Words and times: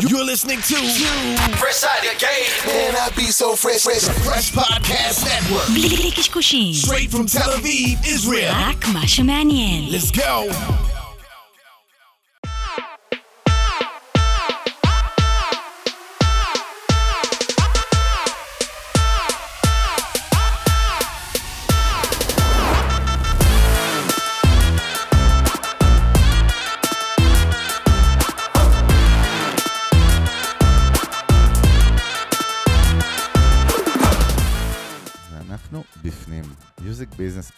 You're 0.00 0.24
listening 0.24 0.58
to 0.60 0.74
Fresh 1.56 1.84
Out 1.84 2.00
the 2.02 2.14
Game. 2.18 2.66
Man, 2.66 2.94
I 2.96 3.08
be 3.16 3.24
so 3.26 3.56
fresh, 3.56 3.82
fresh, 3.82 4.02
fresh 4.24 4.52
podcast 4.52 5.24
network. 5.24 5.66
Straight 6.74 7.10
from 7.10 7.26
Tel 7.26 7.50
Aviv, 7.52 8.04
Israel. 8.06 8.52
Let's 9.90 10.10
go. 10.10 10.50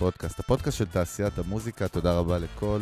פודקאסט, 0.09 0.41
הפודקאסט 0.41 0.79
של 0.79 0.87
תעשיית 0.87 1.39
המוזיקה. 1.39 1.89
תודה 1.89 2.19
רבה 2.19 2.39
לכל 2.39 2.81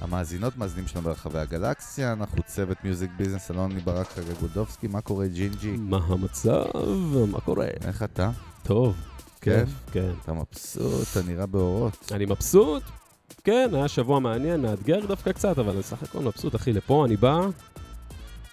המאזינות, 0.00 0.56
מאזינים 0.56 0.88
שלנו 0.88 1.04
ברחבי 1.04 1.38
הגלקסיה. 1.38 2.12
אנחנו 2.12 2.42
צוות 2.42 2.76
Music 2.84 3.10
Business, 3.16 3.50
אלון 3.50 3.78
ברק 3.78 4.08
חגה 4.08 4.32
גודובסקי. 4.40 4.86
מה 4.86 5.00
קורה, 5.00 5.26
ג'ינג'י? 5.26 5.76
מה 5.76 6.00
המצב? 6.08 6.64
מה 7.30 7.40
קורה? 7.40 7.66
איך 7.84 8.02
אתה? 8.02 8.30
טוב. 8.62 8.96
כן? 9.40 9.64
כיף, 9.64 9.68
כן. 9.92 10.10
אתה 10.24 10.32
מבסוט, 10.32 11.06
אתה 11.12 11.22
נראה 11.22 11.46
באורות. 11.46 12.12
אני 12.14 12.24
מבסוט. 12.24 12.82
כן, 13.44 13.70
היה 13.72 13.88
שבוע 13.88 14.20
מעניין, 14.20 14.60
מאתגר 14.60 15.06
דווקא 15.06 15.32
קצת, 15.32 15.58
אבל 15.58 15.72
אני 15.72 15.82
סך 15.82 16.02
הכל 16.02 16.18
מבסוט, 16.20 16.54
אחי. 16.54 16.72
לפה 16.72 17.04
אני 17.06 17.16
בא, 17.16 17.40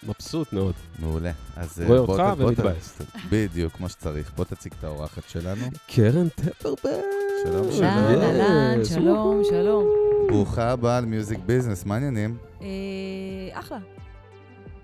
מבסוט 0.03 0.53
מאוד. 0.53 0.73
מעולה. 0.99 1.31
אז 1.55 1.81
אה, 1.81 1.87
רואה 1.87 2.01
בוא 2.01 2.19
אותך 2.19 2.39
ומתבאס. 2.39 2.97
בדיוק, 3.29 3.73
כמו 3.73 3.89
שצריך. 3.89 4.31
בוא 4.35 4.45
תציג 4.45 4.73
את 4.79 4.83
האורחת 4.83 5.29
שלנו. 5.29 5.65
קרן 5.87 6.29
טפרברג. 6.29 7.26
שלום, 7.43 7.71
שלום. 7.71 7.83
אהלן, 7.83 8.21
אהלן, 8.21 8.81
יס, 8.81 8.89
שלום, 8.89 9.41
שלום. 9.49 9.85
ברוכה 10.27 10.71
הבאה 10.71 11.01
ל 11.01 11.07
Music 11.07 11.39
Business, 11.45 11.85
מה 11.85 11.93
העניינים? 11.95 12.37
אה, 12.61 12.67
אחלה. 13.53 13.77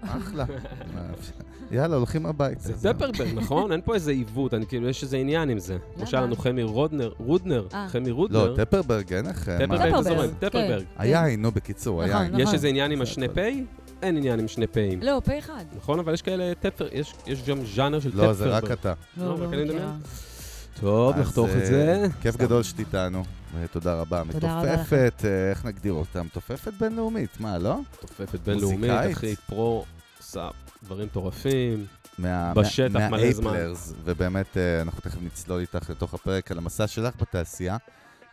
אחלה. 0.01 0.45
יאללה, 1.71 1.95
הולכים 1.95 2.25
הביתה. 2.25 2.59
זה 2.61 2.93
טפרברג, 2.93 3.27
נכון? 3.35 3.71
אין 3.71 3.81
פה 3.85 3.95
איזה 3.95 4.11
עיוות, 4.11 4.53
אני 4.53 4.65
כאילו, 4.67 4.89
יש 4.89 5.03
איזה 5.03 5.17
עניין 5.17 5.49
עם 5.49 5.59
זה. 5.59 5.77
כמו 5.95 6.07
שהיה 6.07 6.23
לנו 6.23 6.35
חמי 6.35 6.63
רודנר, 6.63 7.11
רודנר, 7.17 7.67
אה. 7.73 7.87
חמי 7.89 8.11
רודנר. 8.11 8.45
לא, 8.45 8.55
טפרברג, 8.55 9.13
אין 9.13 9.25
לך... 9.25 9.49
טפרברג 9.49 9.79
זה 9.79 9.87
טפרברג, 9.89 10.03
זורם, 10.03 10.27
כן. 10.39 10.49
טפרברג. 10.49 10.83
היין, 10.97 11.41
נו, 11.41 11.51
בקיצור, 11.51 12.05
נכון, 12.05 12.15
היין. 12.15 12.27
נכון. 12.31 12.39
יש 12.39 12.53
איזה 12.53 12.67
עניין 12.67 12.91
עם 12.91 13.01
השני 13.01 13.25
הכל. 13.25 13.33
פ'? 13.33 13.83
אין 14.01 14.17
עניין 14.17 14.39
עם 14.39 14.47
שני 14.47 14.67
פ'ים. 14.67 15.01
לא, 15.01 15.21
פה 15.25 15.39
אחד. 15.39 15.65
נכון? 15.77 15.99
אבל 15.99 16.13
יש 16.13 16.21
כאלה 16.21 16.53
טפר, 16.59 16.87
יש 16.91 17.13
יש 17.27 17.49
גם 17.49 17.57
ז'אנר 17.75 17.99
של 17.99 18.11
טפרברג. 18.11 18.27
לא, 18.27 18.33
זה 18.33 18.49
רק 18.49 18.71
אתה. 18.71 18.93
לא, 19.17 19.25
לא, 19.25 19.33
רק 19.33 19.39
לא 19.39 19.45
אני 19.45 19.63
מדמיין. 19.63 19.89
טוב, 20.79 21.17
נחתוך 21.17 21.49
אה, 21.49 21.57
את 21.57 21.65
זה. 21.65 22.07
כיף 22.21 22.35
גדול 22.37 22.63
שאת 22.63 22.79
איתנו. 22.79 23.23
אה, 23.61 23.67
תודה 23.67 23.93
רבה. 23.93 24.23
תודה 24.31 24.59
רבה 24.59 24.73
מתופפת, 24.75 25.21
אה, 25.25 25.49
איך 25.49 25.65
נגדיר 25.65 25.93
אותה? 25.93 26.23
מתופפת 26.23 26.73
בינלאומית, 26.79 27.39
מה, 27.39 27.57
לא? 27.57 27.79
תופפת 27.99 28.39
בינלאומית. 28.39 28.91
אחי, 29.11 29.35
פרו, 29.35 29.85
עושה 30.19 30.49
דברים 30.83 31.05
מטורפים. 31.05 31.85
מה- 32.19 32.53
בשטח 32.53 32.93
מה- 32.93 33.09
מלא 33.09 33.31
זמן. 33.33 33.43
מהאייפלרס, 33.51 33.93
ובאמת 34.03 34.57
אה, 34.57 34.81
אנחנו 34.81 35.01
תכף 35.01 35.17
נצלול 35.21 35.59
איתך 35.61 35.89
לתוך 35.89 36.13
הפרק 36.13 36.51
על 36.51 36.57
המסע 36.57 36.87
שלך 36.87 37.13
בתעשייה. 37.21 37.77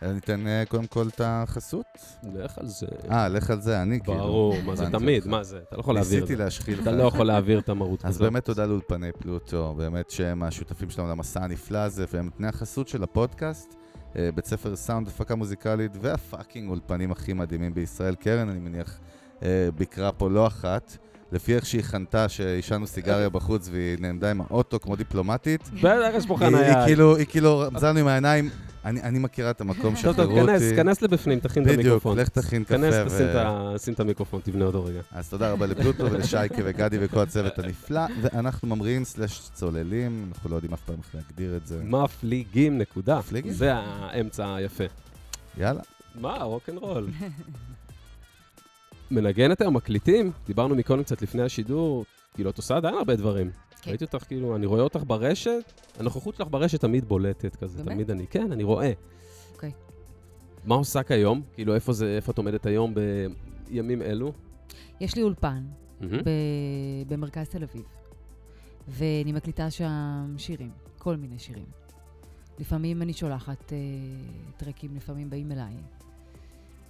ניתן 0.03 0.47
אה, 0.47 0.63
קודם 0.69 0.87
כל 0.87 1.09
את 1.09 1.21
החסות. 1.25 1.87
לך 2.35 2.59
על 2.59 2.67
זה. 2.67 2.87
אה, 3.11 3.29
לך 3.29 3.51
על 3.51 3.61
זה, 3.61 3.83
אני 3.83 4.01
כאילו. 4.01 4.19
ברור, 4.19 4.55
מה 4.65 4.77
זה 4.77 4.87
תמיד. 4.93 5.27
מה 5.27 5.43
זה? 5.43 5.59
אתה 5.69 5.77
לא 5.77 5.81
יכול 5.81 5.95
להעביר 5.95 6.19
את 6.19 6.23
ניסיתי 6.23 6.37
זה. 6.37 6.45
להשחיל 6.45 6.75
לך. 6.75 6.83
אתה 6.83 6.93
לא 6.93 7.03
יכול 7.03 7.27
להעביר 7.27 7.59
את 7.59 7.69
המרות 7.69 8.05
אז 8.05 8.11
הזאת. 8.15 8.23
באמת 8.23 8.45
תודה 8.45 8.67
לאולפני 8.67 9.13
פלוטו, 9.13 9.75
באמת 9.79 10.11
שהם 10.11 10.43
השותפים 10.43 10.91
שלנו 10.91 11.09
למסע 11.09 11.45
הנפלא 11.45 11.79
הזה, 11.79 12.05
והם 12.13 12.25
נותני 12.25 12.49
החסות 12.49 12.89
של 12.89 13.03
הפודקאסט, 13.03 13.75
אה, 14.17 14.29
בית 14.35 14.47
ספר 14.47 14.77
סאונד, 14.77 15.09
הפקה 15.09 15.35
מוזיקלית, 15.35 15.93
והפאקינג 16.01 16.71
אולפנים 16.71 17.13
הכי 17.13 17.33
מדהימים 17.33 17.75
בישראל. 17.75 18.15
קרן, 18.15 18.49
אני 18.49 18.61
מניח, 18.61 18.99
אה, 19.43 19.69
ביקרה 19.77 20.13
פה 20.13 20.31
לא 20.31 20.47
אחת. 20.47 20.97
לפי 21.33 21.55
איך 21.55 21.67
שהיא 21.67 21.83
חנתה 21.83 22.29
שעישנו 22.29 22.87
סיגריה 22.87 23.29
בחוץ 23.29 23.69
והיא 23.73 23.97
נעמדה 24.01 24.31
עם 24.31 24.41
האוטו 24.41 24.81
כמו 24.81 24.97
דיפלומטית. 24.97 25.71
בטח 25.79 26.11
יש 26.15 26.27
פה 26.27 26.37
היא, 26.41 26.47
היא 26.47 26.57
חניה. 26.57 26.85
כאילו, 26.87 27.17
היא 27.17 27.27
כאילו 27.27 27.59
רמזה 27.59 27.87
לנו 27.87 27.99
עם 27.99 28.07
העיניים, 28.07 28.51
אני, 28.85 29.03
אני 29.03 29.19
מכירה 29.19 29.51
את 29.51 29.61
המקום, 29.61 29.95
טוב, 29.95 30.03
טוב, 30.03 30.13
שחררו 30.15 30.37
כנס, 30.47 30.63
אותי. 30.63 30.77
כנס 30.77 31.03
לבפנים, 31.03 31.41
תכין 31.41 31.63
את 31.63 31.69
בדיוק, 31.69 31.81
המיקרופון. 31.81 32.19
לך 32.19 32.29
תכין 32.29 32.65
קפה. 32.65 32.75
כנס, 32.75 32.95
ו- 32.95 33.05
תשים 33.77 33.93
את 33.93 33.95
את 33.95 34.01
המיקרופון, 34.01 34.41
תבנה 34.45 34.65
אותו 34.65 34.85
רגע. 34.85 35.01
אז 35.13 35.29
תודה 35.29 35.53
רבה 35.53 35.67
לפלוטו 35.67 36.05
ולשייקה 36.13 36.63
וגדי 36.65 36.97
וכל 37.01 37.21
הצוות 37.21 37.59
הנפלא, 37.59 38.01
ואנחנו 38.23 38.69
ממריאים 38.69 39.05
סלאש 39.05 39.51
צוללים, 39.55 40.31
אנחנו 40.35 40.51
לא 40.51 40.55
יודעים 40.55 40.73
אף 40.73 40.81
פעם 40.81 40.97
איך 40.99 41.15
להגדיר 41.15 41.57
את 41.57 41.67
זה. 41.67 41.81
מפליגים, 41.85 42.79
נקודה. 42.79 43.19
מפליגים? 43.19 43.53
זה 43.53 43.73
האמצע 43.75 44.55
היפה. 44.55 44.85
יאללה. 45.59 45.81
מה, 46.21 46.43
רוקנרול. 46.43 47.09
מנגנת 49.11 49.61
היום, 49.61 49.77
מקליטים, 49.77 50.33
דיברנו 50.47 50.75
מקודם 50.75 51.03
קצת 51.03 51.23
לפני 51.23 51.43
השידור, 51.43 52.05
כאילו, 52.35 52.51
את 52.51 52.57
עושה 52.57 52.77
עדיין 52.77 52.95
הרבה 52.95 53.17
דברים. 53.17 53.51
כן. 53.83 53.91
ראיתי 53.91 54.05
אותך, 54.05 54.25
כאילו, 54.25 54.57
אני 54.57 54.67
רואה 54.67 54.81
אותך 54.83 55.01
ברשת, 55.07 55.73
הנוכחות 55.99 56.35
שלך 56.35 56.49
ברשת 56.51 56.81
תמיד 56.81 57.05
בולטת 57.05 57.57
כזה, 57.57 57.79
באמת? 57.79 57.89
תמיד 57.95 58.11
אני, 58.11 58.27
כן, 58.27 58.53
אני 58.53 58.63
רואה. 58.63 58.93
אוקיי. 59.55 59.73
מה 60.65 60.75
עושה 60.75 61.03
כיום? 61.03 61.43
כאילו, 61.55 61.75
איפה 61.75 61.93
זה, 61.93 62.17
איפה 62.17 62.33
את 62.33 62.39
עומדת 62.39 62.67
היום 62.67 62.95
בימים 63.69 64.03
אלו? 64.03 64.33
יש 65.01 65.17
לי 65.17 65.23
אולפן 65.23 65.65
מהמם. 66.01 66.19
ב- 66.19 67.13
במרכז 67.13 67.49
תל 67.49 67.63
אביב, 67.63 67.85
ואני 68.89 69.33
מקליטה 69.33 69.71
שם 69.71 70.35
שירים, 70.39 70.71
כל 70.99 71.17
מיני 71.17 71.39
שירים. 71.39 71.65
לפעמים 72.59 73.03
אני 73.03 73.13
שולחת 73.13 73.73
אה, 73.73 73.79
טרקים, 74.57 74.97
לפעמים 74.97 75.31
באים 75.31 75.53
אליי. 75.53 75.75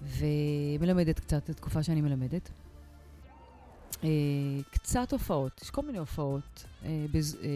ומלמדת 0.02 1.20
קצת, 1.20 1.46
זו 1.46 1.54
תקופה 1.54 1.82
שאני 1.82 2.00
מלמדת. 2.00 2.50
אה, 4.04 4.08
קצת 4.70 5.12
הופעות, 5.12 5.60
יש 5.62 5.70
כל 5.70 5.82
מיני 5.82 5.98
הופעות. 5.98 6.64
אה, 6.84 7.06
בז, 7.12 7.36
אה, 7.42 7.48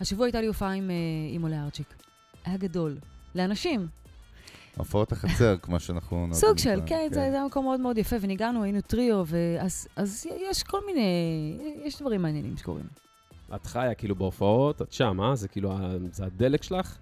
השבוע 0.00 0.26
הייתה 0.26 0.40
לי 0.40 0.46
הופעה 0.46 0.72
עם, 0.72 0.90
אה, 0.90 0.94
עם 1.30 1.42
עולה 1.42 1.64
ארצ'יק. 1.64 1.94
היה 2.44 2.56
גדול. 2.56 2.98
לאנשים, 3.34 3.88
הופעות 4.76 5.12
החצר, 5.12 5.56
כמו 5.62 5.80
שאנחנו... 5.80 6.16
נוהגים 6.16 6.34
סוג 6.34 6.58
של, 6.58 6.74
לקרוא, 6.74 6.88
כן, 6.88 7.08
זה 7.08 7.14
זה 7.14 7.20
היה 7.20 7.46
מקום 7.46 7.64
מאוד 7.64 7.80
מאוד 7.80 7.98
יפה, 7.98 8.16
וניגענו, 8.20 8.62
היינו 8.62 8.80
טריו, 8.80 9.24
ואז 9.26 9.88
אז 9.96 10.26
יש 10.50 10.62
כל 10.62 10.80
מיני, 10.86 11.58
יש 11.84 12.00
דברים 12.00 12.22
מעניינים 12.22 12.56
שקורים. 12.56 12.84
את 13.54 13.66
חיה 13.66 13.94
כאילו 13.94 14.16
בהופעות, 14.16 14.82
את 14.82 14.92
שם, 14.92 15.20
אה? 15.20 15.34
זה 15.36 15.48
כאילו, 15.48 15.74
זה 16.12 16.24
הדלק 16.24 16.62
שלך? 16.62 16.98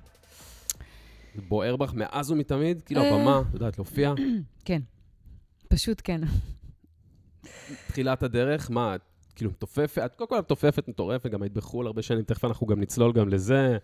זה 1.35 1.43
בוער 1.49 1.77
בך 1.77 1.93
מאז 1.95 2.31
ומתמיד? 2.31 2.83
כאילו, 2.83 3.01
אה. 3.01 3.15
הבמה, 3.15 3.43
את 3.49 3.55
יודעת, 3.55 3.79
להופיע? 3.79 4.15
כן, 4.65 4.81
פשוט 5.69 6.01
כן. 6.05 6.21
תחילת 7.87 8.23
הדרך, 8.23 8.71
מה, 8.71 8.95
את 8.95 9.01
כאילו 9.35 9.51
מתופפת? 9.51 10.03
את 10.05 10.15
קודם 10.17 10.31
כל 10.31 10.39
מתופפת 10.39 10.89
מטורפת, 10.89 11.31
גם 11.31 11.43
היית 11.43 11.53
בחו"ל 11.53 11.87
הרבה 11.87 12.03
שנים, 12.03 12.23
תכף 12.23 12.45
אנחנו 12.45 12.67
גם 12.67 12.81
נצלול 12.81 13.13
גם 13.13 13.29
לזה. 13.29 13.79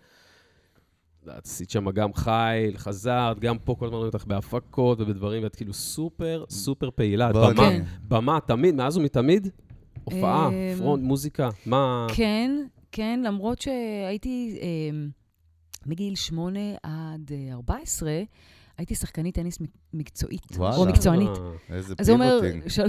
את 1.23 1.45
עשית 1.45 1.69
שם 1.69 1.91
גם 1.91 2.13
חיל, 2.13 2.77
חזרת, 2.77 3.39
גם 3.39 3.57
פה 3.59 3.75
כל 3.79 3.85
הזמן 3.85 3.97
רואים 3.97 4.11
אותך 4.13 4.25
בהפקות 4.25 4.99
ובדברים, 5.01 5.43
ואת 5.43 5.55
כאילו 5.55 5.73
סופר 5.73 6.43
סופר 6.49 6.89
פעילה. 6.91 7.29
את 7.29 7.35
במה, 7.35 7.53
כן. 7.55 7.83
במה, 8.07 8.39
תמיד, 8.47 8.75
מאז 8.75 8.97
ומתמיד, 8.97 9.47
הופעה, 10.03 10.47
אמ, 10.47 10.53
front, 10.77 11.03
מוזיקה, 11.03 11.49
מה... 11.65 12.07
כן, 12.15 12.51
כן, 12.91 13.21
למרות 13.25 13.61
שהייתי 13.61 14.59
אה, 14.61 14.67
מגיל 15.85 16.15
שמונה 16.15 16.75
עד 16.83 17.31
אה, 17.31 17.53
14, 17.53 18.11
הייתי 18.77 18.95
שחקנית 18.95 19.35
טניס 19.35 19.59
מק- 19.61 19.69
מקצועית, 19.93 20.41
וואלה. 20.55 20.75
או 20.75 20.85
מקצוענית. 20.85 21.29
איזה 21.69 21.93
אז 21.99 22.05
זה 22.05 22.11
אומר 22.11 22.39
pivoting. 22.41 22.67
של- 22.67 22.83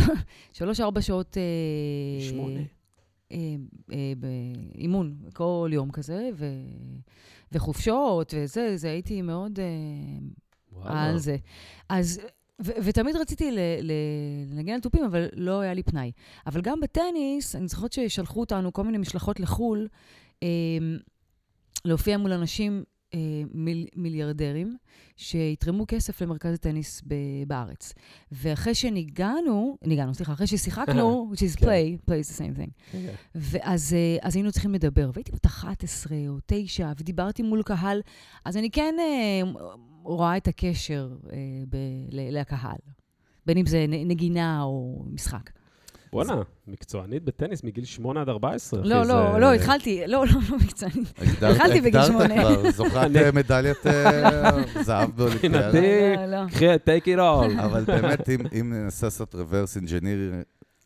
שלוש-ארבע 0.52 1.00
שעות 1.02 1.36
אה, 1.36 1.42
שמונה. 2.28 2.60
אה, 3.32 3.36
אה, 3.92 4.12
באימון 4.74 5.16
כל 5.34 5.70
יום 5.72 5.90
כזה, 5.90 6.30
ו... 6.34 6.46
וחופשות 7.52 8.34
וזה, 8.36 8.76
זה 8.76 8.90
הייתי 8.90 9.22
מאוד... 9.22 9.60
אה, 9.60 9.64
וואלה. 10.72 11.04
על 11.04 11.18
זה. 11.18 11.36
אז, 11.88 12.20
ו- 12.62 12.72
ותמיד 12.84 13.16
רציתי 13.16 13.50
ל- 13.50 13.58
ל- 13.82 13.92
לנגן 14.54 14.72
על 14.72 14.80
תופים, 14.80 15.04
אבל 15.04 15.28
לא 15.36 15.60
היה 15.60 15.74
לי 15.74 15.82
פנאי. 15.82 16.12
אבל 16.46 16.60
גם 16.60 16.80
בטניס, 16.80 17.56
אני 17.56 17.68
זוכרת 17.68 17.92
ששלחו 17.92 18.40
אותנו 18.40 18.72
כל 18.72 18.84
מיני 18.84 18.98
משלחות 18.98 19.40
לחו"ל, 19.40 19.88
אה, 20.42 20.48
להופיע 21.84 22.18
מול 22.18 22.32
אנשים 22.32 22.84
אה, 23.14 23.18
מיל, 23.54 23.86
מיליארדרים, 23.96 24.76
שיתרמו 25.16 25.84
כסף 25.88 26.22
למרכז 26.22 26.54
הטניס 26.54 27.02
ב- 27.06 27.14
בארץ. 27.46 27.92
ואחרי 28.32 28.74
שניגענו, 28.74 29.76
ניגענו, 29.84 30.14
סליחה, 30.14 30.32
אחרי 30.32 30.46
ששיחקנו, 30.46 31.26
which 31.32 31.38
is 31.38 31.58
כן. 31.60 31.66
play, 31.66 32.10
play 32.10 32.24
is 32.24 32.34
the 32.34 32.38
same 32.38 32.58
thing. 32.58 32.70
אוקיי. 32.94 33.14
ואז 33.34 33.94
אה, 33.94 34.16
אז 34.28 34.36
היינו 34.36 34.52
צריכים 34.52 34.74
לדבר, 34.74 35.10
והייתי 35.14 35.32
בת 35.32 35.46
11 35.46 36.16
או 36.28 36.36
9, 36.46 36.92
ודיברתי 36.98 37.42
מול 37.42 37.62
קהל, 37.62 38.00
אז 38.44 38.56
אני 38.56 38.70
כן 38.70 38.94
אה, 38.98 39.50
רואה 40.02 40.36
את 40.36 40.48
הקשר 40.48 41.16
אה, 41.32 41.36
ב- 41.68 41.76
ל- 42.10 42.38
לקהל, 42.40 42.78
בין 43.46 43.58
אם 43.58 43.66
זה 43.66 43.84
נגינה 43.88 44.62
או 44.62 45.04
משחק. 45.10 45.50
בואנה, 46.12 46.34
מקצוענית 46.66 47.24
בטניס 47.24 47.64
מגיל 47.64 47.84
8 47.84 48.20
עד 48.20 48.28
14, 48.28 48.80
אחי. 48.80 48.88
לא, 48.88 49.02
לא, 49.06 49.40
לא, 49.40 49.54
התחלתי, 49.54 50.00
לא, 50.06 50.24
לא, 50.26 50.40
לא 50.50 50.56
מקצוענית. 50.58 51.12
הגדרת- 51.18 51.52
התחלתי 51.56 51.80
בגיל 51.80 52.00
הגדרת 52.00 52.06
שמונה. 52.06 52.34
כבר, 52.34 52.70
זוכרת 52.70 53.16
אה, 53.16 53.32
מדליית 53.32 53.86
אה, 53.86 54.50
זהב 54.82 55.10
באולימפיאדה. 55.16 55.66
מבחינתי, 55.66 56.16
לא, 56.16 56.26
לא. 56.26 56.48
קחי, 56.50 56.66
take 56.74 57.04
it 57.06 57.18
all. 57.18 57.62
אבל 57.64 57.84
באמת, 57.84 58.28
אם, 58.60 58.72
ננסה 58.72 59.06
לעשות 59.06 59.34
reverse 59.34 59.80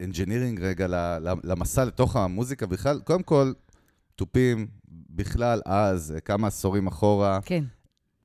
engineering 0.03 0.61
רגע 0.61 0.87
ל- 0.87 0.95
ל- 1.29 1.41
למסע 1.45 1.85
לתוך 1.85 2.17
המוזיקה 2.17 2.67
בכלל, 2.67 3.01
קודם 3.05 3.23
כל, 3.23 3.53
תופים, 4.17 4.67
בכלל, 5.11 5.61
אז, 5.67 6.13
אה, 6.15 6.21
כמה 6.21 6.47
עשורים 6.49 6.87
אחורה, 6.87 7.39
כן, 7.45 7.65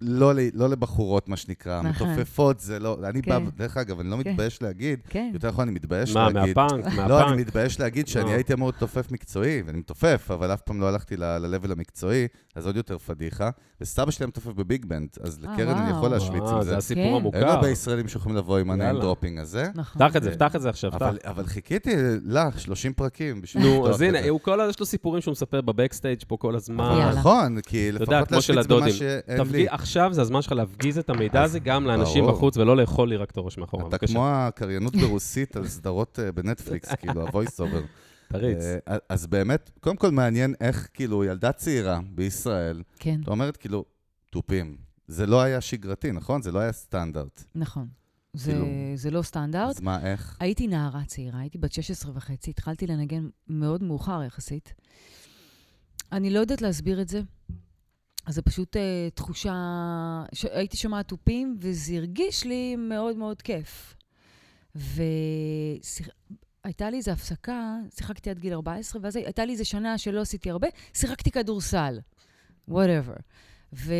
לא, 0.01 0.31
לא 0.53 0.69
לבחורות, 0.69 1.29
מה 1.29 1.37
שנקרא. 1.37 1.81
נכון. 1.81 2.09
מתופפות 2.09 2.59
זה 2.59 2.79
לא... 2.79 2.97
אני 3.09 3.21
כן. 3.21 3.31
בא, 3.45 3.49
דרך 3.57 3.77
אגב, 3.77 3.99
אני 3.99 4.09
לא 4.09 4.17
כן. 4.23 4.29
מתבייש 4.29 4.61
להגיד, 4.61 4.99
כן. 5.09 5.31
יותר 5.33 5.47
נכון, 5.47 5.67
אני 5.67 5.75
מתבייש 5.75 6.13
מה, 6.15 6.29
להגיד... 6.29 6.57
מהפאנק? 6.57 6.85
לא, 6.85 7.01
אני 7.01 7.07
מהפאנק? 7.07 7.39
מתבייש 7.39 7.79
להגיד 7.79 8.07
שאני 8.07 8.25
לא. 8.25 8.29
הייתי 8.31 8.53
אמור 8.53 8.69
לתופף 8.69 9.11
מקצועי, 9.11 9.61
ואני 9.65 9.77
מתופף, 9.77 10.31
אבל 10.33 10.53
אף 10.53 10.61
פעם 10.61 10.81
לא 10.81 10.87
הלכתי 10.87 11.17
ל-level 11.17 11.71
המקצועי, 11.71 12.27
אז 12.55 12.65
עוד 12.65 12.75
יותר 12.75 12.97
פדיחה. 12.97 13.49
וסבא 13.81 14.11
שלי 14.11 14.25
מתופף 14.25 14.47
ב 14.53 14.61
big 14.61 14.85
band, 14.85 15.09
אז 15.23 15.39
אה, 15.47 15.53
לקרן 15.53 15.75
אני 15.77 15.89
יכול 15.89 15.99
וואו. 16.01 16.11
להשוויץ 16.11 16.43
אה, 16.43 16.55
עם 16.55 16.63
זה 16.63 16.69
זה. 16.69 16.77
הסיפור 16.77 17.03
כן. 17.03 17.15
המוכר. 17.15 17.37
אין 17.37 17.47
הרבה 17.47 17.69
ישראלים 17.69 18.07
שיכולים 18.07 18.37
לבוא 18.37 18.57
עם. 18.57 18.71
ה 18.71 18.77
name 18.77 18.99
dropping 18.99 19.39
הזה. 19.39 19.67
נכון. 19.75 20.07
פתח 20.07 20.15
את 20.15 20.23
זה, 20.23 20.31
פתח 20.31 20.55
את 20.55 20.61
זה 20.61 20.69
עכשיו, 20.69 20.91
פתח. 20.91 21.09
אבל, 21.25 21.45
חיכיתי 21.45 21.89
לך 22.25 22.59
30 22.59 22.93
פרקים 22.93 23.41
בשביל 23.41 23.63
נו, 23.63 23.89
אז 23.89 23.95
את 23.95 24.01
הנה, 24.01 24.21
זה. 24.23 24.29
הוא 24.29 24.39
כל 24.39 24.59
הזמן 24.61 24.69
יש 24.69 24.79
לו 24.79 24.85
סיפורים 24.85 25.21
שהוא 25.21 25.31
מספר 25.31 25.61
בבקסטייג' 25.61 26.19
פה 26.27 26.37
כל 26.37 26.55
הזמן. 26.55 26.79
אבל 26.83 26.99
יאללה. 26.99 27.19
נכון, 27.19 27.61
כי 27.61 27.89
אתה 27.89 28.03
יודע, 28.03 28.15
לפחות 28.17 28.29
כמו 28.29 28.41
של 28.41 28.55
להשוויץ 28.55 28.67
במה 28.77 28.85
הדודים. 28.85 28.95
שאין 28.99 29.43
תפגי- 29.43 29.51
לי. 29.57 29.67
עכשיו 29.87 30.13
זה 30.13 30.21
הזמן 30.21 30.41
שלך 30.41 30.51
להפגיז 30.51 30.97
את 30.97 31.09
המידע 31.09 31.41
הזה 31.43 31.59
גם 31.59 31.85
לאנשים 31.85 32.23
ברור. 32.23 32.35
בחוץ, 32.35 32.57
ולא 32.57 32.77
לאכול 32.77 33.09
לי 33.09 33.15
רק 33.17 33.31
את 33.31 33.37
הראש 33.37 33.57
מאחורה. 33.57 33.83
אתה 33.87 33.89
בבקשה, 33.89 34.13
כמו 34.13 34.27
הקריינות 34.29 34.95
ברוסית 34.95 35.55
על 35.55 35.67
סדרות 35.67 36.19
אה, 36.19 36.31
בנטפליקס, 36.31 36.89
כאילו, 37.01 37.27
ה-voice 37.27 37.59
over. 37.59 37.83
תריץ. 38.29 38.57
אה, 38.87 38.97
אז 39.09 39.27
באמת, 39.27 39.71
קודם 39.79 39.95
כל 39.95 40.11
מעניין 40.11 40.53
איך, 40.61 40.87
כאילו, 40.93 41.23
ילדה 41.23 41.51
צעירה 41.51 41.99
בישראל, 42.15 42.83
כן, 42.99 43.19
את 43.23 43.27
אומרת, 43.27 43.57
כאילו, 43.57 43.85
תופים. 44.29 44.77
זה 45.07 45.25
לא 45.25 45.41
היה 45.41 45.61
שגרתי, 45.61 46.11
נכון? 46.11 46.41
זה 46.41 46.51
לא 46.51 46.59
היה 46.59 46.71
סטנדרט. 46.71 47.43
נכון. 47.55 47.87
זה- 48.33 48.51
כאילו- 48.51 48.65
זה 48.95 49.11
לא 49.11 49.21
סטנדרט. 49.21 49.69
אז 49.69 49.81
מה, 49.81 50.11
איך? 50.11 50.37
הייתי 50.39 50.67
נערה 50.67 51.01
צעירה, 51.07 51.39
הייתי 51.39 51.57
בת 51.57 51.71
16 51.73 52.11
וחצי, 52.15 52.49
התחלתי 52.49 52.87
לנגן 52.87 53.27
מאוד 53.47 53.83
מאוחר 53.83 54.23
יחסית. 54.23 54.73
אני 56.11 56.29
לא 56.29 56.39
יודעת 56.39 56.61
להסביר 56.61 57.01
את 57.01 57.07
זה. 57.09 57.21
אז 58.27 58.35
זה 58.35 58.41
פשוט 58.41 58.75
uh, 58.75 58.79
תחושה... 59.13 59.53
ש... 60.33 60.45
הייתי 60.45 60.77
שומעת 60.77 61.07
תופים, 61.07 61.57
וזה 61.59 61.95
הרגיש 61.95 62.45
לי 62.45 62.75
מאוד 62.75 63.17
מאוד 63.17 63.41
כיף. 63.41 63.95
והייתה 64.75 65.79
לי 66.89 66.97
איזו 66.97 67.11
הפסקה, 67.11 67.77
שיחקתי 67.95 68.29
עד 68.29 68.39
גיל 68.39 68.53
14, 68.53 69.01
ואז 69.01 69.15
הייתה 69.15 69.45
לי 69.45 69.51
איזו 69.51 69.69
שנה 69.69 69.97
שלא 69.97 70.21
עשיתי 70.21 70.49
הרבה, 70.49 70.67
שיחקתי 70.93 71.31
כדורסל, 71.31 71.99
whatever. 72.69 73.19
ו... 73.73 73.93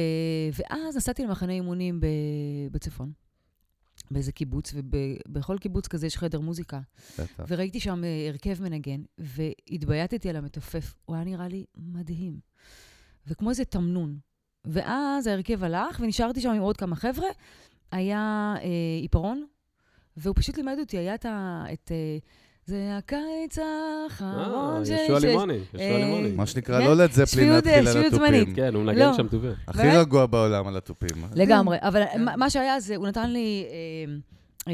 ואז 0.53 0.97
נסעתי 0.97 1.23
למחנה 1.23 1.53
אימונים 1.53 1.99
ב... 1.99 2.05
בצפון, 2.71 3.11
באיזה 4.11 4.31
קיבוץ, 4.31 4.73
ובכל 4.73 5.57
קיבוץ 5.57 5.87
כזה 5.87 6.07
יש 6.07 6.17
חדר 6.17 6.39
מוזיקה. 6.39 6.79
בטח. 7.19 7.45
וראיתי 7.47 7.79
שם 7.79 8.03
אה, 8.03 8.27
הרכב 8.29 8.61
מנגן, 8.61 9.01
והתבייתתי 9.17 10.29
על 10.29 10.35
המתופף. 10.35 10.95
הוא 11.05 11.15
היה 11.15 11.25
נראה 11.25 11.47
לי 11.47 11.65
מדהים. 11.77 12.39
וכמו 13.27 13.49
איזה 13.49 13.65
תמנון. 13.65 14.17
ואז 14.65 15.27
ההרכב 15.27 15.63
הלך, 15.63 15.99
ונשארתי 15.99 16.41
שם 16.41 16.49
עם 16.49 16.61
עוד 16.61 16.77
כמה 16.77 16.95
חבר'ה. 16.95 17.27
היה 17.91 18.55
אה, 18.61 18.67
עיפרון, 19.01 19.45
והוא 20.17 20.35
פשוט 20.37 20.57
לימד 20.57 20.75
אותי, 20.79 20.97
היה 20.97 21.15
את 21.15 21.25
ה... 21.25 21.63
את, 21.73 21.91
אה, 21.91 22.17
זה 22.65 22.97
הקיץ 22.97 23.57
האחרון 23.59 24.79
אה, 24.79 24.85
ש- 24.85 24.89
ישוע 24.89 25.19
לימוני, 25.19 25.53
ישוע 25.73 25.79
אה, 25.81 25.97
לימוני. 25.97 26.31
מה 26.31 26.45
שנקרא, 26.45 26.79
כן? 26.79 26.85
לא 26.85 26.97
לד 26.97 27.11
זפלין 27.11 27.25
שפיות, 27.27 27.65
להתחיל 27.65 27.87
על 27.87 27.93
שפיות 27.93 28.13
התופים. 28.13 28.27
זמנית. 28.43 28.55
כן, 28.55 28.73
הוא 28.75 28.83
מנגן 28.83 28.99
לא. 29.09 29.13
שם 29.13 29.27
טובים. 29.27 29.51
הכי? 29.67 29.87
רגוע 29.87 30.25
בעולם 30.25 30.67
על 30.67 30.77
התופים. 30.77 31.09
לגמרי. 31.35 31.77
אבל 31.81 32.03
כן. 32.13 32.25
מה- 32.25 32.35
מה 32.37 32.49
שהיה 32.49 32.79
זה, 32.79 32.95
הוא 32.95 33.07
נתן 33.07 33.29
לי... 33.31 33.65
אה, 34.69 34.73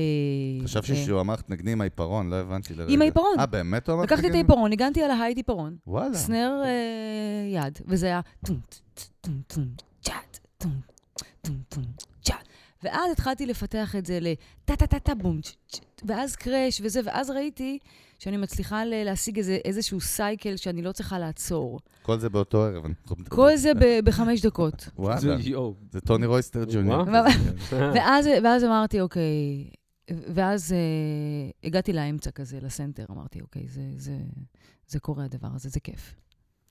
חשבתי 0.63 0.91
אה, 0.91 1.05
שהוא 1.05 1.21
אמר 1.21 1.35
תנגני 1.35 1.71
עם 1.71 1.81
העיפרון, 1.81 2.29
לא 2.29 2.35
הבנתי 2.35 2.73
לרגע. 2.73 2.93
עם 2.93 3.01
העיפרון. 3.01 3.39
אה, 3.39 3.45
באמת 3.45 3.87
הוא 3.89 3.95
אמר 3.95 4.03
לקחתי 4.03 4.27
את? 4.27 4.33
העיפרון, 4.33 4.69
ניגנתי 4.69 5.03
על 5.03 5.11
ההייט 5.11 5.37
עיפרון. 5.37 5.75
וואלה. 5.87 6.13
סנר 6.17 6.61
אה, 6.65 6.69
יד, 7.67 7.79
וזה 7.85 8.05
היה 8.05 8.21
טום, 8.45 8.59
טום, 9.21 9.41
טום, 9.47 9.63
צ'אט, 10.01 10.39
טום, 10.57 10.71
טום, 11.41 11.55
טום, 11.69 11.83
צ'אט. 12.23 12.47
ואז 12.83 13.11
התחלתי 13.11 13.45
לפתח 13.45 13.95
את 13.95 14.05
זה 14.05 14.19
לטה-טה-טה-טה 14.21 15.15
בום, 15.15 15.41
צ'- 15.41 15.49
צ'- 15.71 15.79
ואז 16.05 16.35
קראש 16.35 16.81
וזה, 16.83 17.01
ואז 17.05 17.29
ראיתי 17.29 17.77
שאני 18.19 18.37
מצליחה 18.37 18.81
להשיג 18.85 19.37
איזה, 19.37 19.57
איזשהו 19.65 20.01
סייקל 20.01 20.55
שאני 20.55 20.81
לא 20.81 20.91
צריכה 20.91 21.19
לעצור. 21.19 21.79
כל 22.01 22.19
זה 22.19 22.29
באותו 22.29 22.63
ערב. 22.63 22.83
כל 23.29 23.55
זה 23.55 23.71
בחמש 24.03 24.41
דקות. 24.41 24.89
וואלה. 24.97 25.19
זה- 25.91 25.99
טוני 26.05 26.25
רויסטר 26.25 26.63
ג'וניור. 26.73 27.03
ואז 28.43 28.63
אמרתי, 28.63 29.01
אוקיי, 29.01 29.23
ואז 30.09 30.73
אה, 30.73 30.77
הגעתי 31.63 31.93
לאמצע 31.93 32.31
כזה, 32.31 32.59
לסנטר, 32.61 33.05
אמרתי, 33.11 33.41
אוקיי, 33.41 33.67
זה, 33.67 33.81
זה, 33.97 34.17
זה 34.87 34.99
קורה 34.99 35.25
הדבר 35.25 35.47
הזה, 35.55 35.69
זה 35.69 35.79
כיף. 35.79 36.13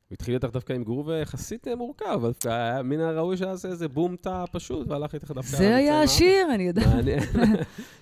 הוא 0.09 0.15
התחיל 0.15 0.35
איתך 0.35 0.49
דווקא 0.53 0.73
עם 0.73 0.85
גרוב 0.85 1.11
יחסית 1.23 1.69
אה, 1.69 1.77
מורכב, 1.77 2.05
אבל 2.07 2.29
דווקא 2.29 2.49
היה 2.49 2.83
מן 2.83 3.01
הראוי 3.01 3.37
שיעשה 3.37 3.69
איזה 3.69 3.89
בום 3.89 4.17
תא 4.17 4.45
פשוט, 4.53 4.89
והלך 4.89 5.15
איתך 5.15 5.31
דווקא... 5.31 5.57
זה 5.57 5.77
היה. 5.77 6.03
השיר, 6.03 6.55
אני 6.55 6.63
יודעת. 6.63 6.87
מעניין. 6.87 7.21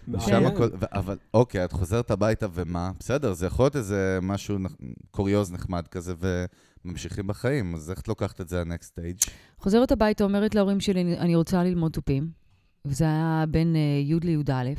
אבל 0.92 1.18
אוקיי, 1.34 1.64
את 1.64 1.72
חוזרת 1.72 2.10
הביתה 2.10 2.46
ומה? 2.54 2.90
בסדר, 2.98 3.32
זה 3.32 3.46
יכול 3.46 3.64
להיות 3.64 3.76
איזה 3.76 4.18
משהו, 4.22 4.58
קוריוז 5.10 5.52
נחמד 5.52 5.88
כזה, 5.88 6.14
וממשיכים 6.84 7.26
בחיים, 7.26 7.74
אז 7.74 7.90
איך 7.90 8.00
את 8.00 8.08
לוקחת 8.08 8.40
את 8.40 8.48
זה 8.48 8.64
ל-next 8.64 8.84
stage? 8.98 9.30
חוזרת 9.58 9.92
הביתה, 9.92 10.24
אומרת 10.24 10.54
להורים 10.54 10.80
שלי, 10.80 11.00
"אני- 11.00 11.18
אני 11.18 11.36
רוצה 11.36 11.64
ללמוד 11.64 11.92
תופים. 11.92 12.30
וזה 12.84 13.04
היה 13.04 13.44
בין 13.48 13.76
אה, 13.76 13.80
י' 14.04 14.20
לי"א. 14.22 14.70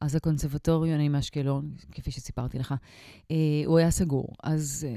אז 0.00 0.16
הקונסרבטוריון, 0.16 0.94
אני 0.94 1.08
מאשקלון, 1.08 1.70
כפי 1.92 2.10
שסיפרתי 2.10 2.58
לך, 2.58 2.74
אה, 3.30 3.36
הוא 3.66 3.78
היה 3.78 3.90
סגור, 3.90 4.28
אז 4.42 4.86
אה, 4.88 4.92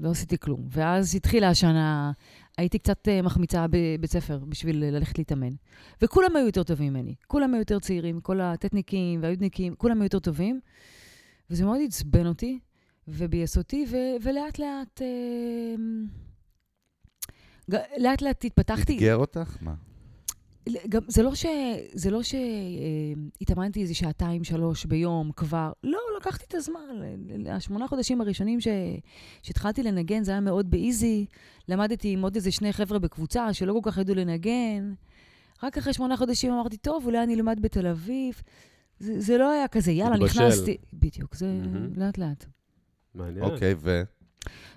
לא 0.00 0.10
עשיתי 0.10 0.38
כלום. 0.38 0.66
ואז 0.70 1.14
התחילה 1.14 1.48
השנה, 1.48 2.12
הייתי 2.58 2.78
קצת 2.78 3.08
מחמיצה 3.22 3.66
בבית 3.70 4.10
ספר 4.10 4.38
בשביל 4.48 4.84
ללכת 4.84 5.18
להתאמן. 5.18 5.54
וכולם 6.02 6.36
היו 6.36 6.46
יותר 6.46 6.62
טובים 6.62 6.92
ממני. 6.92 7.14
כולם 7.26 7.54
היו 7.54 7.60
יותר 7.60 7.78
צעירים, 7.78 8.20
כל 8.20 8.40
הטטניקים 8.40 9.22
והיודניקים, 9.22 9.74
כולם 9.74 9.96
היו 9.96 10.04
יותר 10.04 10.18
טובים. 10.18 10.60
וזה 11.50 11.64
מאוד 11.64 11.78
עצבן 11.86 12.26
אותי 12.26 12.58
וביאס 13.08 13.58
אותי, 13.58 13.86
ו- 13.90 14.22
ולאט 14.22 14.58
לאט... 14.58 15.02
אה, 15.02 15.74
לאט 17.98 18.22
לאט 18.22 18.44
התפתחתי. 18.44 18.96
אתגר 18.96 19.16
אותך? 19.16 19.56
מה? 19.60 19.74
גם, 20.88 21.02
זה 21.08 21.22
לא 21.22 21.34
ש... 21.34 21.46
זה 21.92 22.10
לא 22.10 22.20
שהתאמנתי 22.22 23.82
איזה 23.82 23.94
שעתיים, 23.94 24.44
שלוש 24.44 24.84
ביום 24.84 25.30
כבר. 25.36 25.72
לא, 25.84 25.98
לקחתי 26.20 26.44
את 26.48 26.54
הזמן. 26.54 26.80
ל- 26.94 27.48
ל- 27.48 27.48
השמונה 27.48 27.88
חודשים 27.88 28.20
הראשונים 28.20 28.60
ש... 28.60 28.68
שהתחלתי 29.42 29.82
לנגן, 29.82 30.22
זה 30.24 30.30
היה 30.30 30.40
מאוד 30.40 30.70
באיזי. 30.70 31.26
למדתי 31.68 32.12
עם 32.12 32.22
עוד 32.22 32.34
איזה 32.34 32.52
שני 32.52 32.72
חבר'ה 32.72 32.98
בקבוצה 32.98 33.52
שלא 33.52 33.72
כל 33.82 33.90
כך 33.90 33.98
ידעו 33.98 34.14
לנגן. 34.14 34.94
רק 35.62 35.78
אחרי 35.78 35.92
שמונה 35.92 36.16
חודשים 36.16 36.52
אמרתי, 36.52 36.76
טוב, 36.76 37.06
אולי 37.06 37.22
אני 37.22 37.34
אלמד 37.34 37.58
בתל 37.62 37.86
אביב. 37.86 38.42
זה, 38.98 39.20
זה 39.20 39.38
לא 39.38 39.50
היה 39.50 39.68
כזה, 39.68 39.92
יאללה, 39.92 40.14
התבשל. 40.14 40.40
נכנסתי. 40.40 40.76
בדיוק, 40.92 41.34
זה. 41.34 41.60
לאט-לאט. 41.96 42.44
מעניין. 43.14 43.44
אוקיי, 43.44 43.74
ו... 43.78 44.02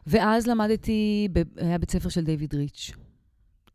ואז 0.07 0.47
למדתי, 0.47 1.27
ב... 1.33 1.41
היה 1.57 1.77
בית 1.77 1.91
ספר 1.91 2.09
של 2.09 2.23
דיוויד 2.23 2.55
ריץ'. 2.55 2.91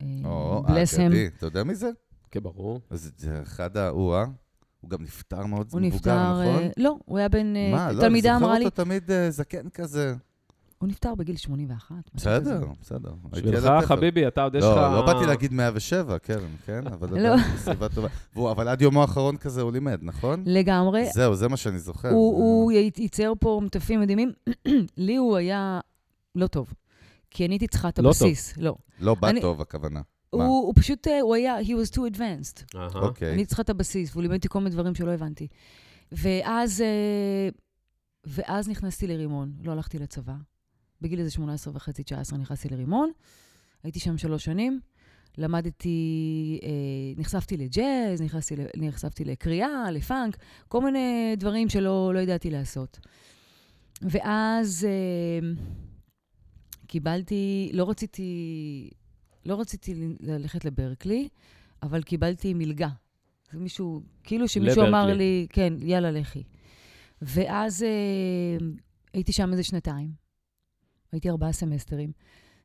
אה, 0.03 0.07
או, 0.25 0.63
him. 0.67 0.73
האגדי. 1.01 1.27
אתה 1.27 1.47
יודע 1.47 1.65
מי 1.65 1.75
זה? 1.75 1.91
כן, 2.35 2.43
ברור. 2.43 2.81
אז 2.91 3.13
זה 3.17 3.43
אחד 3.43 3.77
ה... 3.77 3.89
הוא, 3.89 4.17
גם 4.89 5.03
נפטר 5.03 5.47
מאוד 5.47 5.67
מבוגר, 5.67 5.87
נפטר... 5.87 6.33
נכון? 6.33 6.63
אה, 6.63 6.69
לא, 6.77 6.97
הוא 7.05 7.19
היה 7.19 7.29
בן... 7.29 7.57
אה, 7.57 7.71
מה, 7.73 7.93
לא, 7.93 8.07
אני 8.07 8.23
זוכר 8.23 8.53
לי... 8.53 8.65
אותו 8.65 8.85
תמיד 8.85 9.11
אה, 9.11 9.31
זקן 9.31 9.69
כזה. 9.69 10.15
הוא 10.79 10.89
נפטר 10.89 11.15
בגיל 11.15 11.37
81. 11.37 11.97
משהו 12.15 12.31
כזה. 12.31 12.55
בסדר, 12.55 12.67
בסדר. 12.81 13.15
בשבילך. 13.31 13.71
חביבי, 13.85 14.27
אתה 14.27 14.43
עוד 14.43 14.55
יש 14.55 14.65
לך... 14.65 14.77
לא, 14.77 14.95
לא 14.95 15.07
באתי 15.07 15.27
להגיד 15.27 15.53
107, 15.53 16.19
קרן, 16.19 16.51
כן? 16.67 16.87
אבל 16.87 17.21
לא. 17.23 17.37
בסביבה 17.55 17.89
טובה. 17.89 18.09
אבל 18.37 18.69
עד 18.69 18.83
יומו 18.83 19.01
האחרון 19.01 19.37
כזה 19.37 19.63
הוא 19.63 19.73
לימד, 19.73 19.99
נכון? 20.03 20.43
לגמרי. 20.47 21.07
זהו, 21.15 21.35
זה 21.35 21.49
מה 21.49 21.57
שאני 21.57 21.79
זוכר. 21.79 22.11
הוא, 22.11 22.73
ייצר 22.73 23.33
פה 23.41 23.61
מטפים 23.65 24.01
מדהימים. 24.01 24.33
לי 24.97 25.17
הוא 25.17 25.37
היה 25.37 25.81
לא 26.35 26.47
טוב, 26.47 26.75
כי 27.31 27.45
אני 27.47 27.55
הייתי 27.55 27.67
צריכה 27.67 27.89
את 27.89 27.99
לא 27.99 28.09
הבסיס. 28.09 28.57
לא. 28.57 28.75
לא 29.01 29.15
בא 29.15 29.31
טוב, 29.41 29.61
הכוונה. 29.61 30.01
הוא, 30.35 30.43
מה? 30.43 30.49
הוא 30.49 30.73
פשוט, 30.77 31.09
אה, 31.09 31.21
הוא 31.21 31.35
היה, 31.35 31.61
he 31.61 31.65
was 31.65 31.91
too 31.95 32.17
advanced. 32.17 32.77
אהה. 32.77 32.89
אוקיי. 32.95 33.35
אני 33.35 33.47
צריכה 33.47 33.63
את 33.63 33.71
הבסיס, 33.71 34.11
והוא 34.13 34.23
לימד 34.23 34.35
אותי 34.37 34.49
כל 34.49 34.59
מיני 34.59 34.71
דברים 34.71 34.95
שלא 34.95 35.11
הבנתי. 35.11 35.49
ואז, 36.13 36.81
אה, 36.81 37.49
ואז 38.25 38.69
נכנסתי 38.69 39.07
לרימון, 39.07 39.53
לא 39.63 39.73
הלכתי 39.73 39.99
לצבא. 39.99 40.35
בגיל 41.01 41.19
איזה 41.19 41.31
18 41.31 41.75
וחצי, 41.77 42.03
19 42.03 42.39
נכנסתי 42.39 42.69
לרימון. 42.69 43.11
הייתי 43.83 44.01
שם 44.01 44.19
שלוש 44.19 44.45
שנים. 44.45 44.81
למדתי, 45.39 45.99
אה, 46.63 46.69
נחשפתי 47.17 47.57
לג'אז, 47.57 48.23
נחשפתי, 48.23 48.57
ל- 48.57 48.67
נחשפתי 48.77 49.25
לקריאה, 49.25 49.91
לפאנק, 49.91 50.37
כל 50.69 50.81
מיני 50.85 51.35
דברים 51.37 51.69
שלא 51.69 52.15
לא 52.15 52.19
ידעתי 52.19 52.51
לעשות. 52.51 52.99
ואז 54.03 54.87
אה, 54.91 55.49
קיבלתי, 56.87 57.71
לא 57.73 57.91
רציתי, 57.91 58.91
לא 59.47 59.61
רציתי 59.61 59.95
ללכת 60.21 60.65
לברקלי, 60.65 61.29
אבל 61.83 62.03
קיבלתי 62.03 62.55
מלגה. 62.55 62.89
זה 63.53 63.59
מישהו, 63.59 64.03
כאילו 64.25 64.49
שמישהו 64.49 64.83
אמר 64.83 65.07
לברקלי. 65.07 65.19
לי, 65.19 65.47
כן, 65.51 65.73
יאללה, 65.81 66.11
לכי. 66.11 66.43
ואז 67.23 67.83
אה, 67.83 68.67
הייתי 69.13 69.33
שם 69.33 69.53
איזה 69.53 69.63
שנתיים. 69.63 70.11
הייתי 71.13 71.31
ארבעה 71.31 71.53
סמסטרים. 71.53 72.13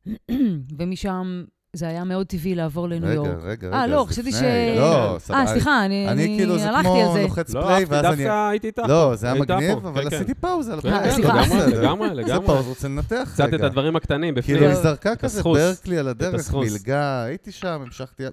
ומשם 0.77 1.43
זה 1.73 1.87
היה 1.87 2.03
מאוד 2.03 2.27
טבעי 2.27 2.55
לעבור 2.55 2.89
לניו 2.89 3.09
רגע, 3.09 3.13
יורק. 3.13 3.43
רגע, 3.43 3.67
רגע. 3.67 3.77
אה, 3.77 3.87
לא, 3.87 4.05
חשבתי. 4.09 4.31
ש... 4.31 4.41
לא, 4.77 5.15
סבבה. 5.19 5.39
אה, 5.39 5.47
סליחה, 5.47 5.85
אני, 5.85 6.09
אני 6.09 6.35
כאילו, 6.37 6.59
זה 6.59 6.69
הלכתי 6.69 6.83
כמו 6.83 7.07
על 7.07 7.13
זה. 7.13 7.21
לוחץ 7.21 7.53
לא, 7.53 7.61
פליי, 7.61 7.73
אהבתי, 7.73 7.93
ואז 7.93 8.05
אני... 8.05 8.15
דווקא 8.15 8.49
הייתי 8.49 8.67
איתך. 8.67 8.83
לא, 8.87 9.15
זה 9.15 9.27
היה 9.31 9.41
מגניב, 9.41 9.77
אבל 9.77 10.03
כן, 10.03 10.09
כן. 10.09 10.15
עשיתי 10.15 10.33
פאוזה 10.33 10.73
על 10.73 10.81
כן, 10.81 10.93
אה, 10.93 11.03
כן, 11.03 11.11
סליחה. 11.11 11.41
לגמרי. 11.67 12.15
לגמרי, 12.15 12.25
זה. 12.25 12.47
פאוזה, 12.47 12.69
רוצה 12.69 12.87
לנתח 12.87 13.29
קצת 13.33 13.49
את 13.49 13.53
רגע. 13.53 13.65
הדברים 13.65 13.95
הקטנים 13.95 14.35
בפנים. 14.35 14.57
כאילו, 14.57 14.71
היא 14.71 14.81
זרקה 14.83 15.15
כזה. 15.15 15.43
ברקלי 15.43 15.97
על 15.97 16.07
הדרך. 16.07 16.53
מלגה, 16.53 17.23
הייתי 17.23 17.51
שם, 17.51 17.81
המשכתי... 17.85 18.23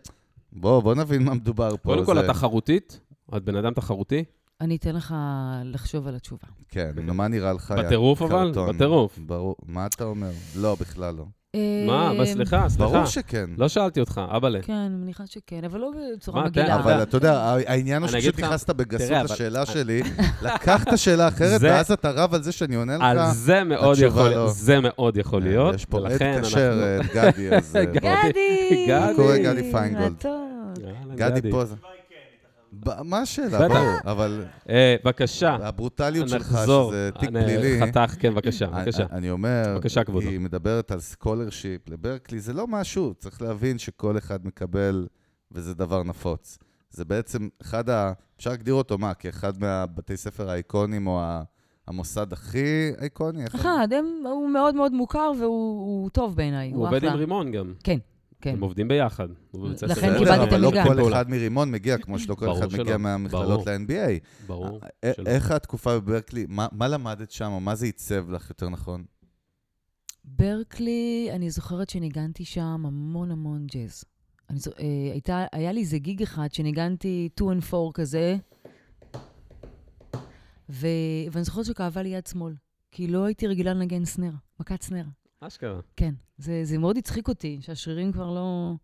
בוא, 0.52 0.81
בוא 0.81 0.95
נבין 0.95 1.25
מה 1.25 1.35
מדובר 1.35 1.71
פה. 1.71 1.76
קודם 1.83 2.05
כל, 2.05 2.19
את 2.19 2.25
תחרותית? 2.25 3.00
את 3.37 3.43
בן 3.45 3.57
אדם 3.57 3.75
תחרותי? 3.75 4.25
אני 4.61 4.76
אתן 4.76 4.95
לך 4.95 5.14
לחשוב 5.64 6.09
על 6.09 6.14
התשובה. 6.14 6.47
כן, 6.69 6.90
מה 7.02 7.28
נראה 7.28 7.52
לך? 7.52 7.75
בטירוף 7.78 8.23
אבל? 8.23 8.52
בטירוף. 8.69 9.19
ברור. 9.19 9.57
מה 9.66 9.87
אתה 9.87 10.05
אומר? 10.05 10.31
לא, 10.57 10.76
בכלל 10.81 11.14
לא. 11.14 11.25
מה? 11.86 12.06
אה, 12.06 12.10
אבל 12.10 12.26
סליחה, 12.26 12.68
סליחה. 12.68 12.84
ברור 12.92 13.04
שכן. 13.06 13.50
לא 13.58 13.68
שאלתי 13.68 14.00
אותך, 14.00 14.20
אבאלה. 14.36 14.58
כן, 14.62 14.72
אני 14.72 14.94
מניחה 14.96 15.25
שכן, 15.26 15.60
אבל 15.64 15.78
לא 15.80 15.90
בצורה 16.16 16.40
מה, 16.42 16.46
מגעילה. 16.48 16.75
אבל 16.75 17.02
אתה 17.02 17.16
יודע, 17.16 17.40
העניין 17.66 18.02
הוא 18.02 18.10
שפשוט 18.10 18.40
נכנסת 18.40 18.70
בגסות 18.70 19.30
לשאלה 19.30 19.66
שלי, 19.66 20.02
לקחת 20.42 20.98
שאלה 20.98 21.28
אחרת, 21.28 21.60
זה- 21.60 21.68
ואז 21.70 21.92
אתה 21.92 22.10
רב 22.10 22.34
על 22.34 22.42
זה 22.42 22.52
שאני 22.52 22.75
עונה 22.76 22.96
לך. 22.96 23.02
על 23.02 23.18
זה 23.32 23.64
מאוד 23.64 23.98
יכול, 23.98 24.28
לא. 24.30 24.48
זה 24.48 24.80
מאוד 24.80 25.16
יכול 25.16 25.42
להיות. 25.42 25.75
יש 25.75 25.84
פה 25.84 25.98
עד 26.06 26.42
כשר, 26.42 26.82
אה, 26.82 26.98
גדי, 27.14 27.50
אז... 27.56 27.76
אה, 27.76 27.84
גדי. 27.94 28.00
בוא. 28.00 28.10
גדי! 28.28 28.86
גדי. 28.88 29.12
קורא 29.16 29.36
גדי 29.36 29.72
פיינגולד. 29.72 30.25
גדי 31.14 31.50
פה 31.50 31.62
מה 33.04 33.18
השאלה? 33.21 33.59
בטח. 33.68 33.75
ברור, 33.75 33.97
אבל 34.04 34.45
אה, 34.68 34.97
בבקשה. 35.04 35.54
הברוטליות 35.62 36.28
שלך. 36.28 36.59
שזה 36.66 37.11
תיק 37.21 37.28
אני- 37.28 37.45
פלילי, 37.45 37.80
חתך, 37.87 38.14
כן, 38.18 38.30
בבקשה, 38.35 38.64
אני- 38.64 38.75
בבקשה. 38.85 39.06
אני 39.12 39.30
אומר, 39.30 39.62
בבקשה, 39.75 40.04
כבודו. 40.04 40.28
היא 40.28 40.40
מדברת 40.40 40.90
על 40.90 41.00
scholarship 41.00 41.88
לברקלי, 41.88 42.40
זה 42.40 42.52
לא 42.52 42.66
משהו, 42.66 43.14
צריך 43.18 43.42
להבין 43.42 43.78
שכל 43.78 44.18
אחד 44.18 44.47
מקבל, 44.47 45.06
וזה 45.52 45.75
דבר 45.75 46.02
נפוץ. 46.02 46.59
זה 46.90 47.04
בעצם 47.04 47.49
אחד 47.62 47.90
ה... 47.90 48.12
אפשר 48.38 48.50
להגדיר 48.50 48.75
אותו 48.75 48.99
מה? 48.99 49.14
כאחד 49.14 49.61
מהבתי 49.61 50.16
ספר 50.16 50.50
האיקונים, 50.50 51.06
או 51.06 51.21
ה- 51.21 51.42
המוסד 51.87 52.33
הכי 52.33 52.64
איקוני? 53.02 53.47
אחד, 53.47 53.88
הם- 53.99 54.23
הוא 54.26 54.50
מאוד 54.50 54.75
מאוד 54.75 54.92
מוכר 54.92 55.33
והוא 55.40 55.80
הוא 56.02 56.11
טוב 56.11 56.37
בעיניי, 56.37 56.71
הוא 56.71 56.76
הוא 56.78 56.87
עובד 56.87 57.02
עם 57.02 57.09
אחלה. 57.09 57.21
רימון 57.21 57.52
גם. 57.52 57.73
כן, 57.85 57.99
כן. 58.40 58.50
הם 58.50 58.61
עובדים 58.61 58.88
ביחד. 58.88 59.28
לכן 59.83 60.19
קיבלתי 60.19 60.45
את 60.45 60.49
אבל 60.49 60.61
לא. 60.61 60.71
כל. 60.85 61.12
אחד 61.12 61.31
מרימון 61.31 61.71
מגיע, 61.71 61.99
כמו 61.99 62.19
שלא 62.19 62.35
כל 62.35 62.52
אחד 62.52 62.73
מגיע 62.81 62.97
מהמכללות. 62.97 63.66
ל-NBA. 63.66 64.47
ברור. 64.47 64.81
א- 65.05 65.12
שלא. 65.16 65.26
איך 65.26 65.50
התקופה 65.50 66.00
בברקלי, 66.00 66.47
מה 66.49 66.88
למדת 66.88 67.31
שם, 67.31 67.50
או 67.52 67.61
מה 67.61 67.75
זה 67.75 67.87
עיצב 67.87 68.31
לך 68.31 68.50
יותר 68.50 68.69
נכון? 68.69 69.05
ברקלי, 70.25 71.28
אני 71.33 71.50
זוכרת 71.50 71.90
שניגנתי 71.90 72.45
שם 72.45 72.62
המון 72.87 73.31
המון 73.31 73.66
ג'אז. 73.66 74.05
אני 74.50 74.59
זו, 74.59 74.71
אה, 74.78 74.85
הייתה, 75.12 75.45
היה 75.52 75.73
לי 75.73 75.81
איזה 75.81 75.99
גיג 75.99 76.23
אחד 76.23 76.49
שניגנתי 76.52 77.28
2 77.35 77.50
and 77.50 77.75
4 77.75 77.93
כזה, 77.95 78.37
ו, 80.71 80.87
ואני 81.33 81.45
זוכרת 81.45 81.64
שכאבה 81.64 82.02
לי 82.02 82.09
יד 82.09 82.26
שמאל, 82.26 82.55
כי 82.90 83.07
לא 83.07 83.25
הייתי 83.25 83.47
רגילה 83.47 83.75
לנגן 83.75 84.05
סנר, 84.05 84.31
מכת 84.61 84.83
סנר. 84.83 85.05
אשכרה. 85.47 85.81
כן, 85.97 86.15
זה, 86.38 86.61
זה 86.65 86.79
מאוד 86.79 86.99
הצחיק 86.99 87.29
אותי, 87.29 87.59
שהשרירים 87.61 88.12
כבר 88.12 88.35
לא... 88.35 88.75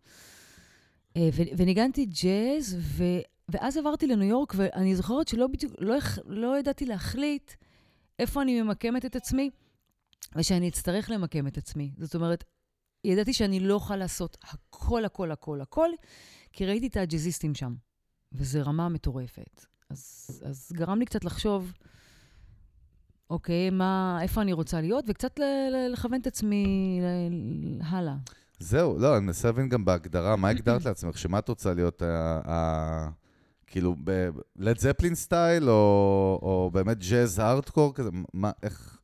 אה, 1.17 1.29
ו, 1.33 1.43
וניגנתי 1.57 2.07
ג'אז, 2.07 2.77
ו, 2.79 3.05
ואז 3.49 3.77
עברתי 3.77 4.07
לניו 4.07 4.29
יורק, 4.29 4.53
ואני 4.57 4.97
זוכרת 4.97 5.29
שלא 5.29 5.47
בדיוק, 5.47 5.73
לא, 5.79 5.97
לא 6.27 6.59
ידעתי 6.59 6.87
להחליט 6.87 7.53
איפה 8.19 8.43
אני 8.43 8.63
ממקמת 8.63 9.05
את 9.05 9.17
עצמי, 9.17 9.51
ושאני 10.37 10.69
אצטרך 10.69 11.11
למקם 11.11 11.47
את 11.47 11.59
עצמי. 11.59 11.91
זאת 11.99 12.15
אומרת, 12.15 12.45
ידעתי 13.05 13.33
שאני 13.33 13.61
לא 13.61 13.75
אוכל 13.75 13.97
לעשות 13.97 14.37
הכל, 14.43 15.05
הכל, 15.05 15.31
הכל, 15.31 15.61
הכל, 15.61 15.89
כי 16.53 16.67
ראיתי 16.67 16.87
את 16.87 16.97
הג'אזיסטים 16.97 17.55
שם, 17.55 17.75
וזו 18.33 18.61
רמה 18.65 18.89
מטורפת. 18.89 19.67
אז, 19.91 20.43
אז 20.45 20.73
גרם 20.73 20.99
לי 20.99 21.05
קצת 21.05 21.25
לחשוב, 21.25 21.73
אוקיי, 23.33 23.71
מה, 23.71 24.19
איפה 24.23 24.43
אני 24.43 24.53
רוצה 24.53 24.81
להיות, 24.81 25.05
וקצת 25.09 25.41
לכוון 25.93 26.21
את 26.21 26.27
עצמי 26.27 27.01
הלאה. 27.83 28.15
זהו, 28.59 28.99
לא, 28.99 29.17
אני 29.17 29.25
מנסה 29.27 29.49
להבין 29.49 29.69
גם 29.69 29.85
בהגדרה, 29.85 30.37
מה 30.37 30.49
הגדרת 30.49 30.85
לעצמך? 30.85 31.19
שמה 31.19 31.39
את 31.39 31.49
רוצה 31.49 31.75
להיות, 31.75 32.03
כאילו, 33.67 33.97
לד 34.57 34.79
זפלין 34.79 35.15
style, 35.15 35.71
או 35.71 36.39
או 36.43 36.71
באמת 36.73 36.99
ג'אז 37.11 37.39
הארדקור 37.39 37.95
כזה? 37.95 38.11
מה, 38.35 38.51
איך, 38.63 38.99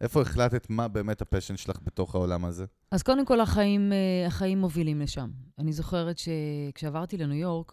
איפה 0.00 0.22
החלטת 0.22 0.70
מה 0.70 0.88
באמת 0.88 1.22
ה 1.22 1.26
passion 1.26 1.56
שלך 1.56 1.78
בתוך 1.84 2.14
העולם 2.14 2.44
הזה? 2.44 2.64
אז 2.90 3.02
קודם 3.02 3.26
כל, 3.26 3.40
החיים, 3.40 3.92
אה, 3.92 4.26
החיים 4.26 4.58
מובילים 4.58 5.00
לשם. 5.00 5.30
אני 5.58 5.72
זוכרת 5.72 6.16
שכשעברתי 6.18 7.16
לניו 7.16 7.38
יורק, 7.38 7.72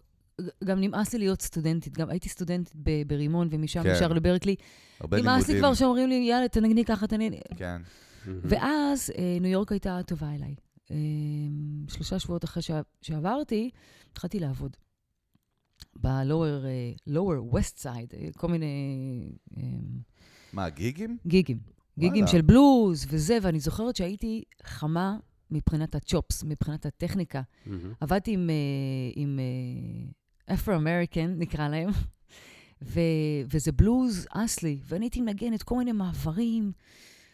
גם 0.63 0.80
נמאס 0.82 1.13
לי 1.13 1.20
להיות 1.20 1.42
סטודנטית. 1.42 1.98
גם 1.98 2.10
הייתי 2.10 2.30
סטודנטית 2.30 2.74
ב- 2.75 3.08
ברימון, 3.08 3.48
ומשם 3.52 3.84
כן. 3.84 3.92
ישר 3.96 4.13
לברקלי. 4.13 4.56
הרבה 5.00 5.22
נמאס 5.22 5.48
לי 5.48 5.54
לימודים. 5.54 5.60
כבר 5.60 5.74
שאומרים 5.74 6.10
לי, 6.10 6.16
יאללה, 6.16 6.48
תנגני 6.48 6.86
ככה, 6.86 7.08
תנגני. 7.08 7.40
כן. 7.58 7.82
ואז 8.25 9.12
אה, 9.18 9.38
ניו 9.42 9.52
יורק 9.52 9.72
הייתה 9.72 10.00
טובה 10.08 10.36
אליי. 10.36 10.56
אה, 10.92 10.96
שלושה 11.88 12.20
שבועות 12.20 12.44
אחרי 12.44 12.63
שעברתי, 13.02 13.70
התחלתי 14.12 14.40
לעבוד. 14.40 14.78
ב-lower 15.96 16.66
אה, 16.66 16.92
lower 17.13 17.54
west 17.56 17.84
side, 17.84 18.16
אה, 18.18 18.28
כל 18.38 18.48
מיני 18.48 19.30
אה, 19.58 19.63
מה, 20.54 20.70
גיגים? 20.70 21.18
גיגים. 21.28 21.58
גיגים. 22.00 22.28
של 22.28 22.42
בלוז 22.42 23.06
וזה, 23.10 23.38
ואני 23.42 23.60
זוכרת 23.60 23.96
שהייתי 23.96 24.44
חמה 24.63 25.18
מבחינת 25.52 25.96
הצ'ופס, 25.96 26.44
מבחינת 26.44 26.86
הטכניקה. 26.86 27.42
מהמם. 27.66 27.94
עבדתי 28.02 28.32
עם, 28.34 28.50
אה, 28.50 28.56
עם 29.16 29.40
אפרו-אמריקן, 30.45 31.35
נקרא 31.38 31.67
להם, 31.67 31.89
ו, 32.83 33.00
וזה 33.51 33.71
בלוז 33.71 34.27
אסלי, 34.31 34.79
ואני 34.85 35.05
הייתי 35.05 35.21
מנגנת 35.21 35.63
כל 35.63 35.77
מיני 35.77 35.91
מעברים 35.91 36.71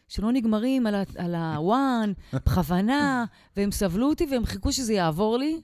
שלא 0.08 0.32
נגמרים 0.32 0.88
על, 0.88 0.96
ה, 0.96 1.04
על 1.18 1.36
הוואן, 1.36 2.14
בכוונה, 2.34 3.26
והם 3.58 3.72
סבלו 3.72 4.10
אותי 4.10 4.26
והם 4.32 4.46
חיכו 4.46 4.72
שזה 4.72 4.94
יעבור 4.94 5.38
לי. 5.38 5.62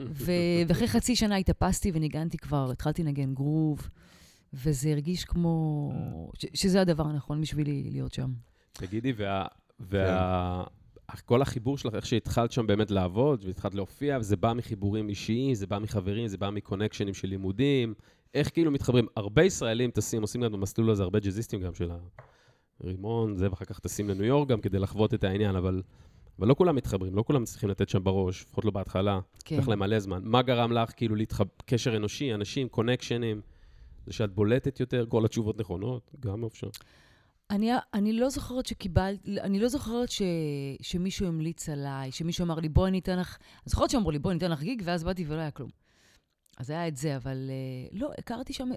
ו, 0.00 0.32
ואחרי 0.68 0.88
חצי 0.88 1.16
שנה 1.16 1.36
התאפסתי 1.36 1.90
וניגנתי 1.94 2.38
כבר, 2.38 2.70
התחלתי 2.70 3.02
לנגן 3.02 3.34
גרוב, 3.34 3.88
וזה 4.54 4.90
הרגיש 4.90 5.24
כמו... 5.24 5.92
ש, 6.38 6.46
שזה 6.54 6.80
הדבר 6.80 7.06
הנכון 7.06 7.40
בשבילי 7.40 7.88
להיות 7.92 8.12
שם. 8.12 8.32
תגידי, 8.72 9.12
וה... 9.16 9.46
וה... 9.80 10.64
כל 11.20 11.42
החיבור 11.42 11.78
שלך, 11.78 11.94
איך 11.94 12.06
שהתחלת 12.06 12.52
שם 12.52 12.66
באמת 12.66 12.90
לעבוד, 12.90 13.44
והתחלת 13.46 13.74
להופיע, 13.74 14.18
וזה 14.20 14.36
בא 14.36 14.52
מחיבורים 14.52 15.08
אישיים, 15.08 15.54
זה 15.54 15.66
בא 15.66 15.78
מחברים, 15.78 16.28
זה 16.28 16.38
בא 16.38 16.50
מקונקשנים 16.50 17.14
של 17.14 17.28
לימודים. 17.28 17.94
איך 18.34 18.50
כאילו 18.52 18.70
מתחברים? 18.70 19.06
הרבה 19.16 19.44
ישראלים 19.44 19.90
טסים, 19.90 20.22
עושים 20.22 20.40
גם 20.40 20.52
במסלול 20.52 20.90
הזה, 20.90 21.02
הרבה 21.02 21.20
ג'אזיסטים 21.20 21.60
גם 21.60 21.74
של 21.74 21.90
הרימון, 22.80 23.36
זה, 23.36 23.50
ואחר 23.50 23.64
כך 23.64 23.78
טסים 23.78 24.08
לניו 24.08 24.24
יורק 24.24 24.48
גם 24.48 24.60
כדי 24.60 24.78
לחוות 24.78 25.14
את 25.14 25.24
העניין, 25.24 25.56
אבל, 25.56 25.82
אבל 26.38 26.48
לא 26.48 26.54
כולם 26.54 26.76
מתחברים, 26.76 27.14
לא 27.14 27.22
כולם 27.26 27.44
צריכים 27.44 27.68
לתת 27.68 27.88
שם 27.88 28.04
בראש, 28.04 28.42
לפחות 28.42 28.64
לא 28.64 28.70
בהתחלה. 28.70 29.20
כן. 29.44 29.56
לקח 29.56 29.68
להם 29.68 29.78
מלא 29.78 29.98
זמן. 29.98 30.20
מה 30.24 30.42
גרם 30.42 30.72
לך 30.72 30.92
כאילו 30.96 31.14
להתחב... 31.14 31.44
קשר 31.66 31.96
אנושי, 31.96 32.34
אנשים, 32.34 32.68
קונקשנים? 32.68 33.40
זה 34.06 34.12
שאת 34.12 34.34
בולטת 34.34 34.80
יותר, 34.80 35.06
כל 35.08 35.24
התשובות 35.24 35.60
נכונות, 35.60 36.10
גם 36.20 36.44
אפשר. 36.44 36.68
אני, 37.52 37.70
אני 37.94 38.12
לא 38.12 38.30
זוכרת 38.30 38.66
שקיבלת, 38.66 39.28
אני 39.28 39.58
לא 39.58 39.68
זוכרת 39.68 40.10
ש, 40.10 40.22
שמישהו 40.82 41.26
המליץ 41.26 41.68
עליי, 41.68 42.12
שמישהו 42.12 42.44
אמר 42.44 42.60
לי, 42.60 42.68
בואי 42.68 42.88
אני 42.88 42.98
אתן 42.98 43.18
לך, 43.18 43.38
אני 43.40 43.70
זוכרת 43.70 43.90
שאמרו 43.90 44.10
לי, 44.10 44.18
בואי 44.18 44.32
אני 44.32 44.38
אתן 44.38 44.50
לך 44.50 44.62
גיג, 44.62 44.82
ואז 44.84 45.04
באתי 45.04 45.24
ולא 45.28 45.40
היה 45.40 45.50
כלום. 45.50 45.70
אז 46.58 46.70
היה 46.70 46.88
את 46.88 46.96
זה, 46.96 47.16
אבל 47.16 47.50
אה, 47.50 47.98
לא, 47.98 48.10
הכרתי 48.18 48.52
שם, 48.52 48.68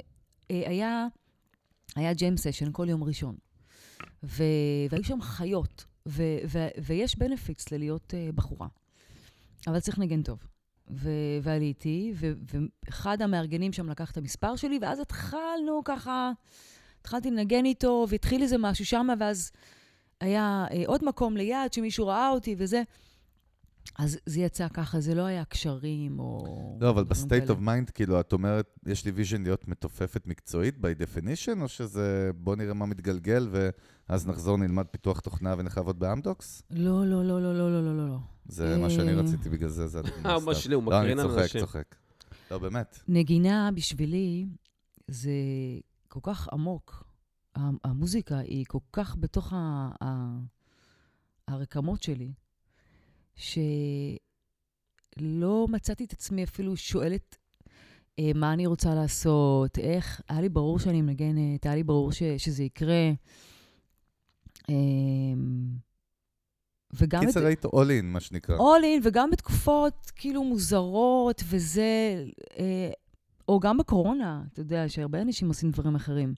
אה, 0.51 0.63
היה, 0.67 1.07
היה 1.95 2.13
jam 2.13 2.47
session 2.47 2.71
כל 2.71 2.89
יום 2.89 3.03
ראשון, 3.03 3.35
ו, 4.23 4.43
והיו 4.89 5.03
שם 5.03 5.21
חיות, 5.21 5.85
ו, 6.07 6.23
ו, 6.47 6.67
ויש 6.83 7.17
benefits 7.17 7.71
ללהיות 7.71 8.13
אה, 8.13 8.29
בחורה, 8.35 8.67
אבל 9.67 9.79
צריך 9.79 9.99
לנגן 9.99 10.21
טוב. 10.21 10.39
ו- 10.91 11.09
ועליתי, 11.41 12.13
ו- 12.15 12.33
ואחד 12.85 13.21
המארגנים 13.21 13.73
שם 13.73 13.89
לקח 13.89 14.11
את 14.11 14.17
המספר 14.17 14.55
שלי, 14.55 14.79
ואז 14.81 14.99
התחלנו 14.99 15.81
ככה... 15.85 16.31
התחלתי 17.05 17.31
לנגן 17.31 17.65
איתו, 17.65 18.05
והתחיל 18.09 18.41
איזה 18.41 18.57
משהו 18.57 18.85
שם, 18.85 19.07
ואז 19.19 19.51
היה 20.21 20.65
אה, 20.71 20.83
עוד 20.85 21.05
מקום 21.05 21.37
ליד 21.37 21.73
שמישהו 21.73 22.07
ראה 22.07 22.29
אותי 22.29 22.55
וזה. 22.57 22.83
אז 23.99 24.19
זה 24.25 24.41
יצא 24.41 24.67
ככה, 24.67 24.99
זה 24.99 25.15
לא 25.15 25.21
היה 25.21 25.45
קשרים 25.45 26.19
או... 26.19 26.77
לא, 26.81 26.89
אבל 26.89 27.03
ב 27.03 27.11
state 27.11 27.49
of 27.49 27.59
mind, 27.59 27.89
כאילו, 27.89 28.19
את 28.19 28.33
אומרת, 28.33 28.79
יש 28.85 29.05
לי 29.05 29.11
vision 29.11 29.43
להיות 29.43 29.67
מתופפת 29.67 30.27
מקצועית 30.27 30.75
by 30.75 31.01
definition, 31.01 31.61
או 31.61 31.67
שזה 31.67 32.31
בוא 32.35 32.55
נראה 32.55 32.73
מה 32.73 32.85
מתגלגל, 32.85 33.47
ואז 34.09 34.27
נחזור, 34.27 34.57
נלמד 34.57 34.85
פיתוח 34.91 35.19
תוכנה 35.19 35.55
ונלך 35.57 35.78
לעבוד 35.78 35.99
באמדוקס? 35.99 36.63
לא, 36.69 37.05
לא, 37.05 37.25
לא, 37.25 37.41
לא, 37.41 37.57
לא, 37.57 37.71
לא, 37.71 37.97
לא, 37.97 38.07
לא. 38.09 38.17
זה 38.45 38.77
מה 38.77 38.89
שאני 38.89 39.11
אה, 39.11 39.19
רציתי 39.19 39.49
בגלל 39.49 39.69
זה, 39.69 39.87
זה 39.87 39.99
הדוגמה 39.99 40.33
אה, 40.33 40.39
סתם. 40.39 40.53
שלי, 40.53 40.75
הוא 40.75 40.83
מקרין 40.83 41.19
על 41.19 41.25
אנשים. 41.25 41.37
לא, 41.37 41.41
אני 41.41 41.47
צוחק, 41.47 41.59
צוחק. 41.59 41.95
לא, 42.51 42.57
באמת. 42.57 42.99
נגינה 43.07 43.69
בשבילי 43.75 44.45
זה 45.07 45.31
כל 46.15 46.19
כך 46.23 46.49
עמוק. 46.53 47.03
המוזיקה 47.83 48.37
היא 48.37 48.65
כל 48.67 48.79
כך 48.93 49.15
בתוך 49.19 49.53
ה- 49.53 49.89
ה- 50.03 50.39
הרקמות 51.47 52.03
שלי, 52.03 52.33
שלא 53.35 53.57
מצאתי 55.69 56.03
את 56.05 56.13
עצמי 56.13 56.43
אפילו 56.43 56.77
שואלת 56.77 57.37
אה, 58.19 58.31
מה 58.35 58.53
אני 58.53 58.65
רוצה 58.67 58.95
לעשות, 58.95 59.77
איך, 59.77 60.21
היה 60.29 60.41
לי 60.41 60.49
ברור 60.49 60.79
שאני 60.79 61.01
מנגנת, 61.01 61.65
היה 61.65 61.75
לי 61.75 61.83
ברור 61.83 62.11
ש, 62.11 62.23
שזה 62.37 62.63
יקרה. 62.63 63.11
אה, 64.69 64.75
וגם 66.93 67.21
את... 67.23 67.27
קיצר, 67.27 67.45
היית 67.45 67.65
all 67.65 67.89
in, 68.01 68.03
מה 68.03 68.19
שנקרא. 68.19 68.57
all 68.57 68.81
in, 68.83 69.01
וגם 69.03 69.31
בתקופות 69.31 70.11
כאילו 70.15 70.43
מוזרות 70.43 71.43
וזה, 71.45 72.23
אה, 72.57 72.91
או 73.49 73.59
גם 73.59 73.77
בקורונה, 73.77 74.43
אתה 74.53 74.61
יודע, 74.61 74.89
שהרבה 74.89 75.21
אנשים 75.21 75.47
עושים 75.47 75.71
דברים 75.71 75.95
אחרים. 75.95 76.33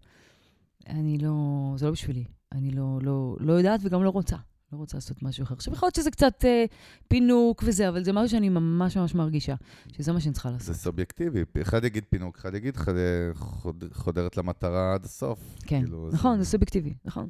אני 0.90 1.18
לא, 1.18 1.34
זה 1.78 1.86
לא 1.86 1.92
בשבילי. 1.92 2.24
אני 2.52 2.72
לא, 2.72 3.00
לא, 3.02 3.38
לא 3.40 3.54
יודעת 3.54 3.80
וגם 3.84 4.04
לא 4.04 4.10
רוצה. 4.10 4.36
לא 4.74 4.78
רוצה 4.78 4.98
לעשות 4.98 5.24
משהו 5.24 5.44
אחר. 5.44 5.54
עכשיו, 5.56 5.74
יכול 5.74 5.86
להיות 5.88 5.96
שזה 5.96 6.12
קצת 6.12 6.46
אה, 6.46 6.66
פינוק 7.08 7.64
וזה, 7.66 7.90
אבל 7.90 8.04
זה 8.04 8.14
משהו 8.14 8.30
שאני 8.30 8.50
ממש 8.50 8.98
ממש 8.98 9.16
מרגישה, 9.16 9.56
שזה 9.92 10.14
מה 10.14 10.20
שאני 10.22 10.34
צריכה 10.34 10.50
זה 10.50 10.56
לעשות. 10.56 10.76
סובייקטיבי. 10.76 11.44
אחד 11.62 11.84
יגיד 11.84 12.04
פינוק, 12.10 12.38
אחד 12.38 12.56
יגיד 12.56 12.78
חד- 12.78 12.94
חוד- 13.34 13.84
חודרת 13.94 14.38
למטרה 14.38 14.94
עד 14.94 15.06
הסוף. 15.06 15.40
כן, 15.66 15.82
כאילו, 15.82 16.10
נכון, 16.14 16.38
זה 16.40 16.46
סובייקטיבי, 16.46 16.94
נכון. 17.06 17.30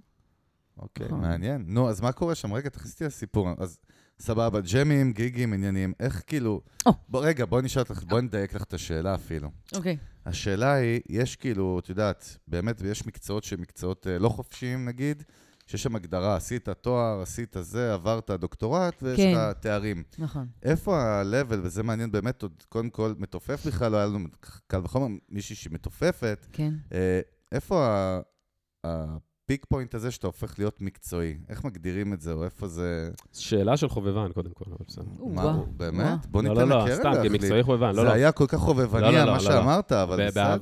אוקיי, 0.78 1.06
נכון. 1.06 1.22
מעניין. 1.22 1.64
נו, 1.68 1.90
אז 1.90 2.02
מה 2.02 2.12
קורה 2.12 2.36
שם? 2.36 2.54
רגע, 2.54 2.70
תכניסי 2.70 3.04
לסיפור. 3.06 3.50
אז 3.58 3.80
סבבה, 4.22 4.60
ג'מים, 4.74 5.12
גיגים, 5.14 5.54
עניינים. 5.54 5.94
איך 6.00 6.24
כאילו... 6.28 6.62
או. 6.86 6.92
בוא, 7.10 7.26
רגע, 7.26 7.46
בואי 7.46 7.62
נשאל 7.62 7.82
אותך, 7.82 8.04
בואי 8.04 8.22
נדייק 8.22 8.54
לך 8.54 8.64
את 8.64 8.74
השאלה 8.74 9.16
אפילו. 9.16 9.50
אוקיי. 9.76 9.98
השאלה 10.26 10.74
היא, 10.74 11.02
יש 11.10 11.36
כאילו, 11.36 11.80
את 11.80 11.90
יודעת, 11.90 12.38
באמת, 12.48 12.82
ויש 12.82 13.08
מקצועות 13.08 13.44
שהם 13.44 13.62
מקצועות 13.62 14.08
אה, 14.08 14.20
לא 14.20 14.30
חופשיים, 14.30 14.86
נגיד, 14.86 15.24
שיש 15.68 15.84
שם 15.84 15.96
הגדרה, 15.96 16.36
עשית 16.36 16.70
תואר, 16.70 17.22
עשית 17.22 17.56
זה, 17.62 17.94
עברת 17.94 18.32
דוקטורט, 18.32 19.04
ויש 19.04 19.20
כן. 19.20 19.32
לך 19.36 19.58
תארים. 19.60 20.04
נכון. 20.20 20.48
איפה 20.64 21.02
ה-level, 21.02 21.56
וזה 21.64 21.84
מעניין 21.84 22.12
באמת, 22.12 22.42
עוד 22.42 22.64
קודם 22.70 22.90
כל, 22.90 23.14
מתופף 23.18 23.66
בכלל, 23.68 23.92
לא 23.92 23.98
היה 23.98 24.06
לנו 24.06 24.28
קל 24.68 24.80
וחומר, 24.84 25.08
מישהי 25.30 25.56
שהיא 25.56 25.74
מתופפת, 25.74 26.48
כן. 26.52 26.74
אה, 26.94 27.20
איפה 27.52 27.88
ה- 27.88 29.18
הפיק 29.48 29.66
פוינט 29.70 29.96
הזה 29.96 30.12
שאתה 30.12 30.28
הופך 30.28 30.60
להיות 30.60 30.82
מקצועי? 30.82 31.38
איך 31.50 31.64
מגדירים 31.66 32.14
את 32.14 32.22
זה, 32.22 32.32
או 32.32 32.44
איפה 32.44 32.68
זה... 32.68 33.10
שאלה 33.34 33.78
של 33.78 33.90
חובבן, 33.90 34.32
קודם 34.34 34.50
כל, 34.54 34.66
אבל 34.68 34.78
בסדר. 34.88 35.04
מה, 35.20 35.60
באמת? 35.78 36.26
בוא 36.26 36.44
לא, 36.44 36.50
ניתן 36.50 36.62
לא, 36.62 36.70
לא, 36.78 36.84
לקרן 36.86 36.96
סתם, 36.96 37.10
להחליט. 37.12 37.32
כמקצועי 37.32 37.64
חובבן, 37.64 37.88
לא, 37.88 37.94
זה 38.02 38.04
לא. 38.04 38.12
היה 38.14 38.32
כל 38.32 38.46
כך 38.48 38.58
חובבני 38.58 39.02
לא, 39.02 39.12
לא, 39.12 39.18
על 39.18 39.26
לא, 39.26 39.32
מה 39.32 39.38
לא, 39.38 39.44
שאמרת, 39.44 39.92
אבל 39.92 40.28
בסדר. 40.28 40.58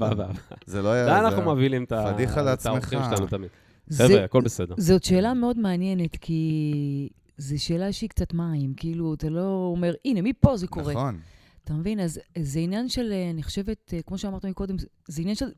זה 0.66 0.82
לא 0.82 0.90
היה... 0.90 1.06
די, 1.06 1.12
זה- 1.12 1.20
אנחנו 1.20 1.52
מבהילים 1.56 1.84
את. 1.84 1.92
האורחים 1.92 3.00
שלנו 3.10 3.28
תמיד. 3.28 3.50
זה- 3.88 4.08
חבר'ה, 4.08 4.24
הכל 4.24 4.42
בסדר. 4.42 4.76
זאת 4.78 5.04
שאלה 5.04 5.34
מאוד 5.34 5.60
מעניינת, 5.60 6.16
כי 6.22 7.10
זו 7.38 7.64
שאלה 7.64 7.92
שהיא 7.92 8.10
קצת 8.10 8.34
מים. 8.34 8.74
כאילו, 8.78 9.14
אתה 9.14 9.30
לא 9.30 9.72
אומר, 9.76 9.94
הנה, 10.06 10.22
מפה 10.22 10.58
זה 10.58 10.68
קורה. 10.68 10.94
נכון. 10.94 11.18
אתה 11.66 11.74
מבין? 11.74 12.00
אז 12.00 12.20
זה 12.38 12.60
עניין 12.60 12.90
של, 12.90 13.12
אה, 13.12 13.30
אני 13.30 13.44
חושבת, 13.44 13.94
אה, 13.94 14.02
כמו 14.02 14.18
שאמרת 14.18 14.46
מקודם, 14.46 14.76
זה- 15.08 15.22
עניין 15.22 15.36
של, 15.36 15.46
זה 15.46 15.52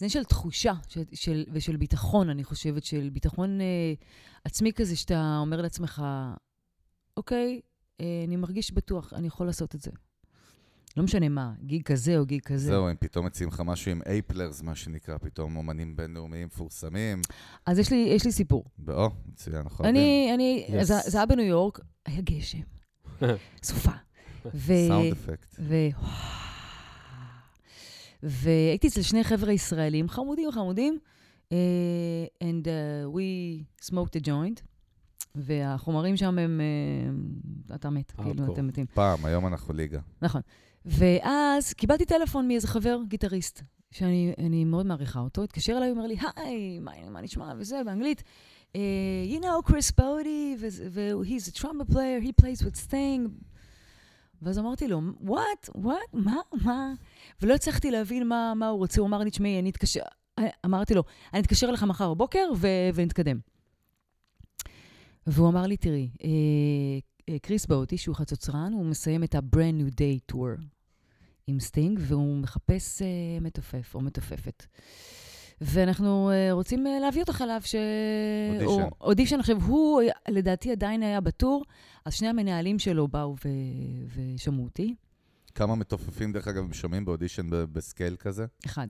עניין 0.00 0.10
של 0.10 0.24
תחושה 0.24 0.72
של, 0.88 1.02
של, 1.12 1.44
ושל 1.52 1.76
ביטחון, 1.76 2.28
אני 2.30 2.44
חושבת, 2.44 2.84
של 2.84 3.10
ביטחון 3.12 3.60
אה, 3.60 3.92
עצמי 4.44 4.72
כזה, 4.72 4.96
שאתה 4.96 5.38
אומר 5.40 5.62
לעצמך, 5.62 6.02
אוקיי, 7.16 7.60
אה, 8.00 8.24
אני 8.26 8.36
מרגיש 8.36 8.72
בטוח, 8.72 9.12
אני 9.12 9.26
יכול 9.26 9.46
לעשות 9.46 9.74
את 9.74 9.80
זה. 9.80 9.90
לא 10.96 11.02
משנה 11.04 11.28
מה, 11.28 11.52
גיג 11.62 11.82
כזה 11.82 12.18
או 12.18 12.26
גיג 12.26 12.42
כזה. 12.42 12.66
זהו, 12.66 12.90
אם 12.90 12.96
פתאום 13.00 13.26
מציעים 13.26 13.48
לך 13.50 13.60
משהו 13.60 13.90
עם 13.90 14.00
אייפלרס, 14.06 14.62
מה 14.62 14.74
שנקרא, 14.74 15.18
פתאום 15.18 15.56
אומנים 15.56 15.96
בינלאומיים 15.96 16.46
מפורסמים. 16.46 17.20
אז 17.66 17.78
יש 17.78 17.90
לי, 17.90 17.96
יש 18.16 18.24
לי 18.24 18.32
סיפור. 18.32 18.64
או, 18.88 19.10
מצוין, 19.26 19.56
אנחנו 19.56 19.84
אני, 19.84 20.30
אני, 20.34 20.66
Yes. 20.68 20.82
זה, 20.84 20.94
זה 21.06 21.18
היה 21.18 21.26
בניו 21.26 21.44
יורק, 21.44 21.80
היה 22.06 22.20
גשם, 22.20 22.58
סופה. 23.62 23.90
סאונד 24.88 25.12
אפקט. 25.12 25.56
והייתי 28.22 28.88
אצל 28.88 29.02
שני 29.02 29.24
חבר'ה 29.24 29.52
ישראלים, 29.52 30.08
חמודים 30.08 30.52
חמודים, 30.52 30.98
uh, 31.48 31.52
and 32.42 32.66
uh, 32.66 33.16
we 33.16 33.86
smoked 33.86 34.22
a 34.22 34.26
joint, 34.26 34.62
והחומרים 35.34 36.16
שם 36.16 36.38
הם... 36.38 36.60
Uh, 37.70 37.74
אתה 37.74 37.90
מת, 37.90 38.10
כאילו. 38.10 38.52
אתם 38.52 38.66
מתים. 38.66 38.86
פעם, 38.94 39.24
היום 39.24 39.46
אנחנו 39.46 39.74
ליגה. 39.74 40.00
נכון. 40.22 40.40
ואז 40.84 41.72
קיבלתי 41.72 42.04
טלפון 42.04 42.48
מאיזה 42.48 42.68
חבר, 42.68 42.98
גיטריסט, 43.08 43.62
שאני 43.90 44.34
אני 44.38 44.64
מאוד 44.64 44.86
מעריכה 44.86 45.20
אותו, 45.20 45.42
התקשר 45.42 45.76
אליי, 45.76 45.90
אומר 45.90 46.06
לי, 46.06 46.16
היי, 46.36 46.80
מה, 47.10 47.20
נשמע? 47.20 47.52
וזה, 47.58 47.80
באנגלית. 47.84 48.22
You 48.74 49.40
know, 49.40 49.70
Chris 49.70 49.90
Bode, 50.00 50.58
ו-he's 50.58 51.48
a 51.48 51.52
trumpet 51.52 51.88
player, 51.92 52.20
he 52.20 52.32
plays 52.42 52.62
with 52.64 52.76
Sting. 52.76 53.28
ואז 54.44 54.58
אמרתי 54.58 54.88
לו, 54.88 55.00
what? 55.22 55.70
what? 55.76 56.08
מה? 56.12 56.36
מה? 56.52 56.92
ולא 57.42 57.54
הצלחתי 57.54 57.90
להבין 57.90 58.28
מה, 58.28 58.52
מה 58.56 58.68
הוא 58.68 58.78
רוצה. 58.78 59.00
הוא 59.00 59.08
אמר 59.08 59.18
לי, 59.18 59.30
תשמעי, 59.30 59.58
אני 59.58 59.70
אתקשר... 59.70 60.00
אמרתי 60.64 60.94
לו, 60.94 61.02
אני 61.32 61.42
אתקשר 61.42 61.68
אליך 61.68 61.82
מחר 61.82 62.14
בבוקר 62.14 62.48
ו- 62.56 62.88
ונתקדם. 62.94 63.38
והוא 65.26 65.48
אמר 65.48 65.66
לי, 65.66 65.76
תראי, 65.76 66.08
אה, 66.24 66.28
אה, 67.28 67.38
קריס 67.38 67.66
בוטי, 67.66 67.96
שהוא 67.96 68.16
חצוצרן, 68.16 68.72
הוא 68.72 68.84
מסיים 68.84 69.24
את 69.24 69.34
ה-brand 69.34 69.80
new 69.80 69.92
day 69.92 70.34
tour 70.34 70.62
עם 71.46 71.60
סטינג, 71.60 71.98
והוא 72.02 72.36
מחפש 72.36 73.02
אה, 73.02 73.06
מתופף 73.40 73.94
או 73.94 74.00
מתופפת. 74.00 74.66
ואנחנו 75.60 76.30
אה, 76.30 76.52
רוצים 76.52 76.86
אה, 76.86 76.98
להביא 77.00 77.20
אותך 77.20 77.42
אליו, 77.42 77.60
ש... 77.64 77.74
אודישן. 78.54 78.66
או- 78.82 78.90
אודישן. 79.00 79.40
עכשיו, 79.40 79.56
הוא, 79.62 80.02
לדעתי, 80.28 80.72
עדיין 80.72 81.02
היה 81.02 81.20
ב 81.20 81.27
tour, 81.27 81.64
אז 82.04 82.14
שני 82.14 82.28
המנהלים 82.28 82.78
שלו 82.78 83.08
באו 83.08 83.36
ו... 83.44 83.48
ושמעו 84.34 84.64
אותי. 84.64 84.94
כמה 85.54 85.74
מתופפים, 85.74 86.32
דרך 86.32 86.48
אגב, 86.48 86.72
שומעים 86.72 87.04
באודישן 87.04 87.50
ב- 87.50 87.56
ב 87.56 87.66
scale 87.66 88.16
כזה? 88.16 88.46
אחד. 88.66 88.86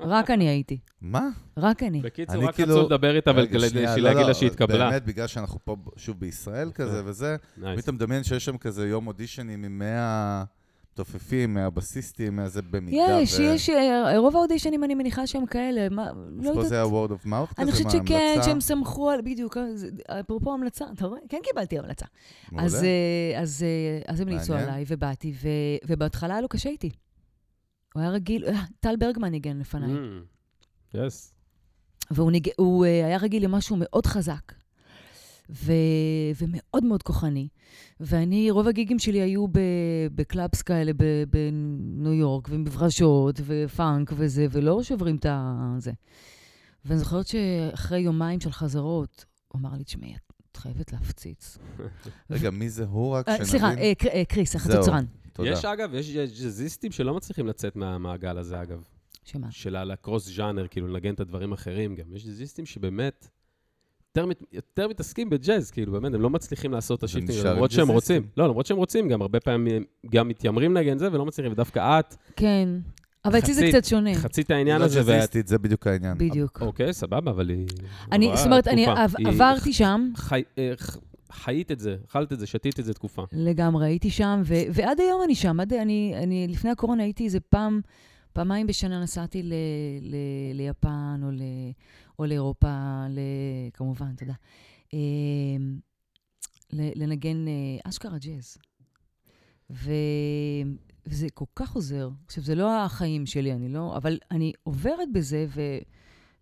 רק 0.00 0.30
אני 0.30 0.48
הייתי. 0.48 0.78
מה? 1.00 1.28
רק 1.56 1.82
אני. 1.82 2.00
בקיצור, 2.02 2.34
אני 2.36 2.44
רק 2.46 2.54
כאילו- 2.54 2.74
רצו 2.74 2.86
לדבר 2.86 3.16
איתה 3.16 3.30
רגע, 3.30 3.58
בשביל 3.58 3.86
לא, 3.86 3.94
להגיד 4.00 4.20
לא, 4.22 4.28
לה 4.28 4.34
שהתקבלה. 4.34 4.90
באמת, 4.90 5.04
בגלל 5.04 5.26
שאנחנו 5.26 5.58
פה 5.64 5.76
שוב 5.96 6.20
בישראל. 6.20 6.70
כזה 6.74 7.02
וזה. 7.04 7.36
פתאום 7.76 7.96
מדמיין 7.96 8.24
שיש 8.24 8.44
שם 8.44 8.58
כזה 8.58 8.88
יום 8.88 9.06
אודישנים 9.06 9.64
עם 9.64 9.78
100 9.78 10.44
מתופפים, 11.00 11.54
100 11.54 11.70
בסיסטים, 11.70 12.36
100 12.36 12.48
זה 12.48 12.62
במידה. 12.62 13.18
יש, 13.22 13.38
ו- 13.38 13.42
יש, 13.42 13.70
אה, 13.70 14.18
רוב 14.18 14.36
האודישנים 14.36 14.84
אני 14.84 14.94
מניחה 14.94 15.26
שהם 15.26 15.46
כאלה, 15.46 15.88
מה, 15.88 16.10
אז 16.10 16.16
לא 16.46 16.52
פה 16.54 16.64
זה 16.64 16.74
היה 16.74 16.84
יודעת. 16.84 17.10
word 17.10 17.24
of 17.24 17.26
mouth 17.26 17.54
כזה? 17.54 17.62
אני 17.62 17.72
חושבת 17.72 17.90
שכן? 17.90 18.38
שהם 18.44 18.60
סמכו 18.60 19.10
על, 19.10 19.20
בדיוק, 19.20 19.56
אה, 19.56 20.20
אפרופו 20.20 20.52
המלצה, 20.54 20.84
אתה 20.94 21.06
רואה? 21.06 21.20
כן 21.28 21.38
קיבלתי 21.44 21.78
המלצה. 21.78 22.06
מעולה. 22.52 22.66
אז, 22.66 22.84
אה, 22.84 23.40
אז, 23.40 23.62
אה, 23.62 24.12
אז 24.12 24.20
הם 24.20 24.28
ניסו. 24.28 24.54
עליי, 24.54 24.84
ובאתי, 24.88 25.32
ו- 25.42 25.48
ובהתחלה 25.88 26.34
היה 26.34 26.40
לו 26.40 26.48
קשה 26.48 26.68
איתי. 26.68 26.90
הוא 27.94 28.00
היה 28.02 28.10
רגיל, 28.10 28.44
אה, 28.44 28.62
טל 28.80 28.96
ברגמן 28.96 29.28
ניגן 29.30 29.58
לפניי. 29.58 29.90
Mm, 29.94 30.96
yes. 30.98 31.32
והוא 32.10 32.30
ניג... 32.30 32.48
היה 32.84 33.18
רגיל 33.18 33.44
למשהו 33.44 33.76
מאוד 33.78 34.06
חזק, 34.06 34.52
ו... 35.50 35.72
ומאוד 36.40 36.84
מאוד 36.84 37.02
כוחני. 37.02 37.48
ואני, 38.00 38.50
רוב 38.50 38.68
הגיגים 38.68 38.98
שלי 38.98 39.20
היו 39.20 39.48
ב... 39.48 39.58
ב 40.14 40.22
clubs 40.22 40.62
כאלה 40.62 40.92
ב... 40.96 41.24
בניו 41.30 42.12
יורק, 42.12 42.48
ומברשות, 42.50 43.40
ופאנק 43.46 44.12
וזה, 44.16 44.46
ולא 44.50 44.82
שוברים 44.82 45.16
את. 45.16 45.26
זה. 45.78 45.92
ואני 46.84 46.98
זוכרת 46.98 47.26
שאחרי 47.26 48.00
יומיים 48.00 48.40
של 48.40 48.52
חזרות, 48.52 49.24
הוא 49.48 49.60
אמר 49.60 49.74
לי, 49.74 49.84
תשמעי, 49.84 50.14
את 50.52 50.56
חייבת 50.56 50.92
להפציץ. 50.92 51.58
רגע, 52.30 52.50
מי 52.50 52.70
זה 52.70 52.84
הוא 52.84 53.12
רק 53.12 53.28
אה, 53.28 53.34
שנבין? 53.34 53.50
סליחה, 53.50 53.74
אה, 53.74 53.92
קר- 53.94 54.08
אה, 54.08 54.24
קריס. 54.24 54.56
החצוצרן. 54.56 55.04
תודה. 55.32 55.48
יש, 55.50 55.64
אגב, 55.64 55.94
יש 55.94 56.16
ג'אזיסטים 56.16 56.92
שלא 56.92 57.14
מצליחים 57.14 57.46
לצאת 57.46 57.76
מהמעגל 57.76 58.38
הזה, 58.38 58.62
אגב. 58.62 58.84
שמה? 59.24 59.50
של 59.50 59.76
ה 59.76 59.83
ל 59.83 59.91
cross 59.91 60.28
genre, 60.36 60.66
כאילו 60.68 60.86
לנגן 60.88 61.14
את 61.14 61.20
הדברים 61.20 61.52
האחרים 61.52 61.94
גם. 61.94 62.12
יש 62.12 62.24
ג'אזיסטים 62.24 62.66
שבאמת 62.66 63.28
יותר, 64.16 64.26
מת, 64.26 64.42
יותר 64.52 64.88
מתעסקים 64.88 65.30
בג'אז, 65.30 65.70
כאילו, 65.70 65.92
באמת, 65.92 66.14
הם 66.14 66.20
לא 66.20 66.30
מצליחים 66.30 66.72
לעשות 66.72 66.98
את 66.98 67.04
ה 67.04 67.08
shifting, 67.08 67.46
למרות 67.46 67.70
שהם. 67.70 67.88
רוצים. 67.88 68.22
לא, 68.36 68.48
למרות 68.48 68.66
שהם 68.66 68.76
רוצים, 68.76 69.08
גם 69.08 69.22
הרבה 69.22 69.40
פעמים 69.40 69.84
גם 70.10 70.28
מתיימרים 70.28 70.74
לנגן 70.74 70.98
זה 70.98 71.08
ולא 71.12 71.26
מצליחים, 71.26 71.52
ודווקא 71.52 71.98
את, 72.00 72.14
כן. 72.36 72.68
אבל 73.24 73.38
אצלי 73.38 73.54
זה 73.54 73.60
חצי- 73.62 73.70
קצת 73.72 73.84
שונה. 73.84 74.14
חצית 74.14 74.50
העניין 74.50 74.80
לא 74.80 74.84
הזה, 74.84 74.98
ואת... 75.00 75.06
ג'אזיסטית, 75.08 75.46
זה 75.48 75.58
בדיוק 75.58 75.86
העניין. 75.86 76.18
בדיוק. 76.18 76.58
אוקיי, 76.62 76.92
סבבה, 76.92 77.30
אבל 77.30 77.48
היא... 77.48 77.66
אני, 78.12 78.30
זאת 78.36 78.46
אומרת, 78.46 78.68
אני 78.68 78.86
עברתי 79.24 79.72
שם, 79.72 80.10
חי... 80.16 80.42
אה, 80.58 80.72
חיית 81.32 81.72
את 81.72 81.80
זה, 81.80 81.96
אכלת 82.08 82.32
את 82.32 82.38
זה, 82.38 82.46
שתית 82.46 82.80
את 82.80 82.84
זה 82.84 82.94
תקופה. 82.94 83.24
לגמרי, 83.32 83.86
הייתי 83.86 84.10
שם, 84.10 84.42
ו- 84.44 84.54
ועד 84.72 85.00
היום 85.00 85.22
אני 85.24 85.34
שם. 85.34 85.60
עד, 85.60 85.72
אני, 85.72 86.14
אני, 86.16 86.46
לפני 86.48 86.70
הקורונה 86.70 87.02
הייתי 87.02 87.24
איזה 87.24 87.40
פעם, 87.40 87.80
פעמיים 88.32 88.66
בשנה 88.66 89.02
נסעתי 89.02 89.42
ל- 89.42 89.52
ל- 90.02 90.16
ליפן 90.54 91.20
או, 91.22 91.30
ל- 91.30 91.40
או 92.18 92.26
לאירופה, 92.26 92.68
ל- 93.08 93.20
כמובן, 93.72 94.14
תודה. 94.16 94.32
אה, 94.94 94.98
ל- 96.72 97.02
לנגן 97.02 97.48
אה, 97.48 97.52
אשכרה 97.88 98.18
ג'אז. 98.18 98.56
ו- 99.70 99.92
וזה 101.06 101.26
כל 101.34 101.44
כך 101.56 101.72
עוזר. 101.72 102.08
עכשיו, 102.26 102.44
זה 102.44 102.54
לא 102.54 102.84
החיים 102.84 103.26
שלי, 103.26 103.52
אני 103.52 103.68
לא... 103.68 103.96
אבל 103.96 104.18
אני 104.30 104.52
עוברת 104.62 105.08
בזה 105.14 105.46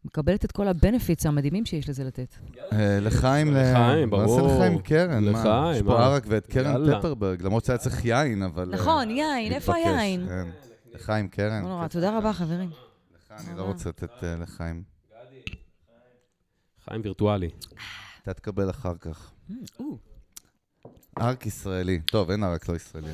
ומקבלת 0.04 0.44
את 0.44 0.52
כל 0.52 0.68
הבנפיטס 0.68 1.26
המדהימים 1.26 1.66
שיש 1.66 1.88
לזה 1.88 2.04
לתת. 2.04 2.34
אה, 2.72 2.98
לחיים, 3.00 3.54
ל- 3.54 3.56
לחיים, 3.72 4.10
ברור. 4.10 4.40
נעשה 4.42 4.54
לחיים 4.56 4.78
קרן? 4.78 5.24
מה? 5.24 5.30
לחיים, 5.30 5.76
יש 5.76 5.82
פה? 5.82 6.04
ערק 6.04 6.24
ואת 6.28 6.46
קרן. 6.46 6.98
פפרברג, 6.98 7.42
למרות 7.42 7.64
שהיה 7.64 7.78
צריך 7.78 8.04
יין, 8.04 8.42
אבל... 8.42 8.68
נכון, 8.74 9.10
יין, 9.10 9.52
איפה 9.52 9.74
היין? 9.74 10.26
כן. 10.28 10.48
לחיים 10.94 11.28
קרן. 11.28 11.62
לא 11.62 11.68
נורא. 11.68 11.88
תודה 11.88 12.18
רבה, 12.18 12.32
חברים. 12.32 12.70
לך 12.70 13.32
אני 13.48 13.58
לא 13.58 13.62
רוצה 13.62 13.88
לתת 13.88 14.10
לחיים. 14.22 14.93
חיים 16.84 17.00
וירטואלי. 17.04 17.48
אתה 18.22 18.34
תקבל 18.34 18.70
אחר 18.70 18.94
כך. 19.00 19.32
או. 19.80 19.98
ארק 21.20 21.46
ישראלי. 21.46 22.00
טוב, 22.00 22.30
אין 22.30 22.44
ארק 22.44 22.68
לא 22.68 22.76
ישראלי. 22.76 23.08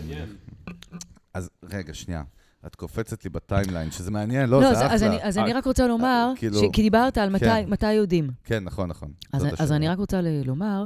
אז 1.35 1.51
רגע, 1.63 1.95
שנייה. 1.95 2.23
את 2.67 2.75
קופצת 2.75 3.25
לי 3.25 3.31
בטיימליין, 3.31 3.91
שזה 3.91 4.11
מעניין, 4.11 4.51
לא, 4.51 4.61
לא, 4.63 4.75
זה 4.75 4.87
אחלה. 4.87 5.07
אני, 5.09 5.23
אז 5.23 5.39
אני 5.39 5.53
רק 5.53 5.65
רוצה 5.67 5.87
לומר, 5.87 6.29
אה, 6.31 6.37
כאילו- 6.37 6.59
ש, 6.61 6.63
כי 6.73 6.83
דיברת 6.83 7.19
על 7.19 7.31
מתי, 7.31 7.45
כן. 7.45 7.65
מתי 7.71 7.93
יודעים. 7.93 8.31
כן, 8.45 8.65
נכון, 8.65 8.89
נכון. 8.89 9.13
אז. 9.59 9.73
אני 9.73 9.89
רק 9.89 9.99
רוצה 9.99 10.21
ל- 10.21 10.43
לומר, 10.45 10.85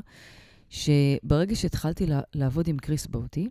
שברגע 0.71 1.57
שהתחלתי 1.57 2.07
ל- 2.07 2.21
לעבוד 2.35 2.69
עם 2.69 2.77
קריס 2.79 3.07
בוטי, 3.07 3.49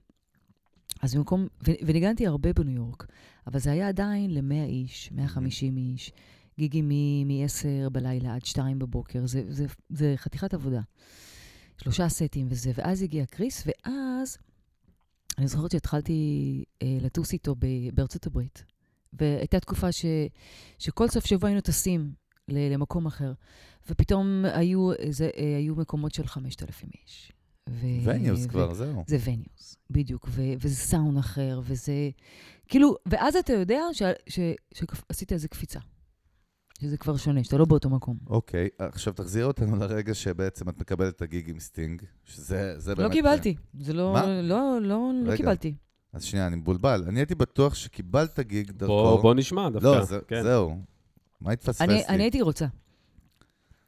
אז 1.01 1.15
במקום, 1.15 1.47
ו- 1.67 1.71
וניגנתי 1.85 2.27
הרבה 2.27 2.53
בניו 2.53 2.75
יורק, 2.75 3.05
אבל 3.47 3.59
זה 3.59 3.71
היה 3.71 3.87
עדיין 3.87 4.33
ל-100 4.33 4.65
איש, 4.67 5.09
150 5.11 5.77
איש, 5.77 6.11
גיגים 6.59 6.89
מ-10 6.89 7.89
בלילה 7.89 8.35
עד 8.35 8.45
2 8.45 8.79
בבוקר, 8.79 9.25
זה, 9.25 9.43
זה, 9.49 9.65
זה 9.89 10.13
חתיכת 10.17 10.53
עבודה. 10.53 10.81
שלושה 11.77 12.09
סטים 12.09 12.47
וזה, 12.49 12.71
ואז 12.75 13.01
הגיע 13.01 13.25
קריס, 13.25 13.63
ואז 13.67 14.37
אני 15.37 15.47
זוכרת 15.47 15.71
שהתחלתי 15.71 16.13
אה, 16.81 16.97
לטוס 17.01 17.33
איתו 17.33 17.55
ב- 17.59 17.65
בארצות 17.93 18.27
הברית, 18.27 18.63
והייתה 19.13 19.59
תקופה 19.59 19.91
ש, 19.91 20.05
שכל 20.79 21.07
סוף 21.09 21.25
שבוע 21.25 21.49
היינו 21.49 21.61
טסים 21.61 22.11
ל- 22.47 22.73
למקום 22.73 23.05
אחר, 23.05 23.33
ופתאום 23.89 24.45
היו, 24.53 24.91
זה, 25.09 25.29
אה, 25.37 25.57
היו 25.57 25.75
מקומות 25.75 26.13
של 26.13 26.27
5,000 26.27 26.89
איש. 27.03 27.31
ו- 27.69 27.85
venues 28.03 28.45
ו- 28.45 28.49
כבר, 28.49 28.73
זהו. 28.73 29.03
זה 29.07 29.17
venues, 29.23 29.77
בדיוק, 29.89 30.27
ו- 30.29 30.53
וזה 30.59 30.75
סאונד 30.75 31.17
אחר, 31.17 31.61
וזה... 31.63 32.09
כאילו, 32.67 32.95
ואז 33.05 33.35
אתה 33.35 33.53
יודע 33.53 33.79
ש- 33.93 34.01
ש- 34.29 34.39
שעשית 34.73 35.31
איזה 35.33 35.47
קפיצה. 35.47 35.79
שזה 36.83 36.97
כבר 36.97 37.17
שונה, 37.17 37.43
שאתה 37.43 37.57
לא 37.57 37.65
באותו 37.65 37.89
מקום. 37.89 38.17
אוקיי, 38.27 38.69
עכשיו 38.79 39.13
תחזיר 39.13 39.45
אותנו 39.45 39.75
לרגע 39.75 40.13
שבעצם 40.13 40.69
את 40.69 40.79
מקבלת 40.79 41.15
את 41.15 41.21
הגיג 41.21 41.49
עם 41.49 41.59
סטינג, 41.59 42.01
שזה 42.25 42.79
זה 42.79 42.95
באמת... 42.95 43.09
לא 43.09 43.13
קיבלתי. 43.13 43.55
זה 43.79 43.93
לא... 43.93 44.13
מה? 44.13 44.25
לא, 44.25 44.41
לא, 44.41 44.81
לא 44.81 45.27
רגע. 45.27 45.37
קיבלתי. 45.37 45.75
אז 46.13 46.23
שנייה, 46.23 46.47
אני 46.47 46.55
מבולבל. 46.55 47.03
אני 47.07 47.19
הייתי 47.19 47.35
בטוח 47.35 47.73
שקיבלת 47.75 48.39
גיג 48.39 48.71
דרכו. 48.71 48.93
בוא, 48.93 49.21
בוא 49.21 49.33
נשמע 49.33 49.69
דווקא. 49.69 49.87
לא, 49.87 50.03
זה, 50.03 50.19
כן. 50.27 50.43
זהו. 50.43 50.77
מה 51.41 51.51
התפספס 51.51 51.81
אני, 51.81 51.93
לי? 51.93 52.05
אני 52.09 52.23
הייתי 52.23 52.41
רוצה. 52.41 52.65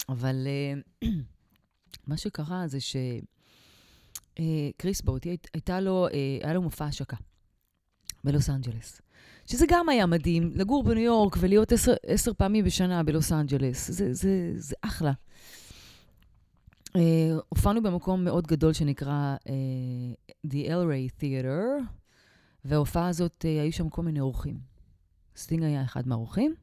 אבל 0.10 0.48
אה, 0.48 1.10
מה 2.08 2.18
שקרה 2.18 2.68
זה 2.68 2.78
שקריס 4.36 5.02
בוטי, 5.02 5.30
היית- 5.30 5.48
הייתה 5.54 5.80
לו, 5.80 6.08
אה, 6.08 6.12
היה 6.44 6.54
לו 6.54 6.62
מופע 6.62 6.86
השקה 6.86 7.18
בלוס 8.24 8.50
אנג'לס. 8.50 9.02
שזה 9.46 9.66
גם 9.70 9.90
היה 9.90 10.06
מדהים, 10.06 10.52
לגור 10.56 10.84
בניו 10.84 11.04
יורק 11.04 11.38
ולהיות 11.40 11.72
עשר, 11.72 11.94
עשר 12.06 12.34
פעמים 12.34 12.66
בשנה 12.66 13.04
בלוס 13.04 13.32
אנג'לס. 13.32 13.92
זה, 13.92 14.14
זה, 14.14 14.52
זה 14.56 14.76
אחלה. 14.82 15.12
אה, 16.96 17.38
הופענו 17.50 17.84
במקום 17.84 18.24
מאוד 18.24 18.48
גדול 18.48 18.74
שנקרא 18.74 19.36
אה, 19.50 20.34
The 20.48 20.68
El 20.68 20.88
Rey 20.88 21.22
Theater, 21.22 21.84
וההופעה 22.66 23.08
הזאת, 23.08 23.46
אה, 23.46 23.62
היו 23.62 23.74
שם 23.74 23.90
כל 23.90 24.04
מיני 24.04 24.20
אורחים. 24.20 24.60
סטינג 25.38 25.64
היה 25.64 25.84
אחד 25.84 26.08
מהאורחים. 26.08 26.56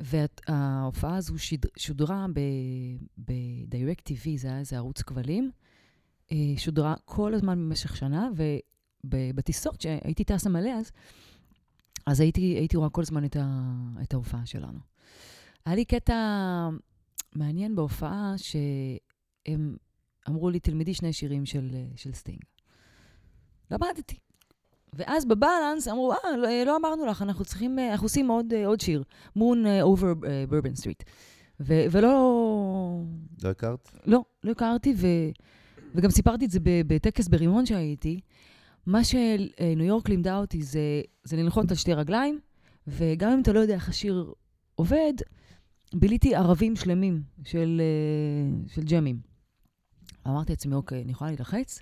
וההופעה 0.00 1.16
הזו 1.16 1.38
שד... 1.38 1.66
שודרה 1.76 2.26
ב-Direct 3.16 4.02
TV, 4.08 4.28
זה 4.36 4.48
היה 4.48 4.58
איזה 4.58 4.76
ערוץ 4.76 5.02
כבלים. 5.02 5.50
אה, 6.32 6.36
שודרה 6.56 6.94
כל 7.04 7.34
הזמן 7.34 7.58
במשך 7.58 7.96
שנה, 7.96 8.28
ובטיסות 9.04 9.80
שהייתי 9.80 10.24
טסה 10.24 10.50
מלא 10.50 10.70
אז, 10.70 10.92
אז 12.08 12.20
הייתי, 12.20 12.40
הייתי 12.40 12.76
רואה 12.76 12.90
כל 12.90 13.00
הזמן 13.00 13.24
את, 13.24 13.36
ה... 13.36 13.72
את 14.02 14.14
ההופעה 14.14 14.46
שלנו. 14.46 14.78
היה 15.66 15.74
לי 15.74 15.84
קטע 15.84 16.14
מעניין 17.34 17.76
בהופעה, 17.76 18.34
שהם 18.36 19.76
אמרו 20.28 20.50
לי, 20.50 20.60
תלמדי 20.60 20.94
שני 20.94 21.12
שירים 21.12 21.46
של, 21.46 21.70
אה, 21.74 21.86
של 21.96 22.12
סטינג. 22.12 22.40
למדתי. 23.70 24.18
ואז 24.92 25.24
בבלנס 25.24 25.88
אמרו, 25.88 26.12
אה, 26.12 26.36
לא, 26.36 26.48
לא 26.66 26.76
אמרנו 26.76 27.06
לך, 27.06 27.22
אנחנו 27.22 27.44
צריכים, 27.44 27.78
אה, 27.78 27.92
אנחנו 27.92 28.04
עושים 28.04 28.28
עוד, 28.28 28.52
אה, 28.52 28.66
עוד 28.66 28.80
שיר, 28.80 29.02
Moon 29.36 29.64
Over 29.82 30.12
Bourbon 30.48 30.74
Street. 30.74 31.02
ולא, 31.60 33.02
לא 33.42 33.48
הכרת? 33.48 33.90
לא, 34.06 34.24
לא 34.44 34.50
הכרתי, 34.50 34.94
ו, 34.96 35.06
וגם 35.94 36.10
סיפרתי 36.10 36.44
את 36.44 36.50
זה 36.50 36.58
בטקס 36.62 37.28
ברימון 37.28 37.66
שהייתי. 37.66 38.20
מה 38.88 39.04
שניו 39.04 39.84
יורק 39.84 40.08
לימדה 40.08 40.38
אותי 40.38 40.62
זה, 40.62 40.80
זה 41.24 41.36
לנחות 41.36 41.70
על 41.70 41.76
שתי 41.76 41.94
רגליים, 41.94 42.40
וגם 42.86 43.32
אם 43.32 43.40
אתה 43.40 43.52
לא 43.52 43.60
יודע 43.60 43.74
איך 43.74 43.88
השיר 43.88 44.32
עובד, 44.74 45.12
ביליתי 45.94 46.34
ערבים 46.34 46.76
שלמים 46.76 47.22
של, 47.44 47.80
אה, 47.80 48.72
של 48.74 48.82
ג'מים. 48.84 49.20
אמרתי 50.26 50.52
לעצמי, 50.52 50.74
אוקיי, 50.74 51.02
אני 51.02 51.12
יכולה 51.12 51.30
להילחץ, 51.30 51.80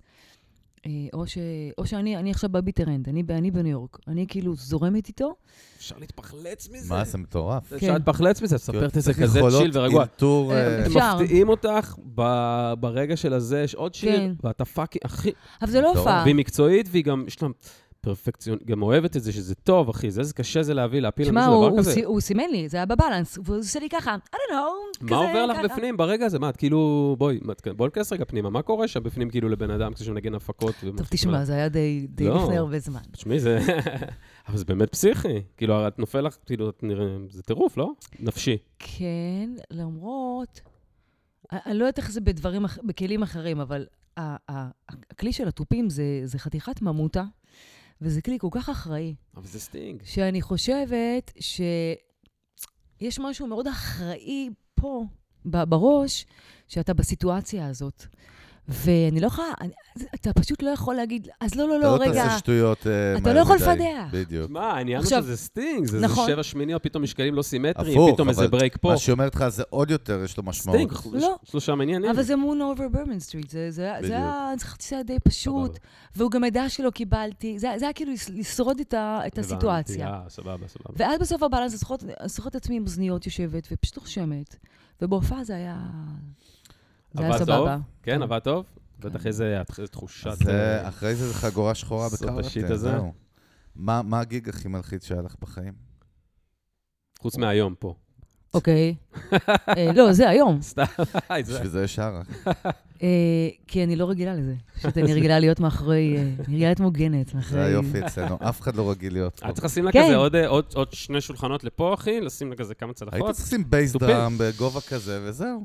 או, 1.15 1.27
ש, 1.27 1.39
או 1.79 1.87
שאני 1.87 2.17
אני 2.17 2.31
עכשיו 2.31 2.51
ב 2.51 2.56
Bitter 2.56 2.85
End, 2.89 3.09
אני, 3.09 3.23
אני 3.31 3.51
בניו 3.51 3.73
יורק. 3.73 3.99
אני 4.09 4.27
כאילו 4.29 4.55
זורמת 4.57 5.09
איתו. 5.09 5.35
אפשר 5.79 5.97
להתפחלץ 5.99 6.69
מזה. 6.73 6.95
מה, 6.95 7.05
זה 7.05 7.19
מטורף. 7.19 7.73
אפשר 7.73 7.93
להתפחלץ 7.93 8.43
מזה, 8.43 8.59
ספרת 8.59 8.97
את 8.97 9.03
זה 9.03 9.15
כזה 9.15 9.41
chill 9.59 9.71
ורגוע. 9.73 10.03
אלתור, 10.03 10.53
אה, 10.53 10.57
אה, 10.59 10.77
הם 10.79 10.83
אפשר. 10.87 11.19
מפתיעים 11.21 11.49
אותך 11.49 11.95
ב- 12.15 12.73
ברגע 12.81 13.17
של 13.17 13.33
הזה, 13.33 13.63
יש 13.63 13.75
עוד 13.75 13.95
שיר, 13.95 14.17
כן. 14.17 14.33
ואתה 14.45 14.65
fucking, 14.65 15.03
אחי, 15.07 15.31
אבל 15.63 15.71
זה 15.71 15.81
לא. 15.81 15.89
הופעה. 15.89 16.23
והיא 16.25 16.35
מקצועית, 16.35 16.89
והיא 16.91 17.05
גם, 17.05 17.25
יש 17.27 17.43
לה 17.43 17.49
פרפקציון, 18.11 18.59
גם 18.65 18.83
אוהבת 18.83 19.17
את 19.17 19.23
זה, 19.23 19.33
שזה 19.33 19.55
טוב, 19.55 19.89
אחי, 19.89 20.11
זה 20.11 20.21
איזה 20.21 20.35
קשה 20.35 20.63
זה 20.63 20.75
להביא, 20.75 21.01
להפיל 21.01 21.27
שמע, 21.27 21.41
למישהו 21.41 21.55
הוא, 21.63 21.69
דבר 21.71 21.79
כזה. 21.79 21.93
סי- 21.93 22.05
הוא 22.05 22.21
סימן 22.21 22.45
לי, 22.51 22.69
זה 22.69 22.77
היה 22.77 22.87
בבלנס, 22.87 23.39
והוא 23.45 23.59
עושה 23.59 23.79
לי 23.81 23.89
ככה, 23.89 24.17
I 24.17 24.35
don't 24.35 24.53
know, 24.53 25.01
מה 25.01 25.07
כזה, 25.09 25.15
עובר 25.17 25.47
לך. 25.47 25.57
בפנים 25.65 25.97
ברגע 25.97 26.27
הזה? 26.27 26.39
מה, 26.39 26.49
את 26.49 26.57
כאילו, 26.57 27.15
בואי, 27.19 27.39
מה, 27.43 27.53
את- 27.53 27.69
בוא 27.77 27.87
ניכנס 27.87 28.13
רגע 28.13 28.25
פנימה, 28.25 28.51
מה 28.51 28.63
קורה 28.63 28.89
שם 28.89 29.03
בפנים 29.03 29.31
כאילו 29.31 29.49
לבן 29.49 29.71
אדם 29.71 29.93
כשהוא 29.95 30.15
מנגן 30.15 30.35
הפקות? 30.35 30.75
טוב, 30.97 31.07
תשמע, 31.11 31.45
זה 31.45 31.53
היה 31.55 31.69
די, 31.69 32.07
לא. 32.21 32.43
לפני 32.43 32.57
הרבה 32.59 32.79
זמן. 32.79 33.01
תשמעי, 33.13 33.41
זה... 33.41 33.59
אבל 34.49 34.57
זה 34.57 34.65
באמת 34.65 34.91
פסיכי. 34.93 35.43
כאילו, 35.57 35.89
את 35.89 35.99
נופל 35.99 36.21
לך, 36.21 36.37
כאילו. 36.47 36.73
זה 37.31 37.43
טירוף, 37.43 37.77
לא? 37.77 37.93
נפשי. 38.21 38.57
כן, 38.79 39.51
למרות, 39.71 40.61
אני 41.53 41.75
לא 41.79 41.85
יודעת 41.85 41.99
איך 41.99 42.11
זה 42.11 42.21
בדברים, 42.21 42.63
בכלים 42.85 43.23
אחרים, 43.23 43.61
אבל 43.61 43.87
הכלי 45.11 45.33
של 45.33 45.49
התופים 45.49 45.91
זה, 45.91 46.03
זה 46.25 46.39
חתיכת 46.39 46.83
ממוטה, 46.83 47.25
וזה 48.01 48.23
כלי 48.23 48.39
כל 48.39 48.49
כך 48.51 48.69
אחראי, 48.69 49.15
אבל 49.37 49.47
זה 49.47 49.61
סטינג. 49.61 50.03
שאני 50.05 50.43
חושבת 50.43 51.33
שיש 51.41 53.19
משהו 53.19 53.47
מאוד 53.47 53.67
אחראי 53.67 54.51
פה, 54.75 55.05
בראש, 55.45 56.27
שאתה 56.69 56.95
בסיטואציה 56.95 57.67
הזאת. 57.69 58.07
ואני 58.69 59.21
לא 59.21 59.27
יכולה, 59.27 59.49
אני- 59.61 59.73
אתה 60.15 60.33
פשוט 60.33 60.63
לא 60.63 60.71
יכול 60.71 60.95
להגיד, 60.95 61.29
אז 61.41 61.55
לא, 61.55 61.69
לא, 61.69 61.77
אתה 61.79 61.85
לא, 61.87 61.97
לא 61.99 62.03
רגע. 62.03 62.25
תעשה 62.25 62.39
שטויות 62.39 62.87
אה, 62.87 63.13
אתה 63.17 63.21
מהר 63.23 63.35
לא 63.35 63.41
יכול 63.41 63.57
מדי. 63.57 63.65
לפדח. 63.65 64.09
בדיוק. 64.13 64.51
מה, 64.51 64.71
העניין 64.73 64.99
הוא 65.01 65.07
שזה 65.11 65.37
סטינג, 65.37 65.87
זה 65.87 66.01
נכון. 66.01 66.27
זה 66.27 66.33
שבע 66.33 66.43
שמיניות, 66.43 66.83
פתאום 66.83 67.03
משקלים 67.03 67.35
לא 67.35 67.43
סימטריים, 67.43 67.99
הפוך, 67.99 68.15
פתאום 68.15 68.29
איזה 68.29 68.49
ברייק 68.49 68.77
פה. 68.81 68.91
מה 68.91 68.97
שהיא 68.97 69.13
אומרת 69.13 69.35
לך 69.35 69.49
זה 69.49 69.63
עוד 69.71 69.91
יותר, 69.91 70.21
יש 70.25 70.37
לו 70.37 70.43
משמעות. 70.43 70.77
סטינג, 70.99 71.23
לא. 71.23 71.37
שלושה 71.45 71.75
מעניינים. 71.75 72.11
אבל 72.11 72.23
זה 72.23 72.37
מון 72.37 72.61
אובר 72.63 72.89
ברמן 72.89 73.21
סטריט, 73.21 73.51
זה, 73.51 73.71
זה, 73.71 73.93
בדיוק. 73.97 74.07
זה 74.09 74.17
היה, 74.17 74.53
זה 74.59 74.65
חצי 74.67 74.89
שעה 74.89 75.03
די 75.03 75.17
פשוט, 75.25 75.79
והוא 76.17 76.31
גם 76.31 76.45
ידע 76.45 76.69
שלא 76.69 76.91
קיבלתי, 76.91 77.59
זה, 77.59 77.73
זה 77.79 77.85
היה 77.85 77.93
כאילו 77.93 78.13
לשרוד 78.35 78.81
את, 78.81 78.95
הסיטואציה. 79.39 80.07
אה, 80.09 80.21
סבבה, 80.29 80.69
סבבה. 80.69 80.91
ואז 80.97 81.19
בסוף 81.21 81.43
הבאלנס, 81.43 81.73
אני 81.87 81.99
זוכרת- 82.29 82.55
עצמי 82.55 82.77
עם 82.77 82.83
אוזניות 82.83 83.27
יושבת 83.27 83.69
ופשוט 83.73 83.97
רושמת, 83.97 84.57
ובהופעה 85.03 85.45
זה 85.45 85.55
היה... 85.57 85.77
זה 87.13 87.25
היה? 87.25 87.39
סבבה. 87.39 87.79
כן, 88.03 88.17
כן. 88.17 88.23
עבד 88.23 88.39
טוב? 88.39 88.65
בטח 88.99 89.27
איזה 89.27 89.63
איזה 89.79 89.87
תחושת... 89.89 90.27
אז 90.27 90.49
אה, 90.49 90.83
אה, 90.83 90.89
אחרי 90.89 91.15
זה 91.15 91.29
זה 91.29 91.35
חגורה 91.35 91.75
שחורה 91.75 92.07
הזה. 92.07 92.77
זהו. 92.77 93.13
מה 93.77 94.03
מה 94.03 94.21
הגיג 94.21 94.49
הכי 94.49 94.69
מלחיץ 94.69 95.07
שהיה 95.07 95.23
לך 95.23 95.35
בחיים? 95.41 95.73
חוץ 97.19 97.37
מהיום 97.37 97.75
פה. 97.79 97.95
אוקיי. 98.55 98.95
אה, 99.77 99.93
לא, 99.95 100.13
זה 100.13 100.29
היום. 100.29 100.63
סתם, 100.63 100.85
בשביל 101.31 101.69
זה 101.69 101.85
יש. 101.85 101.99
אה, 103.03 103.49
כי 103.67 103.85
אני 103.85 103.97
לא 103.97 104.11
רגילה 104.11 104.35
לזה. 104.35 104.55
פשוט 104.79 104.99
אני 104.99 105.15
רגילה 105.15 105.39
להיות 105.39 105.61
מאחורי... 105.61 106.17
אני 106.19 106.55
רגילה 106.55 106.67
להיות 106.67 106.81
מוגנת. 106.81 107.33
זה 107.51 107.65
היופי 107.65 108.07
אצלנו, 108.07 108.39
אף 108.49 108.61
אחד 108.61 108.77
לא 108.77 108.91
רגיל 108.91 109.13
להיות 109.13 109.41
פה. 109.41 109.49
את 109.49 109.55
צריך 109.55 109.65
לשים 109.65 109.85
לה 109.85 109.93
כן. 109.93 110.05
כזה 110.05 110.17
עוד, 110.17 110.35
אה, 110.35 110.47
עוד, 110.47 110.65
עוד 110.75 110.93
שני 110.93 111.21
שולחנות 111.21 111.65
לפה, 111.65 111.95
אחי, 111.95 112.21
לשים 112.21 112.51
לה 112.51 112.57
כזה 112.57 112.75
כמה 112.75 112.89
היית 112.89 112.97
צלחות. 112.97 113.35
צריך 113.35 113.47
לשים 113.47 113.71
בייס 113.71 113.93
תופים. 113.93 114.09
דראם 114.09 114.39
בגובה 114.39 114.81
כזה, 114.81 115.21
וזהו. 115.25 115.65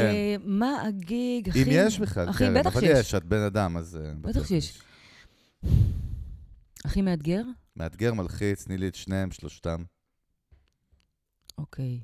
אה, 0.00 0.36
מה 0.44 0.82
הגיג, 0.86 1.48
אחי? 1.48 1.62
אם 1.62 1.68
יש 1.70 1.98
בכלל, 2.00 2.28
אחי, 2.30 2.44
קרן, 2.44 2.54
בטח 2.60 2.72
אבל 2.72 2.80
שיש. 2.80 2.98
יש, 2.98 3.14
את 3.14 3.24
בן 3.24 3.40
אדם, 3.40 3.76
אז... 3.76 3.98
אה, 4.04 4.12
בטח 4.20 4.46
שיש. 4.46 4.78
הכי 6.84 7.02
מאתגר? 7.02 7.42
מאתגר, 7.76 8.14
מלחיץ, 8.14 8.64
תני 8.64 8.76
לי 8.78 8.88
את 8.88 8.94
שניהם, 8.94 9.30
שלושתם. 9.30 9.82
אוקיי. 11.58 12.00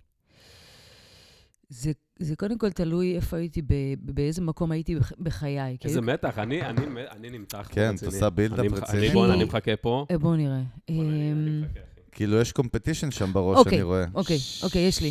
זה, 1.68 1.92
זה 2.18 2.36
קודם 2.36 2.58
כל 2.58 2.70
תלוי 2.70 3.16
איפה 3.16 3.36
הייתי, 3.36 3.62
ב, 3.62 3.74
באיזה 3.98 4.42
מקום 4.42 4.72
הייתי 4.72 4.96
בח- 4.96 5.12
בחיי. 5.18 5.76
איזה 5.84 6.00
מתח, 6.00 6.38
אני, 6.38 6.62
אני, 6.62 6.82
אני 7.10 7.30
נמתח. 7.30 7.68
כן. 7.72 7.94
את 7.96 8.02
עושה 8.02 8.30
בילדאפ 8.30 8.72
רציני. 8.72 9.32
אני, 9.34 9.44
מחכה 9.44 9.76
פה. 9.76 10.06
אה, 10.10 10.18
בואו 10.18 10.36
נראה. 10.36 10.62
בוא, 10.90 11.02
אני- 11.04 11.32
אני 11.32 11.62
אמ. 11.62 11.64
כאילו, 12.12 12.40
יש 12.40 12.52
קומפטישן 12.52 13.10
שם 13.10 13.32
בראש, 13.32 13.58
אוקיי. 13.58 13.74
אני 13.74 13.82
רואה. 13.82 14.04
אוקיי, 14.14 14.38
אוקיי, 14.62 14.82
יש 14.82 15.02
לי. 15.02 15.10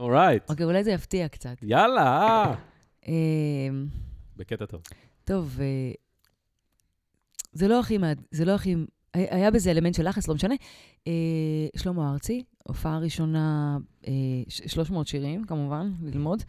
אורייט. 0.00 0.50
אוקיי, 0.50 0.66
אולי 0.66 0.84
זה 0.84 0.90
יפתיע 0.90 1.28
קצת. 1.28 1.56
יאללה, 1.62 2.44
אה. 3.08 3.68
בקטע 4.36 4.66
טוב. 4.66 4.82
טוב, 5.24 5.58
אה, 5.60 5.92
זה 7.52 7.68
לא 7.68 7.80
הכי 7.80 7.98
זה 8.30 8.44
לא 8.44 8.54
הכי... 8.54 8.74
היה 9.14 9.34
היה 9.36 9.50
בזה 9.50 9.70
אלמנט 9.70 9.94
של 9.94 10.08
לחץ, 10.08 10.28
לא 10.28 10.34
משנה. 10.34 10.54
אה, 11.06 11.12
שלמה 11.76 12.12
ארצי, 12.12 12.44
הופעה 12.64 12.98
ראשונה, 12.98 13.78
אה, 14.06 14.12
ש- 14.48 14.62
300 14.66 15.06
שירים, 15.06 15.44
כמובן, 15.44 15.92
ללמוד. 16.02 16.42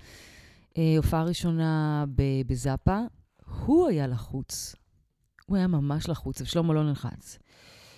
הופעה 0.98 1.24
ראשונה 1.24 2.06
ב- 2.16 2.42
בזאפה, 2.48 3.00
הוא 3.66 3.88
היה 3.88 4.08
לחוץ. 4.08 4.76
הוא 5.46 5.58
היה 5.58 5.68
ממש 5.68 6.10
לחוץ, 6.10 6.42
ושלמה 6.42 6.74
לא 6.74 6.84
נלחץ. 6.84 7.40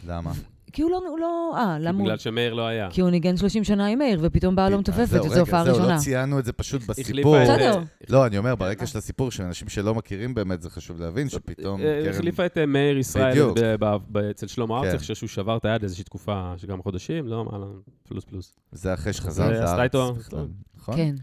למה? 0.07 0.31
כי 0.73 0.81
הוא 0.81 0.91
לא... 0.91 1.01
הוא 1.07 1.19
לא 1.19 1.53
אה, 1.57 1.77
למה 1.79 1.97
הוא... 1.97 2.05
בגלל 2.05 2.17
שמאיר 2.17 2.53
לא 2.53 2.67
היה. 2.67 2.89
כי 2.91 3.01
הוא 3.01 3.09
ניגן 3.09 3.37
30 3.37 3.63
שנה 3.63 3.87
עם 3.87 3.99
מאיר, 3.99 4.19
ופתאום 4.23 4.55
באה 4.55 4.69
לו 4.69 4.75
אז 4.75 4.81
מתופפת, 4.81 5.05
זהו, 5.05 5.25
וזו 5.25 5.39
הופעה 5.39 5.63
זהו, 5.63 5.73
ראשונה. 5.73 5.93
לא 5.93 5.99
ציינו 5.99 6.39
את 6.39 6.45
זה 6.45 6.53
פשוט 6.53 6.83
בסיפור. 6.87 7.41
בסדר. 7.43 7.79
לא, 8.09 8.25
אני 8.25 8.37
אומר, 8.37 8.55
ברקע 8.55 8.85
של 8.85 8.97
הסיפור, 8.97 9.31
שאנשים 9.31 9.69
שלא 9.69 9.95
מכירים 9.95 10.33
באמת, 10.33 10.61
זה 10.61 10.69
חשוב 10.69 11.01
להבין 11.01 11.29
שפתאום 11.29 11.81
אה. 11.81 12.09
החליפה 12.09 12.45
את 12.45 12.57
אה, 12.57 12.65
מאיר 12.65 12.97
ישראל 12.97 13.37
אצל 14.31 14.47
שלמה 14.47 14.81
כן. 14.83 14.95
אחרי 14.95 15.15
שהוא 15.15 15.29
שבר 15.29 15.57
את 15.57 15.65
היד 15.65 15.83
איזושהי 15.83 16.03
תקופה 16.03 16.53
של 16.57 16.67
כמה 16.67 16.83
חודשים, 16.83 17.27
לא, 17.27 17.45
מה, 17.45 17.57
לא, 17.57 17.67
פלוס 18.07 18.23
פלוס. 18.23 18.53
זה 18.71 18.93
אחרי 18.93 19.09
עשתה 19.09 19.49
לארץ. 19.49 19.93
נכון? 20.77 20.95
כן, 20.95 21.15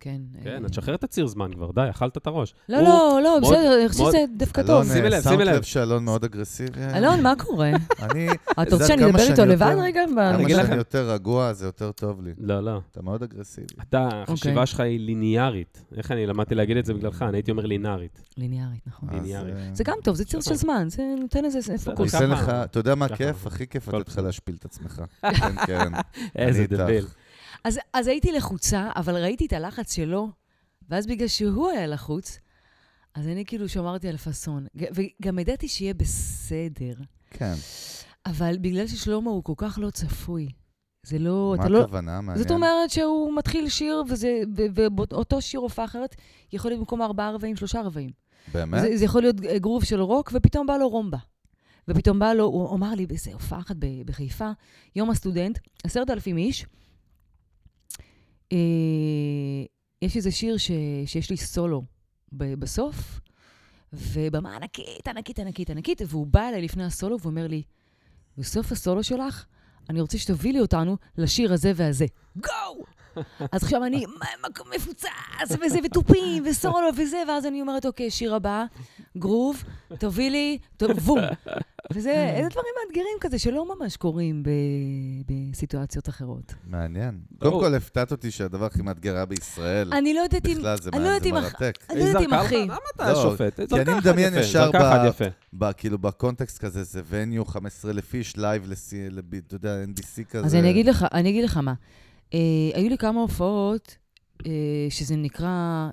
כן. 0.00 0.20
כן, 0.42 0.62
אה, 0.62 0.66
את 0.66 0.74
שחררת 0.74 1.04
ציר 1.04 1.26
זמן 1.26 1.52
כבר, 1.52 1.70
די, 1.74 1.86
אכלת 1.90 2.16
את 2.16 2.26
הראש. 2.26 2.54
לא, 2.68 2.82
לא, 2.82 3.20
לא, 3.24 3.38
בסדר, 3.42 3.78
אני 3.80 3.88
חושבת 3.88 4.02
מאוד- 4.02 4.12
שזה 4.14 4.24
דווקא 4.36 4.60
אלון, 4.60 4.82
טוב. 4.84 4.92
שימי 4.92 5.08
לב, 5.08 5.12
אה, 5.14 5.22
שימי 5.22 5.34
שמת 5.36 5.46
לב. 5.46 5.54
לב 5.56 5.62
שאלון 5.62 6.04
מאוד 6.04 6.24
אגרסיבי? 6.24 6.80
אלון, 6.94 7.22
מה 7.22 7.32
קורה? 7.38 7.70
אני... 8.02 8.28
אתה 8.50 8.62
זה 8.70 8.74
רוצה 8.76 8.86
שאני 8.86 9.04
אדבר 9.06 9.22
איתו 9.22 9.44
לבד 9.44 9.66
יותר- 9.66 9.80
רגע? 9.82 10.02
כמה 10.16 10.48
שאני 10.48 10.76
יותר 10.76 11.10
רגוע, 11.10 11.52
זה 11.52 11.66
יותר 11.66 11.92
טוב 11.92 12.22
לי. 12.22 12.32
לא, 12.38 12.60
לא. 12.60 12.80
אתה 12.92 13.02
מאוד 13.02 13.22
אגרסיבי. 13.22 13.66
אתה, 13.88 14.08
החשיבה 14.12 14.50
אוקיי. 14.50 14.66
שלך 14.66 14.80
היא 14.80 15.00
ליניארית. 15.00 15.84
איך 15.96 16.12
אני 16.12 16.26
למדתי 16.26 16.54
להגיד 16.54 16.76
את 16.76 16.84
זה 16.86 16.94
בגללך? 16.94 17.22
אני 17.22 17.36
הייתי 17.36 17.50
אומר 17.50 17.66
לינארית. 17.66 18.22
ליניארית, 18.36 18.80
נכון. 18.86 19.08
אז, 19.08 19.14
ליניארי. 19.14 19.52
אה, 19.52 19.70
זה 19.72 19.84
גם 19.84 19.96
טוב, 20.04 20.14
זה 20.16 20.24
ציר 20.24 20.40
של 20.40 20.54
זמן, 20.54 20.88
זה 20.90 21.02
נותן 21.20 21.44
איזה. 21.44 21.60
פוקוס. 21.84 22.14
אתה 22.14 22.78
יודע 22.78 22.94
מה. 22.94 23.08
כיף? 23.08 23.46
הכי 23.46 23.66
כיף 23.66 23.88
הכל 23.88 23.98
לתת 23.98 24.08
לך. 24.08 24.18
להשפיל 24.18 24.54
את 24.58 24.64
עצמך. 24.64 25.02
כן, 25.22 25.56
כן. 25.66 25.92
איזה. 26.36 26.66
דביל. 26.68 27.04
אז 27.64 27.78
אז 27.94 28.06
הייתי 28.06 28.32
לחוצה, 28.32 28.90
אבל 28.96 29.16
ראיתי 29.22 29.46
את 29.46 29.52
הלחץ 29.52 29.94
שלו, 29.94 30.28
ואז 30.88 31.06
בגלל 31.06 31.28
שהוא 31.28 31.68
היה 31.70 31.86
לחוץ, 31.86 32.38
אז 33.14 33.26
אני 33.28 33.44
כאילו 33.44 33.68
שמרתי 33.68 34.08
על 34.08 34.16
פאסון. 34.16 34.66
וגם 34.74 35.38
ידעתי 35.38 35.68
שיהיה 35.68 35.94
בסדר, 35.94 36.94
כן. 37.30 37.54
אבל 38.26 38.56
בגלל 38.60 38.86
ששלמה 38.86 39.30
הוא 39.30 39.44
כל 39.44 39.52
כך 39.56 39.78
לא 39.82 39.90
צפוי, 39.90 40.48
זה 41.06 41.18
לא... 41.18 41.54
מה 41.58 41.68
לא... 41.68 41.82
הכוונה? 41.82 42.20
מעניין. 42.20 42.42
זאת 42.42 42.50
אומרת 42.50 42.90
שהוא 42.90 43.36
מתחיל 43.36 43.68
שיר, 43.68 44.02
וזה- 44.08 44.40
ו- 44.56 44.66
ובאותו 44.74 45.42
שיר 45.42 45.60
הופעה 45.60 45.84
אחרת, 45.84 46.16
יכול 46.52 46.70
להיות 46.70 46.78
במקום 46.80 47.02
ארבעה 47.02 47.30
רבעים, 47.30 47.56
שלושה 47.56 47.82
רבעים. 47.82 48.10
באמת? 48.54 48.80
זה, 48.80 48.96
זה 48.96 49.04
יכול 49.04 49.22
להיות 49.22 49.36
גרוב 49.40 49.84
של 49.84 50.00
רוק, 50.00 50.30
ופתאום 50.34 50.66
בא 50.66 50.76
לו 50.76 50.88
רומבה. 50.88 51.18
ופתאום 51.88 52.18
בא 52.18 52.32
לו, 52.32 52.44
הוא 52.44 52.74
אמר 52.76 52.94
לי 52.94 53.06
באיזה 53.06 53.32
הופעה 53.32 53.58
אחת 53.60 53.76
בחיפה, 54.06 54.50
יום 54.96 55.10
הסטודנט, 55.10 55.58
עשרת 55.84 56.10
אלפים 56.10 56.36
איש. 56.36 56.66
אה, 58.52 58.58
יש 60.02 60.16
איזה 60.16 60.30
שיר 60.30 60.56
ש, 60.56 60.70
שיש 61.06 61.30
לי 61.30 61.36
סולו 61.36 61.82
ב, 62.32 62.54
בסוף, 62.54 63.20
ובמה 63.92 64.56
ענקית, 64.56 65.08
ענקית, 65.08 65.38
ענקית, 65.38 65.70
ענקית, 65.70 66.02
והוא 66.08 66.26
בא 66.26 66.48
אליי 66.48 66.62
לפני 66.62 66.84
הסולו 66.84 67.20
ואומר 67.20 67.46
לי, 67.46 67.62
בסוף 68.38 68.72
הסולו 68.72 69.02
שלך, 69.02 69.44
אני 69.90 70.00
רוצה 70.00 70.18
שתובילי 70.18 70.60
אותנו 70.60 70.96
לשיר 71.18 71.52
הזה 71.52 71.72
והזה. 71.76 72.06
גו! 72.36 72.84
אז 73.52 73.62
עכשיו 73.62 73.84
אני 73.84 74.04
מפוצץ, 74.74 75.56
וזה, 75.64 75.78
ותופים, 75.84 76.42
וסולו, 76.46 76.88
וזה, 76.96 77.22
ואז 77.28 77.46
אני 77.46 77.60
אומרת, 77.60 77.86
אוקיי, 77.86 78.10
שיר 78.10 78.34
הבא, 78.34 78.64
גרוב, 79.18 79.64
תובילי, 79.98 80.58
טוב, 80.76 80.92
בום. 80.92 81.20
וזה 81.92 82.10
אלה 82.10 82.48
דברים 82.48 82.72
מאתגרים 82.84 83.16
כזה, 83.20 83.38
שלא 83.38 83.66
ממש 83.74 83.96
קורים 83.96 84.42
ב, 84.42 84.50
בסיטואציות 85.26 86.08
אחרות. 86.08 86.54
מעניין. 86.66 87.20
קודם 87.38 87.60
כל, 87.60 87.74
הפתעת 87.74 88.12
אותי 88.12 88.30
שהדבר 88.30 88.66
הכי 88.66 88.82
מאתגר 88.82 89.14
היה 89.16 89.24
בישראל. 89.24 89.92
אני 89.92 90.14
לא 90.14 90.20
יודעת 90.20 90.46
אם... 90.46 90.54
בכלל, 90.54 90.76
זה 90.76 90.90
לא 90.90 90.98
מרתק. 91.32 91.78
אני 91.90 92.00
לא 92.00 92.04
יודעת 92.04 92.22
אם? 92.22 92.34
אחי. 92.34 92.62
למה 92.64 92.76
אתה 92.96 93.12
לא, 93.12 93.22
שופט? 93.22 93.60
כי 93.68 93.80
אני 93.80 93.94
מדמיין 93.94 94.34
ישר 94.34 94.70
כאילו 95.76 95.98
בקונטקסט 95.98 96.58
כזה, 96.58 96.82
זה 96.82 97.00
venue, 97.08 97.44
15 97.44 97.90
אלף 97.90 98.14
איש, 98.14 98.36
live, 98.36 98.72
אתה 99.46 99.54
יודע, 99.54 99.84
NBC 99.84 100.24
כזה. 100.30 100.46
אז 100.46 100.54
אני 100.54 100.70
אגיד 100.70 100.86
לך, 100.86 101.06
אני 101.12 101.30
אגיד 101.30 101.44
לך 101.44 101.56
מה. 101.56 101.74
אה, 102.34 102.70
היו 102.74 102.88
לי 102.88 102.98
כמה 102.98 103.20
הופעות 103.20 103.96
אה, 104.46 104.86
שזה 104.90 105.16
נקרא 105.16 105.88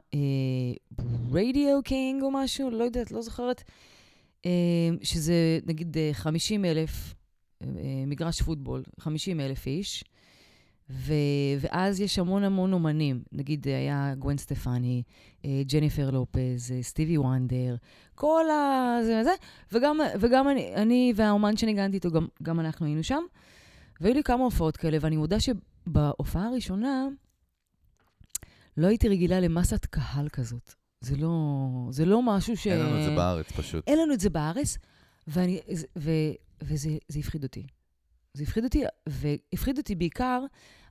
radio 1.31 1.83
king 1.83 2.23
או 2.23 2.31
משהו, 2.31 2.69
לא 2.69 2.83
יודעת, 2.83 3.11
לא 3.11 3.21
זוכרת, 3.21 3.63
אה, 4.45 4.51
שזה 5.01 5.59
נגיד 5.65 5.97
אה, 5.97 6.09
50 6.13 6.65
אלף, 6.65 7.13
אה, 7.61 7.67
מגרש 8.07 8.41
פוטבול, 8.41 8.83
50 8.99 9.39
אלף 9.39 9.67
איש, 9.67 10.03
ו, 10.89 11.13
ואז 11.59 12.01
יש 12.01 12.19
המון 12.19 12.43
המון 12.43 12.73
אומנים, 12.73 13.23
נגיד 13.31 13.67
אה, 13.67 13.77
היה 13.77 14.13
גווין 14.19 14.37
סטפני, 14.37 15.03
אה, 15.45 15.61
ג'ניפר 15.65 16.09
לופז, 16.09 16.71
אה, 16.71 16.83
סטיבי 16.83 17.17
וונדר, 17.17 17.75
כל 18.15 18.45
ה... 18.49 18.97
זה 19.03 19.19
וזה, 19.21 19.31
וגם, 19.71 19.99
וגם 20.19 20.49
אני, 20.49 20.75
אני 20.75 21.13
והאומן 21.15 21.57
שניגנתי 21.57 21.95
איתו, 21.95 22.11
גם, 22.11 22.27
גם 22.43 22.59
אנחנו 22.59 22.85
היינו 22.85 23.03
שם. 23.03 23.23
והיו 24.01 24.13
לי 24.13 24.23
כמה 24.23 24.43
הופעות 24.43 24.77
כאלה, 24.77 24.97
ואני 25.01 25.17
מודה 25.17 25.39
שבהופעה 25.85 26.47
הראשונה 26.47 27.07
לא 28.77 28.87
הייתי 28.87 29.07
רגילה 29.09 29.39
למסת 29.39 29.85
קהל 29.85 30.29
כזאת. 30.29 30.73
זה 31.01 31.15
לא, 31.17 31.29
זה 31.89 32.05
לא 32.05 32.21
משהו 32.23 32.57
ש... 32.57 32.67
אין 32.67 32.79
לנו 32.79 32.99
את 32.99 33.03
זה 33.03 33.15
בארץ 33.15 33.51
פשוט. 33.51 33.83
אין 33.87 33.99
לנו 33.99 34.13
את 34.13 34.19
זה 34.19 34.29
בארץ, 34.29 34.77
ואני, 35.27 35.59
זה- 35.71 35.85
ו, 35.97 36.11
וזה 36.63 36.89
זה 37.07 37.19
הפחיד 37.19 37.43
אותי. 37.43 37.67
זה 38.33 38.43
הפחיד 38.43 38.63
אותי, 38.63 38.83
והפחיד 39.09 39.77
אותי 39.77 39.95
בעיקר 39.95 40.43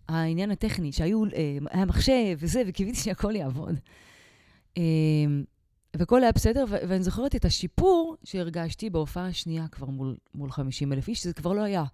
העניין 0.09 0.51
הטכני, 0.51 0.93
שהיו, 0.93 1.25
אה, 1.25 1.31
היה 1.71 1.85
מחשב 1.85 2.37
וזה, 2.39 2.63
וקיוויתי 2.67 2.99
שהכל 2.99 3.37
יעבוד. 3.37 3.75
אה, 4.79 4.83
והכל 5.97 6.23
היה 6.23 6.33
בסדר, 6.33 6.65
ו- 6.69 6.77
ואני 6.89 7.03
זוכרת 7.05 7.35
את 7.37 7.45
השיפור 7.45 8.17
שהרגשתי 8.25 8.91
בהופעה 8.91 9.27
השנייה 9.27 9.69
כבר 9.69 9.87
מול, 9.87 10.17
מול 10.35 10.51
50 10.51 10.93
אלף 10.93 11.09
איש, 11.09 11.21
שזה 11.23 11.33
כבר 11.33 11.53
לא 11.53 11.63
היה, 11.63 11.85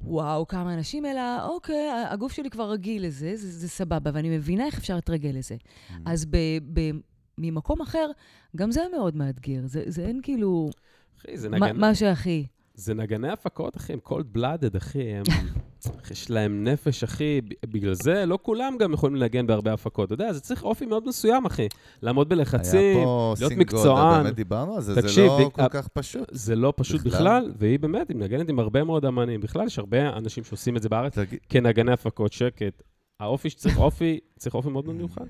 וואו, 0.00 0.46
כמה 0.46 0.74
אנשים, 0.74 1.06
אלא 1.06 1.44
אוקיי, 1.44 1.88
הגוף 2.10 2.32
שלי 2.32 2.50
כבר 2.50 2.70
רגיל 2.70 3.06
לזה, 3.06 3.36
זה, 3.36 3.50
זה 3.50 3.68
סבבה, 3.68 4.10
ואני 4.14 4.36
מבינה 4.36 4.66
איך 4.66 4.78
אפשר 4.78 4.94
להתרגל 4.94 5.30
לזה. 5.34 5.56
Mm. 5.56 5.92
אז 6.06 6.26
ב, 6.26 6.36
ב, 6.72 6.90
ממקום 7.38 7.80
אחר, 7.80 8.10
גם 8.56 8.70
זה 8.70 8.80
מאוד 8.96 9.16
מאתגר. 9.16 9.60
זה, 9.64 9.82
זה 9.86 10.06
אין 10.06 10.20
כאילו 10.22 10.70
אחי, 11.18 11.36
זה 11.36 11.48
מה, 11.48 11.58
נגן... 11.58 11.80
מה 11.80 11.94
שהכי. 11.94 12.46
זה 12.78 12.94
נגני 12.94 13.28
הפקות, 13.28 13.76
אחי, 13.76 13.92
הם 13.92 13.98
cold 14.06 14.36
blooded, 14.36 14.76
אחי, 14.76 15.12
הם... 15.12 15.22
יש 16.10 16.30
להם 16.30 16.64
נפש, 16.64 17.04
אחי. 17.04 17.40
ב- 17.40 17.66
בגלל 17.72 17.94
זה 17.94 18.26
לא 18.26 18.38
כולם 18.42 18.76
גם 18.78 18.92
יכולים 18.92 19.16
לנגן 19.16 19.46
בהרבה 19.46 19.72
הפקות. 19.72 20.06
אתה 20.06 20.14
יודע, 20.14 20.32
זה 20.32 20.40
צריך 20.40 20.62
אופי 20.64 20.86
מאוד 20.86 21.08
מסוים, 21.08 21.46
אחי. 21.46 21.66
לעמוד 22.02 22.28
בלחצים, 22.28 22.80
היה 22.96 23.04
פה 23.04 23.34
להיות 23.38 23.52
סינגולדה, 23.52 23.78
מקצוען. 23.78 24.22
באמת 24.22 24.34
דיברנו 24.34 24.74
על 24.74 24.82
זה, 24.82 24.94
זה 24.94 25.02
תקשיב, 25.02 25.24
לא 25.26 25.38
דיק- 25.38 25.52
כל 25.54 25.68
כך 25.70 25.88
פשוט. 25.88 26.28
זה 26.32 26.56
לא 26.56 26.72
פשוט 26.76 27.00
בכלל. 27.00 27.10
בכלל, 27.12 27.52
והיא 27.58 27.78
באמת, 27.78 28.08
היא 28.08 28.16
מנגנת 28.16 28.48
עם 28.48 28.58
הרבה 28.58 28.84
מאוד 28.84 29.04
אמנים. 29.04 29.40
בכלל, 29.40 29.66
יש 29.66 29.78
הרבה 29.78 30.16
אנשים 30.16 30.44
שעושים 30.44 30.76
את 30.76 30.82
זה 30.82 30.88
בארץ 30.88 31.18
תגיד- 31.18 31.38
כנגני 31.48 31.92
הפקות, 31.92 32.32
שקט. 32.32 32.82
האופי 33.20 33.50
שצריך 33.50 33.78
אופי, 33.86 34.18
צריך 34.38 34.54
אופי 34.54 34.68
מאוד 34.70 34.84
מאוד 34.84 34.96
מיוחד. 34.96 35.24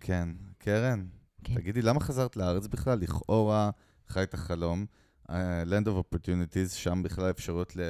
כן, 0.00 0.28
קרן, 0.58 1.04
כן. 1.44 1.54
תגידי, 1.54 1.82
למה 1.82 2.00
חזרת 2.00 2.36
לארץ 2.36 2.66
בכלל? 2.66 2.98
לכאורה 2.98 3.70
חי 4.08 4.22
את 4.22 4.34
החלום. 4.34 4.86
Land 5.30 5.86
of 5.86 6.14
Opportunities, 6.14 6.74
שם 6.74 7.02
בכלל 7.02 7.30
אפשרות 7.30 7.76
ל... 7.76 7.80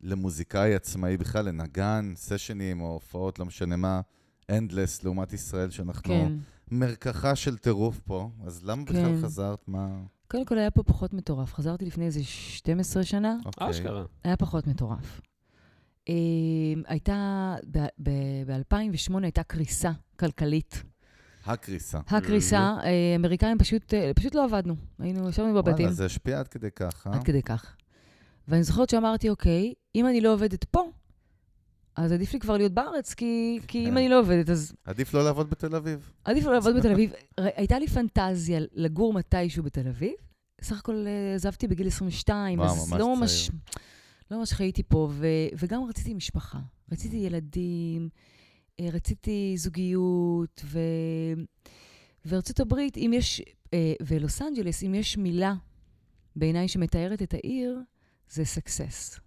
למוזיקאי 0.00 0.74
עצמאי 0.74 1.16
בכלל, 1.16 1.44
לנגן, 1.44 2.12
סשנים 2.16 2.80
או 2.80 2.92
הופעות, 2.92 3.38
לא 3.38 3.44
משנה 3.44 3.76
מה, 3.76 4.00
אנדלס 4.50 5.04
לעומת 5.04 5.32
ישראל, 5.32 5.70
שאנחנו 5.70 6.14
כן. 6.14 6.32
מרקחה 6.70 7.36
של 7.36 7.58
טירוף 7.58 8.00
פה, 8.00 8.30
אז 8.46 8.64
למה 8.64 8.84
בכלל 8.84 9.04
כן. 9.04 9.22
חזרת? 9.22 9.68
מה... 9.68 9.88
קודם 10.28 10.44
כל 10.44 10.58
היה 10.58 10.70
פה 10.70 10.82
פחות 10.82 11.14
מטורף. 11.14 11.54
חזרתי 11.54 11.84
לפני 11.84 12.06
איזה 12.06 12.24
12 12.24 13.04
שנה, 13.04 13.36
אוקיי. 13.44 13.70
אשכרה. 13.70 14.04
היה 14.24 14.36
פחות 14.36 14.66
מטורף. 14.66 15.20
אה, 16.08 16.14
הייתה, 16.86 17.56
ב-2008 18.02 19.14
הייתה 19.22 19.42
קריסה 19.42 19.90
כלכלית. 20.16 20.82
הקריסה. 21.46 22.00
הקריסה, 22.06 22.58
אה, 22.58 23.16
אמריקאים 23.16 23.58
פשוט, 23.58 23.94
אה, 23.94 24.10
פשוט 24.16 24.34
לא 24.34 24.44
עבדנו. 24.44 24.76
היינו, 24.98 25.28
ישבנו 25.28 25.54
בבתים. 25.54 25.84
וואלה, 25.84 25.92
זה 25.92 26.04
השפיע 26.04 26.38
עד 26.38 26.48
כדי 26.48 26.70
כך, 26.70 27.06
אה? 27.06 27.14
עד 27.14 27.24
כדי 27.24 27.42
כך. 27.42 27.76
ואני 28.48 28.62
זוכרת 28.62 28.90
שאמרתי, 28.90 29.28
אוקיי, 29.28 29.72
אם 29.94 30.06
אני 30.06 30.20
לא 30.20 30.32
עובדת 30.32 30.64
פה, 30.64 30.90
אז 31.96 32.12
עדיף 32.12 32.32
לי 32.32 32.40
כבר 32.40 32.56
להיות 32.56 32.72
בארץ, 32.72 33.14
כי, 33.14 33.60
כי 33.68 33.84
אם 33.84 33.90
כן. 33.90 33.96
אני 33.96 34.08
לא 34.08 34.18
עובדת, 34.18 34.50
אז 34.50 34.74
עדיף 34.84 35.14
לא 35.14 35.24
לעבוד 35.24 35.50
בתל 35.50 35.76
אביב. 35.76 36.12
עדיף 36.24 36.44
לא 36.44 36.52
לעבוד 36.52 36.76
בתל 36.78 36.92
אביב. 36.92 37.12
הייתה 37.36 37.78
לי 37.78 37.86
פנטזיה 37.86 38.60
לגור 38.72 39.12
מתישהו 39.12 39.62
בתל 39.62 39.88
אביב. 39.88 40.12
סך 40.62 40.78
הכל 40.78 41.04
אה, 41.06 41.34
עזבתי 41.34 41.68
בגיל 41.68 41.86
22, 41.86 42.58
וואו, 42.58 42.70
אז 42.70 42.90
ממש 42.90 43.00
לא 43.00 43.16
ממש. 43.16 43.50
לא 44.30 44.38
ממש 44.38 44.52
חייתי 44.52 44.82
פה, 44.82 45.08
ו, 45.12 45.26
וגם 45.58 45.84
רציתי 45.84 46.14
משפחה. 46.14 46.58
רציתי 46.92 47.16
ילדים, 47.16 48.08
רציתי 48.80 49.54
זוגיות, 49.56 50.62
ו, 50.64 50.78
וארצות 52.24 52.60
הברית, 52.60 52.96
אם 52.96 53.10
יש, 53.14 53.42
אה, 53.74 53.92
ולוס 54.02 54.42
אנג'לס, 54.42 54.82
אם 54.82 54.94
יש 54.94 55.16
מילה 55.16 55.54
בעיניי 56.36 56.68
שמתארת 56.68 57.22
את 57.22 57.34
העיר, 57.34 57.80
זה 58.30 58.42
success. 58.42 59.20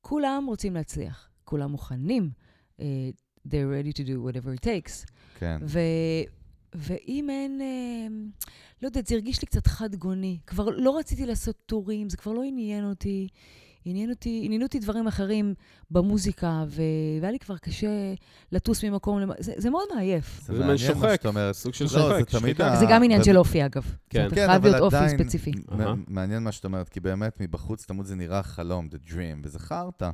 כולם 0.00 0.44
רוצים 0.46 0.74
להצליח, 0.74 1.30
כולם 1.44 1.70
מוכנים. 1.70 2.30
אה, 2.80 3.10
they're 3.48 3.50
ready 3.50 3.92
to 3.92 4.00
do 4.00 4.26
whatever 4.26 4.60
it 4.60 4.64
takes. 4.64 5.06
כן. 5.38 5.58
ו... 5.62 5.78
ואם 6.74 7.30
אין, 7.30 7.60
אה, 7.60 8.06
לא 8.82 8.88
יודעת, 8.88 9.06
זה 9.06 9.14
הרגיש 9.14 9.40
לי 9.40 9.46
קצת 9.46 9.66
חד 9.66 9.94
גוני. 9.94 10.38
כבר 10.46 10.68
לא 10.70 10.98
רציתי 10.98 11.26
לעשות 11.26 11.56
טורים, 11.66 12.10
זה 12.10 12.16
כבר 12.16 12.32
לא 12.32 12.42
עניין 12.42 12.84
אותי. 12.84 13.28
עניין 13.84 14.10
אותי, 14.10 14.40
עניינו 14.44 14.64
אותי 14.64 14.78
דברים 14.78 15.06
אחרים 15.06 15.54
במוזיקה, 15.90 16.64
ו... 16.68 16.82
והיה 17.20 17.32
לי 17.32 17.38
כבר 17.38 17.56
קשה 17.58 18.14
לטוס 18.52 18.84
ממקום 18.84 19.18
למקום. 19.20 19.36
זה, 19.40 19.52
זה 19.56 19.70
מאוד 19.70 19.86
מעייף. 19.94 20.40
זה 20.40 20.46
זה 20.46 20.52
מעניין 20.52 20.68
מה 20.72 20.78
שוחק. 20.78 21.08
שאת 21.16 21.26
אומרת. 21.26 21.54
סוג 21.54 21.74
של 21.74 21.84
לא, 21.84 21.90
שוחק, 21.90 22.30
זה 22.30 22.38
תמיד. 22.40 22.60
ה- 22.62 22.76
זה 22.76 22.84
גם 22.90 23.02
עניין 23.04 23.20
ו- 23.20 23.24
של 23.24 23.38
אופי, 23.38 23.64
אגב. 23.66 23.94
כן. 24.10 24.28
כן, 24.30 24.34
חייב 24.34 24.50
אבל 24.50 24.70
להיות 24.70 24.82
אופי 24.82 24.96
עדיין, 24.96 25.18
ספציפי. 25.18 25.52
אהה. 25.72 25.94
מעניין 26.08 26.42
מה 26.42 26.52
שאת 26.52 26.64
אומרת, 26.64 26.88
כי 26.88 27.00
באמת 27.00 27.40
מבחוץ 27.40 27.84
תמיד 27.86 28.04
זה 28.06 28.14
נראה 28.16 28.42
חלום, 28.42 28.88
the 28.92 29.10
dream, 29.10 29.40
וזה 29.44 29.58
חרטא. 29.58 30.10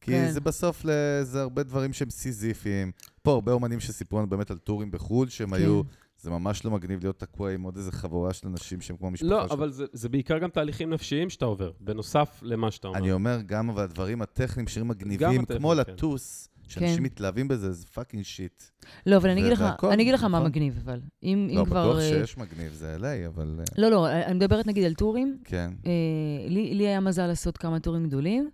כי 0.00 0.10
כן. 0.12 0.30
זה 0.30 0.40
בסוף, 0.40 0.84
ל- 0.84 0.90
זה 1.22 1.40
הרבה 1.40 1.62
דברים 1.62 1.92
שהם 1.92 2.10
סיזיפיים. 2.10 2.92
פה 3.22 3.32
הרבה 3.32 3.52
אומנים 3.52 3.80
שסיפרו 3.80 4.18
לנו 4.18 4.28
באמת 4.28 4.50
על 4.50 4.58
טורים 4.58 4.90
בחו"ל, 4.90 5.28
שהם 5.28 5.48
כן. 5.48 5.54
היו, 5.54 5.82
זה 6.18 6.30
ממש 6.30 6.64
לא 6.64 6.70
מגניב 6.70 7.00
להיות 7.02 7.20
תקוע 7.20 7.52
עם 7.52 7.62
עוד 7.62 7.76
איזה 7.76 7.92
חבורה 7.92 8.32
של 8.32 8.48
אנשים 8.48 8.80
שהם 8.80 8.96
כמו 8.96 9.10
משפחה 9.10 9.30
לא, 9.30 9.42
שלך. 9.42 9.52
אבל 9.52 9.72
זה, 9.72 9.84
זה 9.92 10.08
בעיקר 10.08 10.38
גם 10.38 10.50
תהליכים 10.50 10.90
נפשיים 10.90 11.30
שאתה 11.30 11.44
עובר, 11.44 11.70
בנוסף 11.80 12.40
למה 12.42 12.70
שאתה 12.70 12.88
אומר. 12.88 12.98
אני 12.98 13.12
אומר, 13.12 13.40
גם 13.46 13.70
אבל 13.70 13.82
הדברים 13.82 14.22
הטכניים, 14.22 14.66
גם 14.80 14.88
מגניבים, 14.88 15.40
הטכני, 15.40 15.58
כמו 15.58 15.70
כן. 15.70 15.76
לטוס, 15.76 16.48
שאנשים 16.68 16.96
כן. 16.96 17.02
מתלהבים 17.02 17.48
בזה, 17.48 17.72
זה 17.72 17.86
fucking 17.86 18.24
shit. 18.24 18.62
לא, 19.06 19.16
אבל 19.16 19.30
אני 19.30 19.40
אגיד 19.40 19.52
לך, 19.52 19.60
והכל, 19.60 19.90
אני 19.92 20.02
אגיד 20.02 20.14
לך 20.14 20.22
מה 20.22 20.28
נכון. 20.28 20.46
מגניב, 20.50 20.80
אבל. 20.84 21.00
אם, 21.22 21.48
לא, 21.50 21.60
אם 21.60 21.66
כבר... 21.66 21.88
בטוח 21.88 22.02
אה, 22.02 22.08
שיש 22.08 22.38
מגניב, 22.38 22.72
זה 22.72 22.96
LA, 23.00 23.26
אבל... 23.26 23.56
אה, 23.58 23.64
לא, 23.78 23.88
לא, 23.88 24.10
אני 24.10 24.34
מדברת 24.34 24.66
נגיד 24.66 24.84
על 24.84 24.94
טורים. 24.94 25.38
כן. 25.44 25.70
אה, 25.86 26.48
לי, 26.48 26.74
לי 26.74 26.86
היה 26.86 27.00
מזל 27.00 27.26
לעשות 27.26 27.58
כמה 27.58 27.80
טורים 27.80 28.06
גדולים, 28.06 28.50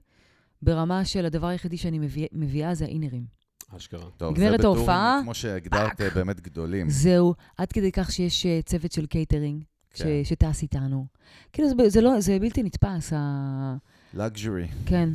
ברמה 0.62 1.04
של 1.04 1.26
הדבר 1.26 1.46
היחידי 1.46 1.76
שאני 1.76 1.98
מביא, 1.98 2.26
מביאה 2.32 2.74
זה 2.74 2.84
ה 2.84 2.91
in-ears. 2.91 3.41
אשכרה. 3.76 4.10
טוב, 4.16 4.38
זה 4.38 4.56
ההופעה, 4.64 5.20
כמו 5.22 5.34
שהגדרת, 5.34 6.00
אה, 6.00 6.08
באמת 6.14 6.40
גדולים. 6.40 6.90
זהו, 6.90 7.34
עד 7.58 7.72
כדי 7.72 7.92
כך 7.92 8.12
שיש 8.12 8.46
אה, 8.46 8.60
צוות 8.64 8.92
של 8.92 9.06
קייטרינג. 9.06 9.62
ש- 9.94 10.02
כן. 10.02 10.08
שטס 10.24 10.62
איתנו. 10.62 11.06
כאילו, 11.52 11.68
זה, 11.88 12.00
לא, 12.00 12.20
זה 12.20 12.38
בלתי 12.40 12.62
נתפס, 12.62 13.12
ה... 13.16 13.74
לג'רי. 14.14 14.66
כן. 14.86 15.08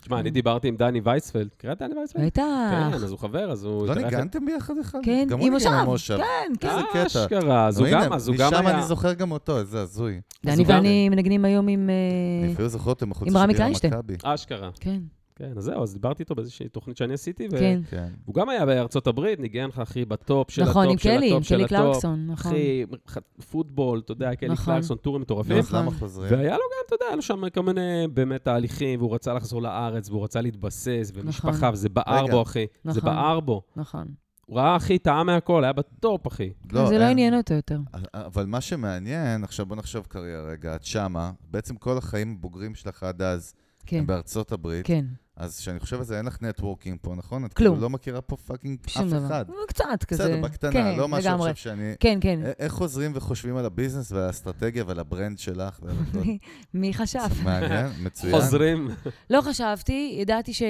תשמע, 0.00 0.20
אני 0.20 0.30
דיברתי 0.30 0.68
עם 0.68 0.76
דני 0.76 1.00
וייספלד. 1.04 1.48
קראת 1.58 1.78
דני 1.78 1.98
וייספלד? 1.98 2.24
בטח. 2.26 2.42
כן, 2.70 2.94
אז 2.94 3.10
הוא 3.10 3.18
חבר, 3.18 3.52
אז 3.52 3.64
הוא... 3.64 3.86
לא 3.86 3.94
ניגנתם 3.94 4.46
ביחד 4.46 4.78
אחד? 4.80 4.98
כן, 5.02 5.26
גם 5.30 5.38
הוא 5.38 5.46
עם 5.46 5.54
ניגן 5.54 5.84
מושב. 5.84 6.16
כן, 6.16 6.52
כן. 6.60 6.68
איזה 6.68 6.80
קטע. 6.92 7.06
אשכרה, 7.06 7.66
אז 7.66 7.80
הוא 7.80 7.88
גם, 7.92 8.12
אז 8.12 8.28
הוא 8.28 8.36
גם 8.36 8.52
משם 8.54 8.66
היה... 8.66 8.78
אני 8.78 8.86
זוכר 8.86 9.12
גם 9.12 9.32
אותו, 9.32 9.58
איזה 9.58 9.80
הזוי. 9.80 10.20
דני 10.46 10.64
ואני 10.66 11.08
מנגנים 11.08 11.44
היום 11.44 11.68
עם... 11.68 11.90
אה, 11.90 12.44
אני 12.44 12.52
אפילו 12.54 12.68
זוכר 12.68 12.90
אותו 12.90 13.06
מחוץ 13.06 13.28
קליינשטיין. 13.56 13.92
המכבי. 13.92 14.16
אשכרה. 14.22 14.70
כן, 14.80 15.00
כן, 15.38 15.52
אז 15.56 15.64
זהו, 15.64 15.82
אז 15.82 15.92
דיברתי 15.92 16.22
איתו 16.22 16.34
באיזושהי 16.34 16.68
תוכנית 16.68 16.96
שאני 16.96 17.14
עשיתי, 17.14 17.48
כן. 17.48 17.80
כן. 17.90 18.08
הוא 18.24 18.34
גם 18.34 18.48
היה 18.48 18.66
בארצות 18.66 19.06
הברית, 19.06 19.40
ניגן 19.40 19.68
לך, 19.68 19.78
אחי, 19.78 20.04
בטופ 20.04 20.50
של 20.50 20.62
נכון, 20.64 20.84
עם 20.84 20.90
הטופ 20.90 21.02
של 21.02 21.08
קלי, 21.16 21.30
עם 21.30 21.36
הטופ 21.36 21.46
של 21.48 21.54
קלי 21.54 21.64
הטופ. 21.64 21.78
קלרקסון, 21.78 22.26
נכון. 22.26 22.52
אחי, 22.52 22.84
ח- 23.10 23.18
פוטבול, 23.50 23.98
אתה 24.04 24.12
יודע, 24.12 24.34
קלי 24.34 24.48
נכון. 24.48 24.64
קלרקסון, 24.74 24.96
טורים 24.96 25.22
מטורפים. 25.22 25.56
למה 25.72 25.82
נכון. 25.82 25.98
חוזרים? 25.98 26.32
והיה 26.32 26.52
לו 26.52 26.58
גם, 26.62 26.86
אתה 26.86 26.94
יודע, 26.94 27.06
היה 27.06 27.16
לו 27.16 27.22
שם 27.22 27.48
כל 27.54 27.62
מיני 27.62 27.80
באמת 28.14 28.44
תהליכים, 28.44 29.00
והוא 29.00 29.14
רצה 29.14 29.34
לחזור 29.34 29.62
לארץ, 29.62 30.10
והוא 30.10 30.24
רצה 30.24 30.40
להתבסס, 30.40 31.12
ומשפחה, 31.14 31.50
נכון. 31.50 31.68
וזה 31.72 31.88
בער. 31.88 32.26
בו, 32.30 32.42
אחי. 32.42 32.66
זה 32.84 32.90
נכון. 32.90 33.02
בער 33.04 33.40
בו. 33.40 33.62
נכון. 33.76 34.06
הוא 34.46 34.56
ראה, 34.56 34.76
אחי, 34.76 34.98
טעה 34.98 35.24
מהכל, 35.24 35.64
היה 35.64 35.72
ב 35.72 35.83
top, 35.83 36.26
אחי. 36.26 36.50
זה 36.72 36.78
לא 36.78 37.02
אין. 37.02 37.02
עניין 37.02 37.34
אותו 37.34 37.54
יותר. 37.54 37.78
אבל 38.14 38.46
מה 38.46 38.60
שמעניין, 38.60 39.44
עכשיו 39.44 39.66
בוא 39.66 39.76
נחשוב 39.76 40.06
קריירה 40.06 40.42
רגע, 40.50 40.74
את 40.74 40.84
שמה, 40.84 41.30
בעצם 41.50 41.76
כל 41.76 41.98
החיים 41.98 42.34
הבוגרים 42.38 42.74
שלך 42.74 43.02
עד 43.02 43.22
אז 43.22 43.54
כן, 43.86 43.98
הם 43.98 44.06
בארצות 44.06 44.52
הברית, 44.52 44.86
כן. 44.86 45.04
אז 45.38 45.58
כשאני 45.58 45.80
חושב 45.80 45.96
על 45.98 46.04
זה, 46.04 46.16
אין 46.18 46.26
לך 46.26 46.42
networking 46.42 46.98
פה, 47.02 47.14
נכון? 47.14 47.44
את 47.44 47.52
כלום. 47.52 47.68
כאילו 47.74 47.82
לא 47.82 47.90
מכירה 47.90 48.20
פה 48.20 48.36
fucking 48.36 48.78
אף 48.86 48.98
דבר. 49.06 49.26
אחד. 49.26 49.44
קצת 49.68 50.04
כזה. 50.08 50.22
בסדר, 50.24 50.40
בקטנה, 50.42 50.72
כן, 50.72 50.96
לא 50.98 51.08
משהו 51.08 51.30
לגמרי. 51.30 51.50
עכשיו 51.50 51.72
שאני... 51.72 51.92
כן, 52.00 52.18
כן. 52.20 52.40
איך 52.58 52.72
חוזרים 52.72 53.10
וחושבים 53.14 53.56
על 53.56 53.64
ה 53.66 53.71
business 53.71 54.12
ועל 54.12 54.22
האסטרטגיה 54.22 54.84
ועל 54.86 54.98
ה 54.98 55.05
brand 55.05 55.38
שלך 55.38 55.78
ועל? 55.82 55.96
מי- 56.26 56.38
מי 56.74 56.94
חשב? 56.94 57.18
מעניין, 57.44 57.86
מצוין. 58.02 58.34
חוזרים. 58.34 58.88
לא 59.30 59.40
חשבתי, 59.40 60.16
ידעתי 60.20 60.52
ש... 60.54 60.62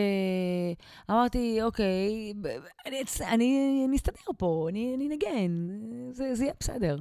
אמרתי, 1.10 1.58
אוקיי, 1.62 2.32
אני, 2.86 3.02
אצ- 3.02 3.20
אני, 3.20 3.82
אני 3.88 3.96
אסתדר 3.96 4.20
פה, 4.38 4.66
אני, 4.70 4.94
אני 4.96 5.06
אנגן, 5.06 5.68
זה, 6.12 6.34
זה 6.34 6.44
יהיה 6.44 6.54
בסדר. 6.60 6.96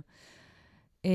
אמ, 1.06 1.10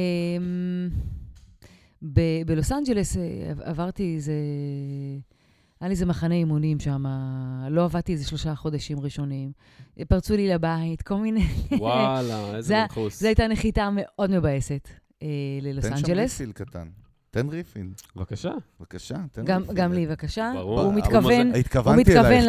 ב- 2.02 2.42
בלוס 2.46 2.72
אנג'לס 2.72 3.16
אה, 3.16 3.22
עב- 3.50 3.60
עברתי 3.60 4.14
איזה... 4.16 4.32
היה 5.82 5.88
לי 5.88 5.92
איזה 5.92 6.06
מחנה 6.06 6.34
אימונים 6.34 6.80
שם, 6.80 7.04
לא 7.70 7.84
עבדתי 7.84 8.12
איזה 8.12 8.24
שלושה 8.26 8.54
חודשים 8.54 9.00
ראשונים. 9.00 9.52
פרצו 10.08 10.36
לי 10.36 10.48
לבית, 10.48 11.02
כל 11.02 11.16
מיני... 11.16 11.46
וואלה, 11.78 12.46
איזה 12.56 12.68
זה- 12.68 12.80
מנחוס. 12.82 13.20
זו 13.20 13.26
הייתה 13.26 13.46
נחיתה 13.48 13.88
מאוד 13.92 14.30
מבאסת 14.30 14.88
אה, 15.22 15.28
ללוס 15.62 15.84
תן 15.84 15.96
שם 15.96 16.04
אנג'לס. 16.06 16.40
ריפיל 16.40 16.52
קטן. 16.52 16.88
תן 17.30 17.48
ריפיל, 17.48 17.86
בבקשה. 18.16 18.52
בבקשה, 18.80 19.14
תן 19.32 19.44
גם, 19.44 19.60
ריפיל. 19.60 19.74
גם 19.76 19.92
לי, 19.92 20.06
בבקשה. 20.06 20.52
ברור. 20.54 20.80
הוא 20.80 20.94
מתכוון, 20.94 21.22
מוזג- 21.52 21.76
הוא 21.86 21.94
מתכוון 21.96 22.44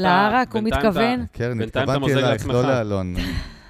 לערק, 0.00 0.54
הוא 0.54 0.62
מתכוון. 0.62 1.26
קרן, 1.32 1.62
אתה 1.62 1.82
התכוונתי 1.82 2.14
אלייך. 2.14 2.46
לא 2.48 2.62
לאלון. 2.62 3.14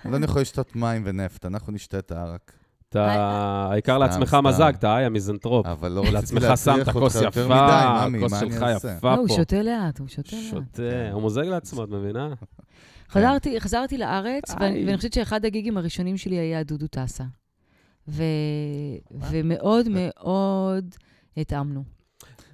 אלון 0.06 0.24
יכול 0.24 0.40
לשתות 0.42 0.76
מים 0.76 1.02
ונפט, 1.04 1.46
אנחנו 1.46 1.72
נשתה 1.72 1.98
את 1.98 2.12
הערק. 2.12 2.52
אתה, 3.00 3.68
העיקר 3.70 3.92
סתם, 3.92 4.00
לעצמך. 4.00 4.36
מזגת, 4.44 4.84
אה, 4.84 5.02
יא 5.02 5.08
מיזנטרופ. 5.08 5.66
אבל 5.66 5.92
לא 5.92 6.02
רציתי 6.12 6.40
שמת 6.56 6.88
אותך 6.96 7.14
יותר 7.22 7.48
מדי, 7.48 7.54
הכוס 7.56 8.32
מה 8.32 8.40
אני 8.40 8.50
שלך 8.50 8.62
אעשה? 8.62 8.94
יפה 8.96 9.14
לא, 9.14 9.20
הוא. 9.20 9.28
שותה 9.28 9.62
לאט, 9.62 9.98
הוא 9.98 10.08
שותה 10.08 10.36
לאט. 10.36 10.44
שותה, 10.50 11.12
הוא 11.12 11.22
מוזג 11.22 11.44
לעצמו, 11.44 11.84
את 11.84 11.88
מבינה? 11.88 12.28
חזרתי, 13.10 13.60
חזרתי 13.60 13.98
לארץ. 13.98 14.54
ואני 14.60 14.84
ואני 14.86 14.96
חושבת 14.96 15.12
שאחד 15.12 15.44
הגיגים 15.44 15.76
הראשונים 15.76 16.16
שלי 16.16 16.36
היה 16.36 16.62
דודו 16.62 16.86
טסה. 16.86 17.24
ו... 18.08 18.22
ומאוד 19.30 19.86
מאוד 19.90 20.94
התאמנו. 21.36 21.84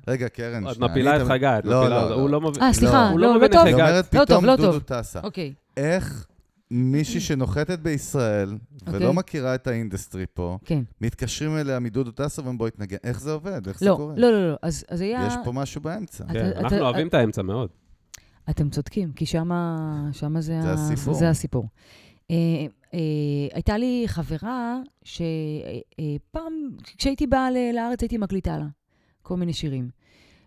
רגע, 0.09 0.29
קרן, 0.29 0.69
את 0.69 0.75
שנייה, 0.75 0.91
מפילה 0.91 1.17
את 1.17 1.23
חגי, 1.29 1.47
את 1.47 1.65
לא, 1.65 1.81
מפילה, 1.81 2.09
לא, 2.09 2.15
הוא 2.15 2.31
לא. 2.31 2.31
לא 2.31 2.41
מבין. 2.41 2.63
אה, 2.63 2.73
סליחה, 2.73 3.09
הוא 3.09 3.21
לא, 3.21 3.35
לא 3.35 3.41
לא 3.41 3.49
טוב. 3.49 3.65
היא. 3.67 3.75
אומרת 3.75 4.15
לא 4.15 4.25
פתאום 4.25 4.45
לא 4.45 4.57
דודו. 4.57 4.81
טסה. 4.81 5.21
אוקיי. 5.21 5.55
איך 5.77 6.27
מישהי 6.71 7.21
שנוחתת 7.21 7.79
בישראל 7.79 8.59
ולא 8.87 8.95
אוקיי. 9.07 9.13
מכירה 9.13 9.55
את 9.55 9.67
ה 9.67 9.73
industry 9.73 10.25
פה, 10.35 10.59
כן. 10.65 10.83
מתקשרים 11.01 11.57
אליה 11.57 11.79
מדודו 11.79 12.11
טסה 12.11 12.43
ואומרים 12.43 12.59
בואי 12.59 12.71
תנגן, 12.71 12.97
איך 13.05 13.21
זה 13.21 13.33
עובד? 13.33 13.69
איך 13.69 13.79
זה 13.81 13.87
לא, 13.87 13.95
קורה? 13.97 14.15
לא, 14.17 14.33
לא, 14.33 14.51
לא. 14.51 14.57
אז 14.63 14.85
אז 14.89 15.01
היה... 15.01 15.27
יש 15.27 15.35
פה 15.45 15.53
משהו 15.53 15.81
באמצע. 15.81 16.25
אתה- 16.25 16.33
כן, 16.33 16.49
אתה- 16.51 16.61
אנחנו 16.61 16.79
אוהבים 16.79 17.09
את 17.09 17.15
האמצע 17.15 17.43
מאוד. 17.43 17.69
אתם 18.51 18.71
צודקים, 18.71 19.13
כי 19.13 19.27
שמה, 19.27 19.77
שמה 20.13 20.41
זה, 20.41 20.63
זה 20.63 20.69
ה- 20.71 20.73
הסיפור. 20.73 21.15
זה 21.15 21.31
הסיפור. 21.31 21.69
אה, 22.31 22.37
אה, 22.95 22.99
הייתה 23.53 23.79
לי 23.79 24.05
חברה 24.07 24.77
שפעם, 25.05 26.53
כשהייתי 26.97 27.27
באה 27.27 27.51
ל- 27.51 27.75
לארץ, 27.75 28.03
הייתי 28.03 28.19
מקליטה 28.19 28.59
לה 28.59 28.67
כל 29.23 29.37
מיני 29.37 29.53
שירים. 29.53 29.91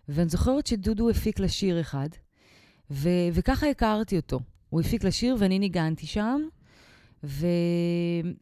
ואני 0.08 0.28
זוכרת 0.28 0.66
שדודו 0.66 1.10
הפיק 1.10 1.38
לה 1.40 1.48
שיר 1.48 1.80
אחד, 1.80 2.08
ו- 2.90 3.08
וככה 3.32 3.66
הכרתי 3.70 4.16
אותו. 4.16 4.40
הוא 4.74 4.80
הפיק 4.80 5.04
לה 5.04 5.10
שיר 5.10 5.36
ואני 5.38 5.58
ניגנתי 5.58 6.06
שם, 6.06 6.40
ו- 7.24 7.46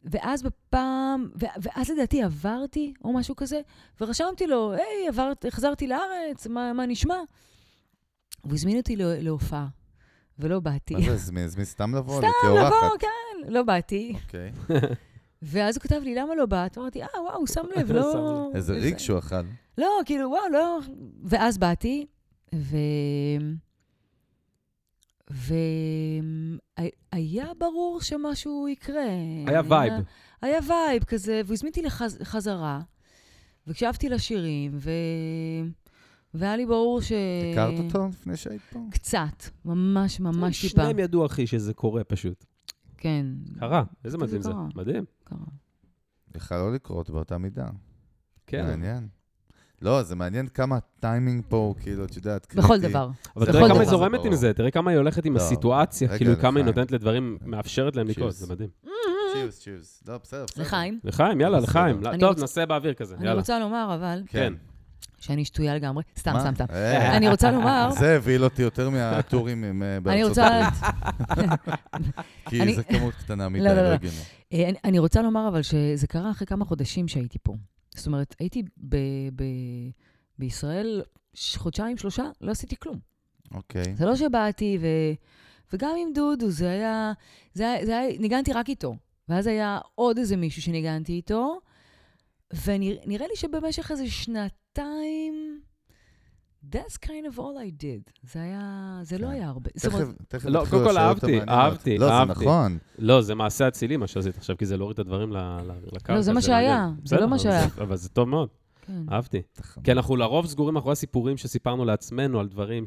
ואז 0.05 0.43
בפעם, 0.43 1.29
ו- 1.41 1.45
ואז 1.61 1.89
לדעתי 1.89 2.21
עברתי 2.23 2.93
או 3.03 3.13
משהו 3.13 3.35
כזה, 3.35 3.61
ורשמתי 4.01 4.47
לו, 4.47 4.71
היי, 4.73 5.07
עברת, 5.07 5.45
חזרתי 5.49 5.87
לארץ, 5.87 6.47
מה, 6.47 6.73
מה 6.73 6.85
נשמע? 6.85 7.15
והוא 8.43 8.53
הזמין 8.53 8.77
אותי 8.77 8.95
לה- 8.95 9.19
להופעה, 9.19 9.67
ולא 10.39 10.59
באתי. 10.59 10.93
מה 10.93 11.01
זה 11.01 11.13
הזמין? 11.13 11.43
הזמין 11.43 11.65
סתם 11.65 11.95
לבוא? 11.95 12.17
סתם. 12.17 12.27
לבוא, 12.57 12.97
כן, 12.99 13.07
לא 13.51 13.63
באתי. 13.63 14.15
אוקיי. 14.25 14.51
ואז 15.41 15.75
הוא 15.75 15.81
כתב 15.81 16.01
לי, 16.03 16.15
למה 16.15 16.35
לא 16.35 16.45
באת? 16.45 16.77
אמרתי, 16.77 17.01
אה, 17.03 17.07
וואו, 17.23 17.35
הוא 17.37 17.47
שם 17.47 17.63
לב, 17.75 17.91
לא... 17.97 18.51
איזה 18.55 18.73
reach 18.73 18.97
שהוא 18.97 19.19
אכל. 19.19 19.35
לא, 19.77 19.87
כאילו, 20.05 20.29
וואו, 20.29 20.49
לא... 20.51 20.79
ואז 21.23 21.57
באתי, 21.57 22.05
ו... 22.55 22.77
והיה 25.33 26.57
ברור 27.57 28.01
שמשהו 28.01 28.67
יקרה. 28.67 29.09
היה 29.47 29.61
vibe. 29.69 29.93
היה 30.41 30.59
vibe 30.67 31.03
כזה, 31.03 31.41
והוא 31.45 31.53
הזמין 31.53 31.69
אותי 31.69 31.81
לחזרה, 32.19 32.81
והקשבתי 33.67 34.09
לשירים, 34.09 34.71
ו... 34.75 34.91
והיה 36.33 36.57
לי 36.57 36.65
ברור 36.65 37.01
ש... 37.01 37.11
הכרת 37.51 37.79
אותו 37.79 38.07
לפני 38.07 38.37
שהיית 38.37 38.61
פה? 38.73 38.79
קצת, 38.91 39.43
ממש 39.65 40.19
ממש 40.19 40.61
טיפה. 40.61 40.73
שניהם 40.73 40.99
ידעו, 40.99 41.25
אחי, 41.25 41.47
שזה 41.47 41.73
קורה 41.73 42.03
פשוט. 42.03 42.45
כן. 42.97 43.25
קרה, 43.59 43.83
איזה 44.05 44.17
זה 44.17 44.25
מדהים 44.25 44.41
זה. 44.41 44.51
קרה. 44.51 44.67
מדהים. 44.75 45.05
קרה. 45.23 45.37
יכל 46.35 46.57
לא 46.57 46.73
לקרות 46.73 47.09
באותה 47.09 47.37
מידה. 47.37 47.67
כן. 48.47 48.65
מעניין. 48.65 49.07
לא, 49.83 50.03
זה 50.03 50.15
מעניין 50.15 50.47
כמה 50.47 50.77
הטיימינג 50.77 51.43
פה 51.49 51.57
הוא 51.57 51.75
כאילו, 51.81 52.05
את 52.05 52.15
יודעת, 52.15 52.45
קריטי. 52.45 52.67
בכל 52.67 52.79
דבר. 52.79 53.09
אבל 53.35 53.45
תראה 53.45 53.67
כמה. 53.69 53.79
היא 53.79 53.89
זורמת. 53.89 54.25
עם 54.25 54.35
זה, 54.35 54.53
תראה 54.53 54.71
כמה 54.71 54.91
היא 54.91 54.97
הולכת 54.97 55.25
עם 55.25 55.33
לא, 55.33 55.41
הסיטואציה, 55.41 56.17
כאילו 56.17 56.33
כמה 56.41 56.59
היא. 56.59 56.65
נותנת 56.65 56.91
לדברים, 56.91 57.37
מאפשרת 57.45 57.95
להם 57.95 58.07
לקרות. 58.07 58.33
זה 58.33 58.53
מדהים. 58.53 58.69
צ'ירס, 59.33 59.59
צ'ירס. 59.59 60.03
לא, 60.07 60.17
בסדר, 60.23 60.43
בסדר. 60.45 60.63
לחיים. 60.63 60.99
לחיים, 61.03 61.41
יאללה. 61.41 61.59
לחיים. 61.59 62.05
אני 62.07 62.19
טוב, 62.19 62.39
נעשה 62.39 62.65
באוויר 62.65 62.93
כזה, 62.93 63.15
אני 63.15 63.25
יאללה. 63.25 63.39
רוצה 63.39 63.59
לומר, 63.59 63.95
אבל, 63.95 64.21
כן. 64.27 64.53
שאני 65.19 65.45
שטויה 65.45 65.75
לגמרי. 65.75 66.03
סתם? 66.19 66.33
סתם, 66.39 66.55
סתם. 66.55 66.65
אה, 66.73 67.17
אני 67.17 67.29
רוצה 67.29 67.51
לומר, 67.51 67.89
זה 67.99 68.15
הבהיל 68.15 68.43
אותי 68.43 68.61
יותר 68.61 68.89
מהטורים 68.89 69.63
אה, 69.63 69.69
אני 69.69 69.99
בארצות 69.99 70.29
רוצה... 70.29 70.47
הברית. 71.29 71.53
כי 72.49 72.61
אני- 72.61 72.73
זו 72.75 72.81
כמות 72.89 73.13
קטנה 73.13 73.49
מדי, 73.49 73.63
לא, 73.63 73.69
לא, 73.69 73.75
לא 73.75 73.83
לא. 73.89 73.93
הגיוני. 73.93 74.17
אה, 74.53 74.69
אני, 74.69 74.77
אני 74.83 74.99
רוצה 74.99 75.21
לומר 75.21 75.47
אבל 75.47 75.61
שזה 75.61 76.07
קרה 76.07 76.31
אחרי 76.31 76.47
כמה 76.47 76.65
חודשים 76.65 77.07
שהייתי 77.07 77.37
פה. 77.43 77.53
זאת 77.95 78.07
אומרת, 78.07 78.35
הייתי 78.39 78.63
ב, 78.77 78.95
ב, 79.35 79.43
בישראל 80.39 81.03
חודשיים, 81.55 81.97
שלושה, 81.97 82.23
לא 82.41 82.51
עשיתי 82.51 82.75
כלום. 82.79 82.99
אוקיי. 83.53 83.95
זה 83.95 84.05
לא 84.05 84.15
שבאתי, 84.15 84.77
ו, 84.81 84.87
וגם 85.73 85.95
עם 85.97 86.13
דודו, 86.13 86.49
זה 86.49 86.69
היה, 86.69 87.13
זה 87.53 87.71
היה, 87.71 87.85
זה 87.85 87.97
היה, 87.99 88.19
ניגנתי 88.19 88.53
רק 88.53 88.69
איתו. 88.69 88.95
ואז 89.29 89.47
היה 89.47 89.79
עוד 89.95 90.17
איזה 90.17 90.37
מישהו 90.37 90.61
שניגנתי 90.61 91.13
איתו, 91.13 91.59
ונראה 92.65 93.27
לי 93.27 93.35
שבמשך 93.35 93.91
איזה 93.91 94.09
שנתיים, 94.09 95.61
that's 96.71 96.97
kind 97.05 97.25
of 97.33 97.37
all 97.37 97.57
I 97.57 97.81
did. 97.81 98.11
זה 98.33 98.41
היה, 98.41 98.99
זה 99.03 99.17
לא 99.17 99.27
כן. 99.27 99.31
היה 99.31 99.47
הרבה. 99.47 99.69
זאת 99.75 99.93
אומרת, 99.93 100.07
תכף, 100.07 100.25
תכף 100.27 100.45
לא, 100.45 100.63
קודם 100.69 100.83
כל 100.83 100.91
לשאלות 100.91 100.97
אהבתי, 100.97 101.25
המעניינות. 101.25 101.49
אהבתי, 101.49 101.97
לא, 101.97 102.07
זה 102.07 102.13
אהבתי. 102.13 102.45
נכון. 102.45 102.77
לא, 102.99 103.21
זה 103.21 103.35
מעשה 103.35 103.67
אצילי 103.67 103.97
מה 103.97 104.07
שעשית 104.07 104.37
עכשיו, 104.37 104.57
כי 104.57 104.65
זה 104.65 104.77
להוריד 104.77 104.93
את 104.93 104.99
הדברים 104.99 105.31
לקרקע. 105.91 106.13
לא, 106.15 106.21
זה 106.21 106.33
מה. 106.33 106.41
שהיה, 106.41 106.89
זה 107.05 107.15
לא 107.17 107.27
מה 107.29 107.39
שהיה. 107.39 107.65
אבל 107.81 107.95
זה 107.95 108.09
טוב 108.09 108.29
מאוד, 108.29 108.49
כן. 108.81 109.01
אהבתי. 109.11 109.41
תחמם. 109.53 109.83
כי 109.83 109.91
אנחנו 109.91 110.15
לרוב 110.15 110.45
סגורים 110.47 110.73
מאחורי 110.73 110.91
הסיפורים 110.91 111.37
שסיפרנו 111.37 111.85
לעצמנו 111.85 112.39
על 112.39 112.47
דברים 112.47 112.83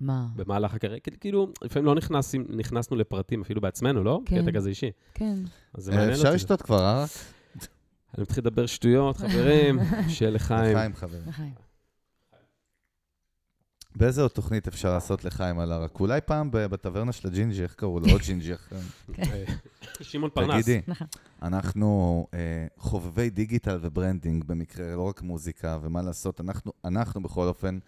מה? 0.00 0.26
שבמהלך 0.36 0.74
הקריירה, 0.74 0.98
כאילו, 1.20 1.48
לפעמים 1.62 1.86
לא 1.86 1.94
נכנסים- 1.94 2.46
נכנסנו 2.56 2.96
לפרטים 2.96 3.40
אפילו 3.42 3.60
בעצמנו, 3.60 4.04
לא? 4.04 4.20
כן. 4.26 4.42
קטע 4.42 4.52
כזה 4.52 4.68
אישי. 4.68 4.90
כן. 5.14 5.34
אז 5.74 5.84
זה 5.84 5.90
אה, 5.92 5.96
מעניין 5.96 6.12
אפשר 6.14 6.24
אותי. 6.26 6.34
לשתות 6.36 6.62
כבר, 6.62 6.80
אה? 6.84 7.04
אני 8.14 8.22
מתחיל 8.22 8.42
לדבר 8.44 8.66
שטויות, 8.66 9.16
חברים, 9.16 9.78
שיהיה 10.08 10.30
לחיים. 10.30 10.76
לחיים, 10.76 10.94
חברים. 10.94 11.22
לחיים. 11.26 11.67
באיזה 13.98 14.22
עוד 14.22 14.30
תוכנית 14.30 14.68
אפשר 14.68 14.92
לעשות 14.92 15.24
לחיים 15.24 15.58
ערק? 15.58 16.00
אולי 16.00 16.20
פעם 16.20 16.50
ב- 16.50 16.66
בטברנה 16.66 17.12
של 17.12 17.28
הג'ינג'י, 17.28 17.62
איך 17.62 17.74
קראו 17.74 18.00
לו? 18.00 18.06
עוד 18.12 18.20
ג'ינג'י 18.20 18.54
אחר. 18.54 18.76
אה, 19.18 19.44
שמעון 20.00 20.30
פרנס. 20.30 20.64
תגידי, 20.64 20.80
נכון. 20.86 21.06
אנחנו 21.42 22.26
אה, 22.34 22.66
חובבי 22.76 23.30
digital 23.30 23.78
ו 23.82 23.89
branding 23.89 24.44
במקרה, 24.44 24.96
לא 24.96 25.02
רק 25.02 25.22
מוזיקה, 25.22 25.78
ומה 25.82 26.02
לעשות, 26.02 26.40
אנחנו, 26.40 26.72
אנחנו 26.84 27.22
בכל 27.22 27.46
אופן 27.46 27.78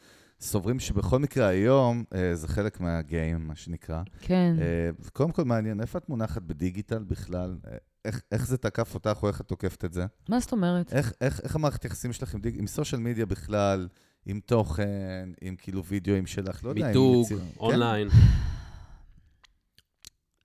סוברים 0.40 0.80
שבכל 0.80 1.18
מקרה 1.18 1.46
היום 1.46 2.04
אה, 2.14 2.34
זה 2.34 2.48
חלק 2.48 2.80
מה 2.80 2.99
game, 2.99 3.46
מה 3.46 3.56
שנקרא. 3.56 4.02
כן. 4.20 4.56
אה, 4.60 4.90
קודם 5.12 5.32
כל 5.32 5.44
מעניין, 5.44 5.80
איפה 5.80 5.98
את 5.98 6.08
מונחת 6.08 6.42
ב 6.42 6.50
digital 6.50 7.02
בכלל? 7.02 7.56
איך, 8.04 8.22
איך 8.32 8.46
זה 8.46 8.56
תקף 8.56 8.94
אותך 8.94 9.18
או 9.22 9.28
איך 9.28 9.40
את 9.40 9.48
תוקפת 9.48 9.84
את 9.84 9.92
זה? 9.92 10.06
מה 10.28 10.40
זאת 10.40 10.52
אומרת? 10.52 10.92
איך, 10.92 11.12
איך, 11.20 11.40
איך 11.40 11.56
המערכת 11.56 11.84
יחסים 11.84 12.12
שלך 12.12 12.34
עם, 12.34 12.40
דיג... 12.40 12.58
עם 12.58 12.66
סושיאל 12.66 13.00
מדיה 13.00 13.26
בכלל, 13.26 13.88
עם 14.26 14.40
תוכן, 14.46 15.28
עם 15.40 15.56
כאילו 15.56 15.84
וידאוים 15.84 16.26
שלך, 16.26 16.64
לא 16.64 16.68
יודע, 16.68 16.80
עם 16.80 16.86
מיתוג, 16.86 17.26
אונליין. 17.60 18.08
כן? 18.10 18.16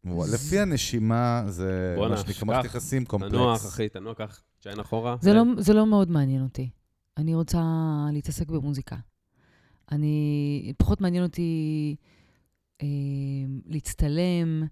וואו, 0.05 0.33
לפי 0.33 0.59
הנשימה 0.59 1.43
זה 1.47 1.95
מה 2.09 2.17
שנקרא. 2.17 2.47
מערכת 2.47 2.65
יחסים 2.65 3.05
קומפלקס. 3.05 3.33
תנוח, 3.33 3.65
אחי, 3.65 3.89
תנוח, 3.89 4.17
קח 4.17 4.41
צ'יין 4.61 4.79
אחורה. 4.79 5.15
זה 5.21 5.33
לא, 5.33 5.43
זה 5.57 5.73
לא 5.73 5.85
מאוד 5.85 6.11
מעניין 6.11 6.43
אותי. 6.43 6.69
אני 7.17 7.35
רוצה 7.35 7.61
להתעסק 8.13 8.47
במוזיקה. 8.47 8.95
אני, 9.91 10.73
פחות 10.77 11.01
מעניין 11.01 11.23
אותי 11.23 11.95
אה, 12.81 12.87
להצטלם, 13.65 14.63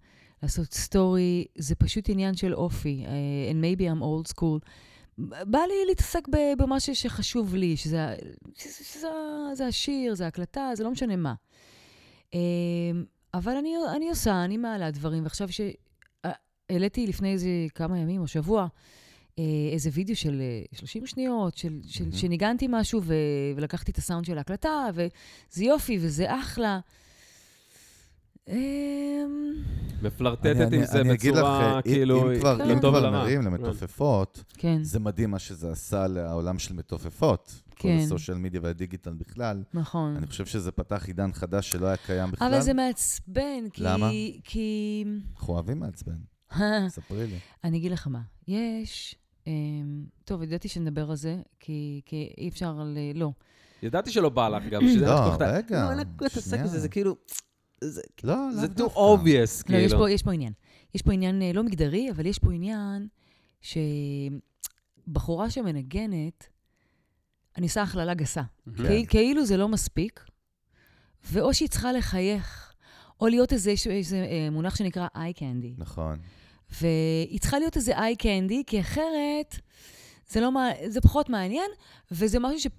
לעשות 0.44 0.74
סטורי, 0.74 1.46
זה 1.58 1.76
פשוט 1.76 2.10
עניין 2.10 2.36
של 2.36 2.54
אופי. 2.54 3.06
אה, 3.08 3.12
and 3.52 3.56
maybe 3.56 3.82
I'm 3.82 4.02
old 4.02 4.36
school. 4.36 4.70
בא 5.18 5.60
לי 5.60 5.86
להתעסק 5.88 6.28
במה 6.58 6.80
שחשוב 6.80 7.56
לי, 7.56 7.78
שזה, 7.78 8.16
שזה, 8.56 8.84
שזה, 8.84 9.08
זה 9.54 9.68
השיר, 9.68 10.16
זה 10.16 10.26
ההקלטה, 10.26 10.72
זה 10.74 10.84
לא 10.84 10.92
משנה 10.92 11.16
מה. 11.16 11.34
אה, 12.34 12.40
אבל 13.34 13.56
אני, 13.58 13.74
אני 13.96 14.10
עושה, 14.10 14.44
אני 14.44 14.58
מעלה 14.58 14.92
דברים, 14.92 15.24
ועכשיו 15.24 15.48
שהעליתי 15.52 17.08
לפני 17.08 17.32
איזה 17.32 17.50
כמה 17.76 18.00
ימים 18.00 18.22
או 18.22 18.28
שבוע, 18.28 18.68
אה, 19.40 19.44
איזה 19.74 19.90
וידאו 19.94 20.16
של 20.16 20.42
אה, 20.42 20.78
30 20.78 21.06
שניות, 21.06 21.58
של, 21.58 21.80
של, 21.88 22.04
מהמם. 22.04 22.18
שניגנתי 22.18 22.68
משהו 22.70 23.02
ו, 23.04 23.14
ולקחתי 23.56 23.92
את 23.92 23.98
הסאונד 23.98 24.26
של 24.26 24.38
ההקלטה, 24.38 24.88
וזה 24.94 25.66
יופי 25.66 25.98
וזה 26.02 26.36
אחלה. 26.40 26.80
אמ, 28.48 29.54
מפלרטטת 30.02 30.74
עם 30.74 30.86
זה 30.86 31.02
אני 31.02 31.14
אגיד 31.14 31.34
לך, 31.34 31.40
בצורה, 31.40 31.82
כאילו, 31.82 32.32
אם 32.32 32.40
כבר, 32.40 32.64
אם 32.64 32.70
לטוב 32.70 32.80
כבר 32.80 33.00
ולרע. 33.00 33.24
נרים 33.24 33.42
למתופפות, 33.42 34.44
כן, 34.54 34.84
זה 34.84 35.00
מדהים 35.00 35.32
מה 35.32 35.40
שזה 35.40 35.72
עשה 35.72 36.08
לעולם 36.08 36.60
של 36.60 36.74
מתופפות. 36.74 37.62
כל 37.70 37.90
כן. 37.90 37.98
הסושיאל 38.04 38.38
מדיה 38.38 38.62
והדיגיטל 38.64 39.14
בכלל. 39.14 39.64
נכון. 39.74 40.16
אני 40.18 40.28
חושב 40.28 40.46
שזה 40.46 40.72
פתח 40.72 41.04
עידן 41.08 41.34
חדש 41.34 41.72
שלא 41.72 41.86
היה 41.88 41.98
קיים 41.98 42.32
בכלל. 42.32 42.48
אבל 42.48 42.62
זה 42.62 42.74
מעצבן, 42.74 43.70
כי... 43.74 43.84
למה? 43.84 44.10
כי... 44.44 45.06
אנחנו 45.36 45.54
אוהבים 45.54 45.80
מעצבן, 45.80 46.18
ספרי 46.88 47.28
לי. 47.28 47.38
אני 47.64 47.78
אגיד 47.78 47.92
לך 47.92 48.08
מה, 48.08 48.22
יש... 48.48 49.16
אמ, 49.48 50.06
טוב, 50.26 50.44
ידעתי 50.44 50.68
שנדבר 50.68 51.10
על 51.10 51.16
זה, 51.16 51.38
כי, 51.60 52.02
כי 52.06 52.34
אי 52.38 52.50
אפשר 52.50 52.74
ל... 52.84 52.98
לא. 53.16 53.32
ידעתי 53.84 54.12
שלא 54.12 54.30
בא 54.30 54.50
לך 54.50 54.64
גם, 54.66 54.82
שזה... 54.88 55.06
לא, 55.06 55.36
כל 55.38 55.44
רגע, 55.44 55.84
לא, 55.84 55.90
אין 55.90 56.00
לך 56.00 56.08
להתעסק 56.22 56.50
שנייה. 56.50 56.64
בזה, 56.64 56.80
זה 56.80 56.90
כאילו... 56.90 57.16
זה 57.90 58.02
לא, 58.24 58.36
זה 58.54 58.66
too 58.66 58.70
דווקא. 58.70 59.00
obvious, 59.00 59.26
לא, 59.28 59.44
יש 59.44 59.62
כאילו. 59.64 59.98
פה, 59.98 60.12
יש 60.12 60.24
פה 60.24 60.32
עניין. 60.34 60.54
יש 60.96 61.02
פה 61.02 61.14
עניין 61.14 61.42
אה, 61.42 61.52
לא 61.54 61.64
מגדרי, 61.64 62.12
אבל 62.12 62.26
יש 62.26 62.40
פה 62.40 62.54
עניין 62.54 63.08
שבחורה 65.08 65.50
שמנגנת, 65.50 66.48
אני 67.58 67.66
עושה 67.66 67.82
הכללה 67.82 68.14
גסה. 68.14 68.42
כן. 68.66 68.72
כאילו- 68.76 69.08
כאילו 69.10 69.46
זה 69.46 69.58
לא 69.58 69.68
מספיק, 69.68 70.24
ואו 71.32 71.54
שהיא 71.54 71.70
צריכה 71.70 71.92
לחייך, 71.92 72.74
או 73.22 73.28
להיות 73.28 73.54
איזה, 73.54 73.70
איזה, 73.72 73.90
איזה 73.92 74.18
אה, 74.30 74.50
מונח 74.52 74.76
שנקרא 74.76 75.08
איי 75.16 75.34
קנדי. 75.34 75.74
נכון. 75.78 76.20
והיא 76.82 77.40
צריכה 77.40 77.60
להיות 77.60 77.76
איזה 77.78 77.98
איי 77.98 78.16
קנדי, 78.16 78.64
כי 78.68 78.80
אחרת 78.82 79.60
זה, 80.30 80.42
לא, 80.42 80.50
זה 80.88 81.02
פחות 81.02 81.30
מעניין, 81.30 81.72
וזה 82.12 82.40
משהו 82.40 82.70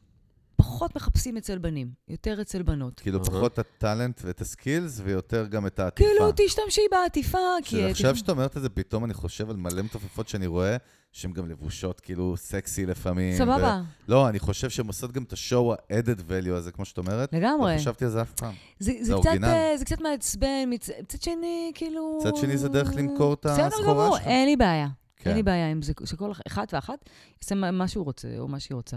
שפחות 0.54 0.96
מחפשים 0.96 1.36
אצל 1.36 1.58
בנים, 1.58 1.90
יותר 2.08 2.40
אצל 2.40 2.62
בנות. 2.62 3.00
כאילו. 3.00 3.24
פחות 3.24 3.52
את 3.52 3.58
הטאלנט 3.58 4.20
ואת 4.24 4.40
הסקילס, 4.40 5.00
ויותר 5.04 5.46
גם 5.46 5.66
את 5.66 5.78
העטיפה. 5.78 6.08
כאילו, 6.10 6.32
תשתמשי 6.36 6.80
בעטיפה, 6.90 7.38
כי... 7.64 7.84
עכשיו 7.84 8.16
שאתה 8.16 8.32
אומרת 8.32 8.56
את 8.56 8.62
זה, 8.62 8.68
פתאום 8.68 9.04
אני 9.04 9.14
חושב 9.14 9.50
על 9.50 9.56
מלא 9.56 9.82
מתופפות 9.82 10.28
שאני 10.28 10.46
רואה, 10.46 10.76
שהן 11.12 11.32
גם 11.32 11.48
לבושות 11.48 12.00
כאילו 12.00 12.36
סקסי 12.36 12.86
לפעמים. 12.86 13.38
סבבה, 13.38 13.82
ו... 14.08 14.10
לא, 14.10 14.28
אני 14.28 14.38
חושב 14.38 14.70
שהן 14.70 14.86
עושות 14.86 15.12
גם 15.12 15.22
את 15.22 15.32
השואו 15.32 15.72
ה-added 15.72 16.18
value 16.20 16.52
הזה, 16.52 16.72
כמו 16.72 16.84
שאת 16.84 16.98
אומרת. 16.98 17.32
לגמרי. 17.32 17.72
לא 17.74 17.78
חשבתי 17.78 18.04
על 18.04 18.10
זה 18.10 18.22
אף 18.22 18.32
פעם. 18.32 18.54
זה, 18.78 18.92
זה 18.98 19.04
זה, 19.04 19.12
קצת, 19.20 19.26
אורגינל. 19.26 19.44
אה, 19.44 19.76
זה 19.76 19.84
קצת 19.84 20.00
מעצבן, 20.00 20.64
מצ... 20.70 20.90
מצד 21.02 21.22
שני, 21.22 21.72
כאילו... 21.74 22.18
מצד 22.20 22.36
שני, 22.36 22.56
זה 22.58 22.68
דרך 22.68 22.90
למכור 22.96 23.34
את 23.34 23.46
בסדר 23.46 23.66
הסחורה 23.66 24.04
גמור, 24.04 24.16
שלך. 24.18 24.26
אין 24.26 24.48
לי 24.48 24.56
בעיה. 24.56 24.88
כן. 25.16 25.30
אין 25.30 25.36
לי 25.36 25.42
בעיה 25.42 25.70
עם 25.70 25.82
זה, 25.82 25.92
שכל 26.04 26.32
אחד 26.46 26.64
ואחת 26.72 26.98
יעשה 27.42 27.54
מה- 27.54 27.70
מה 27.70 27.88
שהוא 27.88 28.04
רוצה, 28.04 28.28
או 28.38 28.48
מה 28.48 28.60
שהיא 28.60 28.74
רוצה. 28.76 28.96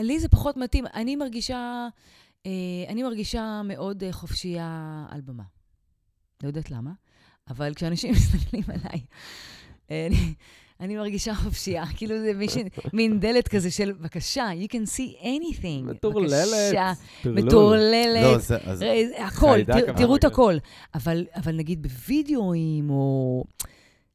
לי 0.00 0.18
זה 0.20 0.28
פחות 0.28 0.56
מתאים. 0.56 0.84
אני 0.94 1.16
מרגישה, 1.16 1.88
אה, 2.46 2.50
אני 2.88 3.02
מרגישה 3.02 3.62
מאוד 3.64 4.04
אה, 4.04 4.12
חופשייה 4.12 4.70
על 5.10 5.20
במה. 5.20 5.42
לא 6.42 6.48
יודעת 6.48 6.70
למה, 6.70 6.90
אבל 7.50 7.74
כשאנשים 7.74 8.12
מסתכלים 8.16 8.62
עליי, 8.68 9.00
אה, 9.90 10.06
אני, 10.06 10.34
אני 10.80 10.96
מרגישה 10.96 11.34
חופשייה, 11.34 11.84
כאילו 11.96 12.18
זה 12.20 12.32
מישהו- 12.34 12.62
מין 12.92 13.20
דלת 13.20 13.48
כזה 13.48 13.70
של, 13.70 13.92
בבקשה, 13.92 14.48
you 14.64 14.68
can 14.68 14.86
see 14.96 15.22
anything. 15.22 15.82
מטורללת. 15.84 16.48
בבקשה. 16.72 16.92
מטורללת. 17.26 18.22
לא, 18.22 18.38
זה... 18.38 18.56
אז- 18.58 18.84
הכל, 19.18 19.64
תר- 19.64 19.92
תראו 19.96 20.16
את. 20.16 20.24
הכל. 20.24 20.54
אבל 20.94 21.24
אבל 21.34 21.56
נגיד 21.56 21.82
בווידאוים, 21.82 22.90
או... 22.90 23.44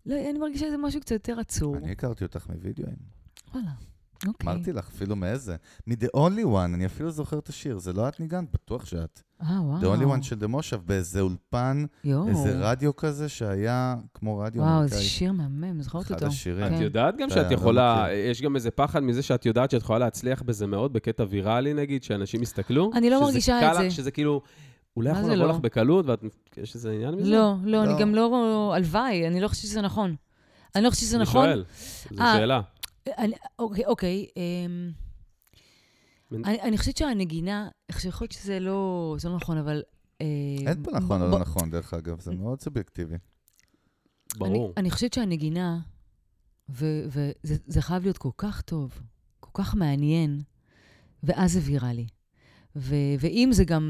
לא, 0.05 0.15
אני 0.29 0.39
מרגישה 0.39 0.65
שזה 0.67 0.77
משהו 0.77 1.01
קצת 1.01 1.11
יותר 1.11 1.39
עצור. 1.39 1.77
אני 1.77 1.91
הכרתי 1.91 2.23
אותך 2.23 2.47
מווידאוים. 2.49 2.95
וואלה, 3.53 3.71
אוקיי. 4.27 4.49
אמרתי 4.49 4.73
לך, 4.73 4.87
אפילו 4.87 5.15
מאיזה. 5.15 5.55
מ-The 5.87 6.17
Only 6.17 6.45
One, 6.45 6.73
אני 6.73 6.85
אפילו 6.85 7.11
זוכר 7.11 7.39
את 7.39 7.49
השיר. 7.49 7.77
זה 7.77 7.93
לא 7.93 8.07
את 8.07 8.19
ניגנת? 8.19 8.51
בטוח 8.53 8.85
שאת. 8.85 9.21
אה, 9.41 9.61
וואו. 9.61 9.81
The 9.81 9.97
Only 9.97 10.17
One 10.17 10.21
של 10.21 10.35
דמושב, 10.35 10.79
באיזה 10.85 11.21
אולפן, 11.21 11.85
יואו. 12.03 12.27
איזה 12.27 12.59
רדיו 12.59 12.95
כזה 12.95 13.29
שהיה 13.29 13.95
כמו 14.13 14.37
רדיו 14.37 14.61
וואו. 14.61 14.83
איזה 14.83 15.01
שיר 15.01 15.31
מהמם, 15.31 15.81
זוכרת 15.81 16.01
אחד 16.01 16.13
אותו. 16.13 16.25
השירים. 16.25 16.65
את 16.65 16.71
כן. 16.71 16.81
יודעת 16.81 17.17
גם 17.17 17.29
שאת 17.29 17.51
לא 17.51 17.55
יכולה. 17.55 18.07
יש 18.13 18.41
גם 18.41 18.55
איזה 18.55 18.71
פחד 18.71 18.99
מזה 18.99 19.21
שאת 19.21 19.45
יודעת 19.45 19.71
שאת 19.71 19.81
יכולה 19.81 19.99
להצליח 19.99 20.41
בזה 20.41 20.67
מאוד 20.67 20.93
בקטע 20.93 21.25
ויראלי 21.29 21.73
נגיד, 21.73 22.03
שאנשים 22.03 22.41
יסתכלו? 22.41 22.91
אני 22.95 23.09
לא 23.09 23.21
מרגישה 23.21 23.71
את 23.71 23.77
זה. 23.77 23.91
שזה 23.91 24.11
כאילו, 24.11 24.41
אולי 24.97 25.09
יכול 25.11 25.23
זה 25.23 25.35
לבוא 25.35 25.45
לא? 25.45 25.53
לך 25.53 25.59
בקלות, 25.59 26.05
ויש 26.57 26.75
איזה 26.75 26.91
עניין 26.91 27.15
מזה? 27.15 27.29
לא, 27.29 27.53
לא, 27.63 27.83
אני 27.83 27.93
לא. 27.93 27.99
גם 27.99 28.15
לא... 28.15 28.73
הלוואי, 28.75 29.27
אני 29.27 29.41
לא 29.41 29.47
חושבת 29.47 29.63
שזה 29.63 29.81
נכון. 29.81 30.15
אני 30.75 30.83
לא 30.83 30.89
חושבת 30.89 31.03
שזה 31.03 31.15
אני 31.15 31.23
נכון. 31.23 31.45
שואל, 31.45 31.63
זו 32.11 32.21
אה, 32.21 32.35
שאלה. 32.37 32.61
אני- 33.17 33.35
אוקיי, 33.59 33.85
אוקיי. 33.85 34.25
אמ, 34.37 34.91
אני 36.45 36.61
אני 36.61 36.77
חושבת 36.77 36.97
שהנגינה, 36.97 37.69
איך 37.89 38.01
שיכול 38.01 38.25
להיות 38.25 38.31
שזה 38.31 38.59
לא 38.59 39.15
זה 39.19 39.29
לא 39.29 39.35
נכון, 39.35 39.57
אבל... 39.57 39.83
אה, 40.21 40.25
אין 40.67 40.83
פה 40.83 40.91
נכון 40.91 41.21
או 41.21 41.27
לא 41.27 41.39
נכון, 41.39 41.69
דרך 41.69 41.93
אגב, 41.93 42.19
זה 42.19 42.31
מאוד 42.31 42.61
סובייקטיבי. 42.61 43.15
ברור. 44.37 44.65
אני, 44.65 44.73
אני 44.77 44.91
חושבת 44.91 45.13
שהנגינה, 45.13 45.79
וזה 46.69 47.31
זה 47.67 47.81
חייב 47.81 48.03
להיות 48.03 48.17
כל 48.17 48.29
כך 48.37 48.61
טוב, 48.61 49.01
כל 49.39 49.63
כך 49.63 49.75
מעניין, 49.75 50.41
ואז 51.23 51.53
זה 51.53 51.59
ויראלי. 51.63 52.07
ו, 52.75 52.95
ואם 53.19 53.49
זה 53.51 53.63
גם 53.63 53.83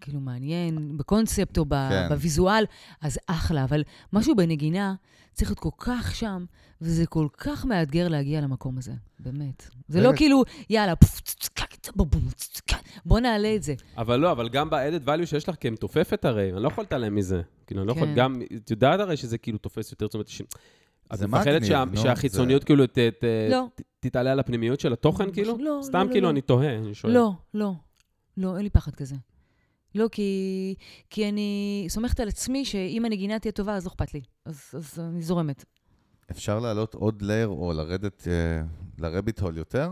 כאילו 0.00 0.20
מעניין 0.20 0.96
בקונספט 0.98 1.58
או 1.58 1.64
ב, 1.68 1.74
כן. 1.74 2.08
בוויזואל, 2.08 2.64
אז 3.00 3.18
אחלה, 3.26 3.64
אבל 3.64 3.82
משהו 4.12 4.36
בנגינה 4.36 4.94
צריך 5.32 5.50
להיות 5.50 5.58
כל 5.60 5.70
כך 5.78 6.14
שם, 6.14 6.44
וזה 6.80 7.06
כל 7.06 7.28
כך 7.38 7.64
מאתגר 7.64 8.08
להגיע 8.08 8.40
למקום 8.40 8.78
הזה, 8.78 8.92
באמת. 9.20 9.70
זה. 9.88 10.00
לא 10.00 10.12
כאילו, 10.16 10.42
יאללה, 10.70 10.94
בוא 13.06 13.20
נעלה 13.20 13.54
את 13.56 13.62
זה. 13.62 13.74
אבל 13.96 14.16
לא, 14.20 14.32
אבל 14.32 14.48
גם 14.48 14.70
ב-added 14.70 15.06
value 15.08 15.26
שיש 15.26 15.48
לך 15.48 15.54
כמתופפת 15.60 16.24
הרי, 16.24 16.52
אני 16.52 16.62
לא 16.62 16.68
יכול 16.68 16.84
להתעלם 16.84 17.14
מזה. 17.14 17.42
כאילו, 17.66 17.80
אני 17.80 17.86
לא 17.88 17.92
יכול, 17.92 18.08
כן. 18.08 18.14
גם, 18.14 18.42
את 18.56 18.70
יודעת 18.70 19.00
הרי 19.00 19.16
שזה 19.16 19.38
כאילו 19.38 19.58
תופס 19.58 19.92
יותר 19.92 20.22
תשומת. 20.22 20.54
את 21.14 21.18
זה 21.18 21.26
מפחדת 21.26 21.64
שה- 21.64 21.84
נו, 21.84 21.96
שהחיצוניות 21.96 22.64
כאילו 22.64 22.86
ת- 22.86 22.98
ת- 22.98 23.24
לא. 23.50 23.66
ת- 23.74 23.80
תתעלה 24.00 24.32
על 24.32 24.40
הפנימיות 24.40 24.80
של 24.80 24.92
התוכן, 24.92 25.26
לא, 25.26 25.32
כאילו? 25.32 25.58
לא, 25.60 25.80
סתם 25.82 26.06
לא, 26.06 26.12
כאילו, 26.12 26.26
לא. 26.26 26.30
אני 26.30 26.40
תוהה, 26.40 26.76
אני 26.78 26.94
שואל. 26.94 27.12
לא, 27.12 27.32
לא, 27.54 27.72
לא, 28.36 28.56
אין 28.56 28.62
לי 28.64 28.70
פחד 28.70 28.94
כזה. 28.94 29.16
לא, 29.94 30.08
כי, 30.12 30.74
כי 31.10 31.28
אני 31.28 31.86
סומכת 31.88 32.20
על 32.20 32.28
עצמי 32.28 32.64
שאם 32.64 33.04
הנגינה 33.04 33.38
תהיה 33.38 33.52
טובה, 33.52 33.76
אז 33.76 33.84
לא 33.84 33.88
אכפת 33.88 34.14
לי. 34.14 34.20
אז, 34.44 34.70
אז 34.74 34.98
אני 34.98 35.22
זורמת. 35.22 35.64
אפשר 36.30 36.58
להעלות 36.58 36.94
עוד 36.94 37.22
layer 37.22 37.48
או 37.48 37.72
לרדת 37.72 38.28
אה, 38.28 38.62
ל 38.98 39.04
rabbit 39.04 39.40
hole 39.40 39.56
יותר? 39.58 39.90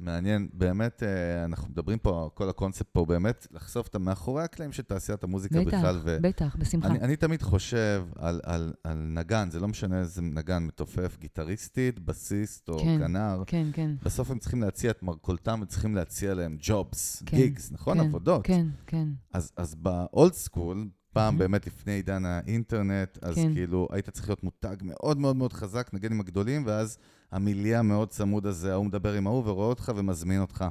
מעניין, 0.00 0.48
באמת, 0.52 1.02
אה, 1.02 1.44
אנחנו 1.44 1.68
מדברים 1.70 1.98
פה, 1.98 2.30
כל 2.34 2.48
הקונספט 2.48 2.86
פה 2.92 3.04
באמת 3.04 3.46
לחשוף 3.50 3.88
את 3.88 3.94
המאחורי 3.94 4.42
הקלעים 4.42 4.72
של 4.72 4.82
תעשיית 4.82 5.24
המוזיקה 5.24 5.60
בטח, 5.60 5.66
בכלל. 5.78 6.00
ו- 6.04 6.18
בטח, 6.22 6.56
בשמחה. 6.58 6.88
אני, 6.88 7.00
אני 7.00 7.16
תמיד 7.16 7.42
חושב 7.42 8.04
על, 8.16 8.40
על, 8.44 8.72
על 8.84 8.98
נגן, 8.98 9.48
זה 9.50 9.60
לא 9.60 9.68
משנה 9.68 10.00
איזה 10.00 10.22
נגן 10.22 10.62
מתופף, 10.62 11.16
גיטריסטית, 11.20 11.98
בסיסט 11.98 12.68
או 12.68 12.78
כן. 12.78 12.98
כנר. 12.98 13.42
כן, 13.46 13.66
כן. 13.72 13.90
בסוף 14.02 14.30
הם 14.30 14.38
צריכים 14.38 14.62
להציע 14.62 14.90
את 14.90 15.02
מרכולתם 15.02 15.60
וצריכים 15.62 15.94
להציע 15.94 16.34
להם 16.34 16.56
ג'ובס, 16.60 17.22
כן, 17.26 17.36
gigs, 17.36 17.72
נכון? 17.72 17.98
כן, 18.00 18.06
עבודות. 18.06 18.46
כן, 18.46 18.66
כן. 18.86 19.08
אז, 19.32 19.52
אז 19.56 19.74
ב 19.74 19.88
old 19.88 20.32
school, 20.32 20.88
פעם 21.12 21.34
mhm. 21.34 21.38
באמת 21.38 21.66
לפני 21.66 21.92
עידן 21.92 22.24
האינטרנט, 22.24 23.18
אז 23.22 23.34
כן. 23.34 23.54
כאילו 23.54 23.88
היית 23.90 24.10
צריך 24.10 24.28
להיות 24.28 24.44
מותג 24.44 24.76
מאוד 24.82 25.18
מאוד 25.18 25.36
מאוד 25.36 25.52
חזק, 25.52 25.90
נגן 25.92 26.12
עם 26.12 26.20
הגדולים, 26.20 26.62
ואז 26.66 26.98
המיליה 27.32 27.78
המאוד 27.78 28.08
צמוד 28.08 28.46
הזה, 28.46 28.72
ההוא 28.72 28.86
מדבר 28.86 29.12
עם 29.12 29.26
ההוא 29.26 29.42
ורואה 29.46 29.66
אותך 29.66 29.92
ומזמין 29.96 30.40
אותך. 30.40 30.64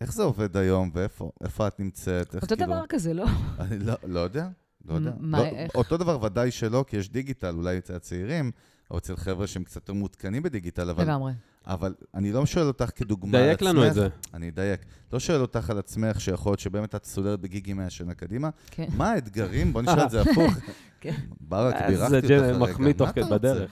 איך 0.00 0.12
זה 0.12 0.22
עובד 0.22 0.56
היום, 0.56 0.90
ואיפה 0.94 1.30
איפה 1.44 1.66
את 1.66 1.80
נמצאת? 1.80 2.34
אותו 2.34 2.46
כאילו... 2.56 2.66
דבר 2.66 2.82
כזה, 2.88 3.14
לא? 3.14 3.26
אני 3.58 3.78
לא, 3.78 3.94
לא 4.06 4.20
יודע, 4.20 4.48
לא 4.84 4.94
יודע. 4.94 5.12
מה, 5.20 5.38
לא, 5.38 5.44
איך? 5.44 5.74
אותו 5.74 5.96
דבר 5.96 6.22
ודאי 6.22 6.50
שלא, 6.50 6.84
כי 6.88 6.96
יש 6.96 7.08
דיגיטל, 7.10 7.54
אולי 7.54 7.78
אצל 7.78 7.94
הצעירים, 7.94 8.50
או 8.90 8.98
אצל 8.98 9.16
חבר'ה 9.16 9.46
שהם 9.46 9.64
קצת 9.64 9.76
יותר 9.76 9.92
מעודכנים 9.92 10.42
בדיגיטל, 10.42 10.90
אבל, 10.90 11.04
לגמרי. 11.04 11.32
אבל 11.66 11.94
אני 12.14 12.32
לא 12.32 12.46
שואל 12.46 12.66
אותך 12.66 12.90
כדוגמה 12.94 13.38
על 13.38 13.44
דייק 13.44 13.62
לנו 13.62 13.86
את 13.86 13.94
זה. 13.94 14.08
אני 14.34 14.48
אדייק. 14.48 14.80
לא 15.12 15.20
שואל 15.20 15.40
אותך 15.40 15.70
על 15.70 15.78
עצמך, 15.78 16.20
שיכול 16.20 16.50
להיות 16.50 16.60
שבאמת 16.60 16.94
את 16.94 17.04
סולרת 17.04 17.40
בגיגים 17.40 17.76
מהשנה 17.76 18.14
קדימה. 18.14 18.50
כן. 18.70 18.86
מה 18.96 19.10
האתגרים? 19.10 19.72
בוא 19.72 19.82
נשאל 19.82 20.00
את 20.04 20.10
זה 20.10 20.20
הפוך. 20.20 20.52
כן. 21.00 21.14
ברק, 21.40 21.74
בירכתי 21.88 21.96
זה 21.96 22.16
אותך 22.16 22.28
ג'ן- 22.28 22.42
הרגע. 22.44 22.58
מחמיא 22.58 22.92
תוך 22.92 23.08
כדי 23.10 23.22
רוצה? 23.22 23.64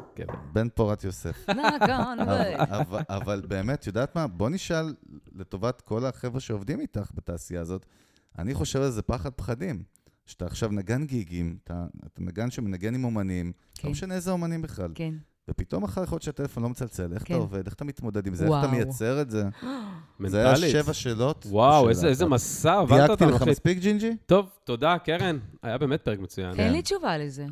בדרך. 0.00 0.08
כן. 0.14 0.24
בן 0.52 0.68
פורת 0.68 1.04
יוסף. 1.04 1.48
נגן, 1.82 2.16
אבל- 3.08 3.40
באמת, 3.48 3.86
יודעת 3.86 4.16
מה? 4.16 4.26
בוא 4.26 4.48
נשאל 4.50 4.94
לטובת 5.34 5.80
כל 5.80 6.06
החבר'ה 6.06 6.40
שעובדים 6.40 6.80
איתך 6.80 7.10
בתעשייה 7.14 7.60
הזאת, 7.60 7.86
אני 8.38 8.54
חושב 8.54 8.80
על 8.80 8.90
זה 8.90 9.02
פחד 9.02 9.30
פחדים. 9.32 9.82
שאתה 10.26 10.46
עכשיו 10.46 10.68
נגן 10.72 11.04
גיגים, 11.06 11.56
אתה, 11.64 11.86
אתה 12.06 12.22
נגן 12.22 12.50
שמנגן 12.50 12.94
עם 12.94 13.04
אומנים, 13.04 13.52
כן. 13.74 13.88
לא 13.88 13.92
משנה 13.92 14.14
איזה 14.14 14.30
אומנים 14.30 14.62
בכלל, 14.62 14.90
כן. 14.94 15.14
ופתאום 15.50 15.84
אחר 15.84 16.02
יכול 16.02 16.16
להיות 16.16 16.22
שהטלפון 16.22 16.62
לא 16.62 16.68
מצלצל, 16.68 17.12
איך 17.12 17.22
כן. 17.24 17.34
אתה 17.34 17.42
עובד, 17.42 17.66
איך 17.66 17.74
אתה 17.74 17.84
מתמודד 17.84 18.26
עם 18.26 18.34
זה, 18.34 18.44
איך 18.44 18.54
אתה. 18.60 18.68
מייצר 18.68 19.20
את 19.20 19.30
זה. 19.30 19.44
זה 20.26 20.40
היה. 20.46 20.56
שבע 20.56 20.92
שאלות. 20.92 21.46
וואו, 21.50 21.88
איזה-. 21.88 22.26
מסע 22.26 22.72
עברת 22.78 22.88
דייקתי 22.98 23.12
אותנו, 23.12 23.30
לך 23.36 23.42
אחי. 23.42 23.50
מספיק, 23.50 23.78
ג'ינג'י? 23.78 24.16
טוב, 24.26 24.50
תודה, 24.64 24.96
קרן. 25.04 25.38
היה 25.62 25.78
באמת 25.78 26.00
פרק 26.02 26.18
מצוין. 26.18 26.54
כן. 26.54 26.60
אין 26.62 26.72
לי 26.72 26.82
תשובה 26.82 27.18
לזה. 27.18 27.46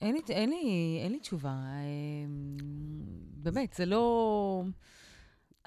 אין 0.00 0.14
לי, 0.14 0.20
אין 0.28 0.50
לי, 0.50 0.98
אין 1.02 1.12
לי 1.12 1.20
תשובה. 1.20 1.56
אמ, 2.26 2.56
באמת, 3.36 3.74
זה 3.74 3.86
לא... 3.86 4.64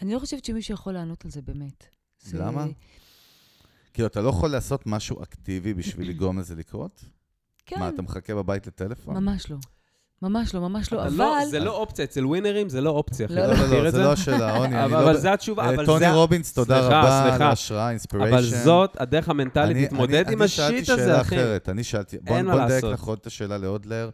אני 0.01 0.13
לא 0.13 0.19
חושבת 0.19 0.45
שמישהו 0.45 0.73
יכול 0.73 0.93
לענות 0.93 1.25
על 1.25 1.31
זה 1.31 1.41
באמת. 1.41 1.85
זה... 2.19 2.37
למה? 2.39 2.65
כאילו, 3.93 4.07
אתה 4.07 4.21
לא 4.21 4.29
יכול 4.29 4.49
לעשות 4.51 4.87
משהו 4.87 5.23
אקטיבי 5.23 5.73
בשביל 5.73 6.09
לגרום 6.09 6.39
לזה 6.39 6.55
לקרות? 6.55 7.03
כן, 7.65 7.79
מה, 7.79 7.89
אתה 7.89 8.01
מחכה 8.01 8.35
בבית 8.35 8.67
לטלפון? 8.67 9.23
ממש 9.23 9.51
לא. 9.51 9.57
ממש 10.21 10.55
לא, 10.55 10.61
ממש 10.61 10.93
לא. 10.93 11.01
אבל 11.01 11.07
אבל... 11.07 11.17
לא, 11.17 11.45
זה 11.45 11.59
לא 11.59 11.77
אופציה, 11.77 12.05
אצל 12.05 12.25
ווינרים 12.25 12.69
זה 12.69 12.81
לא 12.81 12.89
אופציה, 12.89 13.25
אחי. 13.25 13.35
לא, 13.35 13.45
לא, 13.45 13.83
לא, 13.83 13.87
את 13.87 13.93
זה 13.93 14.03
לא 14.03 14.11
השאלה, 14.11 14.57
עוני, 14.57 14.83
אבל 14.83 14.91
לא... 14.91 15.03
אבל 15.03 15.17
זה 15.17 15.33
התשובה, 15.33 15.63
אה, 15.63 15.75
אבל 15.75 15.85
טוני 15.85 15.99
זה... 15.99 16.11
רובינס, 16.11 16.53
תודה 16.53 16.79
רבה 16.79 17.35
על. 17.35 17.41
ההשראה, 17.41 17.89
אינספיריישן. 17.89 18.33
אבל 18.33 18.43
זאת 18.63 19.01
הדרך 19.01 19.29
המנטלית 19.29 19.77
להתמודד 19.77 20.31
עם 20.31 20.41
השיט 20.41 20.59
אני 20.59 20.85
שאלתי 20.85 20.91
הזה, 20.91 21.03
שאלה 21.03 21.21
אחי. 21.21 21.35
אחרת, 21.35 21.69
אני 21.69 21.83
שאלתי, 21.83 22.17
בוא 22.17 22.37
אין 22.37 22.45
מה 22.45 22.53
בוא 22.53 22.61
נדייק 22.61 22.83
לעשות. 22.83 22.93
לך 22.93 23.03
עוד 23.03 23.17
את 23.21 23.27
השאלה 23.27 23.57
לעוד 23.57 23.85
לר. 23.85 24.09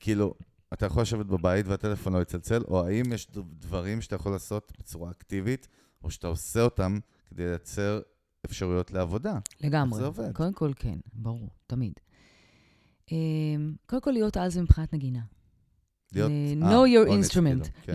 כאילו, 0.00 0.34
אתה 0.72 0.86
יכול 0.86 1.02
לשבת 1.02 1.26
בבית 1.26 1.66
והטלפון 1.68 2.12
לא 2.12 2.22
יצלצל, 2.22 2.62
או 2.68 2.86
האם 2.86 3.12
יש 3.12 3.28
דברים 3.60 4.00
שאתה 4.00 4.14
יכול 4.14 4.32
לעשות 4.32 4.72
בצורה 4.78 5.10
אקטיבית, 5.10 5.68
או 6.04 6.10
שאתה 6.10 6.26
עושה 6.26 6.62
אותם 6.62 6.98
כדי 7.30 7.46
לייצר 7.46 8.00
אפשרויות 8.46 8.90
לעבודה? 8.90 9.38
לגמרי. 9.60 9.92
איך 9.92 10.00
זה 10.00 10.06
עובד? 10.06 10.32
קודם 10.32 10.52
כל, 10.52 10.70
כן, 10.76 10.98
ברור, 11.12 11.50
תמיד. 11.66 11.92
אמ, 13.12 13.72
קודם 13.86 14.02
כל, 14.02 14.10
להיות 14.10 14.36
על 14.36 14.50
זה 14.50 14.62
מבחינת 14.62 14.92
נגינה. 14.92 15.20
להיות... 16.14 16.30
ל- 16.56 16.62
אה, 16.62 16.70
know 16.70 16.86
your 16.86 17.08
instrument. 17.08 17.68
כן. 17.82 17.92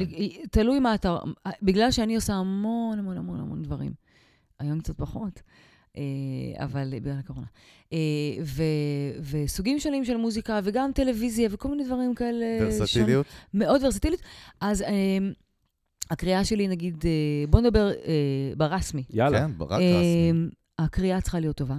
תלוי 0.52 0.80
מה 0.80 0.96
אתה... 0.96 1.18
בגלל 1.62 1.92
שאני 1.92 2.16
עושה 2.16 2.34
המון 2.34 3.00
המון 3.00 3.18
המון 3.18 3.40
המון 3.40 3.64
דברים. 3.64 3.92
היום 4.60 4.80
קצת 4.80 4.98
פחות, 4.98 5.42
אה, 5.98 6.02
אבל 6.66 6.94
בגלל 7.00 7.18
הקורונה. 7.20 7.48
אה, 7.94 7.98
ו- 8.44 8.64
וסוגים 9.32 9.80
שונים 9.80 10.06
של 10.06 10.18
מוזיקה, 10.18 10.60
וגם 10.64 10.92
טלוויזיה, 10.96 11.50
וכל 11.52 11.70
מיני 11.70 11.84
דברים 11.86 12.16
כאלה. 12.16 12.46
ורסטיליות? 12.62 13.26
מאוד 13.54 13.84
ורסטילית. 13.84 14.22
אז 14.62 14.82
אה, 14.82 15.18
הקריאה 16.12 16.46
שלי, 16.46 16.68
נגיד, 16.68 17.04
אה, 17.06 17.12
בוא 17.50 17.62
נדבר 17.62 17.88
אה, 17.92 17.94
ברסמי. 18.58 19.04
יאללה. 19.10 19.40
כן, 19.48 19.52
רק 19.60 19.72
אה, 19.82 20.00
רסמי. 20.00 20.50
הקריאה 20.80 21.22
צריכה 21.22 21.40
להיות 21.40 21.56
טובה. 21.58 21.78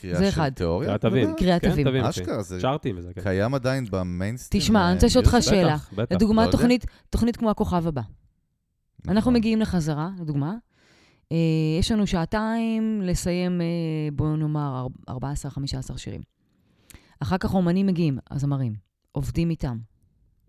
קריאה 0.00 0.18
זה 0.18 0.24
של 0.24 0.28
אחד. 0.28 0.50
תיאוריה? 0.54 0.88
קריאת 0.88 1.00
תווים. 1.00 1.34
קריאת 1.36 1.62
כן, 1.62 1.84
תווים. 1.84 2.04
אשכרה, 2.04 2.42
זה 2.42 2.60
שרתי 2.60 2.92
וזה, 2.96 3.14
כן. 3.14 3.22
קיים 3.22 3.54
עדיין 3.54 3.84
במיינסטרים? 3.90 4.62
תשמע, 4.62 4.86
אני 4.86 4.94
רוצה 4.94 5.06
לשאול 5.06 5.24
אותך? 5.24 5.36
שאלה. 5.40 5.74
בטח, 5.74 5.92
בטח. 5.92 6.14
לדוגמה, 6.14 6.46
לא. 6.46 6.50
תוכנית, 6.50 6.86
תוכנית 7.10 7.36
כמו 7.36 7.50
הכוכב 7.50 7.86
הבא. 7.86 8.02
אנחנו 9.08 9.18
נכון. 9.18 9.34
מגיעים 9.34 9.60
לחזרה, 9.60 10.10
לדוגמה. 10.20 10.54
אה, 11.32 11.36
יש 11.78 11.92
לנו 11.92 12.06
שעתיים 12.06 13.02
לסיים, 13.04 13.60
אה, 13.60 13.66
בואו 14.12 14.36
נאמר, 14.36 14.86
14-15 15.10 15.12
שירים. 15.96 16.20
אחר 17.20 17.38
כך 17.38 17.54
אומנים 17.54 17.86
מגיעים, 17.86 18.18
הזמרים, 18.30 18.74
עובדים 19.12 19.50
איתם, 19.50 19.78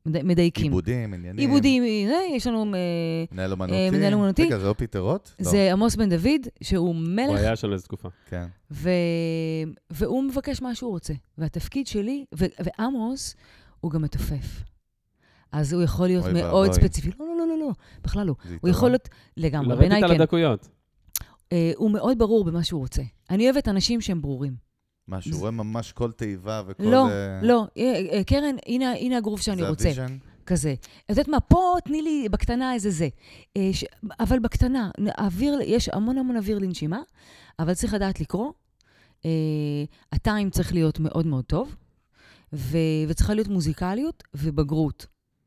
מדייקים. 0.05 0.65
עיבודים, 0.65 1.13
עניינים. 1.13 1.39
עיבודים, 1.39 1.83
אה, 1.83 2.35
יש 2.35 2.47
לנו, 2.47 2.65
אה, 2.75 3.23
מנהל 3.31 3.47
אה, 3.47 3.51
אומנותי. 3.51 3.89
מנהל 3.89 4.13
אומנותי. 4.13 4.45
רגע, 4.45 4.57
זה 4.57 4.67
לא 4.67 4.73
פיטר 4.73 4.99
רוט? 4.99 5.29
לא. 5.39 5.51
זה 5.51 5.71
עמוס 5.71 5.95
בן 5.95 6.09
דוד, 6.09 6.47
שהוא 6.63 6.87
הוא 6.87 6.95
מלך, 6.95 7.39
היה 7.39 7.55
שם 7.55 7.73
איזו 7.73 7.83
תקופה. 7.83 8.09
כן. 8.29 8.45
ו... 8.71 8.89
והוא 9.89 10.23
מבקש 10.23 10.61
מה 10.61 10.75
שהוא 10.75 10.91
רוצה. 10.91 11.13
והתפקיד 11.37 11.87
שלי, 11.87 12.25
ו... 12.35 12.45
ועמוס, 12.59 13.35
הוא 13.79 13.91
גם 13.91 14.01
מתופף. 14.01 14.63
אז 15.51 15.73
הוא 15.73 15.83
יכול 15.83 16.07
להיות 16.07 16.25
אוי 16.25 16.33
מאוד 16.33 16.69
ואבוי. 16.69 16.73
ספציפי. 16.73 17.09
לא, 17.19 17.25
לא, 17.25 17.37
לא, 17.37 17.47
לא, 17.47 17.59
לא, 17.59 17.71
בכלל 18.03 18.27
לא. 18.27 18.35
הוא. 18.61 18.69
יכול 18.69 18.89
להיות 18.89 19.09
לגמרי, 19.37 19.67
לרדת 19.67 19.79
בעיניי 19.79 20.03
על 20.03 20.09
כן. 20.15 20.21
הדקויות. 20.21 20.67
אה, 21.51 21.71
הוא 21.75 21.91
מאוד 21.91 22.17
ברור 22.17 22.43
במה 22.43 22.63
שהוא 22.63 22.79
רוצה. 22.79 23.01
אני 23.29 23.45
אוהבת 23.45 23.67
אנשים 23.67 24.01
שהם 24.01 24.21
ברורים. 24.21 24.70
מה, 25.11 25.21
שהוא 25.21 25.39
רואה 25.39 25.51
ממש 25.51 25.91
כל 25.91 26.11
תיבה 26.11 26.61
וכל... 26.67 26.83
לא, 26.83 27.09
אה, 27.09 27.39
לא, 27.41 27.67
אה, 27.77 28.01
אה, 28.11 28.23
קרן, 28.23 28.55
הנה 28.65 28.91
הנה 28.91 29.17
הגרוף 29.17 29.41
שאני 29.41 29.61
זה 29.61 29.69
רוצה. 29.69 29.89
ה 29.89 29.93
vision? 29.93 30.17
כזה. 30.45 30.73
את 31.05 31.09
יודעת 31.09 31.27
מה, 31.27 31.39
פה 31.39 31.75
תני 31.85 32.01
לי 32.01 32.27
בקטנה 32.31 32.73
איזה 32.73 32.91
זה. 32.91 33.07
ש... 33.71 33.85
אבל 34.19 34.39
בקטנה, 34.39 34.91
אוויר, 35.17 35.59
יש 35.65 35.89
המון 35.89 36.17
המון 36.17 36.37
אוויר 36.37 36.59
לנשימה, 36.59 37.01
אבל 37.59 37.73
צריך 37.73 37.93
לדעת 37.93 38.19
לקרוא. 38.19 38.51
ה 40.11 40.19
time 40.19 40.49
צריך 40.49 40.73
להיות 40.73 40.99
מאוד 40.99 41.27
מאוד 41.27 41.45
טוב, 41.45 41.75
ו... 42.53 42.77
וצריכה 43.07 43.33
להיות 43.33 43.47
מוזיקליות 43.47 44.23
ובגרות. 44.33 45.05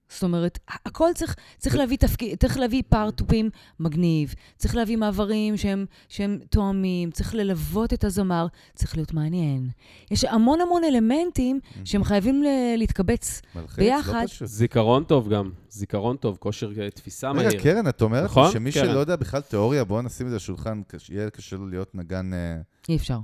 זאת 0.08 0.22
אומרת, 0.22 0.58
הכל 0.86 1.08
צריך, 1.14 1.36
צריך 1.58 1.76
להביא 1.76 1.96
תפקיד, 1.96 2.38
צריך 2.38 2.58
להביא 2.58 2.82
פארטופים 2.88 3.50
מגניב, 3.80 4.34
צריך 4.56 4.76
להביא 4.76 4.96
מעברים 4.96 5.56
שהם, 5.56 5.86
שהם 6.08 6.38
תואמים, 6.50 7.10
צריך 7.10 7.34
ללוות 7.34 7.92
את 7.92 8.04
הזמר, 8.04 8.46
צריך 8.74 8.96
להיות 8.96 9.12
מעניין. 9.12 9.68
יש 10.10 10.24
המון 10.24 10.60
המון 10.60 10.84
אלמנטים 10.84 11.60
שהם 11.84 12.04
חייבים 12.04 12.42
ל- 12.42 12.46
להתקבץ 12.76 13.42
מלחיץ, 13.56 13.76
ביחד. 13.78 14.22
לא 14.22 14.26
פשוט. 14.26 14.48
זיכרון 14.48 15.04
טוב 15.04 15.28
גם, 15.28 15.50
זיכרון 15.68 16.16
טוב, 16.16 16.36
כושר 16.40 16.70
אה, 16.82 16.90
תפיסה 16.90 17.32
מהיר. 17.32 17.48
רגע, 17.48 17.62
קרן, 17.62 17.88
את 17.88 18.02
אומרת 18.02 18.24
נכון? 18.24 18.52
שמי 18.52 18.72
קרן. 18.72 18.84
שלא 18.86 18.98
יודע 18.98 19.16
בכלל 19.16 19.40
תיאוריה, 19.40 19.84
בואו 19.84 20.02
נשים 20.02 20.26
את 20.26 20.30
זה 20.30 20.34
על 20.34 20.36
השולחן, 20.36 20.82
יהיה 21.10 21.30
קשה 21.30 21.56
לו 21.56 21.66
להיות 21.68 21.94
נגן... 21.94 22.34
אה, 22.34 22.56
אי 22.88 22.96
אפשר. 22.96 23.18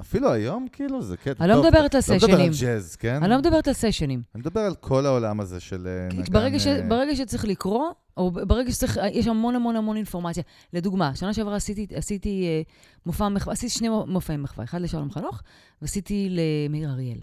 אפילו 0.00 0.32
היום, 0.32 0.66
כאילו, 0.72 1.02
זה 1.02 1.16
קטע. 1.16 1.44
אני 1.44 1.48
לא 1.48 1.62
מדברת 1.62 1.94
על 1.94 2.00
לא 2.08 2.16
מדבר 2.16 2.40
על 2.40 2.52
סשנים. 2.52 2.52
ג'אז, 2.60 2.96
כן? 2.96 3.22
אני 3.22 3.30
לא 3.30 3.38
מדברת 3.38 3.68
על 3.68 3.74
סשנים. 3.74 4.22
אני 4.34 4.40
מדבר 4.40 4.60
על 4.60 4.74
כל 4.74 5.06
העולם 5.06 5.40
הזה 5.40 5.60
של 5.60 5.86
אה, 5.86 6.16
נגן... 6.18 6.32
ברגע, 6.32 6.58
ש, 6.58 6.66
אה, 6.66 6.88
ברגע 6.88 7.16
שצריך 7.16 7.44
לקרוא, 7.44 7.86
או 8.16 8.30
ברגע 8.30 8.72
שצריך, 8.72 8.98
יש 9.12 9.26
המון 9.26 9.56
המון 9.56 9.76
המון 9.76 9.96
אינפורמציה. 9.96 10.42
לדוגמה, 10.72 11.14
שנה 11.14 11.34
שעברה 11.34 11.56
עשיתי, 11.56 11.86
עשיתי 11.94 12.46
אה, 12.46 12.62
מופע 13.06 13.28
מחווה, 13.28 13.52
עשיתי 13.52 13.68
שני 13.72 13.88
מופעי 13.88 14.36
מחווה, 14.36 14.64
אחד 14.64 14.80
לשלום 14.80 15.10
חנוך, 15.10 15.42
ועשיתי 15.82 16.28
למאיר 16.30 16.90
אריאל. 16.90 17.20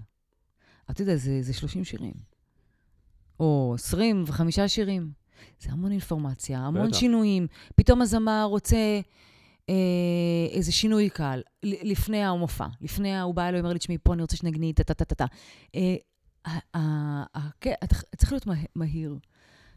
אתה 0.91 1.01
יודע, 1.01 1.15
זה, 1.15 1.41
זה 1.41 1.53
30 1.53 1.83
שירים. 1.83 2.13
או 3.39 3.71
25 3.75 4.59
שירים. 4.59 5.11
זה 5.59 5.71
המון 5.71 5.91
אינפורמציה, 5.91 6.59
המון 6.59 6.87
בטח. 6.87 6.97
שינויים. 6.97 7.47
פתאום 7.75 8.01
הזמר 8.01 8.43
רוצה 8.49 8.75
אה, 8.75 8.99
איזה 10.53 10.71
שינוי 10.71 11.09
קל, 11.09 11.41
ל- 11.63 11.91
לפני 11.91 12.23
המופע. 12.23 12.65
לפני, 12.81 13.15
ה- 13.15 13.21
הוא 13.21 13.35
בא 13.35 13.47
אליי, 13.49 13.59
אומר 13.59 13.73
לי, 13.73 13.79
תשמעי, 13.79 13.97
פה 14.03 14.13
אני 14.13 14.21
רוצה 14.21 14.37
שנגני, 14.37 14.73
טה-טה-טה-טה. 14.73 15.25
אה, 15.75 15.95
כן, 17.61 17.73
צריך 18.17 18.31
להיות 18.31 18.47
מה- 18.47 18.53
מהיר. 18.75 19.17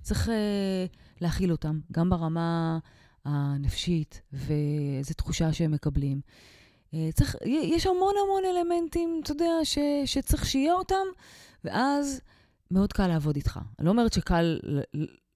צריך 0.03 0.29
אה, 0.29 0.85
להכיל 1.21 1.53
אותם, 1.53 1.81
גם 1.93 2.11
ברמה 2.11 2.79
הנפשית, 3.25 4.23
ואיזו 4.33 5.15
תחושה 5.15 5.53
שהם 5.53 5.71
מקבלים. 5.73 6.21
אה, 6.95 7.09
צריך, 7.15 7.37
יש 7.45 7.87
המון 7.87 8.15
המון 8.25 8.43
אלמנטים, 8.45 9.21
אתה 9.23 9.33
יודע, 9.33 9.51
ש, 9.65 9.79
שצריך 10.05 10.47
שיהיה 10.47 10.75
אותם, 10.75 11.05
ואז 11.65 12.21
מאוד 12.71 12.93
קל 12.93 13.07
לעבוד 13.07 13.37
איתך. 13.37 13.61
אני 13.79 13.87
לא 13.87 13.91
אומרת 13.91 14.13
שקל 14.13 14.61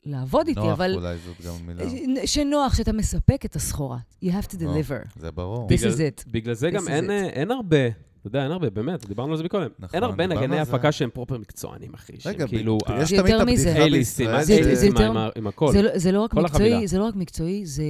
לעבוד 0.06 0.48
איתי, 0.48 0.60
נוח, 0.60 0.72
אבל 0.72 0.94
אולי 0.94 1.16
זאת 1.26 1.46
גם 1.46 1.66
מילה. 1.66 1.84
ש- 2.26 2.34
שנוח, 2.34 2.74
שאתה 2.76 2.92
מספק 2.92 3.44
את 3.44 3.56
הסחורה. 3.56 3.98
You 4.24 4.28
have 4.28 4.46
to 4.52 4.58
deliver. 4.58 5.18
זה 5.20 5.30
ברור. 5.32 5.68
This 5.68 5.80
is 5.94 5.98
it. 5.98 6.30
בגלל 6.30 6.54
זה 6.54 6.70
גם 6.70 6.88
אין. 6.88 7.10
אה, 7.10 7.26
אין 7.26 7.50
הרבה, 7.50 7.86
אתה 7.88 7.96
יודע, 8.26 8.42
אין 8.42 8.52
הרבה, 8.52 8.70
באמת, 8.70 9.06
דיברנו 9.06 9.32
על 9.32 9.38
זה 9.38 9.44
מקודם. 9.44 9.68
נכון, 9.78 9.94
אין 9.94 10.02
הרבה 10.02 10.26
נגני. 10.26 10.58
הפקה 10.58 10.92
שהם 10.92 11.10
פרופר 11.10 11.38
מקצוענים, 11.38 11.94
אחי. 11.94 12.12
שהם 12.20 12.32
רגע, 12.34 12.46
כאילו... 12.46 12.78
יש 13.02 13.10
זה 13.10 13.16
תמיד 13.16 13.24
את 13.26 13.30
יותר 13.30 13.44
מזה. 13.44 13.70
הבדיחה 13.70 13.90
בישראל. 13.96 14.38
זה 14.40 14.44
זה- 14.44 14.44
זה 14.44 14.52
אייליסטים 14.62 14.90
יותר- 14.90 15.30
עם 15.36 15.46
הכל? 15.46 15.72
זה, 15.72 15.82
לא- 15.82 15.98
זה 15.98 16.12
לא 16.12 16.20
רק 16.22 16.34
מקצועי, 16.34 16.70
החבילה. 16.72 16.86
זה 16.86 16.98
לא 16.98 17.04
רק 17.04 17.14
מקצועי, 17.16 17.66
זה, 17.66 17.84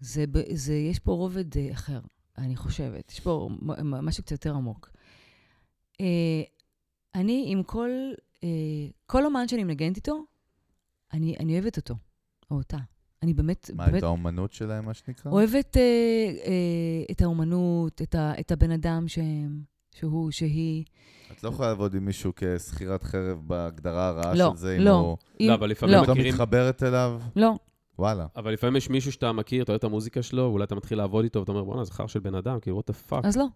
זה, 0.00 0.24
ב- 0.30 0.54
זה, 0.54 0.74
יש 0.74 0.98
פה 0.98 1.12
רובד 1.12 1.56
אה, 1.58 1.68
אחר, 1.72 2.00
אני 2.38 2.56
חושבת. 2.56 3.12
יש 3.12 3.20
פה 3.20 3.48
משהו 3.82 4.22
קצת 4.22 4.32
יותר 4.32 4.54
עמוק. 4.54 4.90
אה, 6.00 6.06
אני 7.14 7.44
עם 7.46 7.62
כל, 7.62 7.90
אה, 8.44 8.48
כל 9.06 9.24
אומן 9.24 9.48
שאני 9.48 9.64
מנגנת 9.64 9.96
איתו, 9.96 10.24
אני, 11.12 11.34
אני 11.40 11.52
אוהבת 11.58 11.76
אותו, 11.76 11.94
או 12.50 12.56
אותה. 12.56 12.78
אני 13.22 13.34
באמת, 13.34 13.70
מה, 13.74 13.86
באמת 13.86 13.98
את 13.98 14.02
האומנות 14.02 14.52
שלהם, 14.52 14.84
מה 14.84 14.94
שנקרא? 14.94 15.32
אוהבת 15.32 15.76
אה, 15.76 15.82
אה, 16.46 16.52
את 17.10 17.22
האומנות, 17.22 18.02
את, 18.02 18.14
ה, 18.14 18.32
את 18.40 18.52
הבן 18.52 18.70
אדם 18.70 19.08
שהם, 19.08 19.60
שהוא, 19.94 20.30
שהיא. 20.30 20.84
את 21.32 21.44
לא 21.44 21.48
יכולה 21.48 21.68
לעבוד 21.68 21.94
עם 21.94 22.04
מישהו 22.04 22.32
כשכירת 22.36 23.02
חרב 23.02 23.38
בהגדרה 23.46 24.08
הרעה 24.08 24.34
לא, 24.34 24.50
של 24.50 24.56
זה, 24.56 24.76
אם 24.76 24.80
לא. 24.82 24.90
הוא... 24.90 25.16
אם- 25.40 25.48
לא, 25.48 25.54
אבל 25.54 25.70
לפעמים 25.70 25.94
לא, 25.96 26.02
את 26.02 26.08
לא 26.08 26.14
מכירים- 26.14 26.32
מתחברת 26.34 26.82
אליו? 26.82 27.20
לא. 27.36 27.54
וואלה. 27.98 28.26
אבל 28.36 28.52
לפעמים 28.52 28.76
יש 28.76 28.90
מישהו 28.90 29.12
שאתה 29.12 29.32
מכיר, 29.32 29.62
אתה 29.62 29.72
אוהב 29.72 29.78
את 29.78 29.84
המוזיקה 29.84 30.22
שלו, 30.22 30.42
ואולי 30.42 30.64
אתה 30.64 30.74
מתחיל 30.74 30.98
לעבוד 30.98 31.24
איתו, 31.24 31.40
ואתה 31.40 31.52
אומר, 31.52 31.64
בואנה, 31.64 31.84
זה 31.84 31.92
חר 31.92 32.06
של 32.06 32.20
בן 32.20 32.34
אדם, 32.34 32.60
כאילו, 32.60 32.80
what 32.80 32.92
the 32.92 33.10
fuck, 33.12 33.20
אז 33.26 33.36
לא, 33.36 33.46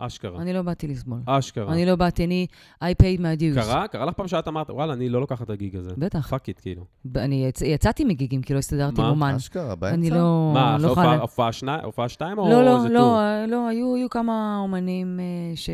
אשכרה. 0.00 0.42
אני 0.42 0.52
לא 0.52 0.62
באתי 0.62 0.88
לסבול. 0.88 1.20
אשכרה. 1.26 1.72
אני 1.72 1.86
לא 1.86 1.96
באתי, 1.96 2.24
אני, 2.24 2.46
I 2.84 3.02
paid 3.02 3.20
my 3.20 3.40
dues. 3.40 3.54
קרה? 3.54 3.88
קרה 3.88 4.04
לך 4.04 4.14
פעם 4.14 4.28
שאת 4.28 4.48
אמרת, 4.48 4.70
וואלה, 4.70 4.92
אני 4.92 5.08
לא 5.08 5.20
לוקחת 5.20 5.42
את 5.44 5.50
ה 5.50 5.57
gig 5.57 5.76
הזה. 5.76 5.90
בטח. 5.98 6.28
fuck 6.28 6.48
it, 6.48 6.60
כאילו. 6.60 6.84
אני 7.16 7.46
יצ... 7.46 7.62
יצאתי 7.62 8.04
מגיגים, 8.04 8.42
כי 8.42 8.54
לא 8.54 8.58
הסתדרתי 8.58 9.00
עם 9.00 9.06
מה? 9.06 9.10
אומן. 9.10 9.34
אשכרה, 9.34 9.74
באמצע? 9.74 9.94
אני 9.94 10.10
לא... 10.10 10.50
מה, 10.54 10.76
לא 10.80 10.88
יכולה... 10.88 11.16
הופעה 11.18 11.52
שני- 11.52 12.08
שתיים 12.08 12.38
או 12.38 12.48
לא, 12.48 12.64
לא, 12.64 12.76
איזה 12.76 12.88
לא, 12.88 13.00
tour? 13.00 13.18
אה, 13.18 13.46
לא, 13.46 13.68
היו, 13.68 13.94
היו 13.94 14.10
כמה 14.10 14.58
אומנים 14.62 15.20
אה, 15.20 15.56
ש... 15.56 15.70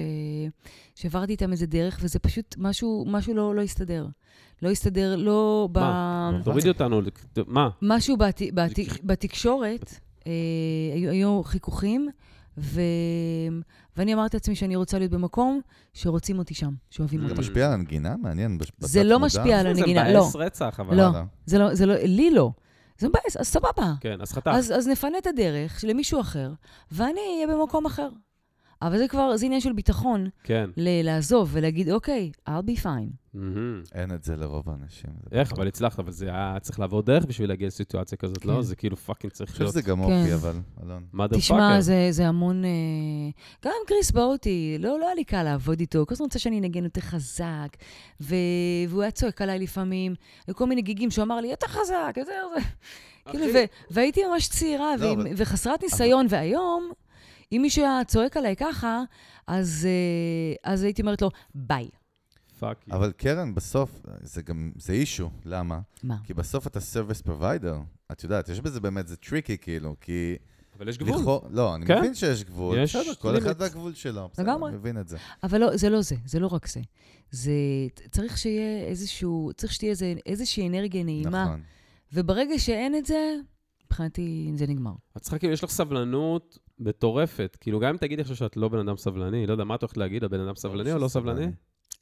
שעברתי 0.95 1.33
איתם 1.33 1.53
איזה 1.53 1.67
דרך, 1.67 1.99
וזה 2.03 2.19
פשוט, 2.19 2.55
משהו, 2.59 3.05
משהו 3.09 3.35
לא, 3.35 3.55
לא 3.55 3.61
הסתדר. 3.61 4.07
לא 4.63 4.71
הסתדר, 4.71 5.17
לא 5.17 5.69
ב... 5.73 5.79
מה? 5.79 6.41
תורידי 6.45 6.69
אותנו, 6.69 7.01
מה? 7.47 7.69
משהו 7.83 8.17
בת... 8.17 8.43
בת... 8.55 8.79
בתקשורת, 9.05 9.95
אה, 10.27 10.33
היו, 10.95 11.11
היו 11.11 11.41
חיכוכים, 11.45 12.09
ו... 12.59 12.81
ואני 13.97 14.15
אמרתי 14.15 14.37
לעצמי 14.37 14.55
שאני 14.55 14.77
רוצה 14.77 14.99
להיות 14.99 15.11
במקום 15.11 15.61
שרוצים 15.93 16.39
אותי 16.39 16.55
שם, 16.55 16.75
שאוהבים 16.91 17.21
זה 17.21 17.25
אותי. 17.25 17.35
גם 17.35 17.41
משפיע 17.41 17.67
על 17.67 17.73
הנגינה? 17.73 18.17
מעניין. 18.17 18.59
זה 18.79 19.05
לא? 19.05 19.19
משפיע 19.19 19.61
על 19.61 19.67
הנגינה, 19.67 20.05
זה 20.07 20.13
לא. 20.13 20.21
מבאס 20.21 20.37
רצח, 20.37 20.81
אבל... 20.81 20.97
לא. 20.97 21.11
זה 21.47 21.59
לא, 21.59 21.75
זה 21.75 21.87
לא, 21.87 21.95
לי 21.95 22.31
לא. 22.31 22.51
זה 22.99 23.09
מבאס, 23.09 23.37
אז 23.37 23.47
סבבה. 23.47 23.95
כן, 24.01 24.21
אז 24.21 24.33
חתך. 24.33 24.51
אז, 24.55 24.73
אז 24.73 24.89
נפנה 24.89 25.19
את 25.19 25.27
הדרך 25.27 25.85
למישהו 25.89 26.21
אחר, 26.21 26.53
ואני 26.93 27.21
אהיה 27.35 27.57
במקום 27.57 27.87
אחר. 27.87 28.09
אבל 28.83 28.99
זה 28.99 29.09
כבר, 29.09 29.37
זה 29.37 29.47
עניין 29.47 29.61
של 29.61 29.73
ביטחון, 29.73 30.29
כן. 30.45 30.71
לעזוב 30.77 31.49
ולהגיד, 31.53 31.91
אוקיי, 31.91 32.31
I'll 32.49 32.71
be 32.71 32.83
fine. 32.83 33.24
אין 33.95 34.15
את 34.15 34.25
זה 34.25 34.37
לרוב 34.37 34.71
האנשים. 34.71 35.11
איך. 35.33 35.53
אבל 35.53 35.69
הצלחת, 35.69 35.99
אבל 35.99 36.13
זה 36.13 36.27
היה 36.27 36.57
צריך 36.61 36.81
לעבור 36.81 37.03
דרך 37.03 37.25
בשביל 37.25 37.49
להגיע 37.49 37.67
לסיטואציה 37.67 38.19
כזאת, 38.19 38.45
לא? 38.45 38.55
כן. 38.55 38.63
זה 38.63 38.77
כאילו 38.77 38.97
fucking 38.97 39.25
אני 39.25 39.37
צריך 39.37 39.51
חושב 39.51 39.63
להיות 39.63 39.73
שזה 39.73 39.83
גם 39.83 39.97
כן. 39.97 40.03
אופי, 40.03 40.35
אבל, 40.35 40.55
אלון. 40.83 41.05
mother 41.15 41.37
תשמע, 41.37 41.79
fucker. 41.79 41.81
זה, 41.81 42.07
זה 42.11 42.29
המון... 42.29 42.65
אה, 42.65 42.71
גם 43.65 43.73
קריס 43.87 44.11
באוטי, 44.11 44.77
לא, 44.81 44.99
לא 44.99 45.07
היה 45.07 45.15
לי 45.15 45.25
קל 45.25 45.43
לעבוד 45.43 45.81
איתו, 45.81 46.07
כל 46.07 46.15
הזמן 46.15 46.25
רוצה 46.25 46.39
שאני 46.39 46.59
אנגן 46.59 46.85
יותר 46.85 47.01
חזק, 47.01 47.77
ו... 48.21 48.35
והוא 48.89 49.03
היה 49.03 49.11
צועק 49.11 49.43
עליי 49.43 49.59
לפעמים, 49.59 50.15
היו 50.47 50.55
כל 50.55 50.67
מיני 50.67 50.83
גיגים 50.83 51.11
שהוא 51.11 51.23
אמר 51.23 51.41
לי, 51.41 51.49
יותר 51.49 51.67
חזק, 51.67 52.15
יותר 52.17 52.33
זה. 52.55 52.61
כאילו, 53.31 53.45
ו... 53.55 53.59
והייתי 53.91 54.21
ממש 54.25 54.49
צעירה 54.49 54.97
לא, 54.97 55.07
ועם... 55.07 55.21
אבל- 55.21 55.31
וחסרת 55.37 55.83
ניסיון, 55.83 56.27
והיום, 56.29 56.91
אם 57.53 57.59
מישהו 57.63 57.85
היה 57.85 58.05
צועק 58.05 58.37
עליי 58.37 58.57
ככה, 58.57 59.03
אז, 59.47 59.89
אה, 59.91 60.73
אז 60.73 60.83
הייתי 60.83 61.03
אומרת 61.03 61.23
לו, 61.23 61.31
ביי. 61.55 61.89
fuck. 62.59 62.85
אבל 62.91 63.13
קרן, 63.13 63.55
בסוף, 63.55 64.03
זה 64.23 64.43
גם, 64.43 64.73
זה 64.77 64.93
issue. 64.93 65.31
למה? 65.45 65.81
מה? 66.03 66.17
כי 66.25 66.35
בסוף 66.35 66.67
אתה 66.67 66.81
service 66.81 67.21
provider. 67.21 67.79
את 68.13 68.25
יודעת, 68.25 68.49
יש 68.49 68.61
בזה 68.61 68.81
באמת, 68.81 69.09
זה 69.09 69.17
tricky, 69.17 69.59
כאילו, 69.59 69.97
כי... 70.01 70.37
אבל 70.79 70.89
יש 70.89 70.99
גבול. 70.99 71.21
לכאורה- 71.21 71.49
לא, 71.51 71.75
אני 71.75 71.87
כן. 71.87 71.99
מבין 71.99 72.15
שיש 72.15 72.45
גבול. 72.45 72.79
יש 72.79 72.97
בסדר, 72.97 73.15
כל. 73.15 73.39
אחד 73.39 73.55
והגבול 73.61 73.95
שלו. 73.95 74.29
בסדר, 74.33 74.45
לגמרי. 74.45 74.69
אני 74.71 74.79
מבין 74.79 74.99
את 75.01 75.09
זה. 75.09 75.17
אבל 75.43 75.61
לא, 75.61 75.77
זה 75.77 75.89
לא 75.91 76.03
זה, 76.03 76.17
זה 76.27 76.39
לא 76.41 76.47
רק 76.47 76.67
זה. 76.69 76.81
זה, 77.31 77.53
צריך 78.11 78.39
שיהיה 78.39 78.87
איזשהו, 78.87 79.51
צריך 79.57 79.73
שתהיה 79.73 79.91
איזה, 79.91 80.15
איזושהי 80.27 80.69
אנרגיה 80.69 81.03
נעימה, 81.05 81.45
נכון. 81.45 81.61
וברגע 82.13 82.59
שאין 82.59 82.95
את 82.95 83.07
זה, 83.07 83.35
מבחינתי 83.87 84.53
זה 84.57 84.67
נגמר. 84.67 84.93
את 85.17 85.23
צריכה, 85.23 85.39
כאילו, 85.39 85.53
יש 85.53 85.65
לך 85.65 85.71
סבלנות 85.71 86.59
מטורפת. 86.79 87.57
כאילו, 87.61 87.81
גם 87.81 87.89
אם 87.89 87.97
תגידי 87.97 88.23
עכשיו 88.23 88.37
שאת 88.37 88.57
לא 88.57 88.69
בן 88.69 88.79
אדם 88.79 88.97
סבלני, 88.97 89.47
לא 89.47 89.53
יודע, 89.53 89.65
מה 89.65 89.75
את 89.75 89.83
הולכת 89.83 89.97
להגיד, 89.97 90.25
הבן 90.25 90.41
אדם 90.41 90.55
סבלני 90.55 90.93
או 90.93 90.99
לא 90.99 91.09
סבלני? 91.09 91.47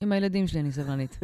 עם 0.02 0.12
הילדים 0.12 0.46
שלי 0.46 0.60
אני 0.60 0.72
סבלנית. 0.72 1.18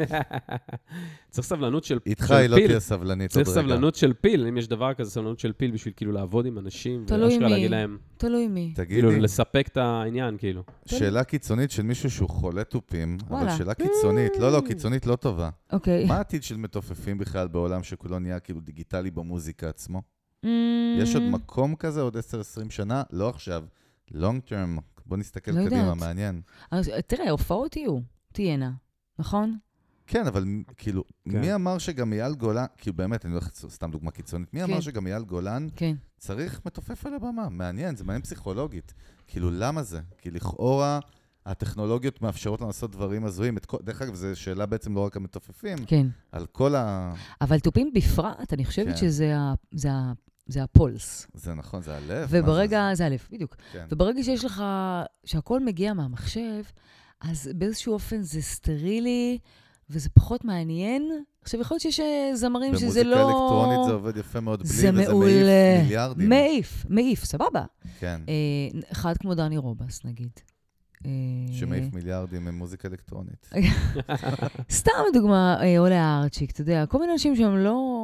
צריך 1.30 1.46
סבלנות 1.46 1.84
של 1.84 1.98
איתך 2.06 2.26
של 2.26 2.34
היא 2.34 2.48
לא 2.48 2.56
פיל. 2.56 2.66
תהיה 2.66 2.80
סבלנית 2.80 3.36
עוד 3.36 3.44
צריך 3.44 3.56
רגע. 3.56 3.66
סבלנות 3.68 3.94
של 3.94 4.12
פיל, 4.12 4.46
אם 4.46 4.56
יש 4.56 4.68
דבר 4.68 4.94
כזה, 4.94 5.10
סבלנות 5.10 5.38
של 5.38 5.52
פיל 5.52 5.70
בשביל 5.70 5.94
כאילו 5.96 6.12
לעבוד 6.12 6.46
עם 6.46 6.58
אנשים, 6.58 7.04
תלוי 7.06 7.24
ואשכרה 7.24 7.46
מי. 7.48 7.52
להגיד 7.54 7.70
להם, 7.70 7.98
תלוי 8.16 8.48
מי. 8.48 8.72
כאילו 8.88 9.08
תגידי, 9.08 9.20
לספק 9.22 9.68
את 9.68 9.76
העניין, 9.76 10.36
כאילו. 10.38 10.62
שאלה 10.86 11.24
קיצונית 11.24 11.70
של 11.70 11.82
מישהו 11.82 12.10
שהוא 12.10 12.28
חולה 12.28 12.64
תופים, 12.64 13.18
אבל. 13.30 13.50
שאלה 13.58 13.74
קיצונית, 13.74 14.36
לא, 14.38 14.52
לא, 14.52 14.62
קיצונית 14.66 15.06
לא 15.06 15.16
טובה. 15.16 15.50
אוקיי. 15.72 16.04
מה 16.06 16.16
העתיד 16.16 16.42
של 16.42 16.56
מתופפים 16.56 17.18
בכלל 17.18 17.48
בעולם 17.48 17.82
שכולו 17.82 18.18
נהיה 18.18 18.40
כאילו 18.40 18.60
דיגיטלי 18.60 19.10
במוזיקה 19.10 19.68
עצמו? 19.68 20.02
Mm, 20.44 20.48
יש 20.98 21.14
עוד 21.14 21.24
מקום 21.24 21.74
כזה 21.76 22.00
עוד 22.00 22.16
10-20 22.16 22.20
שנה? 22.70 23.02
לא 23.12 23.28
עכשיו. 23.28 23.64
לונג 24.10 24.40
טרם, 24.42 24.78
בוא 25.06 25.16
נסתכל 25.16 25.50
לא 25.50 25.64
קדימה, 25.66 25.80
יודעת. 25.80 25.96
מעניין. 25.96 26.40
אז 26.70 26.90
תראה, 27.06 27.30
הופעות 27.30 27.76
יהיו, 27.76 27.98
תהיינה, 28.38 28.70
נכון? 29.18 29.58
כן, 30.06 30.26
אבל 30.26 30.44
כאילו, 30.76 31.04
כן. 31.30 31.40
מי 31.40 31.54
אמר 31.54 31.78
שגם 31.78 32.12
אייל 32.12 32.34
גולן, 32.34 32.64
כאילו 32.76 32.96
באמת, 32.96 33.24
אני 33.24 33.32
הולך 33.32 33.48
סתם 33.68 33.90
דוגמה 33.90 34.10
קיצונית, 34.10 34.54
מי 34.54 34.64
אמר 34.64 34.74
כן. 34.74 34.80
שגם 34.80 35.06
אייל 35.06 35.22
גולן 35.22 35.66
כן. 35.76 35.94
צריך 36.18 36.60
מתופף 36.66 37.06
על 37.06 37.14
הבמה? 37.14 37.48
מעניין, 37.48 37.96
זה 37.96 38.04
מעניין 38.04 38.22
פסיכולוגית. 38.22 38.94
כאילו, 39.26 39.50
למה 39.52 39.82
זה? 39.82 40.00
כי 40.18 40.30
לכאורה 40.30 41.00
הטכנולוגיות 41.46 42.22
מאפשרות 42.22 42.60
לנו 42.60 42.68
לעשות 42.68 42.90
דברים 42.90 43.24
הזויים. 43.24 43.56
את 43.56 43.66
כל- 43.66 43.76
דרך 43.82 44.02
אגב, 44.02 44.14
זו 44.14 44.26
שאלה 44.34 44.66
בעצם 44.66 44.94
לא 44.94 45.04
רק 45.06 45.16
המתופפים, 45.16 45.78
כן. 45.86 46.06
על 46.32 46.46
כל 46.46 46.74
ה... 46.74 47.14
אבל 47.40 47.58
תופים 47.60 47.90
בפרט, 47.94 48.52
אני 48.52 48.64
חושבת 48.64 48.86
כן. 48.88 48.96
שזה 48.96 49.36
ה- 49.36 49.54
זה 49.74 49.92
ה- 49.92 50.12
זה 50.46 50.62
הפולס. 50.62 51.26
זה 51.34 51.54
נכון, 51.54 51.82
זה 51.82 51.96
הלב. 51.96 52.28
וברגע, 52.30 52.90
זה 52.94 53.06
א', 53.06 53.16
בדיוק. 53.32 53.56
זה? 53.72 53.78
כן. 53.78 53.86
וברגע 53.90 54.22
שיש 54.22 54.44
לך, 54.44 54.62
שהכל 55.24 55.64
מגיע 55.64 55.92
מהמחשב, 55.94 56.62
אז 57.20 57.50
באיזשהו 57.54 57.92
אופן 57.92 58.22
זה 58.22 58.42
סטרילי, 58.42 59.38
וזה 59.90 60.08
פחות 60.08 60.44
מעניין. 60.44 61.10
עכשיו, 61.42 61.60
יכול 61.60 61.74
להיות 61.74 61.82
שיש 61.82 62.00
אה, 62.00 62.30
זמרים 62.34 62.76
שזה 62.76 63.04
לא... 63.04 63.16
במוזיקה 63.16 63.38
אלקטרונית 63.38 63.86
זה 63.86 63.92
עובד 63.92 64.16
יפה 64.16 64.40
מאוד 64.40 64.58
בלי, 64.58 64.68
זה 64.68 64.90
וזה 64.94 65.14
מעיף. 65.14 65.82
מיליארדים. 65.82 66.28
מעיף, 66.28 66.86
מעיף, 66.88 67.24
סבבה. 67.24 67.64
כן, 67.98 68.20
אה, 68.28 68.80
אחד 68.92 69.16
כמו 69.16 69.34
דני 69.34 69.56
רובס, 69.56 70.04
נגיד. 70.04 70.30
אה, 71.06 71.10
שמעיף 71.52 71.94
מיליארדים 71.94 72.44
ממוזיקה 72.44 72.88
אלקטרונית. 72.88 73.50
סתם 74.70 74.92
דוגמה, 75.12 75.56
אה, 75.60 75.78
עולה 75.78 76.04
הארצ'יק, 76.04 76.50
אתה 76.50 76.60
יודע, 76.60 76.86
כל 76.86 76.98
מיני 76.98 77.12
אנשים 77.12 77.36
שהם 77.36 77.56
לא, 77.56 77.97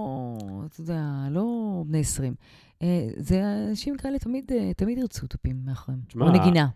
אתה 0.72 0.80
יודע, 0.80 1.00
לא 1.30 1.44
בני 1.86 2.00
20. 2.00 2.34
אה, 2.82 2.86
זה 3.16 3.42
אנשים 3.70 3.96
כאלה 3.96 4.18
תמיד, 4.18 4.52
אה, 4.54 4.70
תמיד 4.76 4.98
ירצו 4.98 5.26
תופים 5.26 5.56
מאחוריהם. 5.64 6.02
תשמע, 6.08 6.26
או 6.26 6.30
נגינה. 6.32 6.66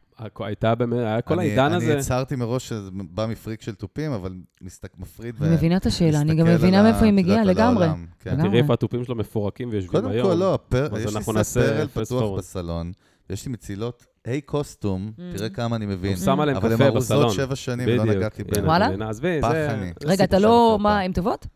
הייתה 0.41 0.75
באמת, 0.75 0.99
היה 0.99 1.21
כל 1.21 1.35
אני- 1.35 1.49
העידן 1.49 1.65
אני 1.65 1.77
הזה. 1.77 1.99
הצהרתי 1.99 2.37
מראש 2.37 2.69
שזה 2.69 2.91
בא 3.11 3.27
מפריק 3.27 3.63
של 3.63 3.75
תופים, 3.75 4.13
אבל 4.13 4.33
מסתק- 4.63 4.99
מפריד 4.99 5.35
אני 5.43 5.55
מבינה 5.55 5.77
את 5.77 5.87
השאלה, 5.87 6.21
אני 6.21 6.35
גם 6.35 6.47
מבינה 6.47 6.83
מאיפה 6.83 7.05
היא 7.05 7.13
מגיעה, 7.13 7.45
לגמרי. 7.45 7.87
כן. 8.21 8.43
תראי 8.43 8.59
איפה 8.59 8.75
התופים 8.75 9.05
שלו 9.05 9.15
מפורקים 9.15 9.69
ויושבים 9.71 9.91
קודם 10.01 10.09
היום. 10.09 10.29
כל, 10.29 10.35
לא, 10.35 10.59
יש 10.73 11.07
לי 11.07 11.17
אנחנו 11.17 11.33
סט 11.33 11.37
נעשה 11.37 11.61
פרל 11.87 12.03
fast 12.03 12.07
פתוח. 12.07 12.39
בסלון, 12.39 12.93
ויש 13.31 13.47
לי 13.47 13.53
מצילות 13.53 14.07
היי 14.25 14.41
קוסטום, 14.41 15.13
Mm. 15.17 15.37
תראה 15.37 15.49
כמה 15.49 15.77
אני 15.77 15.87
מבין. 15.87 16.13
הוא 16.17 16.25
שם 16.25 16.41
עליהם 16.41 16.57
אבל 16.57 16.69
הן 16.73 16.77
קפה 16.77 16.87
ארוזות 16.87 17.19
בסלון. 17.19 17.35
שבע 17.35 17.57
שנים, 17.57 17.89
לא. 17.89 18.05
נגעתי 18.05 18.45
בהן. 18.45 18.65
וואלה? 18.65 19.09
עזבי, 19.09 19.39
פח 19.43 19.51
זה... 19.53 19.71
אני. 19.71 19.93
רגע, 20.05 20.25
אתה 20.25 20.39
לא... 20.39 20.79
מה, 20.81 21.01
הן 21.01 21.13
טובות? 21.13 21.47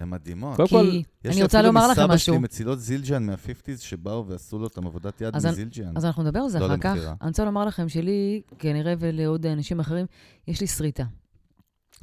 הן 0.00 0.10
מדהימות. 0.10 0.56
קודם 0.56 0.68
כל, 0.68 0.86
יש 0.86 1.04
אני 1.26 1.34
לי 1.34 1.42
רוצה 1.42 1.58
אפילו 1.58 1.72
לומר 1.72 1.88
לכם 1.88 2.00
מסבא 2.02 2.14
משהו. 2.14 2.34
שלי 2.34 2.38
מצילות 2.38 2.80
זילג'אן 2.80 3.26
מה-50's 3.26 3.80
שבאו 3.80 4.26
ועשו 4.26 4.58
לו 4.58 4.64
אותם 4.64 4.86
עבודת 4.86 5.20
יד 5.20 5.36
מזילג'אן. 5.36 5.96
אז 5.96 6.04
אנחנו 6.04 6.22
נדבר 6.22 6.40
על 6.40 6.48
זה 6.48 6.58
לא 6.58 6.66
אחר 6.66 6.76
כך. 6.76 6.96
אני 7.20 7.28
רוצה 7.28 7.44
לומר 7.44 7.64
לכם 7.64 7.88
שלי, 7.88 8.42
כנראה 8.58 8.94
ולעוד 8.98 9.46
אנשים 9.46 9.80
אחרים, 9.80 10.06
יש 10.48 10.60
לי 10.60 10.66
שריטה. 10.66 11.04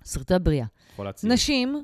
שריטה 0.05 0.39
בריאה. 0.39 0.65
נשים 1.23 1.83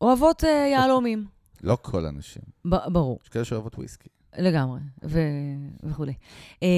אוהבות 0.00 0.44
אה, 0.44 0.50
יהלומים. 0.50 1.26
לא 1.62 1.78
כל 1.82 2.06
הנשים. 2.06 2.42
ברור, 2.64 3.18
יש 3.22 3.28
כאלה 3.28 3.44
שאוהבות 3.44 3.74
וויסקי. 3.74 4.08
לגמרי, 4.38 4.80
וכולי. 5.82 6.12
אה, 6.62 6.68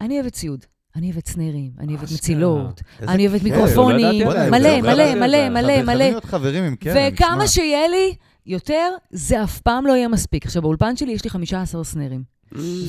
אני 0.00 0.14
אוהבת 0.20 0.32
ציוד. 0.32 0.64
אני 0.98 1.10
אוהבת 1.10 1.26
סנרים, 1.26 1.70
אני 1.78 1.94
אוהבת. 1.94 2.12
מצילות, 2.12 2.82
אני 3.08 3.28
אוהבת. 3.28 3.42
מיקרופונים, 3.42 4.26
לא 4.26 4.32
זה. 4.32 4.50
מלא, 4.50 4.80
מלא. 4.80 5.14
מלא, 5.14 5.48
מלא, 5.48 5.82
מלא. 5.82 6.04
וכמה. 6.82 7.46
שיהיה 7.48 7.88
לי 7.88 8.14
יותר, 8.46 8.90
זה 9.10 9.42
אף 9.44 9.60
פעם 9.60 9.86
לא 9.86 9.92
יהיה 9.92 10.08
מספיק. 10.08 10.46
עכשיו, 10.46 10.62
באולפן 10.62 10.96
שלי 10.96 11.12
יש 11.12 11.24
לי 11.24 11.30
15 11.30 11.84
סנרים. 11.84 12.37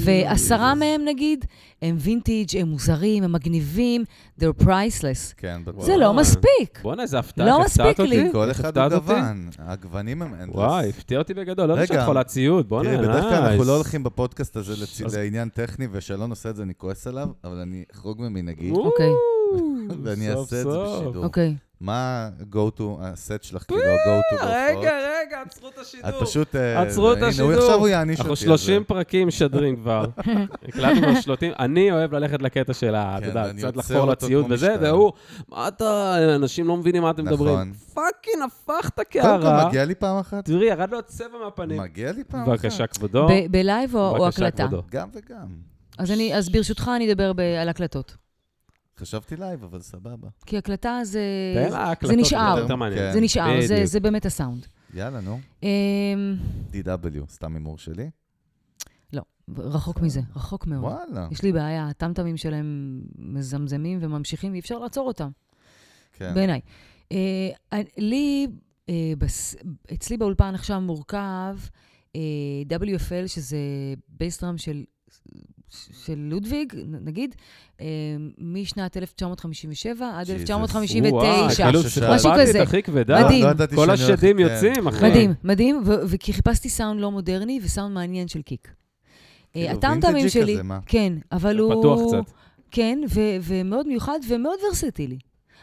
ועשרה 0.04 0.76
מהם, 0.76 1.02
נגיד, 1.06 1.46
הם 1.82 1.96
וינטיג', 2.00 2.58
הם 2.58 2.68
מוזרים, 2.68 3.24
הם 3.24 3.32
מגניבים, 3.32 4.04
they're 4.40 4.64
priceless. 4.64 5.34
כן, 5.38 5.62
בטוח. 5.66 5.86
זה 5.86 5.98
לא 5.98 6.14
מספיק. 6.14 6.80
בואנה, 6.82 7.02
איזה 7.04 7.20
הפתעה, 7.20 7.46
לא 7.48 7.64
מספיק 7.66 8.00
לי. 8.00 8.32
כל 8.32 8.52
אחד 8.52 8.78
הוא. 8.78 8.88
גוון. 8.90 9.50
הגוונים 9.60 10.22
הם 10.22 10.34
endless. 10.34 10.56
וואי, 10.56 10.90
הפתיע 10.90 11.20
אותי 11.20 11.34
בגדול, 11.34 11.66
לא 11.66 11.74
יודע 11.74 11.84
רגע. 11.84 11.94
שאת 11.94 12.06
חולה 12.06 12.24
ציוד, 12.24 12.70
בואנה, 12.70 12.90
תראי, 12.90 13.08
בדרך 13.08 13.24
כלל 13.24 13.34
אנחנו 13.34 13.50
nice. 13.50 13.68
לא 13.68 13.76
הולכים 13.76 14.04
בפודקאסט 14.04 14.56
הזה 14.56 14.74
לעניין 15.18 15.50
טכני, 15.50 15.88
ושאלון 15.92 16.30
עושה 16.30 16.50
את 16.50 16.56
זה, 16.56 16.64
אני 16.64 16.74
כועס 16.78 17.08
עליו, 17.08 17.28
אבל 17.44 17.58
אני 17.58 17.84
אחרוג 17.94 18.22
ממנהגי, 18.22 18.72
אוקיי. 18.72 19.10
ואני 20.04 20.30
אעשה 20.30 20.42
את 20.42 20.48
זה. 20.48 20.64
בשידור. 20.66 21.24
אוקיי. 21.24 21.56
מה 21.82 21.94
ה-go 22.40 22.80
to, 22.80 22.84
הסט 23.00 23.44
שלך, 23.44 23.64
כאילו, 23.68 23.82
ה-go 23.82 23.96
to 24.36 24.36
בהופעות? 24.36 24.54
רגע, 24.80 24.92
רגע, 25.22 25.42
עצרו 25.46 25.70
את 25.70 25.78
השידור. 25.78 26.10
את 26.10 26.16
פשוט... 26.22 26.56
אה, 26.56 26.82
עצרו 26.82 27.12
את 27.12 27.18
הנה, 27.18 27.26
הוא 27.26 27.30
השידור. 27.30 27.52
עכשיו 27.54 27.74
הוא 27.80 27.88
יעניש 27.88 28.20
אותי. 28.20 28.30
אנחנו 28.30 28.36
זה. 28.36 28.42
30 28.58 28.84
פרקים 28.84 29.28
משדרים 29.28 29.76
כבר. 29.76 30.06
הקלטנו 30.68 31.02
כבר 31.02 31.22
30. 31.22 31.52
אני 31.60 31.92
אוהב 31.92 32.14
ללכת 32.14 32.42
לקטע 32.42 32.74
של 32.74 32.96
ה... 32.96 33.18
אתה 33.18 33.26
כן, 33.26 33.28
יודע, 33.28 33.54
קצת 33.58 33.78
לחפור 33.78 34.06
לציוד 34.08 34.46
וזה. 34.50 34.76
והוא, 34.82 35.12
מה 35.50 35.68
אתה, 35.68 36.16
אנשים 36.36 36.68
לא 36.68 36.78
מבינים 36.78 37.04
מה 37.04 37.12
אתם 37.12 37.26
מדברים. 37.26 37.56
נכון. 37.56 37.74
fucking 37.94 38.44
הפכת 38.46 38.96
קודם 38.96 39.06
קערה. 39.10 39.62
כל, 39.64 39.68
מגיע 39.68 39.86
לי 39.86 39.96
פעם 39.96 40.18
אחת? 40.20 40.46
תראי, 40.46 40.66
ירד 40.68 40.92
לו 40.92 41.00
הצבע 41.00 41.28
מהפנים. 41.44 41.82
מגיע 41.82 42.12
לי 42.12 42.24
פעם 42.24 42.42
אחת. 42.42 42.50
בבקשה, 42.50 42.88
כבודו. 42.88 43.28
ב 43.52 43.61
live 43.61 43.96
או 43.96 44.28
הקלטה? 44.28 44.68
גם 44.92 45.10
וגם. 45.14 45.48
אז 45.98 46.12
אני- 46.12 46.36
אז 46.38 46.50
ברשותך 46.50 46.92
אני 46.96 47.12
אדבר 47.12 47.32
על 47.62 47.70
הקלטות. 47.70 48.16
חשבתי 49.00 49.36
live, 49.36 49.64
אבל 49.64 49.82
סבבה. 49.82 50.28
כי 50.46 50.58
הקלטה 50.58 51.00
זה... 51.04 51.22
הקלטות, 51.74 52.18
נשאר. 52.18 52.68
זה 53.14 53.22
נשאר, 53.22 53.62
זה-. 53.68 53.86
זה 53.86 54.00
באמת 54.00 54.26
הסאונד. 54.26 54.66
יאללה, 54.94 55.22
נו. 55.22 55.40
אמ, 55.64 56.36
DW, 56.72 57.30
סתם 57.30 57.54
הימור 57.54 57.78
שלי. 57.78 58.10
לא, 59.14 59.22
רחוק 59.58 60.02
מזה, 60.02 60.22
רחוק 60.36 60.68
מאוד. 60.68 60.84
וואלה. 60.84 61.28
יש 61.32 61.44
לי 61.44 61.52
בעיה, 61.52 61.88
הטמטמים 61.88 62.38
שלהם 62.38 63.02
מזמזמים 63.18 64.00
וממשיכים, 64.02 64.52
ואי 64.52 64.60
אפשר 64.60 64.80
לעצור 64.80 65.08
אותם, 65.08 65.30
כן. 66.14 66.34
בעיניי. 66.34 66.62
אה, 67.12 67.82
לי, 67.98 68.48
אה, 68.90 69.14
אצלי 69.94 70.18
באולפן 70.18 70.56
עכשיו 70.56 70.82
מורכב 70.82 71.58
אה, 72.16 72.22
WFL, 72.80 73.28
שזה 73.28 73.58
bass 74.08 74.33
drum 74.33 74.58
של... 74.58 74.84
של 76.06 76.16
Ludwig, 76.18 76.74
נגיד, 77.06 77.36
אה, 77.82 77.86
משנת 78.38 78.98
1957 78.98 80.12
עד 80.16 80.28
Jesus. 80.28 80.32
1959. 80.32 81.16
וואי, 81.16 81.56
כאילו 81.56 81.80
משהו 82.16 82.32
כזה. 82.40 82.64
הכי 82.64 82.84
כבדה. 82.84 83.26
מדהים. 83.26 83.46
לא 83.46 83.50
ידעתי 83.50 83.76
כל 83.76 83.90
השדים. 83.90 84.40
יוצאים, 84.40 84.88
אחי. 84.88 85.10
מדהים, 85.10 85.34
מדהים, 85.44 85.82
וכי 85.86 86.34
חיפשתי 86.34 86.70
סאונד 86.70 87.02
לא 87.02 87.12
מודרני 87.12 87.60
וסאונד 87.64 87.94
מעניין 87.96 88.28
של 88.28 88.42
kick. 88.42 88.68
אה, 88.68 88.72
כאילו, 89.54 89.70
הטמטמים 89.70 90.16
וינטג'י 90.16 90.30
שלי? 90.30 90.58
כן, 90.86 91.14
אבל 91.32 91.58
הוא... 91.60 91.80
פתוח 91.80 92.00
קצת. 92.08 92.34
כן, 92.72 93.00
ו- 93.10 93.38
ומאוד 93.44 93.88
מיוחד 93.88 94.20
ומאוד 94.30 94.60
ורסטילי. 94.68 95.18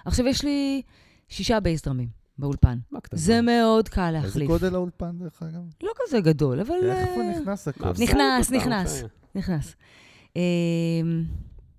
עכשיו, 0.05 0.27
יש 0.27 0.45
לי 0.45 0.83
שישה 1.29 1.61
בייס 1.61 1.83
דרמים 1.83 2.26
באולפן. 2.39 2.79
מה 2.91 3.01
קטנה? 3.01 3.19
זה 3.19 3.41
מאוד 3.41 3.89
קל 3.89 4.13
איזה 4.15 4.27
להחליף. 4.27 4.49
גודל 4.49 4.75
האולפן, 4.75 5.19
דרך 5.19 5.43
אגב? 5.43 5.63
לא 5.83 5.91
כזה 5.97 6.21
גדול, 6.21 6.61
אבל 6.61 6.75
איך 6.91 7.09
הוא 7.15 7.23
אה, 7.23 7.31
נכנס 7.31 7.69
מה, 7.69 7.73
הכל? 7.91 8.03
נכנס, 8.03 8.51
נכנס. 8.51 8.93
בסדר. 8.93 9.09
נכנס. 9.35 9.75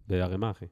בערימה, 0.08 0.51
אחי. 0.51 0.66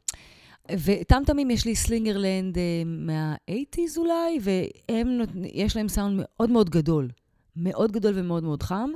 וטמטמים 0.72 1.52
יש 1.52 1.66
לי 1.66 1.76
Slingerland 1.76 2.58
אה, 2.58 2.84
מה-80's 2.86 3.98
אולי, 3.98 4.40
והם, 4.42 5.20
יש 5.54 5.76
להם 5.76 5.88
סאונד 5.88 6.22
מאוד 6.24 6.50
מאוד 6.50 6.70
גדול. 6.70 7.10
מאוד 7.56 7.92
גדול 7.92 8.14
ומאוד 8.16 8.44
מאוד 8.44 8.64
חם. 8.64 8.90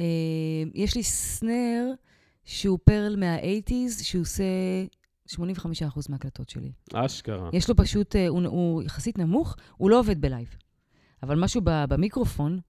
אה, 0.00 0.04
יש 0.74 0.96
לי 0.96 1.02
snare 1.02 1.92
שהוא 2.44 2.78
Pearl 2.84 3.16
מה-80's, 3.16 4.04
שהוא 4.04 4.22
עושה 4.22 4.44
85% 5.34 5.40
מההקלטות 6.08 6.48
שלי. 6.48 6.72
אשכרה. 6.94 7.50
יש 7.52 7.68
לו 7.68 7.76
פשוט, 7.76 8.16
אה, 8.16 8.28
הוא, 8.28 8.42
הוא 8.46 8.82
יחסית 8.82 9.18
נמוך, 9.18 9.56
הוא 9.76 9.90
לא 9.90 9.98
עובד 9.98 10.20
ב 10.20 10.26
live. 10.26 10.56
אבל 11.22 11.38
משהו 11.38 11.60
ב, 11.64 11.84
במיקרופון, 11.88 12.60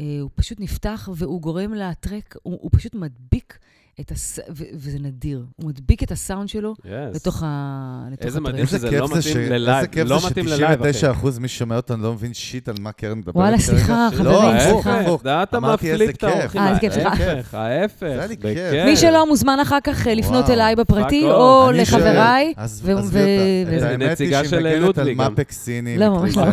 אה, 0.00 0.18
הוא 0.20 0.30
פשוט 0.34 0.60
נפתח 0.60 1.08
והוא 1.16 1.40
גורם 1.40 1.74
לטרק, 1.74 2.36
הוא, 2.42 2.58
הוא 2.60 2.70
פשוט 2.74 2.94
מדביק 2.94 3.58
את 4.00 4.10
הס... 4.10 4.38
ו, 4.56 4.64
וזה 4.74 4.98
נדיר. 5.00 5.44
הוא 5.56 5.68
מדביק 5.68 6.02
את 6.02 6.10
הסאונד 6.12 6.48
שלו 6.48 6.74
Yes. 6.82 6.86
לתוך, 7.14 7.42
ה... 7.46 8.04
לתוך 8.12 8.26
איזה 8.26 8.40
מדהים. 8.40 8.58
איזה 8.62 8.78
שזה 8.78 8.90
לא 8.90 9.06
מתאים 9.06 9.22
ש- 9.22 9.36
ללייב, 9.36 9.76
איזה 9.76 9.88
כיף 9.88 10.08
לא 10.08 10.18
זה 10.18 10.26
מתאים 10.26 10.46
ללייב, 10.46 10.82
אחי. 10.82 10.92
ש-99% 10.92 11.40
מי 11.40 11.48
ששומע 11.48 11.76
אותנו 11.76 12.02
לא 12.02 12.12
מבין 12.12 12.34
שיט 12.34 12.68
על 12.68 12.74
מה 12.80 12.92
קרן 12.92 13.18
מדברת 13.18 13.36
וואלה. 13.36 13.58
סליחה, 13.58 14.08
לא, 14.12 14.16
חברים, 14.16 14.60
סליחה. 14.60 15.00
הפוך. 15.00 15.20
אתה 15.22 15.42
איזה 15.56 15.58
מפליפ 15.94 16.16
את. 16.16 16.24
האורחים. 16.24 16.60
אה, 16.60 16.68
איזה 16.68 16.80
כיף, 16.80 16.92
סליחה. 16.92 17.10
ההפך. 17.58 18.06
בכיף. 18.40 18.84
מי 18.84 18.96
שלא 18.96 19.26
מוזמן 19.28 19.58
אחר 19.62 19.78
כך 19.84 20.06
אה, 20.06 20.14
לפנות. 20.14 20.50
אליי 20.50 20.76
בפרטי, 20.76 21.24
או 21.30 21.70
לחבריי. 21.74 22.54
היא 22.84 23.96
נציגה 23.98 24.38
שהיא 24.44 24.50
של 24.50 24.78
לודוויג 24.78 25.18
גם. 25.18 25.24
מאפק 25.34 25.52
סיני, 25.52 25.98
לא, 25.98 26.08
ממש 26.10 26.36
לא. 26.36 26.44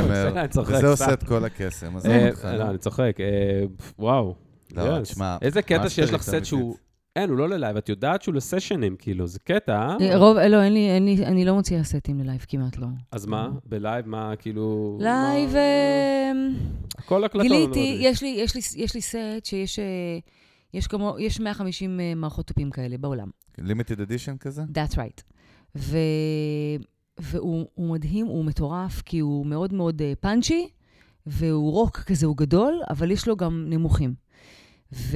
וזה 0.65 0.87
עושה. 0.87 1.13
את 1.13 1.23
כל 1.23 1.45
הקסם. 1.45 1.97
אה, 2.05 2.29
לא. 2.57 2.63
אני 2.69 2.77
צוחק. 2.77 3.15
אה, 3.19 3.25
וואו. 3.99 4.35
לא. 4.75 4.99
תשמע, 5.01 5.37
איזה 5.41 5.61
קטע 5.61 5.89
שיש 5.89 6.13
לך 6.13 6.21
סט 6.21 6.45
שהוא... 6.45 6.75
אין, 7.16 7.30
הוא 7.30 7.38
לא 7.38 7.49
ל 7.49 7.54
live, 7.54 7.77
את 7.78 7.89
יודעת 7.89 8.22
שהוא 8.22 8.36
לסשנים, 8.36 8.95
כאילו, 8.99 9.28
זה 9.28 9.39
קטע, 9.39 9.74
אה? 9.74 10.18
רוב, 10.18 10.38
לא, 10.38 10.64
אין 10.64 10.74
לי, 10.74 10.89
אין 10.89 11.05
לי, 11.05 11.26
אני 11.26 11.45
לא 11.45 11.53
מוציאה 11.53 11.84
סטים 11.84 12.20
ל 12.19 12.24
live, 12.24 12.45
כמעט 12.47 12.78
לא. 12.78 12.88
אז 13.12 13.26
מה? 13.26 13.49
ב 13.65 13.72
live, 13.72 14.07
מה, 14.07 14.34
כאילו... 14.39 14.97
live, 15.01 15.55
אה, 15.55 16.32
הכל 16.97 17.24
הקלטות. 17.24 17.51
גיליתי, 17.51 17.97
יש 18.01 18.22
לי, 18.22 18.28
יש 18.28 18.55
לי, 18.55 18.62
יש 18.84 18.95
לי 18.95 19.01
סט 19.01 19.45
שיש, 19.45 19.80
אה, 19.80 19.86
יש 20.74 20.88
כמו, 20.88 21.16
יש 21.20 21.39
150 21.39 21.99
אה, 21.99 22.16
מערכות 22.16 22.47
תופים 22.47 22.72
כאלה 22.72 22.97
בעולם. 22.97 23.30
limited 23.57 24.01
edition 24.01 24.38
כזה? 24.38 24.62
That's 24.62 24.95
right. 24.95 25.22
ו... 25.76 25.97
והוא 27.20 27.66
הוא 27.74 27.93
מדהים, 27.93 28.26
הוא 28.26 28.45
מטורף, 28.45 29.01
כי 29.01 29.20
הוא 29.20 29.45
מאוד 29.45 29.74
מאוד 29.74 30.01
punchy, 30.19 30.67
והוא 31.26 31.72
רוק 31.72 31.97
כזה, 31.97 32.26
הוא 32.26 32.38
גדול, 32.38 32.82
אבל 32.89 33.12
יש 33.12 33.28
לו 33.28 33.36
גם 33.36 33.66
נמוכים. 33.70 34.14
והוא 34.91 35.12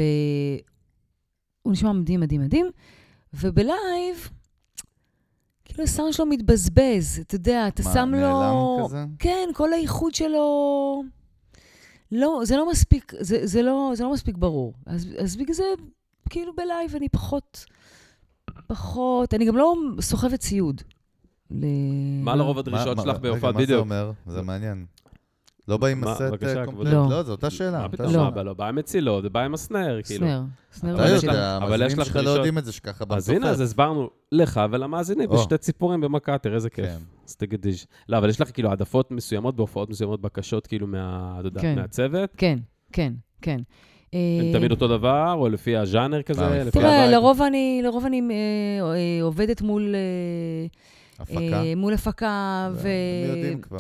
נשמע 1.72 1.92
מדהים, 1.92 2.20
מדהים, 2.20 2.42
מדהים, 2.42 2.66
וב 3.34 3.61
live, 3.61 4.30
כאילו 5.66 5.84
הסאונד 5.84 6.14
שלו 6.14 6.26
מתבזבז, 6.26 7.20
אתה 7.22 7.36
יודע, 7.36 7.68
אתה 7.68 7.84
מה, 7.86 7.94
שם 7.94 8.10
לו... 8.12 8.18
נעלם 8.18 8.86
כזה? 8.86 9.06
כן, 9.20 9.50
כל 9.54 9.74
האיחוד 9.74 10.16
שלו... 10.16 11.04
לא, 12.12 12.42
זה 12.44 12.58
לא 12.58 12.70
מספיק, 12.72 13.14
זה, 13.20 13.48
זה, 13.48 13.62
לא, 13.62 13.92
זה 13.96 14.04
לא 14.04 14.14
מספיק 14.14 14.38
ברור. 14.38 14.74
אז, 14.86 15.08
אז 15.20 15.36
בגלל 15.36 15.54
זה, 15.56 15.64
כאילו 16.30 16.54
ב 16.56 16.64
live 16.64 16.96
אני 16.96 17.10
פחות, 17.10 17.66
פחות, 18.68 19.34
אני 19.34 19.46
גם 19.46 19.58
לא 19.58 19.76
סוחבת 20.02 20.40
ציוד. 20.40 20.82
ל... 21.52 21.66
מה 22.24 22.36
לרוב 22.36 22.58
הדרישות 22.60 22.98
מה- 22.98 23.04
שלך 23.04 23.14
מה- 23.14 23.20
בהופעת 23.20 23.56
רגע, 23.56 23.60
מה 23.60 23.66
זה? 23.66 23.76
אומר? 23.76 24.12
זה 24.28 24.42
מעניין. 24.42 24.86
לא 25.68 25.78
באים 25.78 25.98
עם 25.98 26.08
הסט 26.08 26.22
אה? 26.22 26.66
קומפלט? 26.66 26.94
לא. 26.94 27.08
לא, 27.10 27.24
זו 27.24 27.32
אותה 27.32 27.50
שאלה. 27.50 27.82
מה 27.82 27.90
פתאום? 27.90 28.14
לא. 28.14 28.32
מה, 28.36 28.44
לא, 28.44 28.54
בא 28.54 28.68
עם 28.68 28.76
מצילות, 28.76 29.24
זה 29.24 29.30
בא 29.30 29.40
עם 29.40 29.54
ה 29.54 29.60
snare, 29.60 30.00
כאילו. 30.04 30.28
snare, 30.28 30.44
snare. 30.74 31.18
אתה. 31.18 31.26
יודע, 31.26 31.60
המאזינים 31.62 32.00
לך 32.00 32.06
שלך 32.06 32.16
לא. 32.16 32.30
יודעים 32.30 32.58
את 32.58 32.66
זה 32.66 32.72
שככה 32.72 33.06
אז 33.10 33.30
הנה, 33.30 33.50
אז 33.50 33.62
הסברנו 33.62 34.10
לך 34.32 34.62
ולמאזינים. 34.72 35.30
בשתי 35.30 35.58
ציפורים 35.58 36.02
במכה, 36.02 36.38
תראה 36.38 36.56
איזה 36.56 36.70
כיף. 36.70 36.86
כן. 36.86 36.98
אז 37.28 37.36
תגידי, 37.36 37.72
לא, 38.10 38.18
אבל 38.18 38.30
יש 38.30 38.42
לך 38.42 38.54
כאילו 38.54 38.70
העדפות 38.70 39.12
מסוימות 39.12 39.56
בהופעות 39.56 39.90
מסוימות, 39.90 40.22
בקשות 40.22 40.68
כאילו 40.68 40.88
כן. 41.60 41.76
מהצוות? 41.76 42.30
כן, 42.38 42.60
כן, 42.94 43.14
כן. 43.42 43.60
הם 44.14 44.20
אה, 44.46 44.60
תמיד 44.60 44.72
אותו 44.72 44.88
דבר, 44.88 45.34
או 45.34 45.50
לפי 45.50 45.78
הז'אנר 45.78 46.22
כזה? 46.22 46.64
תראה? 46.72 47.12
לרוב 47.12 47.42
אני, 47.42 47.82
לרוב 47.84 48.06
אני 48.06 48.22
אה, 48.22 49.24
עובדת 49.24 49.62
מול... 49.62 49.96
הפקה. 51.20 51.62
מול 51.76 51.94
הפקה, 51.94 52.70
ו... 52.74 52.88
הם 53.30 53.36
יודעים 53.36 53.62
כבר. 53.62 53.78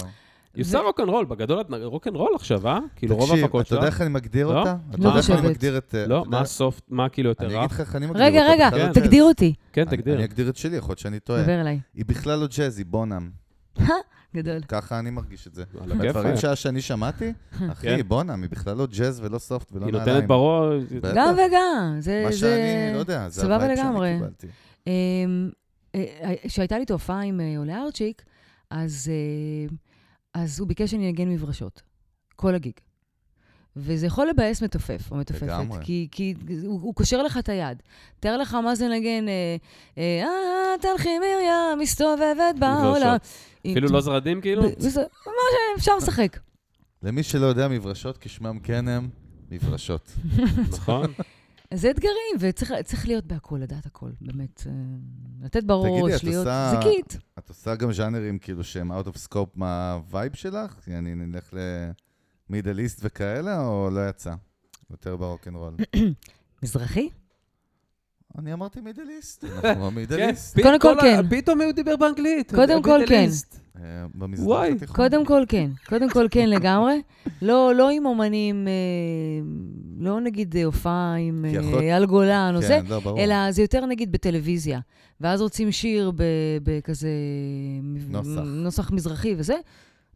היא 0.56 0.62
עושה 0.66 0.80
רוקנרול, 0.80 1.26
בגדול 1.26 1.62
את 1.62 1.66
רוקנרול 1.84 2.32
עכשיו, 2.36 2.68
אה? 2.68 2.80
כאילו 2.96 3.16
רוב 3.16 3.26
תקשיב, 3.30 3.44
ההפקות 3.44 3.66
אתה 3.68 3.76
יודע. 3.76 3.86
איך 3.88 4.02
אני 4.02 4.10
מגדיר 4.10 4.48
לא? 4.48 4.60
אותה? 4.60 4.76
אתה 4.90 4.98
לא 4.98 5.08
יודע 5.08 5.20
איך 5.20 5.30
אני. 5.32 5.48
מגדיר 5.50 5.78
את... 5.78 5.96
אה, 5.96 6.08
לא, 6.08 6.26
מה 6.28 6.40
הסופט, 6.42 6.84
מה 6.90 7.10
כאילו 7.10 7.30
יותר 7.30 7.46
אני 7.46 7.58
אגיד? 7.60 7.72
לך 7.72 7.80
איך 7.80 7.96
אני 7.96 8.06
מגדיר 8.08 8.24
רגע, 8.24 8.42
אותה. 8.42 8.52
רגע, 8.54 8.70
לא 8.78 8.94
כן. 8.94 8.94
תגדיר 8.94 9.10
ג'אז. 9.24 9.30
אותי. 9.30 9.54
כן, 9.74 9.82
אני- 9.88 9.98
תגדיר. 9.98 10.16
אני 10.16 10.24
אגדיר 10.24 10.50
את 10.50 10.58
שלי, 10.58 10.78
יכול 10.78 10.90
להיות 10.90 11.00
שאני 11.00 11.20
טועה. 11.20 11.44
דבר 11.44 11.62
אליי. 11.62 11.80
היא 11.94 12.06
בכלל 12.08 12.40
לא 12.40 12.48
ג'אז, 12.58 12.78
היא 12.78 12.86
בונאם. 12.90 13.30
גדול. 14.36 14.62
ככה 14.68 15.00
אני 15.00 15.10
מרגיש 15.10 15.48
את 15.48 15.54
זה. 15.56 15.64
מהדברים 15.96 16.38
שה- 16.38 16.56
שאני 16.56 16.82
שמעתי, 16.82 17.34
אחי, 17.72 17.88
כן. 17.88 18.02
בונאם, 18.08 18.42
היא 18.42 18.50
בכלל 18.52 18.78
לא 18.78 18.86
ג'אז 18.86 19.20
ולא 19.24 19.38
סופט 19.40 19.72
ולא 19.72 19.86
היא 19.86 19.94
נעליים. 19.94 20.10
נותנת 20.16 20.28
בראש. 20.28 20.84
גם 21.16 21.34
וגם. 21.34 22.00
מה 22.26 22.32
שאני, 22.34 22.60
לא 22.94 23.00
יודע, 23.00 23.30
זה 23.30 23.54
הווייב. 23.56 23.76
שאני 23.78 24.14
קיבלתי. 24.18 24.48
אמ, 24.88 25.50
אה, 25.96 26.34
כשהייתה 26.48 26.80
לי 26.80 26.86
תופעה 26.86 27.22
עם 27.22 27.40
אה, 27.42 27.58
עולה 27.58 27.82
ארצ'יק, 27.84 28.22
אז, 28.70 29.12
אה, 29.12 29.76
אז 30.36 30.60
הוא 30.60 30.68
ביקש 30.68 30.92
שאני 30.92 31.10
אנגן 31.10 31.30
מברשות. 31.30 31.82
כל 32.36 32.56
הגיג. 32.56 32.74
וזה 33.76 34.08
יכול 34.08 34.28
לבאס 34.30 34.64
מתופף 34.64 35.12
או 35.12 35.18
מתופפת. 35.18 35.42
לגמרי. 35.42 35.80
כי, 35.84 36.08
כי 36.12 36.34
הוא, 36.64 36.82
הוא 36.82 36.96
קושר 36.96 37.24
לך 37.24 37.38
את 37.38 37.50
היד. 37.50 37.84
תאר 38.20 38.38
לך 38.38 38.54
מה 38.54 38.76
זה 38.76 38.88
לנגן, 38.88 39.28
אה, 39.28 39.56
אה, 39.98 40.24
אה, 40.24 40.78
תלכי 40.82 41.20
מרים, 41.20 41.80
מסתובבת 41.80 42.56
בעולם. 42.60 43.18
אפילו 43.62 43.90
לא 43.90 44.02
זרדים 44.02 44.42
כאילו? 44.42 44.62
ממש 44.62 45.56
אפשר 45.78 45.98
לשחק. 45.98 46.40
למי 47.04 47.24
שלא 47.24 47.46
יודע, 47.46 47.68
מברשות 47.68 48.18
כשמם 48.18 48.60
כן 48.60 48.88
הם, 48.88 49.10
מברשות. 49.52 50.12
נכון? 50.74 51.14
אז 51.76 51.82
זה 51.82 51.92
אתגרים, 51.92 52.36
וצריך 52.40 52.74
צריך 52.84 53.08
להיות 53.08 53.26
בהכל, 53.26 53.58
לדעת 53.58 53.86
הכל, 53.86 54.10
באמת. 54.22 54.64
אה, 54.68 54.72
לתת 55.42 55.64
בראש, 55.64 56.24
להיות 56.24 56.48
זיקית. 56.72 57.18
את 57.40 57.50
עושה 57.50 57.76
גם 57.76 57.94
ז'אנרים 57.94 58.40
כאילו 58.40 58.64
שהם 58.64 58.92
out 58.92 59.06
of 59.06 59.28
scope 59.30 59.52
מהווייב 59.56 60.34
שלך? 60.36 60.80
אני 60.88 61.16
נלך 61.16 61.54
למידל 62.50 62.80
איסט 62.80 63.00
וכאלה, 63.04 63.66
או 63.66 63.90
לא 63.90 64.10
יצא? 64.10 64.34
יותר 64.90 65.16
ברוקנרול. 65.16 65.76
מזרחי? 66.64 67.10
אני 68.38 68.54
אמרתי 68.54 68.82
מידל 68.82 69.10
איסט, 69.10 69.44
אנחנו 69.64 69.92
במידל 69.92 70.18
כן, 70.18 70.34
קודם 70.64 70.80
כל, 70.80 70.96
כן. 71.02 71.22
פתאום 71.30 71.62
הוא 71.62 71.72
דיבר 71.72 71.96
באנגלית. 71.96 72.56
קודם 72.56 72.84
כל, 72.84 73.00
כן. 73.08 73.30
אה, 73.78 74.06
במזרח 74.16 74.48
וואי, 74.48 74.72
התיכון. 74.72 74.96
קודם 74.96 75.26
כל 75.26 75.44
כן, 75.48 75.70
קודם 75.86 76.10
כל 76.10 76.28
כן 76.32 76.50
לגמרי. 76.50 77.02
לא, 77.42 77.76
לא 77.76 77.90
עם 77.90 78.06
אומנים, 78.06 78.68
אה, 78.68 78.74
לא 80.00 80.20
נגיד 80.22 80.56
אה, 80.58 80.64
הופעה 80.64 81.16
עם 81.16 81.46
אייל 81.80 82.06
גולן 82.06 82.54
או 82.56 82.62
זה, 82.62 82.68
כן, 82.68 82.86
לא, 82.88 83.00
ברור. 83.00 83.20
אלא 83.20 83.52
זה 83.52 83.62
יותר 83.62 83.86
נגיד 83.86 84.12
בטלוויזיה. 84.12 84.80
ואז 85.22 85.42
רוצים 85.42 85.72
שיר 85.72 86.12
ב- 86.16 86.24
בכזה... 86.64 87.10
נוסח. 88.10 88.42
נוסח 88.46 88.92
מזרחי 88.92 89.36
וזה. 89.38 89.56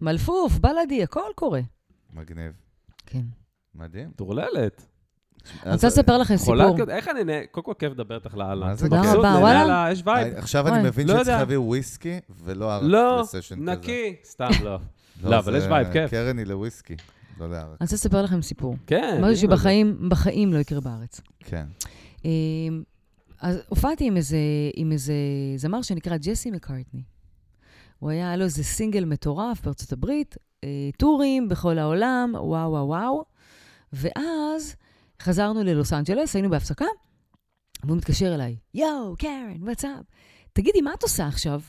מלפוף, 0.01 0.59
בלאדי, 0.59 1.03
הכל 1.03 1.21
קורה. 1.35 1.61
מגניב. 2.13 2.51
כן. 3.05 3.23
מדהים. 3.75 4.07
מטורללת. 4.09 4.85
אני 5.65 5.73
רוצה 5.73 5.87
לספר 5.87 6.17
לכם 6.17 6.37
סיפור. 6.37 6.89
איך 6.89 7.07
אני 7.07 7.23
נהנה, 7.23 7.45
קודם 7.51 7.65
כל 7.65 7.73
כיף 7.79 7.91
לדבר 7.91 8.15
איתך 8.15 8.37
לאללה. 8.37 8.65
מה 8.65 8.75
זה 8.75 8.89
תודה? 8.89 9.13
רבה, 9.13 9.35
וואלה. 9.39 9.87
יש 9.91 10.03
vibe. 10.05 10.33
עכשיו. 10.37 10.67
אני 10.67 10.83
מבין 10.83 11.07
לא 11.07 11.13
שצריך. 11.13 11.37
להביא 11.37 11.57
וויסקי 11.59 12.19
ולא 12.43 12.73
ערק 12.73 12.83
לא, 12.85 13.21
ל 13.21 13.26
session 13.26 13.55
כזה. 13.55 13.71
נקי. 13.71 14.15
סתם 14.25 14.49
לא. 14.63 14.77
לא, 15.23 15.37
אבל 15.37 15.55
יש 15.55 15.63
vibe, 15.69 15.91
כיף. 15.91 16.11
קרן 16.11 16.37
היא 16.37 16.45
לוויסקי, 16.45 16.95
לא 17.39 17.49
לערק. 17.49 17.65
אני 17.65 17.77
רוצה 17.81 17.95
לספר 17.95 18.21
לכם 18.21 18.41
סיפור. 18.41 18.75
כן. 18.87 19.19
משהו 19.21 19.37
שבחיים, 19.37 20.09
בחיים 20.09 20.53
לא 20.53 20.59
יקרה 20.59 20.81
בארץ. 20.81 21.21
כן. 21.39 21.65
אמ, 22.25 22.29
אז 23.41 23.61
הופעתי 23.69 24.07
עם 24.07 24.17
איזה, 24.17 24.37
עם 24.75 24.91
איזה 24.91 25.13
זמר 25.55 25.81
שנקרא 25.81 26.17
ג'סי 26.17 26.51
מקארטני. 26.51 27.01
הוא 27.99 28.09
היה, 28.09 28.27
היה 28.27 28.35
לו 28.37 28.43
איזה 28.43 28.63
סינגל 28.63 29.05
מטורף 29.05 29.61
בארצות 29.63 29.91
הברית, 29.91 30.37
אה, 30.63 30.69
טורים 30.97 31.49
בכל 31.49 31.77
העולם, 31.77 32.31
וואו 32.35 32.71
וואו 32.71 32.87
וואו. 32.87 33.23
ואז 33.93 34.75
חזרנו 35.21 35.63
ללוס 35.63 35.93
אנג'לס, 35.93 36.35
היינו 36.35 36.49
בהפסקה, 36.49 36.85
והוא 37.83 37.97
מתקשר 37.97 38.35
אליי, 38.35 38.55
יואו, 38.73 39.15
קרן, 39.17 39.63
וואטסאפ, 39.63 40.05
תגידי, 40.53 40.81
מה 40.81 40.93
את 40.93 41.03
עושה 41.03 41.27
עכשיו? 41.27 41.61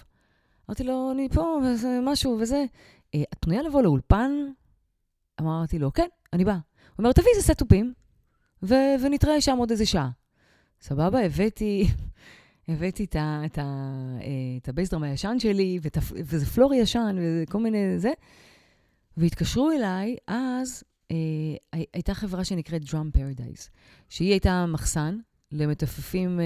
אמרתי 0.68 0.84
לו, 0.84 1.10
אני 1.12 1.28
פה, 1.28 1.58
וזה 1.64 1.98
משהו 2.02 2.38
וזה. 2.40 2.64
"אה, 3.14 3.22
את 3.32 3.38
פנויה 3.40 3.62
לבוא 3.62 3.82
לאולפן? 3.82 4.30
אמרתי 5.40 5.78
לו, 5.78 5.92
כן, 5.92 6.06
אני 6.32 6.44
באה. 6.44 6.54
הוא 6.54 6.60
אומר, 6.98 7.12
תביאי 7.12 7.30
איזה 7.36 7.46
סט 7.46 7.58
תופים, 7.58 7.92
ו- 8.62 8.74
ונתראה 9.02 9.40
שם 9.40 9.56
עוד 9.56 9.70
איזה 9.70 9.86
שעה. 9.86 10.10
סבבה, 10.80 11.20
הבאתי, 11.24 11.88
הבאתי 12.68 13.04
את, 13.04 13.16
ה, 13.16 13.42
את, 13.46 13.58
ה, 13.58 13.62
אה, 14.20 14.26
את 14.62 14.68
הבייסדרם 14.68 15.02
הישן 15.02 15.36
שלי, 15.38 15.78
ואת, 15.82 15.96
ה- 15.96 16.00
וזה 16.24 16.46
פלור 16.46 16.74
ישן, 16.74 17.16
וכל 17.20 17.58
מיני 17.58 17.98
זה. 17.98 18.10
והתקשרו 19.16 19.70
אליי, 19.70 20.16
אז 20.26 20.82
אה, 21.10 21.16
הי- 21.72 21.84
הייתה 21.94 22.14
חברה 22.14 22.44
שנקראת 22.44 22.82
Drum 22.82 23.16
Paradise, 23.16 23.68
שהיא 24.08 24.30
הייתה 24.30 24.64
מחסן 24.68 25.18
למתופפים 25.52 26.40
אה, 26.40 26.44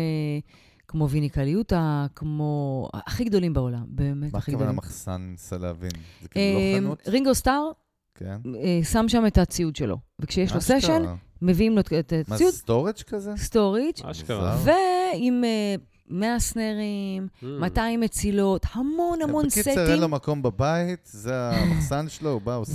כמו 0.88 1.08
ויניקליוטה, 1.08 2.06
כמו... 2.14 2.88
הכי 2.94 3.24
גדולים 3.24 3.52
בעולם, 3.52 3.84
באמת 3.88 4.32
מה 4.32 4.38
הכי 4.38 4.50
הכוונה 4.50 4.64
גדולים. 4.64 4.76
מחסן, 4.76 5.28
ניסה 5.30 5.58
להבין? 5.58 5.90
זה 6.22 6.28
כאילו 6.28 6.44
לא 6.58 6.60
אה, 6.60 6.74
חנות? 6.80 7.08
רינגו 7.08 7.34
סטאר 7.34 7.70
כן. 8.14 8.36
אה, 8.56 8.80
שם 8.84 9.04
שם 9.08 9.26
את 9.26 9.38
הציוד 9.38 9.76
שלו, 9.76 9.98
וכשיש 10.20 10.52
לו. 10.52 10.60
סשן, 10.60 11.02
מביאים 11.42 11.72
לו 11.74 11.80
את- 11.80 11.92
את 11.92 12.28
מה, 12.28 12.34
הציוד, 12.34 12.52
storage 12.54 12.94
כזה? 13.06 13.32
storage, 13.36 13.94
אשכרה. 14.04 14.58
ועם 14.64 15.44
אה, 15.44 15.74
100 16.08 16.38
snareים, 16.40 17.28
Mm. 17.42 17.46
200 17.60 18.00
מצילות, 18.00 18.66
המון 18.72 19.22
המון 19.22 19.46
בקיצר, 19.46 19.70
אין 19.70 19.86
סטים. 19.86 20.00
לו 20.00 20.08
מקום 20.08 20.42
בבית, 20.42 20.98
זה 21.12 21.50
המחסן 21.50 22.08
שלו, 22.08 22.30
הוא 22.30 22.40
בא, 22.40 22.56
עושה. 22.56 22.72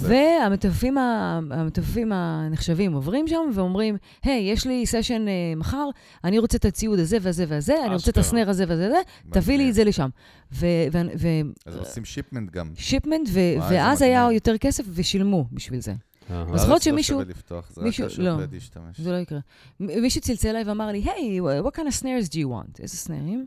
המתופפים 1.49 2.11
הנחשבים 2.11 2.93
עוברים 2.93 3.27
שם 3.27 3.49
ואומרים, 3.53 3.97
היי, 4.23 4.51
יש 4.51 4.65
לי 4.67 4.85
session 4.85 5.27
אה, 5.27 5.33
מחר, 5.55 5.89
אני 6.23 6.39
רוצה 6.39 6.57
את 6.57 6.65
הציוד 6.65 6.99
הזה 6.99 7.17
והזה 7.21 7.45
והזה, 7.47 7.75
אני 7.85 7.93
רוצה 7.95 8.11
את. 8.11 8.17
ה 8.17 8.23
snare 8.23 8.49
הזה 8.49 8.63
והזה, 8.67 8.87
וזה, 8.87 9.01
תביא 9.31 9.57
לי 9.57 9.69
את 9.69 9.73
זה 9.73 9.83
לשם. 9.83 10.09
אז 11.65 11.75
עושים 11.77 12.05
shipment 12.05 12.51
גם. 12.51 12.71
ו 12.75 12.80
shipment, 12.80 13.27
איזה 13.27 13.57
ואז 13.69 14.01
היה. 14.01 14.27
יותר 14.31 14.57
כסף 14.57 14.83
ושילמו 14.93 15.45
בשביל 15.51 15.79
זה. 15.81 15.93
אז 16.29 16.35
יכול 16.47 16.55
להיות 16.55 16.69
לא 16.69 16.79
שמישהו- 16.79 17.13
שווה 17.19 17.25
לפתוח, 17.29 17.69
זה 17.71 17.81
רק 17.81 17.85
מישהו- 17.87 18.07
כאשר 18.09 18.21
לא. 18.23 18.37
זה 18.97 19.11
לא 19.11 19.17
יקרה. 19.17 19.39
מ- 19.79 20.01
מישהו 20.01 20.21
צלצל 20.21 20.47
אליי 20.49 20.63
ואמר 20.63 20.87
לי, 20.87 21.03
היי, 21.15 21.39
what 21.41 21.75
kind 21.75 21.87
of 21.93 22.01
snares 22.01 22.29
do 22.29 22.35
you 22.35 22.47
want? 22.47 22.81
איזה 22.81 22.97
סנרים? 22.97 23.45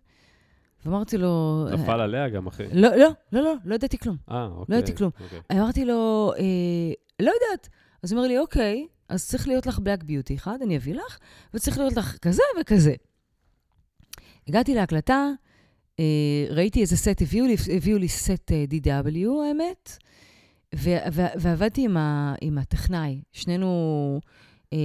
ואמרתי 0.87 1.19
לו... 1.19 1.67
נפל 1.73 2.01
עליה 2.01 2.29
גם, 2.29 2.47
אחי. 2.47 2.63
לא, 2.73 2.89
לא, 2.97 3.09
לא, 3.33 3.43
לא, 3.43 3.55
לא 3.65 3.75
ידעתי 3.75 3.99
כלום. 3.99 4.17
אה, 4.31 4.47
אוקיי. 4.47 4.77
ידעתי 4.79 4.95
כלום. 4.97 5.11
אוקיי. 5.25 5.41
אמרתי 5.53 5.85
לו, 5.85 6.33
אה, 6.39 6.43
לא 7.21 7.33
יודעת. 7.43 7.69
אז 8.03 8.13
הוא 8.13 8.19
אומר 8.19 8.29
לי, 8.29 8.39
אוקיי, 8.39 8.87
אז 9.09 9.29
צריך 9.29 9.49
להיות 9.49 9.67
לך 9.67 9.79
בלק 9.79 10.03
ביוטי 10.03 10.35
אחד, 10.35 10.59
אני 10.63 10.77
אביא 10.77 10.95
לך, 10.95 11.19
וצריך 11.55 11.79
להיות 11.79 11.97
לך 11.97 12.17
כזה 12.19 12.43
וכזה. 12.61 12.95
הגעתי 14.49 14.75
להקלטה, 14.75 15.29
אה, 16.01 16.05
ראיתי 16.51 16.81
איזה 16.81 16.97
סט, 16.97 17.23
הביאו 17.23 17.47
לי, 17.47 17.57
הביאו 17.77 17.99
לי 17.99 18.09
סט 18.09 18.53
אה, 18.53 18.65
DW, 18.71 19.29
האמת, 19.49 19.97
ועבדתי 20.75 21.85
עם, 21.85 21.97
ה- 21.97 22.35
עם 22.41 22.59
הטכנאי. 22.59 23.23
שנינו, 23.33 24.21
אה, 24.73 24.79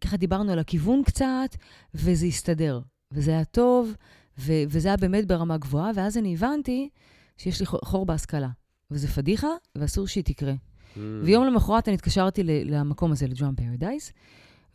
ככה 0.00 0.16
דיברנו 0.16 0.52
על 0.52 0.58
הכיוון 0.58 1.02
קצת, 1.04 1.56
וזה 1.94 2.26
הסתדר. 2.26 2.80
וזה 3.12 3.30
היה 3.30 3.44
טוב, 3.44 3.94
ו- 4.38 4.62
וזה 4.68 4.88
היה 4.88 4.96
באמת 4.96 5.26
ברמה 5.26 5.56
גבוהה, 5.58 5.90
ואז 5.94 6.18
אני 6.18 6.34
הבנתי 6.34 6.88
שיש 7.36 7.60
לי 7.60 7.66
חור- 7.66 8.06
בהשכלה. 8.06 8.48
וזה 8.90 9.08
פדיחה, 9.08 9.48
ואסור 9.78 10.06
שהיא 10.06 10.24
תקרה. 10.24 10.52
Mm. 10.52 10.98
ויום 11.22 11.46
למחרת 11.46 11.88
אני 11.88 11.94
התקשרתי 11.94 12.42
למקום 12.44 13.12
הזה, 13.12 13.26
לג'ואן 13.26 13.54
פרדייס, 13.54 14.12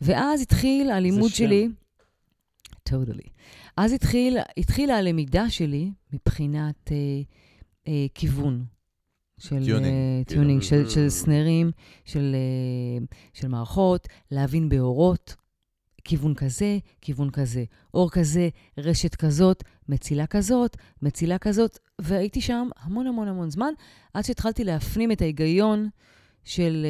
ואז 0.00 0.42
התחיל 0.42 0.90
הלימוד. 0.90 1.30
שלי, 1.30 1.68
טוטלי. 2.82 3.22
אז 3.76 3.92
התחיל, 3.92 4.36
התחילה 4.56 4.96
הלמידה 4.98 5.50
שלי 5.50 5.90
מבחינת 6.12 6.92
אה, 6.92 6.96
אה, 7.88 8.06
כיוון. 8.14 8.64
של 9.40 9.64
tuning, 9.64 9.94
אה, 9.94 10.22
כאילו. 10.26 10.40
tuning, 10.40 10.62
של. 10.62 10.88
של 10.88 11.08
snareים, 11.08 11.70
של, 12.04 12.34
אה, 12.34 13.06
של 13.32 13.48
מערכות, 13.48 14.08
להבין 14.30 14.68
בעורות, 14.68 15.36
כיוון 16.04 16.34
כזה, 16.34 16.78
כיוון 17.00 17.30
כזה, 17.30 17.64
עור 17.94 18.10
כזה, 18.10 18.48
רשת 18.78 19.14
כזאת, 19.14 19.64
מצילה 19.88 20.26
כזאת, 20.26 20.76
מצילה 21.02 21.38
כזאת, 21.38 21.78
והייתי 21.98 22.40
שם 22.40 22.68
המון 22.80 23.06
המון 23.06 23.28
המון 23.28 23.50
זמן, 23.50 23.72
עד 24.14 24.24
שהתחלתי 24.24 24.64
להפנים 24.64 25.12
את 25.12 25.22
ההיגיון 25.22 25.88
של 26.44 26.86